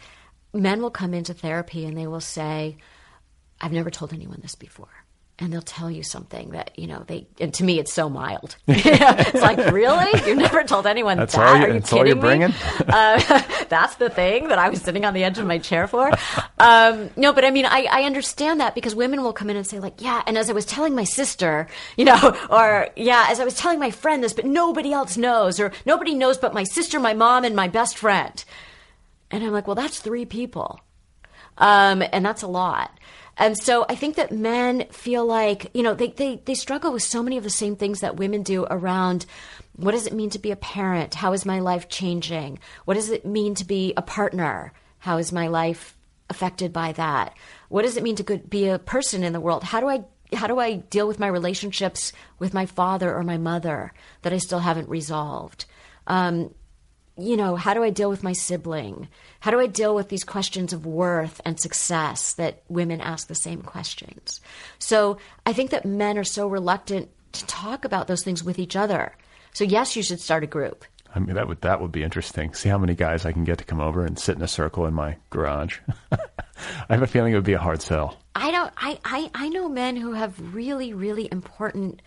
men 0.53 0.81
will 0.81 0.91
come 0.91 1.13
into 1.13 1.33
therapy 1.33 1.85
and 1.85 1.97
they 1.97 2.07
will 2.07 2.21
say, 2.21 2.77
I've 3.59 3.71
never 3.71 3.89
told 3.89 4.13
anyone 4.13 4.39
this 4.41 4.55
before. 4.55 4.87
And 5.43 5.51
they'll 5.51 5.63
tell 5.63 5.89
you 5.89 6.03
something 6.03 6.51
that, 6.51 6.77
you 6.77 6.85
know, 6.85 7.03
they, 7.07 7.25
and 7.39 7.51
to 7.55 7.63
me, 7.63 7.79
it's 7.79 7.91
so 7.91 8.07
mild. 8.11 8.57
it's 8.67 9.41
like, 9.41 9.57
really? 9.71 10.07
You've 10.27 10.37
never 10.37 10.63
told 10.63 10.85
anyone 10.85 11.17
That's 11.17 11.33
that? 11.33 11.41
all 11.47 11.55
you- 11.57 11.63
Are 11.63 11.67
you 11.69 11.73
that's 11.79 11.91
all 11.91 11.97
you're 12.05 12.15
kidding 12.15 12.21
bringing? 12.21 12.49
me? 12.49 12.55
Uh, 12.87 13.41
that's 13.67 13.95
the 13.95 14.11
thing 14.11 14.49
that 14.49 14.59
I 14.59 14.69
was 14.69 14.83
sitting 14.83 15.03
on 15.03 15.15
the 15.15 15.23
edge 15.23 15.39
of 15.39 15.47
my 15.47 15.57
chair 15.57 15.87
for. 15.87 16.11
Um, 16.59 17.09
no, 17.15 17.33
but 17.33 17.43
I 17.43 17.49
mean, 17.49 17.65
I, 17.65 17.87
I 17.89 18.03
understand 18.03 18.59
that 18.59 18.75
because 18.75 18.93
women 18.93 19.23
will 19.23 19.33
come 19.33 19.49
in 19.49 19.55
and 19.57 19.65
say, 19.65 19.79
like, 19.79 19.99
yeah, 19.99 20.21
and 20.27 20.37
as 20.37 20.47
I 20.47 20.53
was 20.53 20.65
telling 20.65 20.93
my 20.93 21.05
sister, 21.05 21.65
you 21.97 22.05
know, 22.05 22.37
or 22.51 22.89
yeah, 22.95 23.25
as 23.29 23.39
I 23.39 23.43
was 23.43 23.55
telling 23.55 23.79
my 23.79 23.89
friend 23.89 24.23
this, 24.23 24.33
but 24.33 24.45
nobody 24.45 24.93
else 24.93 25.17
knows, 25.17 25.59
or 25.59 25.71
nobody 25.87 26.13
knows 26.13 26.37
but 26.37 26.53
my 26.53 26.65
sister, 26.65 26.99
my 26.99 27.15
mom, 27.15 27.45
and 27.45 27.55
my 27.55 27.67
best 27.67 27.97
friend. 27.97 28.45
And 29.31 29.43
I'm 29.43 29.51
like, 29.51 29.65
well, 29.65 29.75
that's 29.75 29.99
three 29.99 30.25
people. 30.25 30.79
Um, 31.57 32.03
and 32.13 32.23
that's 32.23 32.43
a 32.43 32.47
lot. 32.47 32.91
And 33.37 33.57
so 33.57 33.85
I 33.89 33.95
think 33.95 34.15
that 34.15 34.31
men 34.31 34.85
feel 34.91 35.25
like, 35.25 35.71
you 35.73 35.83
know, 35.83 35.93
they, 35.93 36.07
they, 36.09 36.41
they 36.45 36.53
struggle 36.53 36.91
with 36.91 37.03
so 37.03 37.23
many 37.23 37.37
of 37.37 37.43
the 37.43 37.49
same 37.49 37.75
things 37.75 38.01
that 38.01 38.17
women 38.17 38.43
do 38.43 38.65
around 38.69 39.25
what 39.75 39.91
does 39.91 40.05
it 40.05 40.13
mean 40.13 40.29
to 40.31 40.39
be 40.39 40.51
a 40.51 40.55
parent? 40.55 41.15
How 41.15 41.33
is 41.33 41.45
my 41.45 41.59
life 41.59 41.89
changing? 41.89 42.59
What 42.85 42.95
does 42.95 43.09
it 43.09 43.25
mean 43.25 43.55
to 43.55 43.65
be 43.65 43.93
a 43.95 44.01
partner? 44.01 44.73
How 44.99 45.17
is 45.17 45.31
my 45.31 45.47
life 45.47 45.97
affected 46.29 46.71
by 46.71 46.91
that? 46.93 47.35
What 47.69 47.83
does 47.83 47.97
it 47.97 48.03
mean 48.03 48.15
to 48.17 48.37
be 48.37 48.67
a 48.67 48.79
person 48.79 49.23
in 49.23 49.33
the 49.33 49.39
world? 49.39 49.63
How 49.63 49.79
do 49.79 49.89
I 49.89 50.03
how 50.33 50.47
do 50.47 50.59
I 50.59 50.75
deal 50.75 51.09
with 51.09 51.19
my 51.19 51.27
relationships 51.27 52.13
with 52.39 52.53
my 52.53 52.65
father 52.65 53.13
or 53.13 53.21
my 53.21 53.37
mother 53.37 53.91
that 54.21 54.31
I 54.31 54.37
still 54.37 54.59
haven't 54.59 54.87
resolved? 54.87 55.65
Um, 56.07 56.53
you 57.21 57.37
know, 57.37 57.55
how 57.55 57.73
do 57.73 57.83
I 57.83 57.89
deal 57.89 58.09
with 58.09 58.23
my 58.23 58.33
sibling? 58.33 59.07
How 59.39 59.51
do 59.51 59.59
I 59.59 59.67
deal 59.67 59.95
with 59.95 60.09
these 60.09 60.23
questions 60.23 60.73
of 60.73 60.85
worth 60.85 61.41
and 61.45 61.59
success 61.59 62.33
that 62.33 62.63
women 62.67 63.01
ask 63.01 63.27
the 63.27 63.35
same 63.35 63.61
questions? 63.61 64.41
So 64.79 65.17
I 65.45 65.53
think 65.53 65.71
that 65.71 65.85
men 65.85 66.17
are 66.17 66.23
so 66.23 66.47
reluctant 66.47 67.09
to 67.33 67.45
talk 67.45 67.85
about 67.85 68.07
those 68.07 68.23
things 68.23 68.43
with 68.43 68.59
each 68.59 68.75
other. 68.75 69.15
So 69.53 69.63
yes, 69.63 69.95
you 69.95 70.03
should 70.03 70.19
start 70.19 70.43
a 70.43 70.47
group. 70.47 70.85
I 71.13 71.19
mean, 71.19 71.35
that 71.35 71.47
would 71.47 71.61
that 71.61 71.81
would 71.81 71.91
be 71.91 72.03
interesting. 72.03 72.53
See 72.53 72.69
how 72.69 72.77
many 72.77 72.95
guys 72.95 73.25
I 73.25 73.33
can 73.33 73.43
get 73.43 73.57
to 73.57 73.65
come 73.65 73.81
over 73.81 74.05
and 74.05 74.17
sit 74.17 74.37
in 74.37 74.41
a 74.41 74.47
circle 74.47 74.85
in 74.85 74.93
my 74.93 75.17
garage. 75.29 75.79
I 76.11 76.93
have 76.93 77.01
a 77.01 77.07
feeling 77.07 77.33
it 77.33 77.35
would 77.35 77.43
be 77.43 77.53
a 77.53 77.59
hard 77.59 77.81
sell. 77.81 78.17
I 78.33 78.51
don't. 78.51 78.71
I, 78.77 78.99
I 79.03 79.31
I 79.33 79.49
know 79.49 79.67
men 79.67 79.97
who 79.97 80.13
have 80.13 80.55
really 80.55 80.93
really 80.93 81.27
important 81.29 82.01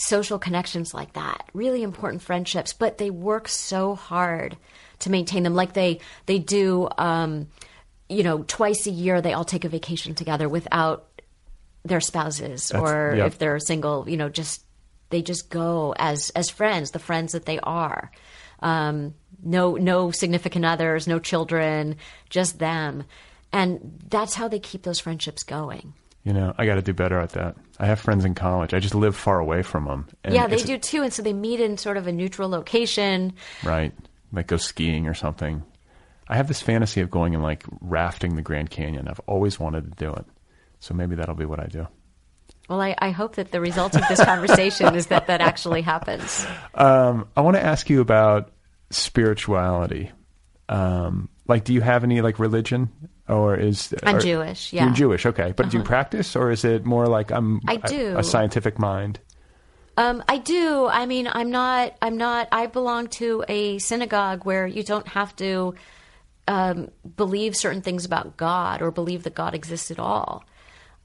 social 0.00 0.38
connections 0.38 0.94
like 0.94 1.12
that, 1.12 1.44
really 1.52 1.82
important 1.82 2.22
friendships, 2.22 2.72
but 2.72 2.98
they 2.98 3.10
work 3.10 3.48
so 3.48 3.94
hard 3.94 4.56
to 5.00 5.10
maintain 5.10 5.42
them. 5.42 5.54
Like 5.54 5.74
they 5.74 6.00
they 6.26 6.38
do, 6.38 6.88
um, 6.96 7.48
you 8.08 8.22
know, 8.22 8.42
twice 8.44 8.86
a 8.86 8.90
year 8.90 9.20
they 9.20 9.34
all 9.34 9.44
take 9.44 9.64
a 9.64 9.68
vacation 9.68 10.14
together 10.14 10.48
without 10.48 11.06
their 11.84 12.00
spouses, 12.00 12.68
That's- 12.68 12.82
or 12.82 13.14
yeah. 13.16 13.26
if 13.26 13.38
they're 13.38 13.58
single, 13.58 14.08
you 14.08 14.16
know, 14.16 14.28
just 14.28 14.64
they 15.10 15.22
just 15.22 15.50
go 15.50 15.94
as 15.98 16.30
as 16.30 16.50
friends, 16.50 16.90
the 16.92 16.98
friends 16.98 17.32
that 17.32 17.46
they 17.46 17.58
are. 17.60 18.10
Um, 18.60 19.14
no 19.42 19.76
no 19.76 20.10
significant 20.10 20.64
others, 20.64 21.06
no 21.06 21.18
children, 21.18 21.96
just 22.28 22.58
them. 22.58 23.04
And 23.52 24.00
that's 24.08 24.34
how 24.34 24.48
they 24.48 24.60
keep 24.60 24.82
those 24.82 25.00
friendships 25.00 25.42
going. 25.42 25.94
You 26.24 26.34
know, 26.34 26.54
I 26.58 26.66
got 26.66 26.74
to 26.74 26.82
do 26.82 26.92
better 26.92 27.18
at 27.18 27.30
that. 27.30 27.56
I 27.78 27.86
have 27.86 27.98
friends 27.98 28.24
in 28.24 28.34
college. 28.34 28.74
I 28.74 28.78
just 28.78 28.94
live 28.94 29.16
far 29.16 29.38
away 29.38 29.62
from 29.62 29.86
them. 29.86 30.06
And 30.22 30.34
yeah, 30.34 30.46
they 30.46 30.58
do 30.58 30.76
too. 30.76 31.02
And 31.02 31.12
so 31.12 31.22
they 31.22 31.32
meet 31.32 31.60
in 31.60 31.78
sort 31.78 31.96
of 31.96 32.06
a 32.06 32.12
neutral 32.12 32.48
location. 32.50 33.32
Right. 33.64 33.94
Like 34.32 34.46
go 34.46 34.58
skiing 34.58 35.06
or 35.06 35.14
something. 35.14 35.62
I 36.28 36.36
have 36.36 36.46
this 36.46 36.60
fantasy 36.60 37.00
of 37.00 37.10
going 37.10 37.34
and 37.34 37.42
like 37.42 37.64
rafting 37.80 38.36
the 38.36 38.42
Grand 38.42 38.70
Canyon. 38.70 39.08
I've 39.08 39.20
always 39.26 39.58
wanted 39.58 39.84
to 39.84 40.04
do 40.04 40.12
it. 40.12 40.26
So 40.78 40.94
maybe 40.94 41.16
that'll 41.16 41.34
be 41.34 41.46
what 41.46 41.58
I 41.58 41.66
do. 41.66 41.88
Well, 42.68 42.80
I, 42.80 42.94
I 42.98 43.10
hope 43.10 43.34
that 43.34 43.50
the 43.50 43.60
result 43.60 43.96
of 43.96 44.02
this 44.08 44.22
conversation 44.22 44.94
is 44.94 45.08
that 45.08 45.26
that 45.26 45.40
actually 45.40 45.82
happens. 45.82 46.46
Um, 46.72 47.28
I 47.36 47.40
want 47.40 47.56
to 47.56 47.62
ask 47.62 47.90
you 47.90 48.00
about 48.00 48.52
spirituality. 48.90 50.12
Um, 50.68 51.28
like, 51.48 51.64
do 51.64 51.74
you 51.74 51.80
have 51.80 52.04
any 52.04 52.20
like 52.22 52.38
religion, 52.38 52.90
or 53.30 53.56
is 53.56 53.94
I'm 54.02 54.20
Jewish, 54.20 54.72
yeah. 54.72 54.86
You're 54.86 54.94
Jewish, 54.94 55.26
okay. 55.26 55.52
But 55.56 55.70
do 55.70 55.78
you 55.78 55.84
practice, 55.84 56.34
or 56.36 56.50
is 56.50 56.64
it 56.64 56.84
more 56.84 57.06
like 57.06 57.30
I'm? 57.30 57.60
I 57.66 57.74
a- 57.74 57.88
do. 57.88 58.18
A, 58.18 58.22
scientific 58.22 58.78
mind. 58.78 59.20
Um, 59.96 60.22
I 60.28 60.38
do. 60.38 60.86
I 60.86 61.06
mean, 61.06 61.28
I'm 61.30 61.50
not. 61.50 61.96
I'm 62.02 62.16
not. 62.16 62.48
I 62.52 62.66
belong 62.66 63.08
to 63.08 63.44
a 63.48 63.78
synagogue 63.78 64.44
where 64.44 64.66
you 64.66 64.82
don't 64.82 65.06
have 65.08 65.34
to 65.36 65.74
um, 66.48 66.90
believe 67.16 67.56
certain 67.56 67.82
things 67.82 68.04
about 68.04 68.36
God 68.36 68.82
or 68.82 68.90
believe 68.90 69.22
that 69.24 69.34
God 69.34 69.54
exists 69.54 69.90
at 69.90 69.98
all. 69.98 70.44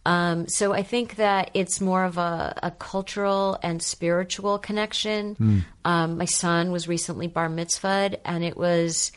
Um, 0.06 0.48
so 0.48 0.72
I 0.72 0.84
think 0.84 1.16
that 1.16 1.50
it's 1.56 1.82
more 1.82 2.04
of 2.04 2.18
a, 2.18 2.58
a 2.62 2.72
cultural 2.72 3.58
and 3.64 3.82
spiritual 3.82 4.60
connection. 4.60 5.66
Um, 5.84 6.18
my 6.18 6.26
son 6.26 6.72
was 6.72 6.88
recently 6.88 7.28
bar 7.28 7.50
mitzvahed, 7.50 8.20
and 8.24 8.44
it 8.44 8.56
was 8.56 9.12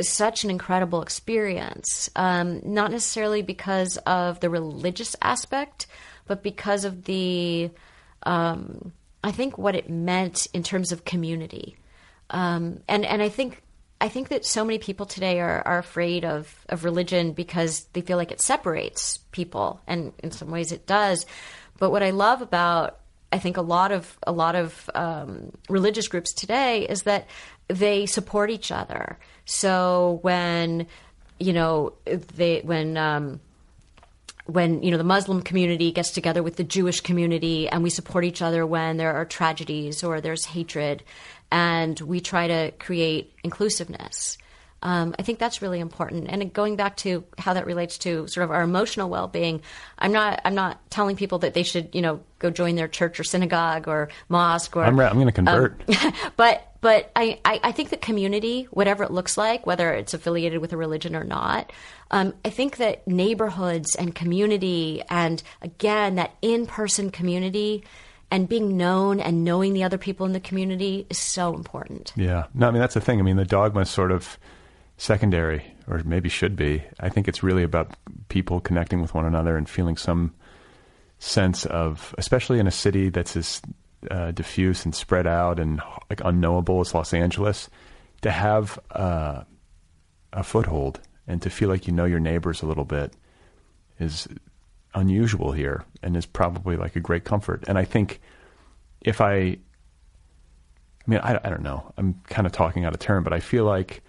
such 0.00 0.44
an 0.44 0.50
incredible 0.50 1.02
experience. 1.02 2.10
Um, 2.16 2.60
not 2.64 2.90
necessarily 2.90 3.42
because 3.42 3.96
of 3.98 4.40
the 4.40 4.50
religious 4.50 5.16
aspect, 5.22 5.86
but 6.26 6.42
because 6.42 6.84
of 6.84 7.04
the, 7.04 7.70
um, 8.24 8.92
I 9.24 9.32
think 9.32 9.58
what 9.58 9.74
it 9.74 9.90
meant 9.90 10.46
in 10.52 10.62
terms 10.62 10.92
of 10.92 11.04
community. 11.04 11.76
Um, 12.30 12.80
and 12.88 13.04
and 13.06 13.22
I 13.22 13.30
think 13.30 13.62
I 14.00 14.08
think 14.08 14.28
that 14.28 14.44
so 14.44 14.64
many 14.64 14.78
people 14.78 15.06
today 15.06 15.40
are, 15.40 15.62
are 15.66 15.78
afraid 15.78 16.24
of, 16.24 16.54
of 16.68 16.84
religion 16.84 17.32
because 17.32 17.84
they 17.94 18.00
feel 18.00 18.16
like 18.16 18.30
it 18.30 18.40
separates 18.40 19.18
people, 19.32 19.80
and 19.86 20.12
in 20.22 20.30
some 20.30 20.50
ways 20.50 20.72
it 20.72 20.86
does. 20.86 21.26
But 21.78 21.90
what 21.90 22.02
I 22.02 22.10
love 22.10 22.42
about 22.42 23.00
I 23.30 23.38
think 23.38 23.56
a 23.56 23.62
lot 23.62 23.92
of 23.92 24.18
a 24.26 24.32
lot 24.32 24.54
of 24.54 24.88
um, 24.94 25.52
religious 25.68 26.08
groups 26.08 26.32
today 26.32 26.86
is 26.88 27.02
that 27.02 27.26
they 27.68 28.06
support 28.06 28.50
each 28.50 28.72
other. 28.72 29.18
So 29.48 30.18
when 30.20 30.86
you 31.38 31.54
know 31.54 31.94
they 32.04 32.60
when 32.60 32.98
um, 32.98 33.40
when 34.44 34.82
you 34.82 34.90
know 34.90 34.98
the 34.98 35.04
Muslim 35.04 35.40
community 35.40 35.90
gets 35.90 36.10
together 36.10 36.42
with 36.42 36.56
the 36.56 36.64
Jewish 36.64 37.00
community, 37.00 37.66
and 37.66 37.82
we 37.82 37.88
support 37.88 38.26
each 38.26 38.42
other 38.42 38.66
when 38.66 38.98
there 38.98 39.14
are 39.14 39.24
tragedies 39.24 40.04
or 40.04 40.20
there's 40.20 40.44
hatred, 40.44 41.02
and 41.50 41.98
we 41.98 42.20
try 42.20 42.46
to 42.46 42.72
create 42.72 43.32
inclusiveness. 43.42 44.36
Um, 44.82 45.14
I 45.18 45.22
think 45.22 45.38
that's 45.38 45.60
really 45.60 45.80
important. 45.80 46.28
And 46.28 46.52
going 46.52 46.76
back 46.76 46.96
to 46.98 47.24
how 47.36 47.54
that 47.54 47.66
relates 47.66 47.98
to 47.98 48.26
sort 48.28 48.44
of 48.44 48.50
our 48.50 48.62
emotional 48.62 49.10
well-being, 49.10 49.62
I'm 49.98 50.12
not 50.12 50.40
I'm 50.44 50.54
not 50.54 50.78
telling 50.90 51.16
people 51.16 51.40
that 51.40 51.54
they 51.54 51.64
should 51.64 51.94
you 51.94 52.02
know 52.02 52.20
go 52.38 52.50
join 52.50 52.76
their 52.76 52.88
church 52.88 53.18
or 53.18 53.24
synagogue 53.24 53.88
or 53.88 54.08
mosque 54.28 54.76
or 54.76 54.84
I'm, 54.84 54.98
re- 54.98 55.06
I'm 55.06 55.14
going 55.14 55.26
to 55.26 55.32
convert. 55.32 55.82
but 56.36 56.72
but 56.80 57.10
I, 57.16 57.40
I, 57.44 57.60
I 57.64 57.72
think 57.72 57.90
that 57.90 58.00
community, 58.00 58.68
whatever 58.70 59.02
it 59.02 59.10
looks 59.10 59.36
like, 59.36 59.66
whether 59.66 59.92
it's 59.92 60.14
affiliated 60.14 60.60
with 60.60 60.72
a 60.72 60.76
religion 60.76 61.16
or 61.16 61.24
not, 61.24 61.72
um, 62.12 62.34
I 62.44 62.50
think 62.50 62.76
that 62.76 63.06
neighborhoods 63.08 63.96
and 63.96 64.14
community, 64.14 65.02
and 65.10 65.42
again 65.60 66.14
that 66.16 66.36
in-person 66.40 67.10
community, 67.10 67.84
and 68.30 68.48
being 68.48 68.76
known 68.76 69.20
and 69.20 69.42
knowing 69.42 69.72
the 69.72 69.82
other 69.82 69.98
people 69.98 70.26
in 70.26 70.32
the 70.32 70.40
community 70.40 71.06
is 71.10 71.18
so 71.18 71.54
important. 71.54 72.12
Yeah. 72.14 72.46
No, 72.54 72.68
I 72.68 72.70
mean 72.70 72.80
that's 72.80 72.94
the 72.94 73.00
thing. 73.00 73.18
I 73.18 73.22
mean 73.22 73.36
the 73.36 73.44
dogma 73.44 73.84
sort 73.86 74.12
of 74.12 74.38
secondary, 74.98 75.64
or 75.86 76.02
maybe 76.04 76.28
should 76.28 76.56
be. 76.56 76.82
I 77.00 77.08
think 77.08 77.28
it's 77.28 77.42
really 77.42 77.62
about 77.62 77.96
people 78.28 78.60
connecting 78.60 79.00
with 79.00 79.14
one 79.14 79.24
another 79.24 79.56
and 79.56 79.68
feeling 79.68 79.96
some 79.96 80.34
sense 81.18 81.64
of, 81.66 82.14
especially 82.18 82.58
in 82.58 82.66
a 82.66 82.72
city 82.72 83.08
that's 83.08 83.36
as 83.36 83.62
uh, 84.10 84.32
diffuse 84.32 84.84
and 84.84 84.94
spread 84.94 85.26
out 85.26 85.58
and 85.58 85.80
like 86.10 86.20
unknowable 86.24 86.80
as 86.80 86.94
Los 86.94 87.14
Angeles, 87.14 87.70
to 88.20 88.30
have 88.30 88.78
uh, 88.90 89.44
a 90.32 90.42
foothold 90.42 91.00
and 91.26 91.40
to 91.42 91.50
feel 91.50 91.68
like 91.68 91.86
you 91.86 91.92
know 91.92 92.04
your 92.04 92.20
neighbors 92.20 92.62
a 92.62 92.66
little 92.66 92.84
bit 92.84 93.14
is 94.00 94.28
unusual 94.94 95.52
here 95.52 95.84
and 96.02 96.16
is 96.16 96.26
probably 96.26 96.76
like 96.76 96.96
a 96.96 97.00
great 97.00 97.24
comfort. 97.24 97.64
And 97.68 97.78
I 97.78 97.84
think 97.84 98.20
if 99.00 99.20
I 99.20 99.58
I 101.06 101.10
mean, 101.10 101.20
I, 101.22 101.38
I 101.42 101.48
don't 101.48 101.62
know. 101.62 101.92
I'm 101.96 102.20
kind 102.28 102.46
of 102.46 102.52
talking 102.52 102.84
out 102.84 102.92
of 102.92 102.98
turn, 103.00 103.22
but 103.22 103.32
I 103.32 103.40
feel 103.40 103.64
like 103.64 104.02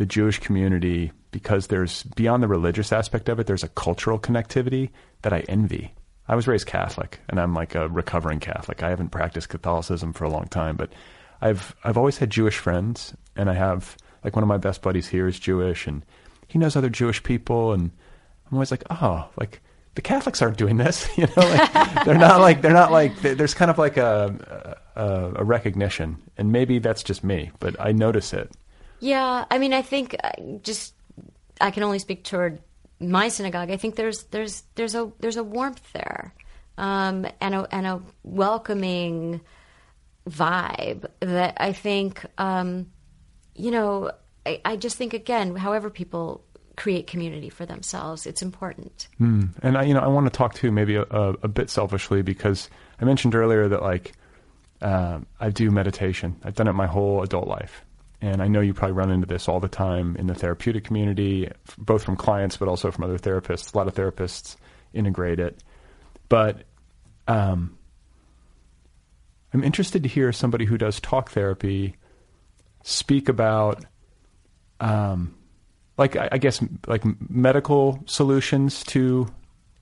the 0.00 0.06
Jewish 0.06 0.38
community, 0.38 1.12
because 1.30 1.66
there's 1.66 2.04
beyond 2.04 2.42
the 2.42 2.48
religious 2.48 2.90
aspect 2.90 3.28
of 3.28 3.38
it, 3.38 3.46
there's 3.46 3.62
a 3.62 3.68
cultural 3.68 4.18
connectivity 4.18 4.88
that 5.20 5.34
I 5.34 5.40
envy. 5.40 5.92
I 6.26 6.36
was 6.36 6.48
raised 6.48 6.66
Catholic, 6.66 7.20
and 7.28 7.38
I'm 7.38 7.52
like 7.52 7.74
a 7.74 7.86
recovering 7.86 8.40
Catholic. 8.40 8.82
I 8.82 8.88
haven't 8.88 9.10
practiced 9.10 9.50
Catholicism 9.50 10.14
for 10.14 10.24
a 10.24 10.30
long 10.30 10.46
time, 10.46 10.76
but 10.76 10.90
I've 11.42 11.76
I've 11.84 11.98
always 11.98 12.16
had 12.16 12.30
Jewish 12.30 12.56
friends, 12.56 13.14
and 13.36 13.50
I 13.50 13.52
have 13.52 13.98
like 14.24 14.34
one 14.34 14.42
of 14.42 14.48
my 14.48 14.56
best 14.56 14.80
buddies 14.80 15.06
here 15.06 15.28
is 15.28 15.38
Jewish, 15.38 15.86
and 15.86 16.02
he 16.48 16.58
knows 16.58 16.76
other 16.76 16.88
Jewish 16.88 17.22
people, 17.22 17.74
and 17.74 17.90
I'm 18.46 18.54
always 18.54 18.70
like, 18.70 18.84
oh, 18.88 19.28
like 19.38 19.60
the 19.96 20.02
Catholics 20.02 20.40
aren't 20.40 20.56
doing 20.56 20.78
this, 20.78 21.06
you 21.18 21.26
know, 21.26 21.42
like, 21.42 22.04
they're 22.06 22.16
not 22.16 22.40
like 22.40 22.62
they're 22.62 22.72
not 22.72 22.90
like 22.90 23.20
there's 23.20 23.52
kind 23.52 23.70
of 23.70 23.76
like 23.76 23.98
a, 23.98 24.74
a 24.96 25.42
a 25.42 25.44
recognition, 25.44 26.16
and 26.38 26.50
maybe 26.50 26.78
that's 26.78 27.02
just 27.02 27.22
me, 27.22 27.50
but 27.60 27.76
I 27.78 27.92
notice 27.92 28.32
it. 28.32 28.50
Yeah, 29.00 29.44
I 29.50 29.58
mean, 29.58 29.72
I 29.72 29.82
think 29.82 30.14
uh, 30.22 30.30
just 30.62 30.94
I 31.60 31.70
can 31.70 31.82
only 31.82 31.98
speak 31.98 32.24
toward 32.24 32.60
my 33.00 33.28
synagogue. 33.28 33.70
I 33.70 33.76
think 33.76 33.96
there's 33.96 34.24
there's 34.24 34.62
there's 34.74 34.94
a 34.94 35.10
there's 35.20 35.36
a 35.36 35.44
warmth 35.44 35.92
there, 35.92 36.34
um, 36.78 37.26
and 37.40 37.54
a 37.54 37.74
and 37.74 37.86
a 37.86 38.02
welcoming 38.22 39.40
vibe 40.28 41.06
that 41.20 41.56
I 41.58 41.72
think, 41.72 42.24
um, 42.38 42.92
you 43.54 43.70
know, 43.70 44.12
I, 44.44 44.60
I 44.64 44.76
just 44.76 44.96
think 44.96 45.14
again, 45.14 45.56
however 45.56 45.90
people 45.90 46.44
create 46.76 47.06
community 47.06 47.48
for 47.48 47.66
themselves, 47.66 48.26
it's 48.26 48.42
important. 48.42 49.08
Mm. 49.20 49.50
And 49.62 49.76
I, 49.76 49.84
you 49.84 49.94
know, 49.94 50.00
I 50.00 50.08
want 50.08 50.26
to 50.26 50.30
talk 50.30 50.54
too, 50.54 50.70
maybe 50.70 50.94
a, 50.96 51.02
a, 51.02 51.34
a 51.42 51.48
bit 51.48 51.70
selfishly, 51.70 52.22
because 52.22 52.68
I 53.00 53.04
mentioned 53.04 53.34
earlier 53.34 53.68
that 53.68 53.82
like 53.82 54.12
um, 54.82 55.26
I 55.40 55.50
do 55.50 55.70
meditation. 55.70 56.36
I've 56.44 56.54
done 56.54 56.68
it 56.68 56.74
my 56.74 56.86
whole 56.86 57.22
adult 57.22 57.48
life, 57.48 57.84
and 58.20 58.42
I 58.42 58.48
know 58.48 58.60
you 58.60 58.74
probably 58.74 58.92
run 58.92 59.10
into 59.10 59.26
this 59.26 59.48
all 59.48 59.60
the 59.60 59.68
time 59.68 60.16
in 60.16 60.26
the 60.26 60.34
therapeutic 60.34 60.84
community, 60.84 61.50
both 61.78 62.02
from 62.02 62.16
clients 62.16 62.56
but 62.56 62.68
also 62.68 62.90
from 62.90 63.04
other 63.04 63.18
therapists. 63.18 63.74
A 63.74 63.78
lot 63.78 63.88
of 63.88 63.94
therapists 63.94 64.56
integrate 64.92 65.40
it, 65.40 65.62
but 66.28 66.64
um, 67.28 67.78
I'm 69.52 69.64
interested 69.64 70.02
to 70.02 70.08
hear 70.08 70.32
somebody 70.32 70.64
who 70.64 70.78
does 70.78 71.00
talk 71.00 71.30
therapy 71.30 71.96
speak 72.82 73.28
about, 73.28 73.84
um, 74.80 75.34
like 75.98 76.16
I, 76.16 76.28
I 76.32 76.38
guess, 76.38 76.60
like 76.86 77.02
medical 77.30 78.02
solutions 78.06 78.84
to 78.84 79.32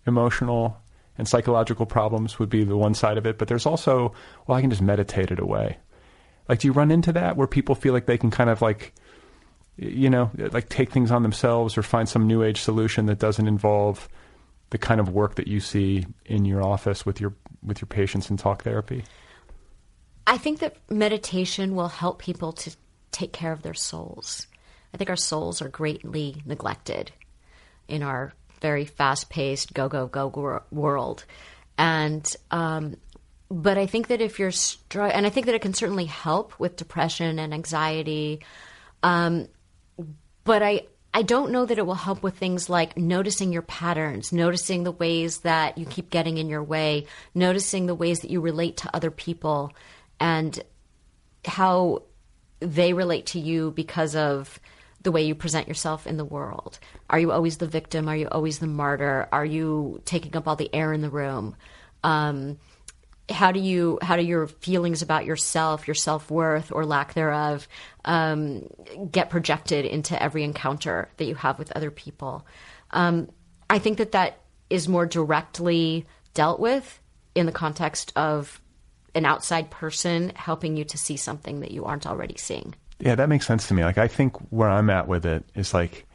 emotional 0.06 0.80
and 1.16 1.28
psychological 1.28 1.86
problems 1.86 2.38
would 2.38 2.48
be 2.48 2.64
the 2.64 2.76
one 2.76 2.94
side 2.94 3.18
of 3.18 3.26
it. 3.26 3.38
But 3.38 3.48
there's 3.48 3.66
also, 3.66 4.14
well, 4.46 4.56
I 4.56 4.60
can 4.60 4.70
just 4.70 4.82
meditate 4.82 5.30
it 5.30 5.40
away. 5.40 5.78
Like, 6.48 6.60
do 6.60 6.68
you 6.68 6.72
run 6.72 6.90
into 6.90 7.12
that 7.12 7.36
where 7.36 7.46
people 7.46 7.74
feel 7.74 7.92
like 7.92 8.06
they 8.06 8.18
can 8.18 8.30
kind 8.30 8.50
of 8.50 8.62
like, 8.62 8.94
you 9.76 10.10
know, 10.10 10.30
like 10.36 10.68
take 10.68 10.90
things 10.90 11.10
on 11.10 11.22
themselves 11.22 11.76
or 11.76 11.82
find 11.82 12.08
some 12.08 12.26
new 12.26 12.42
age 12.42 12.60
solution 12.60 13.06
that 13.06 13.18
doesn't 13.18 13.46
involve 13.46 14.08
the 14.70 14.78
kind 14.78 15.00
of 15.00 15.10
work 15.10 15.36
that 15.36 15.46
you 15.46 15.60
see 15.60 16.06
in 16.26 16.44
your 16.44 16.62
office 16.62 17.06
with 17.06 17.20
your 17.20 17.34
with 17.62 17.80
your 17.80 17.86
patients 17.86 18.30
in 18.30 18.36
talk 18.36 18.62
therapy? 18.64 19.04
I 20.26 20.36
think 20.36 20.60
that 20.60 20.76
meditation 20.90 21.74
will 21.74 21.88
help 21.88 22.18
people 22.18 22.52
to 22.52 22.76
take 23.10 23.32
care 23.32 23.52
of 23.52 23.62
their 23.62 23.74
souls. 23.74 24.46
I 24.92 24.96
think 24.96 25.10
our 25.10 25.16
souls 25.16 25.62
are 25.62 25.68
greatly 25.68 26.42
neglected 26.46 27.12
in 27.88 28.02
our 28.02 28.32
very 28.60 28.84
fast 28.84 29.30
paced, 29.30 29.72
go, 29.72 29.88
go, 29.88 30.06
go 30.06 30.62
world. 30.70 31.24
And, 31.76 32.36
um, 32.50 32.96
but 33.50 33.78
I 33.78 33.86
think 33.86 34.08
that 34.08 34.20
if 34.20 34.38
you're 34.38 34.50
struggling, 34.50 35.16
and 35.16 35.26
I 35.26 35.30
think 35.30 35.46
that 35.46 35.54
it 35.54 35.62
can 35.62 35.74
certainly 35.74 36.04
help 36.04 36.58
with 36.58 36.76
depression 36.76 37.38
and 37.38 37.54
anxiety. 37.54 38.40
Um, 39.02 39.48
but 40.44 40.62
I, 40.62 40.82
I 41.14 41.22
don't 41.22 41.50
know 41.50 41.64
that 41.64 41.78
it 41.78 41.86
will 41.86 41.94
help 41.94 42.22
with 42.22 42.36
things 42.36 42.68
like 42.68 42.96
noticing 42.96 43.52
your 43.52 43.62
patterns, 43.62 44.32
noticing 44.32 44.84
the 44.84 44.92
ways 44.92 45.38
that 45.38 45.78
you 45.78 45.86
keep 45.86 46.10
getting 46.10 46.36
in 46.36 46.48
your 46.48 46.62
way, 46.62 47.06
noticing 47.34 47.86
the 47.86 47.94
ways 47.94 48.20
that 48.20 48.30
you 48.30 48.40
relate 48.40 48.78
to 48.78 48.94
other 48.94 49.10
people, 49.10 49.72
and 50.20 50.62
how 51.44 52.02
they 52.60 52.92
relate 52.92 53.26
to 53.26 53.40
you 53.40 53.70
because 53.70 54.14
of 54.14 54.60
the 55.02 55.12
way 55.12 55.22
you 55.22 55.34
present 55.34 55.68
yourself 55.68 56.06
in 56.06 56.16
the 56.16 56.24
world. 56.24 56.78
Are 57.08 57.18
you 57.18 57.32
always 57.32 57.56
the 57.56 57.66
victim? 57.66 58.08
Are 58.08 58.16
you 58.16 58.28
always 58.28 58.58
the 58.58 58.66
martyr? 58.66 59.28
Are 59.32 59.44
you 59.44 60.02
taking 60.04 60.36
up 60.36 60.46
all 60.46 60.56
the 60.56 60.74
air 60.74 60.92
in 60.92 61.00
the 61.00 61.10
room? 61.10 61.56
Um, 62.04 62.58
how 63.30 63.52
do 63.52 63.60
you 63.60 63.98
how 64.02 64.16
do 64.16 64.22
your 64.22 64.46
feelings 64.46 65.02
about 65.02 65.24
yourself, 65.24 65.86
your 65.86 65.94
self 65.94 66.30
worth 66.30 66.72
or 66.72 66.84
lack 66.84 67.14
thereof, 67.14 67.68
um, 68.04 68.66
get 69.10 69.30
projected 69.30 69.84
into 69.84 70.20
every 70.20 70.44
encounter 70.44 71.08
that 71.16 71.24
you 71.24 71.34
have 71.34 71.58
with 71.58 71.72
other 71.72 71.90
people? 71.90 72.46
Um, 72.90 73.28
I 73.68 73.78
think 73.78 73.98
that 73.98 74.12
that 74.12 74.40
is 74.70 74.88
more 74.88 75.06
directly 75.06 76.06
dealt 76.34 76.60
with 76.60 77.00
in 77.34 77.46
the 77.46 77.52
context 77.52 78.12
of 78.16 78.60
an 79.14 79.24
outside 79.24 79.70
person 79.70 80.32
helping 80.34 80.76
you 80.76 80.84
to 80.84 80.98
see 80.98 81.16
something 81.16 81.60
that 81.60 81.70
you 81.70 81.84
aren't 81.84 82.06
already 82.06 82.36
seeing. 82.36 82.74
Yeah, 83.00 83.14
that 83.14 83.28
makes 83.28 83.46
sense 83.46 83.68
to 83.68 83.74
me. 83.74 83.84
Like 83.84 83.98
I 83.98 84.08
think 84.08 84.36
where 84.50 84.68
I'm 84.68 84.90
at 84.90 85.08
with 85.08 85.26
it 85.26 85.44
is 85.54 85.74
like 85.74 86.06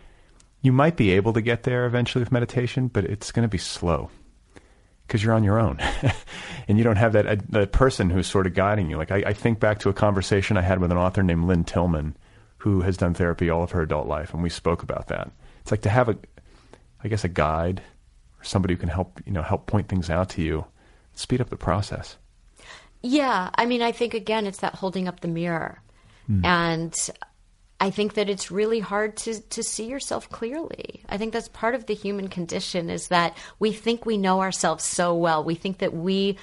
you 0.61 0.71
might 0.71 0.95
be 0.95 1.11
able 1.11 1.33
to 1.33 1.41
get 1.41 1.63
there 1.63 1.85
eventually 1.85 2.23
with 2.23 2.31
meditation, 2.31 2.87
but 2.87 3.05
it's 3.05 3.31
going 3.31 3.43
to 3.43 3.49
be 3.49 3.57
slow 3.57 4.09
because 5.07 5.23
you're 5.23 5.33
on 5.33 5.43
your 5.43 5.59
own 5.59 5.79
and 6.67 6.77
you 6.77 6.83
don't 6.83 6.95
have 6.95 7.13
that, 7.13 7.51
that 7.51 7.71
person 7.71 8.09
who's 8.09 8.27
sort 8.27 8.47
of 8.47 8.53
guiding 8.53 8.89
you. 8.89 8.97
Like 8.97 9.11
I, 9.11 9.23
I 9.27 9.33
think 9.33 9.59
back 9.59 9.79
to 9.79 9.89
a 9.89 9.93
conversation 9.93 10.57
I 10.57 10.61
had 10.61 10.79
with 10.79 10.91
an 10.91 10.97
author 10.97 11.23
named 11.23 11.45
Lynne 11.45 11.63
Tillman 11.63 12.15
who 12.57 12.81
has 12.81 12.95
done 12.95 13.13
therapy 13.13 13.49
all 13.49 13.61
of 13.63 13.71
her 13.71 13.81
adult 13.81 14.07
life. 14.07 14.33
And 14.33 14.41
we 14.41 14.49
spoke 14.49 14.83
about 14.83 15.07
that. 15.07 15.29
It's 15.61 15.71
like 15.71 15.81
to 15.81 15.89
have 15.89 16.07
a, 16.07 16.17
I 17.03 17.09
guess, 17.09 17.25
a 17.25 17.29
guide 17.29 17.81
or 18.39 18.43
somebody 18.43 18.73
who 18.73 18.79
can 18.79 18.89
help, 18.89 19.19
you 19.25 19.33
know, 19.33 19.41
help 19.41 19.67
point 19.67 19.89
things 19.89 20.09
out 20.09 20.29
to 20.29 20.41
you, 20.41 20.65
speed 21.13 21.41
up 21.41 21.49
the 21.49 21.57
process. 21.57 22.15
Yeah, 23.01 23.49
I 23.55 23.65
mean, 23.65 23.81
I 23.81 23.91
think 23.91 24.13
again, 24.13 24.47
it's 24.47 24.59
that 24.59 24.75
holding 24.75 25.09
up 25.09 25.19
the 25.19 25.27
mirror, 25.27 25.81
mm. 26.29 26.45
and 26.45 26.95
I 27.83 27.89
think 27.89 28.13
that 28.13 28.29
it's 28.29 28.49
really 28.49 28.79
hard 28.79 29.17
to 29.17 29.41
to 29.41 29.61
see 29.61 29.87
yourself 29.87 30.29
clearly. 30.29 31.03
I 31.09 31.17
think 31.17 31.33
that's 31.33 31.49
part 31.49 31.75
of 31.75 31.85
the 31.85 31.93
human 31.93 32.29
condition 32.29 32.89
is 32.89 33.09
that 33.09 33.35
we 33.59 33.73
think 33.73 34.05
we 34.05 34.15
know 34.15 34.39
ourselves 34.39 34.85
so 34.85 35.13
well. 35.13 35.43
We 35.43 35.55
think 35.55 35.79
that 35.79 35.93
we 35.93 36.37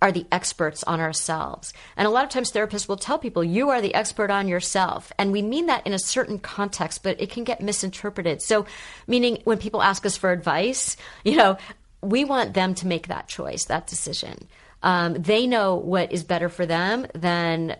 are 0.00 0.10
the 0.10 0.24
experts 0.32 0.82
on 0.84 1.00
ourselves. 1.00 1.74
And 1.98 2.08
a 2.08 2.10
lot 2.10 2.24
of 2.24 2.30
times 2.30 2.50
therapists 2.50 2.88
will 2.88 2.96
tell 2.96 3.18
people, 3.18 3.44
you 3.44 3.68
are 3.68 3.82
the 3.82 3.94
expert 3.94 4.30
on 4.30 4.48
yourself. 4.48 5.12
And 5.18 5.32
we 5.32 5.42
mean 5.42 5.66
that 5.66 5.86
in 5.86 5.92
a 5.92 5.98
certain 5.98 6.38
context, 6.38 7.02
but 7.02 7.20
it 7.20 7.28
can 7.28 7.44
get 7.44 7.60
misinterpreted. 7.60 8.40
So, 8.40 8.64
meaning 9.06 9.42
when 9.44 9.58
people 9.58 9.82
ask 9.82 10.06
us 10.06 10.16
for 10.16 10.32
advice, 10.32 10.96
you 11.26 11.36
know, 11.36 11.58
we 12.00 12.24
want 12.24 12.54
them 12.54 12.74
to 12.76 12.86
make 12.86 13.08
that 13.08 13.28
choice, 13.28 13.66
that 13.66 13.86
decision. 13.86 14.48
Um, 14.82 15.14
they 15.14 15.46
know 15.46 15.74
what 15.74 16.10
is 16.10 16.24
better 16.24 16.48
for 16.48 16.64
them 16.64 17.06
than 17.14 17.76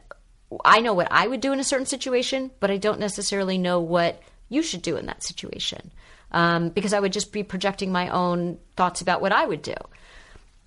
I 0.64 0.80
know 0.80 0.94
what 0.94 1.08
I 1.10 1.26
would 1.26 1.40
do 1.40 1.52
in 1.52 1.60
a 1.60 1.64
certain 1.64 1.86
situation, 1.86 2.50
but 2.60 2.70
I 2.70 2.76
don't 2.76 3.00
necessarily 3.00 3.58
know 3.58 3.80
what 3.80 4.22
you 4.48 4.62
should 4.62 4.82
do 4.82 4.96
in 4.96 5.06
that 5.06 5.22
situation 5.22 5.90
um, 6.30 6.68
because 6.68 6.92
I 6.92 7.00
would 7.00 7.12
just 7.12 7.32
be 7.32 7.42
projecting 7.42 7.92
my 7.92 8.08
own 8.08 8.58
thoughts 8.76 9.00
about 9.00 9.20
what 9.20 9.32
I 9.32 9.44
would 9.44 9.62
do. 9.62 9.74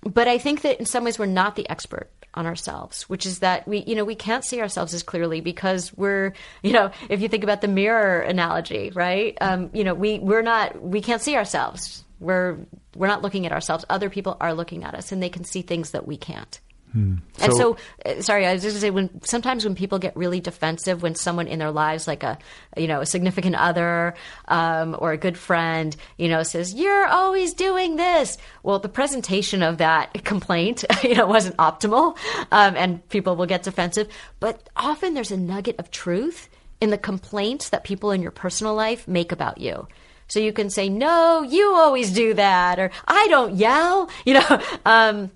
But 0.02 0.28
I 0.28 0.38
think 0.38 0.62
that 0.62 0.78
in 0.80 0.86
some 0.86 1.04
ways 1.04 1.18
we're 1.18 1.26
not 1.26 1.56
the 1.56 1.68
expert 1.68 2.10
on 2.34 2.46
ourselves, 2.46 3.08
which 3.08 3.26
is 3.26 3.40
that 3.40 3.66
we, 3.66 3.78
you 3.86 3.94
know, 3.94 4.04
we 4.04 4.14
can't 4.14 4.44
see 4.44 4.60
ourselves 4.60 4.94
as 4.94 5.02
clearly 5.02 5.40
because 5.40 5.92
we're, 5.96 6.32
you 6.62 6.72
know, 6.72 6.90
if 7.08 7.20
you 7.20 7.28
think 7.28 7.44
about 7.44 7.60
the 7.60 7.68
mirror 7.68 8.20
analogy, 8.20 8.90
right? 8.94 9.36
Um, 9.40 9.70
you 9.72 9.84
know, 9.84 9.94
we 9.94 10.18
we're 10.18 10.42
not, 10.42 10.80
we 10.80 11.00
can't 11.00 11.20
see 11.20 11.36
ourselves. 11.36 12.04
We're 12.20 12.58
we're 12.94 13.08
not 13.08 13.22
looking 13.22 13.46
at 13.46 13.52
ourselves. 13.52 13.84
Other 13.88 14.10
people 14.10 14.36
are 14.40 14.54
looking 14.54 14.84
at 14.84 14.94
us, 14.94 15.10
and 15.10 15.22
they 15.22 15.28
can 15.28 15.44
see 15.44 15.62
things 15.62 15.92
that 15.92 16.06
we 16.06 16.16
can't. 16.16 16.60
Hmm. 16.92 17.16
So, 17.38 17.44
and 17.44 17.54
so, 17.54 17.76
uh, 18.04 18.22
sorry, 18.22 18.46
I 18.46 18.52
was 18.52 18.62
just 18.62 18.74
going 18.74 18.80
to 18.80 18.80
say 18.80 18.90
when 18.90 19.22
sometimes 19.22 19.64
when 19.64 19.74
people 19.74 19.98
get 19.98 20.16
really 20.16 20.40
defensive 20.40 21.02
when 21.02 21.14
someone 21.14 21.46
in 21.46 21.58
their 21.58 21.70
lives, 21.70 22.08
like 22.08 22.22
a 22.22 22.38
you 22.76 22.88
know 22.88 23.00
a 23.00 23.06
significant 23.06 23.56
other 23.56 24.14
um, 24.48 24.96
or 24.98 25.12
a 25.12 25.16
good 25.16 25.38
friend, 25.38 25.94
you 26.18 26.28
know, 26.28 26.42
says 26.42 26.74
you're 26.74 27.06
always 27.06 27.54
doing 27.54 27.96
this. 27.96 28.38
Well, 28.62 28.78
the 28.80 28.88
presentation 28.88 29.62
of 29.62 29.78
that 29.78 30.24
complaint, 30.24 30.84
you 31.02 31.14
know, 31.14 31.26
wasn't 31.26 31.56
optimal, 31.58 32.16
um, 32.50 32.76
and 32.76 33.08
people 33.08 33.36
will 33.36 33.46
get 33.46 33.62
defensive. 33.62 34.08
But 34.40 34.68
often 34.76 35.14
there's 35.14 35.30
a 35.30 35.36
nugget 35.36 35.78
of 35.78 35.90
truth 35.90 36.48
in 36.80 36.90
the 36.90 36.98
complaints 36.98 37.68
that 37.68 37.84
people 37.84 38.10
in 38.10 38.22
your 38.22 38.30
personal 38.30 38.74
life 38.74 39.06
make 39.06 39.32
about 39.32 39.58
you. 39.58 39.86
So 40.30 40.38
you 40.38 40.52
can 40.52 40.70
say, 40.70 40.88
no, 40.88 41.42
you 41.42 41.74
always 41.74 42.12
do 42.12 42.34
that, 42.34 42.78
or 42.78 42.90
I 43.06 43.26
don't 43.28 43.56
yell, 43.56 44.08
you 44.24 44.34
know. 44.34 44.62
Um, 44.84 45.30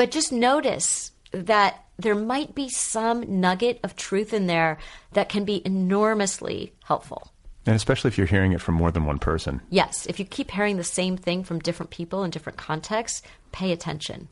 but 0.00 0.10
just 0.10 0.32
notice 0.32 1.12
that 1.32 1.84
there 1.98 2.14
might 2.14 2.54
be 2.54 2.70
some 2.70 3.38
nugget 3.42 3.78
of 3.84 3.96
truth 3.96 4.32
in 4.32 4.46
there 4.46 4.78
that 5.12 5.28
can 5.28 5.44
be 5.44 5.60
enormously 5.66 6.72
helpful. 6.84 7.30
And 7.66 7.76
especially 7.76 8.08
if 8.08 8.16
you're 8.16 8.26
hearing 8.26 8.52
it 8.52 8.62
from 8.62 8.76
more 8.76 8.90
than 8.90 9.04
one 9.04 9.18
person. 9.18 9.60
Yes. 9.68 10.06
If 10.06 10.18
you 10.18 10.24
keep 10.24 10.50
hearing 10.50 10.78
the 10.78 10.84
same 10.84 11.18
thing 11.18 11.44
from 11.44 11.58
different 11.58 11.90
people 11.90 12.24
in 12.24 12.30
different 12.30 12.56
contexts, 12.56 13.20
pay 13.52 13.72
attention. 13.72 14.28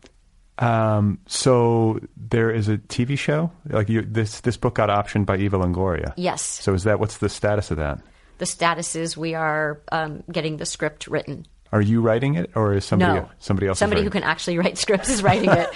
Um, 0.56 1.18
so 1.26 2.00
there 2.16 2.50
is 2.50 2.70
a 2.70 2.78
TV 2.78 3.18
show. 3.18 3.52
Like 3.66 3.90
you, 3.90 4.00
this 4.00 4.40
this 4.40 4.56
book 4.56 4.74
got 4.74 4.88
optioned 4.88 5.26
by 5.26 5.36
Eva 5.36 5.58
Longoria. 5.58 6.14
Yes. 6.16 6.40
So 6.40 6.72
is 6.72 6.84
that 6.84 6.98
what's 6.98 7.18
the 7.18 7.28
status 7.28 7.70
of 7.70 7.76
that? 7.76 8.00
The 8.38 8.46
status 8.46 8.96
is 8.96 9.18
we 9.18 9.34
are 9.34 9.82
um, 9.92 10.22
getting 10.32 10.56
the 10.56 10.64
script 10.64 11.08
written. 11.08 11.46
Are 11.70 11.80
you 11.82 12.00
writing 12.00 12.34
it, 12.36 12.50
or 12.54 12.74
is 12.74 12.84
somebody 12.84 13.20
No. 13.20 13.28
somebody 13.38 13.66
else? 13.66 13.78
Somebody 13.78 14.02
who 14.02 14.10
can 14.10 14.22
actually 14.22 14.58
write 14.58 14.78
scripts 14.78 15.08
is 15.10 15.22
writing 15.22 15.50
it. 15.50 15.68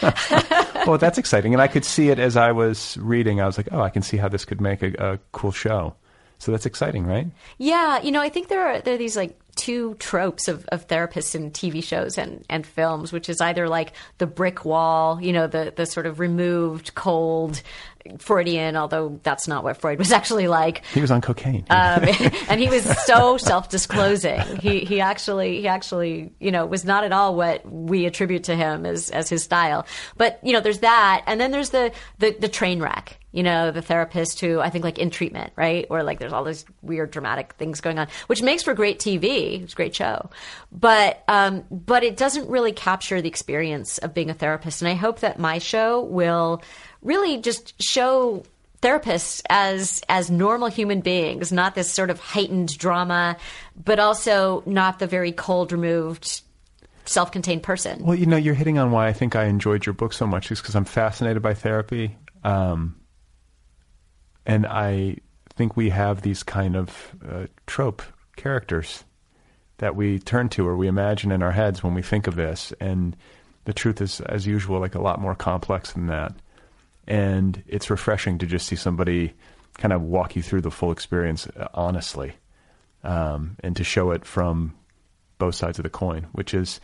Well, 0.85 0.99
that's 0.99 1.17
exciting, 1.17 1.53
and 1.55 1.63
I 1.63 1.69
could 1.69 1.85
see 1.85 2.09
it 2.09 2.19
as 2.19 2.37
I 2.37 2.51
was 2.51 2.97
reading. 3.01 3.41
I 3.41 3.47
was 3.47 3.57
like, 3.57 3.69
oh, 3.71 3.81
I 3.81 3.89
can 3.89 4.03
see 4.03 4.17
how 4.17 4.27
this 4.27 4.45
could 4.45 4.61
make 4.61 4.83
a, 4.83 4.93
a 4.99 5.19
cool 5.31 5.53
show. 5.53 5.95
So 6.39 6.51
that's 6.51 6.67
exciting, 6.67 7.07
right? 7.07 7.29
Yeah, 7.59 8.03
you 8.03 8.11
know, 8.11 8.21
I 8.21 8.29
think 8.31 8.49
there 8.49 8.67
are 8.67 8.81
there 8.81 8.95
are 8.95 8.99
these 8.99 9.17
like 9.17 9.39
two 9.55 9.95
tropes 10.01 10.49
of, 10.49 10.67
of 10.73 10.89
therapists 10.89 11.37
in 11.37 11.53
TV 11.53 11.85
shows 11.85 12.19
and, 12.19 12.45
and 12.51 12.67
films, 12.67 13.13
which 13.13 13.29
is 13.29 13.41
either 13.41 13.69
like 13.69 13.93
the 14.19 14.27
brick 14.27 14.65
wall, 14.65 15.23
you 15.23 15.33
know, 15.33 15.47
the 15.47 15.73
the 15.77 15.87
sort 15.87 16.05
of 16.07 16.19
removed, 16.19 16.97
cold 16.97 17.63
Freudian, 18.19 18.77
although 18.77 19.21
that's 19.23 19.49
not 19.49 19.65
what 19.65 19.77
Freud 19.77 19.99
was 19.99 20.13
actually 20.13 20.49
like. 20.49 20.85
He 20.87 21.01
was 21.01 21.11
on 21.11 21.21
cocaine. 21.21 21.65
Um, 21.71 22.05
and 22.49 22.61
he 22.61 22.69
was 22.69 22.85
so 23.05 23.37
self-disclosing. 23.37 24.57
He 24.57 24.81
he 24.81 25.01
actually 25.01 25.61
he 25.61 25.69
actually 25.69 26.33
you 26.41 26.51
know 26.51 26.67
was 26.67 26.85
not 26.85 27.05
at 27.05 27.13
all 27.13 27.35
what 27.35 27.71
we 27.71 28.07
attribute 28.07 28.45
to 28.45 28.57
him 28.57 28.87
as 28.87 29.11
as 29.11 29.29
his 29.29 29.43
style. 29.43 29.87
But 30.17 30.41
you 30.43 30.53
know, 30.53 30.61
there's 30.61 30.81
that, 30.81 31.23
and 31.27 31.41
then 31.41 31.51
there's 31.51 31.71
the 31.71 31.93
the, 32.19 32.37
the 32.39 32.49
train 32.49 32.81
wreck. 32.81 33.19
You 33.33 33.43
know, 33.43 33.71
the 33.71 33.81
therapist 33.81 34.41
who 34.41 34.61
I 34.61 34.69
think 34.69 34.85
like 34.85 34.99
in 34.99 35.09
treatment, 35.09 35.55
right? 35.57 35.87
Or 35.89 36.03
like 36.03 36.19
there's 36.19 36.35
all 36.35 36.45
these 36.45 36.67
weird 36.83 37.13
dramatic 37.13 37.55
things 37.55 37.81
going 37.81 37.99
on, 37.99 38.09
which 38.27 38.43
makes 38.43 38.63
for 38.63 38.75
great 38.75 38.99
TV. 38.99 39.63
It's 39.63 39.73
a 39.73 39.77
great 39.77 39.95
show, 39.95 40.29
but 40.71 41.25
um, 41.29 41.65
but 41.71 42.05
it 42.05 42.19
doesn't 42.19 42.49
really 42.51 42.73
capture 42.73 43.23
the 43.23 43.29
experience 43.29 43.97
of 43.99 44.13
being 44.13 44.29
a 44.29 44.35
therapist. 44.35 44.83
And 44.83 44.89
I 44.89 44.95
hope 44.95 45.21
that 45.21 45.39
my 45.39 45.59
show 45.59 46.03
will 46.03 46.63
really 47.03 47.39
just 47.39 47.75
show 47.83 48.45
therapists 48.81 49.43
as 49.49 50.03
as 50.09 50.31
normal 50.31 50.69
human 50.69 51.01
beings, 51.01 51.53
not 51.53 51.75
this 51.75 51.91
sort 51.91 52.11
of 52.11 52.19
heightened 52.19 52.77
drama, 52.79 53.37
but 53.77 53.99
also 53.99 54.63
not 54.67 54.99
the 54.99 55.07
very 55.07 55.33
cold, 55.33 55.73
removed, 55.73 56.43
self-contained 57.05 57.63
person. 57.63 58.05
Well, 58.05 58.17
you 58.17 58.27
know, 58.27 58.37
you're 58.37 58.55
hitting 58.55 58.79
on 58.79 58.91
why 58.91 59.09
I 59.09 59.13
think 59.13 59.37
I 59.37 59.45
enjoyed 59.45 59.87
your 59.87 59.93
book 59.93 60.13
so 60.13 60.27
much 60.27 60.51
is 60.51 60.61
because 60.61 60.75
I'm 60.75 60.85
fascinated 60.85 61.43
by 61.43 61.55
therapy. 61.55 62.17
Um, 62.45 62.97
and 64.45 64.67
I 64.67 65.19
think 65.55 65.77
we 65.77 65.91
have 65.91 66.23
these 66.23 66.43
kind 66.43 66.77
of 66.77 67.15
uh, 67.29 67.47
trope 67.67 68.03
characters 68.37 69.05
that 69.79 69.95
we 69.95 70.19
turn 70.19 70.49
to 70.49 70.67
or 70.67 70.77
we 70.77 70.89
imagine 70.89 71.31
in 71.31 71.43
our 71.43 71.53
heads 71.53 71.83
when 71.83 71.95
we 71.95 72.03
think 72.03 72.27
of 72.27 72.35
this. 72.35 72.73
And 72.81 73.17
the 73.65 73.73
truth 73.73 74.01
is, 74.01 74.21
as 74.23 74.47
usual, 74.47 74.81
like 74.81 74.95
a 74.95 75.03
lot 75.03 75.21
more 75.21 75.35
complex 75.35 75.93
than 75.93 76.07
that. 76.09 76.35
And 77.07 77.63
it's 77.67 77.91
refreshing 77.91 78.39
to 78.39 78.47
just 78.47 78.67
see 78.67 78.77
somebody 78.77 79.35
kind 79.79 79.93
of 79.93 80.03
walk 80.03 80.37
you 80.37 80.43
through 80.43 80.61
the 80.61 80.71
full 80.71 80.93
experience 80.93 81.47
uh, 81.49 81.69
honestly 81.75 82.35
um, 83.05 83.57
and 83.61 83.75
to 83.77 83.85
show 83.85 84.11
it 84.13 84.25
from 84.25 84.75
both 85.39 85.55
sides 85.55 85.79
of 85.79 85.83
the 85.83 85.91
coin, 85.91 86.27
which 86.33 86.55
is 86.55 86.81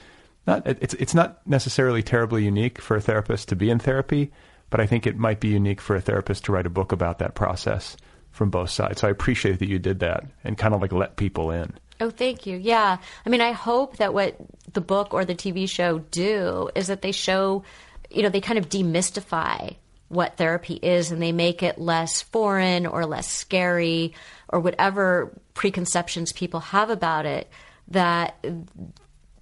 not 0.47 0.66
it's 0.66 0.95
it's 0.95 1.15
not 1.15 1.47
necessarily 1.47 2.03
terribly 2.03 2.45
unique 2.45 2.81
for 2.81 2.97
a 2.97 3.01
therapist 3.01 3.49
to 3.49 3.57
be 3.57 3.70
in 3.70 3.78
therapy, 3.78 4.32
but 4.70 4.81
I 4.81 4.86
think 4.86 5.07
it 5.07 5.16
might 5.16 5.40
be 5.40 5.49
unique 5.49 5.81
for 5.81 5.95
a 5.95 6.01
therapist 6.01 6.45
to 6.47 6.53
write 6.53 6.66
a 6.66 6.70
book 6.70 6.93
about 6.93 7.19
that 7.19 7.35
process 7.35 7.97
from 8.31 8.51
both 8.51 8.70
sides. 8.70 9.01
So 9.01 9.09
I 9.09 9.11
appreciate 9.11 9.59
that 9.59 9.69
you 9.69 9.78
did 9.78 10.01
that 10.01 10.24
and 10.45 10.57
kind 10.57 10.74
of 10.74 10.81
like 10.81 10.93
let 10.93 11.16
people 11.16 11.51
in. 11.51 11.73
Oh, 12.01 12.11
thank 12.11 12.47
you. 12.47 12.57
Yeah. 12.57 12.99
I 13.27 13.28
mean, 13.28 13.40
I 13.40 13.53
hope 13.53 13.97
that 13.97 14.15
what 14.15 14.36
the 14.73 14.81
book 14.81 15.12
or 15.12 15.24
the 15.24 15.35
TV 15.35 15.69
show 15.69 15.99
do 15.99 16.70
is 16.74 16.86
that 16.86 17.03
they 17.03 17.12
show, 17.12 17.65
you 18.11 18.23
know, 18.23 18.28
they 18.28 18.40
kind 18.40 18.59
of 18.59 18.69
demystify 18.69 19.74
what 20.09 20.37
therapy 20.37 20.75
is 20.75 21.11
and 21.11 21.21
they 21.21 21.33
make 21.33 21.63
it 21.63 21.79
less 21.79 22.23
foreign 22.23 22.87
or 22.87 23.07
less 23.07 23.29
scary 23.29 24.15
or 24.49 24.61
whatever 24.61 25.33
preconceptions 25.55 26.33
people 26.33 26.61
have 26.61 26.91
about 26.91 27.27
it 27.27 27.49
that 27.89 28.45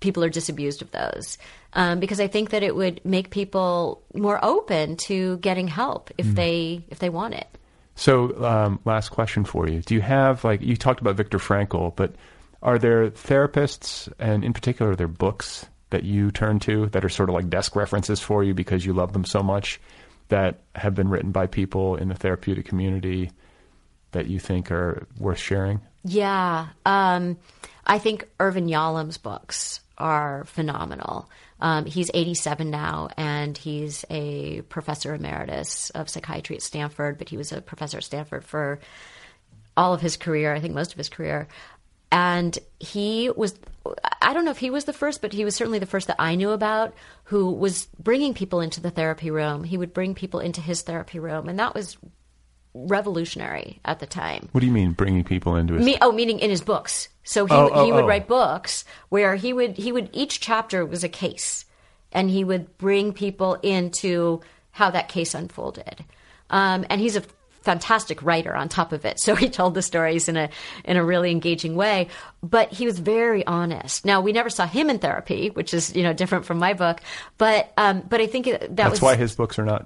people 0.01 0.25
are 0.25 0.29
disabused 0.29 0.83
of 0.83 0.91
those. 0.91 1.39
Um, 1.73 2.01
because 2.01 2.21
I 2.21 2.27
think 2.27 2.51
that 2.51 2.63
it 2.63 2.75
would 2.75 3.05
make 3.05 3.31
people 3.31 4.03
more 4.15 4.43
open 4.43 4.97
to 5.09 5.37
getting 5.39 5.69
help 5.69 6.11
if 6.17 6.27
they 6.27 6.85
if 6.89 7.01
they 7.01 7.11
want 7.11 7.35
it. 7.35 7.47
So, 7.97 8.43
um, 8.45 8.81
last 8.87 9.11
question 9.11 9.45
for 9.45 9.69
you: 9.69 9.83
Do 9.83 9.95
you 9.95 10.01
have 10.01 10.43
like 10.43 10.63
you 10.63 10.77
talked 10.77 11.03
about 11.03 11.17
Viktor 11.17 11.39
Frankl, 11.39 11.95
but 11.95 12.15
are 12.63 12.79
there 12.79 13.11
therapists, 13.11 14.11
and 14.19 14.43
in 14.43 14.55
particular, 14.55 14.93
are 14.93 14.97
there 14.97 15.09
books 15.09 15.67
that 15.91 16.05
you 16.05 16.31
turn 16.31 16.59
to 16.61 16.87
that 16.87 17.05
are 17.05 17.11
sort 17.11 17.29
of 17.29 17.35
like 17.35 17.51
desk 17.51 17.77
references 17.77 18.21
for 18.21 18.43
you 18.43 18.55
because 18.55 18.85
you 18.85 18.93
love 18.93 19.13
them 19.13 19.25
so 19.25 19.43
much 19.43 19.81
that 20.28 20.61
have 20.74 20.94
been 20.94 21.09
written 21.09 21.31
by 21.31 21.47
people 21.47 21.97
in 21.97 22.09
the 22.09 22.15
therapeutic 22.15 22.66
community 22.66 23.31
that 24.12 24.27
you 24.27 24.39
think 24.39 24.70
are 24.70 25.07
worth 25.19 25.39
sharing? 25.39 25.81
Yeah. 26.05 26.69
Um, 26.85 27.39
I 27.86 27.98
think 27.98 28.28
Irvin 28.40 28.66
Yalom's 28.66 29.19
books 29.19 29.81
are 29.98 30.44
phenomenal. 30.44 31.28
Um, 31.61 31.86
he's 31.86 32.11
87 32.12 32.70
now, 32.70 33.09
and 33.16 33.57
he's 33.57 34.05
a 34.11 34.62
professor 34.62 35.15
emeritus 35.15 35.90
of 35.90 36.09
psychiatry 36.11 36.57
at 36.57 36.62
Stanford, 36.62 37.19
but 37.19 37.28
he 37.28 37.36
was 37.36 37.53
a 37.53 37.62
professor 37.62 37.98
at 37.98 38.05
Stanford 38.05 38.44
for 38.44 38.78
all 39.77 39.94
of 39.94 40.01
his 40.01 40.16
career, 40.16 40.55
I 40.55 40.61
think 40.61 40.74
most 40.74 40.93
of 40.93 40.98
his 40.98 41.09
career. 41.09 41.48
And 42.17 42.59
he 42.81 43.29
was, 43.37 43.55
I 44.23 44.33
don't 44.33 44.47
know 44.47 44.51
if 44.51 44.57
he 44.57 44.71
was 44.71 44.87
the 44.87 44.95
first, 44.95 45.21
but 45.21 45.35
he 45.35 45.45
was 45.45 45.55
certainly 45.55 45.79
the 45.79 45.85
first 45.85 46.07
that 46.07 46.17
I 46.19 46.35
knew 46.35 46.51
about 46.51 46.95
who 47.25 47.53
was 47.53 47.89
bringing 48.03 48.33
people 48.33 48.63
into 48.63 48.81
the 48.81 48.91
therapy 48.91 49.31
room. 49.31 49.65
He 49.65 49.77
would 49.77 49.93
bring 49.93 50.15
people 50.15 50.41
into 50.41 50.63
his 50.63 50.81
therapy 50.81 51.19
room, 51.19 51.47
and 51.47 51.59
that 51.59 51.75
was 51.75 51.99
revolutionary 52.73 53.81
at 53.85 54.01
the 54.01 54.07
time. 54.07 54.49
What 54.53 54.63
do 54.63 54.67
you 54.67 54.73
mean 54.73 54.93
bringing 54.93 55.25
people 55.25 55.57
into 55.57 55.75
his? 55.75 55.85
Me, 55.85 55.99
oh, 56.01 56.11
meaning 56.11 56.39
in 56.39 56.49
his 56.49 56.63
books. 56.63 57.11
So 57.23 57.45
he 57.45 57.53
Oh, 57.53 57.69
oh, 57.71 57.85
he 57.85 57.93
would 57.93 58.05
oh. 58.05 58.09
write 58.09 58.27
books 58.27 58.87
where 59.11 59.37
he 59.37 59.53
would 59.53 59.77
he 59.77 59.93
would 59.93 60.09
each 60.15 60.41
chapter 60.41 60.87
was 60.87 61.05
a 61.05 61.11
case, 61.11 61.67
and 62.13 62.31
he 62.31 62.45
would 62.45 62.79
bring 62.79 63.13
people 63.13 63.55
into 63.63 64.41
how 64.71 64.91
that 64.91 65.11
case 65.11 65.35
unfolded. 65.35 66.03
Um, 66.49 66.87
and 66.89 66.99
he's 66.99 67.17
a 67.17 67.23
fantastic 67.67 68.23
writer 68.23 68.55
on 68.55 68.69
top 68.69 68.93
of 68.93 69.05
it. 69.05 69.21
So 69.27 69.35
he 69.35 69.49
told 69.49 69.75
the 69.75 69.83
stories 69.83 70.29
in 70.29 70.37
a 70.37 70.51
in 70.85 70.97
a 70.97 71.05
really 71.05 71.33
engaging 71.33 71.75
way. 71.75 72.07
But 72.45 72.73
he 72.73 72.87
was 72.87 73.01
very 73.01 73.45
honest. 73.45 74.05
Now 74.05 74.21
we 74.21 74.31
never 74.31 74.49
saw 74.51 74.67
him 74.69 74.89
in 74.89 75.01
therapy, 75.01 75.51
which 75.51 75.75
is 75.75 75.97
you 75.97 76.05
know 76.05 76.13
different 76.13 76.45
from 76.45 76.59
my 76.59 76.75
book. 76.75 77.01
But 77.39 77.73
um, 77.77 78.05
but 78.09 78.21
I 78.21 78.29
think 78.29 78.47
that 78.47 78.77
That's 78.77 78.91
was 78.93 79.03
why 79.03 79.17
his 79.17 79.35
books 79.35 79.59
are 79.59 79.65
not 79.65 79.85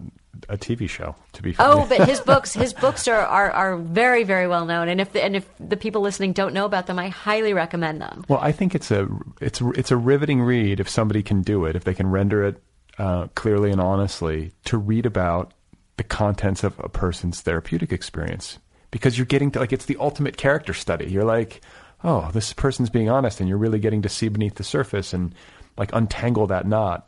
a 0.49 0.59
TV 0.59 0.89
show. 0.89 1.15
To 1.33 1.43
be 1.43 1.53
fair. 1.53 1.67
Oh, 1.67 1.87
but 1.89 2.09
his 2.09 2.21
books, 2.33 2.53
his 2.53 2.73
books 2.73 3.09
are, 3.09 3.21
are, 3.21 3.51
are 3.51 3.77
very, 3.77 4.25
very 4.25 4.47
well 4.47 4.67
known. 4.67 4.89
And 4.89 5.01
if 5.01 5.13
the, 5.13 5.23
and 5.23 5.37
if 5.37 5.49
the 5.59 5.77
people 5.77 6.03
listening 6.03 6.33
don't 6.33 6.55
know 6.55 6.65
about 6.65 6.87
them, 6.87 6.99
I 6.99 7.09
highly 7.09 7.55
recommend 7.55 8.01
them. 8.01 8.25
Well, 8.29 8.41
I 8.41 8.53
think 8.53 8.75
it's 8.75 8.91
a 8.91 9.09
it's 9.41 9.61
it's 9.61 9.91
a 9.91 9.97
riveting 9.97 10.43
read 10.43 10.81
if 10.81 10.89
somebody 10.89 11.23
can 11.23 11.43
do 11.43 11.65
it, 11.65 11.77
if 11.77 11.85
they 11.85 11.95
can 11.95 12.11
render 12.11 12.45
it 12.45 12.63
uh, 12.99 13.29
clearly 13.35 13.71
and 13.71 13.81
honestly 13.81 14.53
to 14.65 14.77
read 14.77 15.07
about 15.07 15.53
the 16.01 16.05
contents 16.05 16.65
of 16.65 16.79
a 16.79 16.89
person's 16.89 17.43
therapeutic 17.43 17.93
experience 17.93 18.59
because 18.91 19.19
you're 19.19 19.27
getting 19.27 19.51
to 19.51 19.59
like 19.59 19.71
it's 19.71 19.85
the 19.85 19.99
ultimate 20.01 20.39
character 20.39 20.73
study. 20.73 21.05
You're 21.05 21.25
like, 21.25 21.61
oh, 22.03 22.31
this 22.33 22.55
person's 22.55 22.89
being 22.89 23.11
honest, 23.11 23.39
and 23.39 23.51
you're 23.51 23.59
really 23.59 23.79
getting 23.79 24.01
to 24.01 24.09
see 24.09 24.29
beneath 24.29 24.55
the 24.55 24.65
surface 24.65 25.13
and 25.13 25.35
like 25.77 25.93
untangle 25.93 26.47
that 26.47 26.67
knot. 26.67 27.07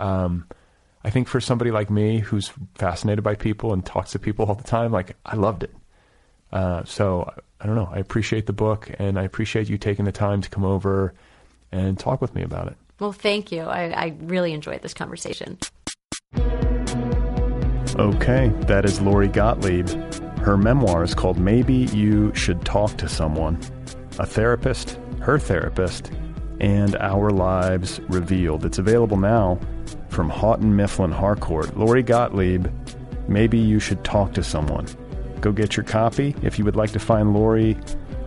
Um, 0.00 0.48
I 1.04 1.10
think 1.10 1.28
for 1.28 1.40
somebody 1.40 1.70
like 1.70 1.88
me 1.88 2.18
who's 2.18 2.50
fascinated 2.74 3.22
by 3.22 3.36
people 3.36 3.72
and 3.72 3.86
talks 3.86 4.10
to 4.10 4.18
people 4.18 4.46
all 4.46 4.56
the 4.56 4.64
time, 4.64 4.90
like 4.90 5.14
I 5.24 5.36
loved 5.36 5.62
it. 5.62 5.74
Uh, 6.50 6.82
so 6.82 7.32
I 7.60 7.66
don't 7.66 7.76
know. 7.76 7.90
I 7.92 7.98
appreciate 7.98 8.46
the 8.46 8.52
book, 8.52 8.90
and 8.98 9.20
I 9.20 9.22
appreciate 9.22 9.68
you 9.68 9.78
taking 9.78 10.04
the 10.04 10.10
time 10.10 10.40
to 10.40 10.50
come 10.50 10.64
over 10.64 11.14
and 11.70 11.96
talk 11.96 12.20
with 12.20 12.34
me 12.34 12.42
about 12.42 12.66
it. 12.66 12.76
Well, 12.98 13.12
thank 13.12 13.52
you. 13.52 13.60
I, 13.60 13.84
I 13.90 14.16
really 14.18 14.52
enjoyed 14.52 14.82
this 14.82 14.94
conversation. 14.94 15.58
Okay, 17.96 18.50
that 18.60 18.86
is 18.86 19.02
Lori 19.02 19.28
Gottlieb. 19.28 19.86
Her 20.38 20.56
memoir 20.56 21.02
is 21.04 21.14
called 21.14 21.38
Maybe 21.38 21.74
You 21.92 22.34
Should 22.34 22.64
Talk 22.64 22.96
to 22.96 23.06
Someone. 23.06 23.60
A 24.18 24.24
therapist, 24.24 24.98
her 25.20 25.38
therapist, 25.38 26.10
and 26.58 26.96
our 26.96 27.28
lives 27.28 28.00
revealed. 28.08 28.64
It's 28.64 28.78
available 28.78 29.18
now 29.18 29.60
from 30.08 30.30
Houghton 30.30 30.74
Mifflin 30.74 31.12
Harcourt. 31.12 31.76
Lori 31.76 32.02
Gottlieb, 32.02 32.66
Maybe 33.28 33.58
You 33.58 33.78
Should 33.78 34.02
Talk 34.04 34.32
to 34.34 34.42
Someone. 34.42 34.86
Go 35.42 35.52
get 35.52 35.76
your 35.76 35.84
copy. 35.84 36.34
If 36.42 36.58
you 36.58 36.64
would 36.64 36.76
like 36.76 36.92
to 36.92 36.98
find 36.98 37.34
Lori 37.34 37.76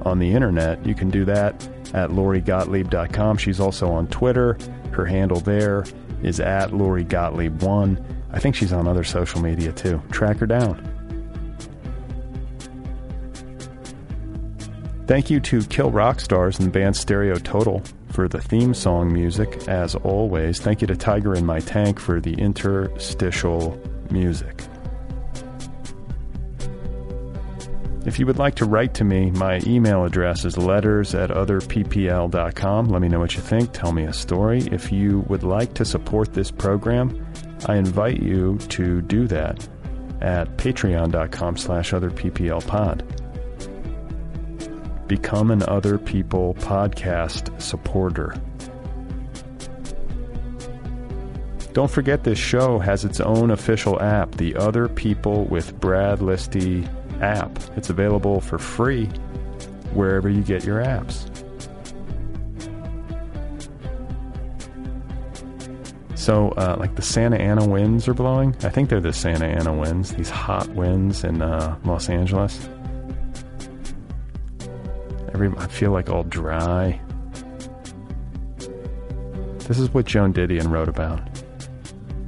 on 0.04 0.20
the 0.20 0.32
internet, 0.32 0.86
you 0.86 0.94
can 0.94 1.10
do 1.10 1.26
that 1.26 1.68
at 1.96 2.12
lorigottlieb.com. 2.12 3.38
She's 3.38 3.60
also 3.60 3.90
on 3.92 4.08
Twitter. 4.10 4.60
Her 4.92 5.06
handle 5.06 5.40
there 5.40 5.86
is 6.22 6.40
at 6.40 6.72
Lori 6.72 7.04
Gottlieb1. 7.04 8.12
I 8.36 8.40
think 8.40 8.56
she's 8.56 8.74
on 8.74 8.88
other 8.88 9.04
social 9.04 9.42
media 9.42 9.72
too. 9.72 10.02
Track 10.12 10.38
her 10.38 10.46
down. 10.46 10.92
Thank 15.08 15.30
you 15.30 15.40
to 15.40 15.62
Kill 15.64 15.90
Rock 15.90 16.20
Stars 16.20 16.60
and 16.60 16.68
the 16.68 16.72
band 16.72 16.96
Stereo 16.96 17.36
Total 17.36 17.82
for 18.10 18.28
the 18.28 18.42
theme 18.42 18.74
song 18.74 19.14
music, 19.14 19.68
as 19.68 19.96
always. 19.96 20.60
Thank 20.60 20.82
you 20.82 20.88
to 20.88 20.96
Tiger 20.96 21.36
in 21.36 21.46
My 21.46 21.60
Tank 21.60 22.00
for 22.00 22.20
the 22.20 22.34
interstitial 22.34 23.80
music. 24.10 24.64
If 28.06 28.20
you 28.20 28.26
would 28.28 28.38
like 28.38 28.56
to 28.56 28.66
write 28.66 28.94
to 28.96 29.04
me, 29.04 29.32
my 29.32 29.62
email 29.66 30.06
address 30.06 30.46
is 30.46 30.58
letters 30.58 31.16
at 31.16 31.30
otherppl.com. 31.32 32.88
Let 32.90 33.02
me 33.02 33.08
know 33.08 33.20
what 33.20 33.36
you 33.36 33.42
think. 33.42 33.72
Tell 33.74 33.92
me 33.92 34.04
a 34.04 34.14
story. 34.14 34.62
If 34.72 34.92
you 34.92 35.22
would 35.28 35.44
like 35.44 35.74
to 35.76 35.86
support 35.86 36.34
this 36.34 36.52
program, 36.52 37.25
I 37.66 37.78
invite 37.78 38.22
you 38.22 38.58
to 38.70 39.02
do 39.02 39.28
that 39.28 39.68
at 40.22 40.58
patreon.com 40.58 41.58
slash 41.58 41.92
otherpplpod. 41.92 43.02
Become 45.08 45.52
an 45.52 45.64
Other 45.68 45.98
People 45.98 46.56
podcast 46.56 47.62
supporter. 47.62 48.36
Don't 51.74 51.92
forget 51.92 52.24
this 52.24 52.40
show 52.40 52.80
has 52.80 53.04
its 53.04 53.20
own 53.20 53.52
official 53.52 54.02
app, 54.02 54.32
the 54.36 54.56
Other 54.56 54.88
People 54.88 55.44
with 55.46 55.78
Brad 55.80 56.20
Listi 56.20 56.88
app. 57.22 57.60
It's 57.76 57.90
available 57.90 58.40
for 58.42 58.58
free 58.58 59.08
wherever 59.94 60.30
you 60.30 60.42
get 60.42 60.64
your 60.64 60.82
apps. 60.82 61.35
So, 66.16 66.50
uh, 66.52 66.78
like 66.80 66.96
the 66.96 67.02
Santa 67.02 67.38
Ana 67.38 67.68
winds 67.68 68.08
are 68.08 68.14
blowing. 68.14 68.56
I 68.64 68.70
think 68.70 68.90
they're 68.90 69.02
the 69.02 69.14
Santa 69.14 69.46
Ana 69.46 69.74
winds, 69.74 70.14
these 70.14 70.30
hot 70.30 70.68
winds 70.70 71.24
in 71.24 71.42
uh, 71.42 71.78
Los 71.84 72.10
Angeles. 72.10 72.70
Every, 75.34 75.50
I 75.58 75.68
feel 75.68 75.92
like 75.92 76.10
all 76.10 76.24
dry. 76.24 77.00
This 79.68 79.78
is 79.78 79.94
what 79.94 80.06
Joan 80.06 80.34
Didion 80.34 80.70
wrote 80.72 80.88
about. 80.88 81.22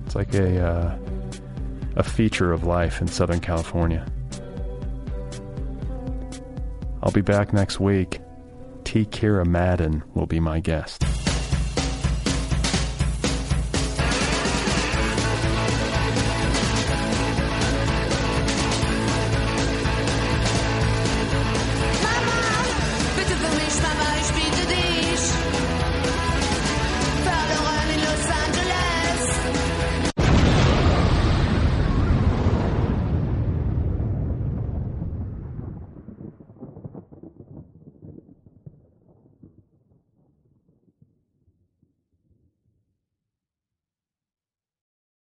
It's 0.05 0.15
like 0.15 0.34
a, 0.34 0.59
uh, 0.61 0.97
a 1.95 2.03
feature 2.03 2.51
of 2.51 2.65
life 2.65 2.99
in 2.99 3.07
Southern 3.07 3.39
California. 3.39 4.05
I'll 7.01 7.11
be 7.11 7.22
back 7.22 7.53
next 7.53 7.80
week. 7.80 8.19
T. 8.84 9.05
Kira 9.05 9.45
Madden 9.45 10.03
will 10.14 10.26
be 10.26 10.39
my 10.39 10.59
guest. 10.59 11.05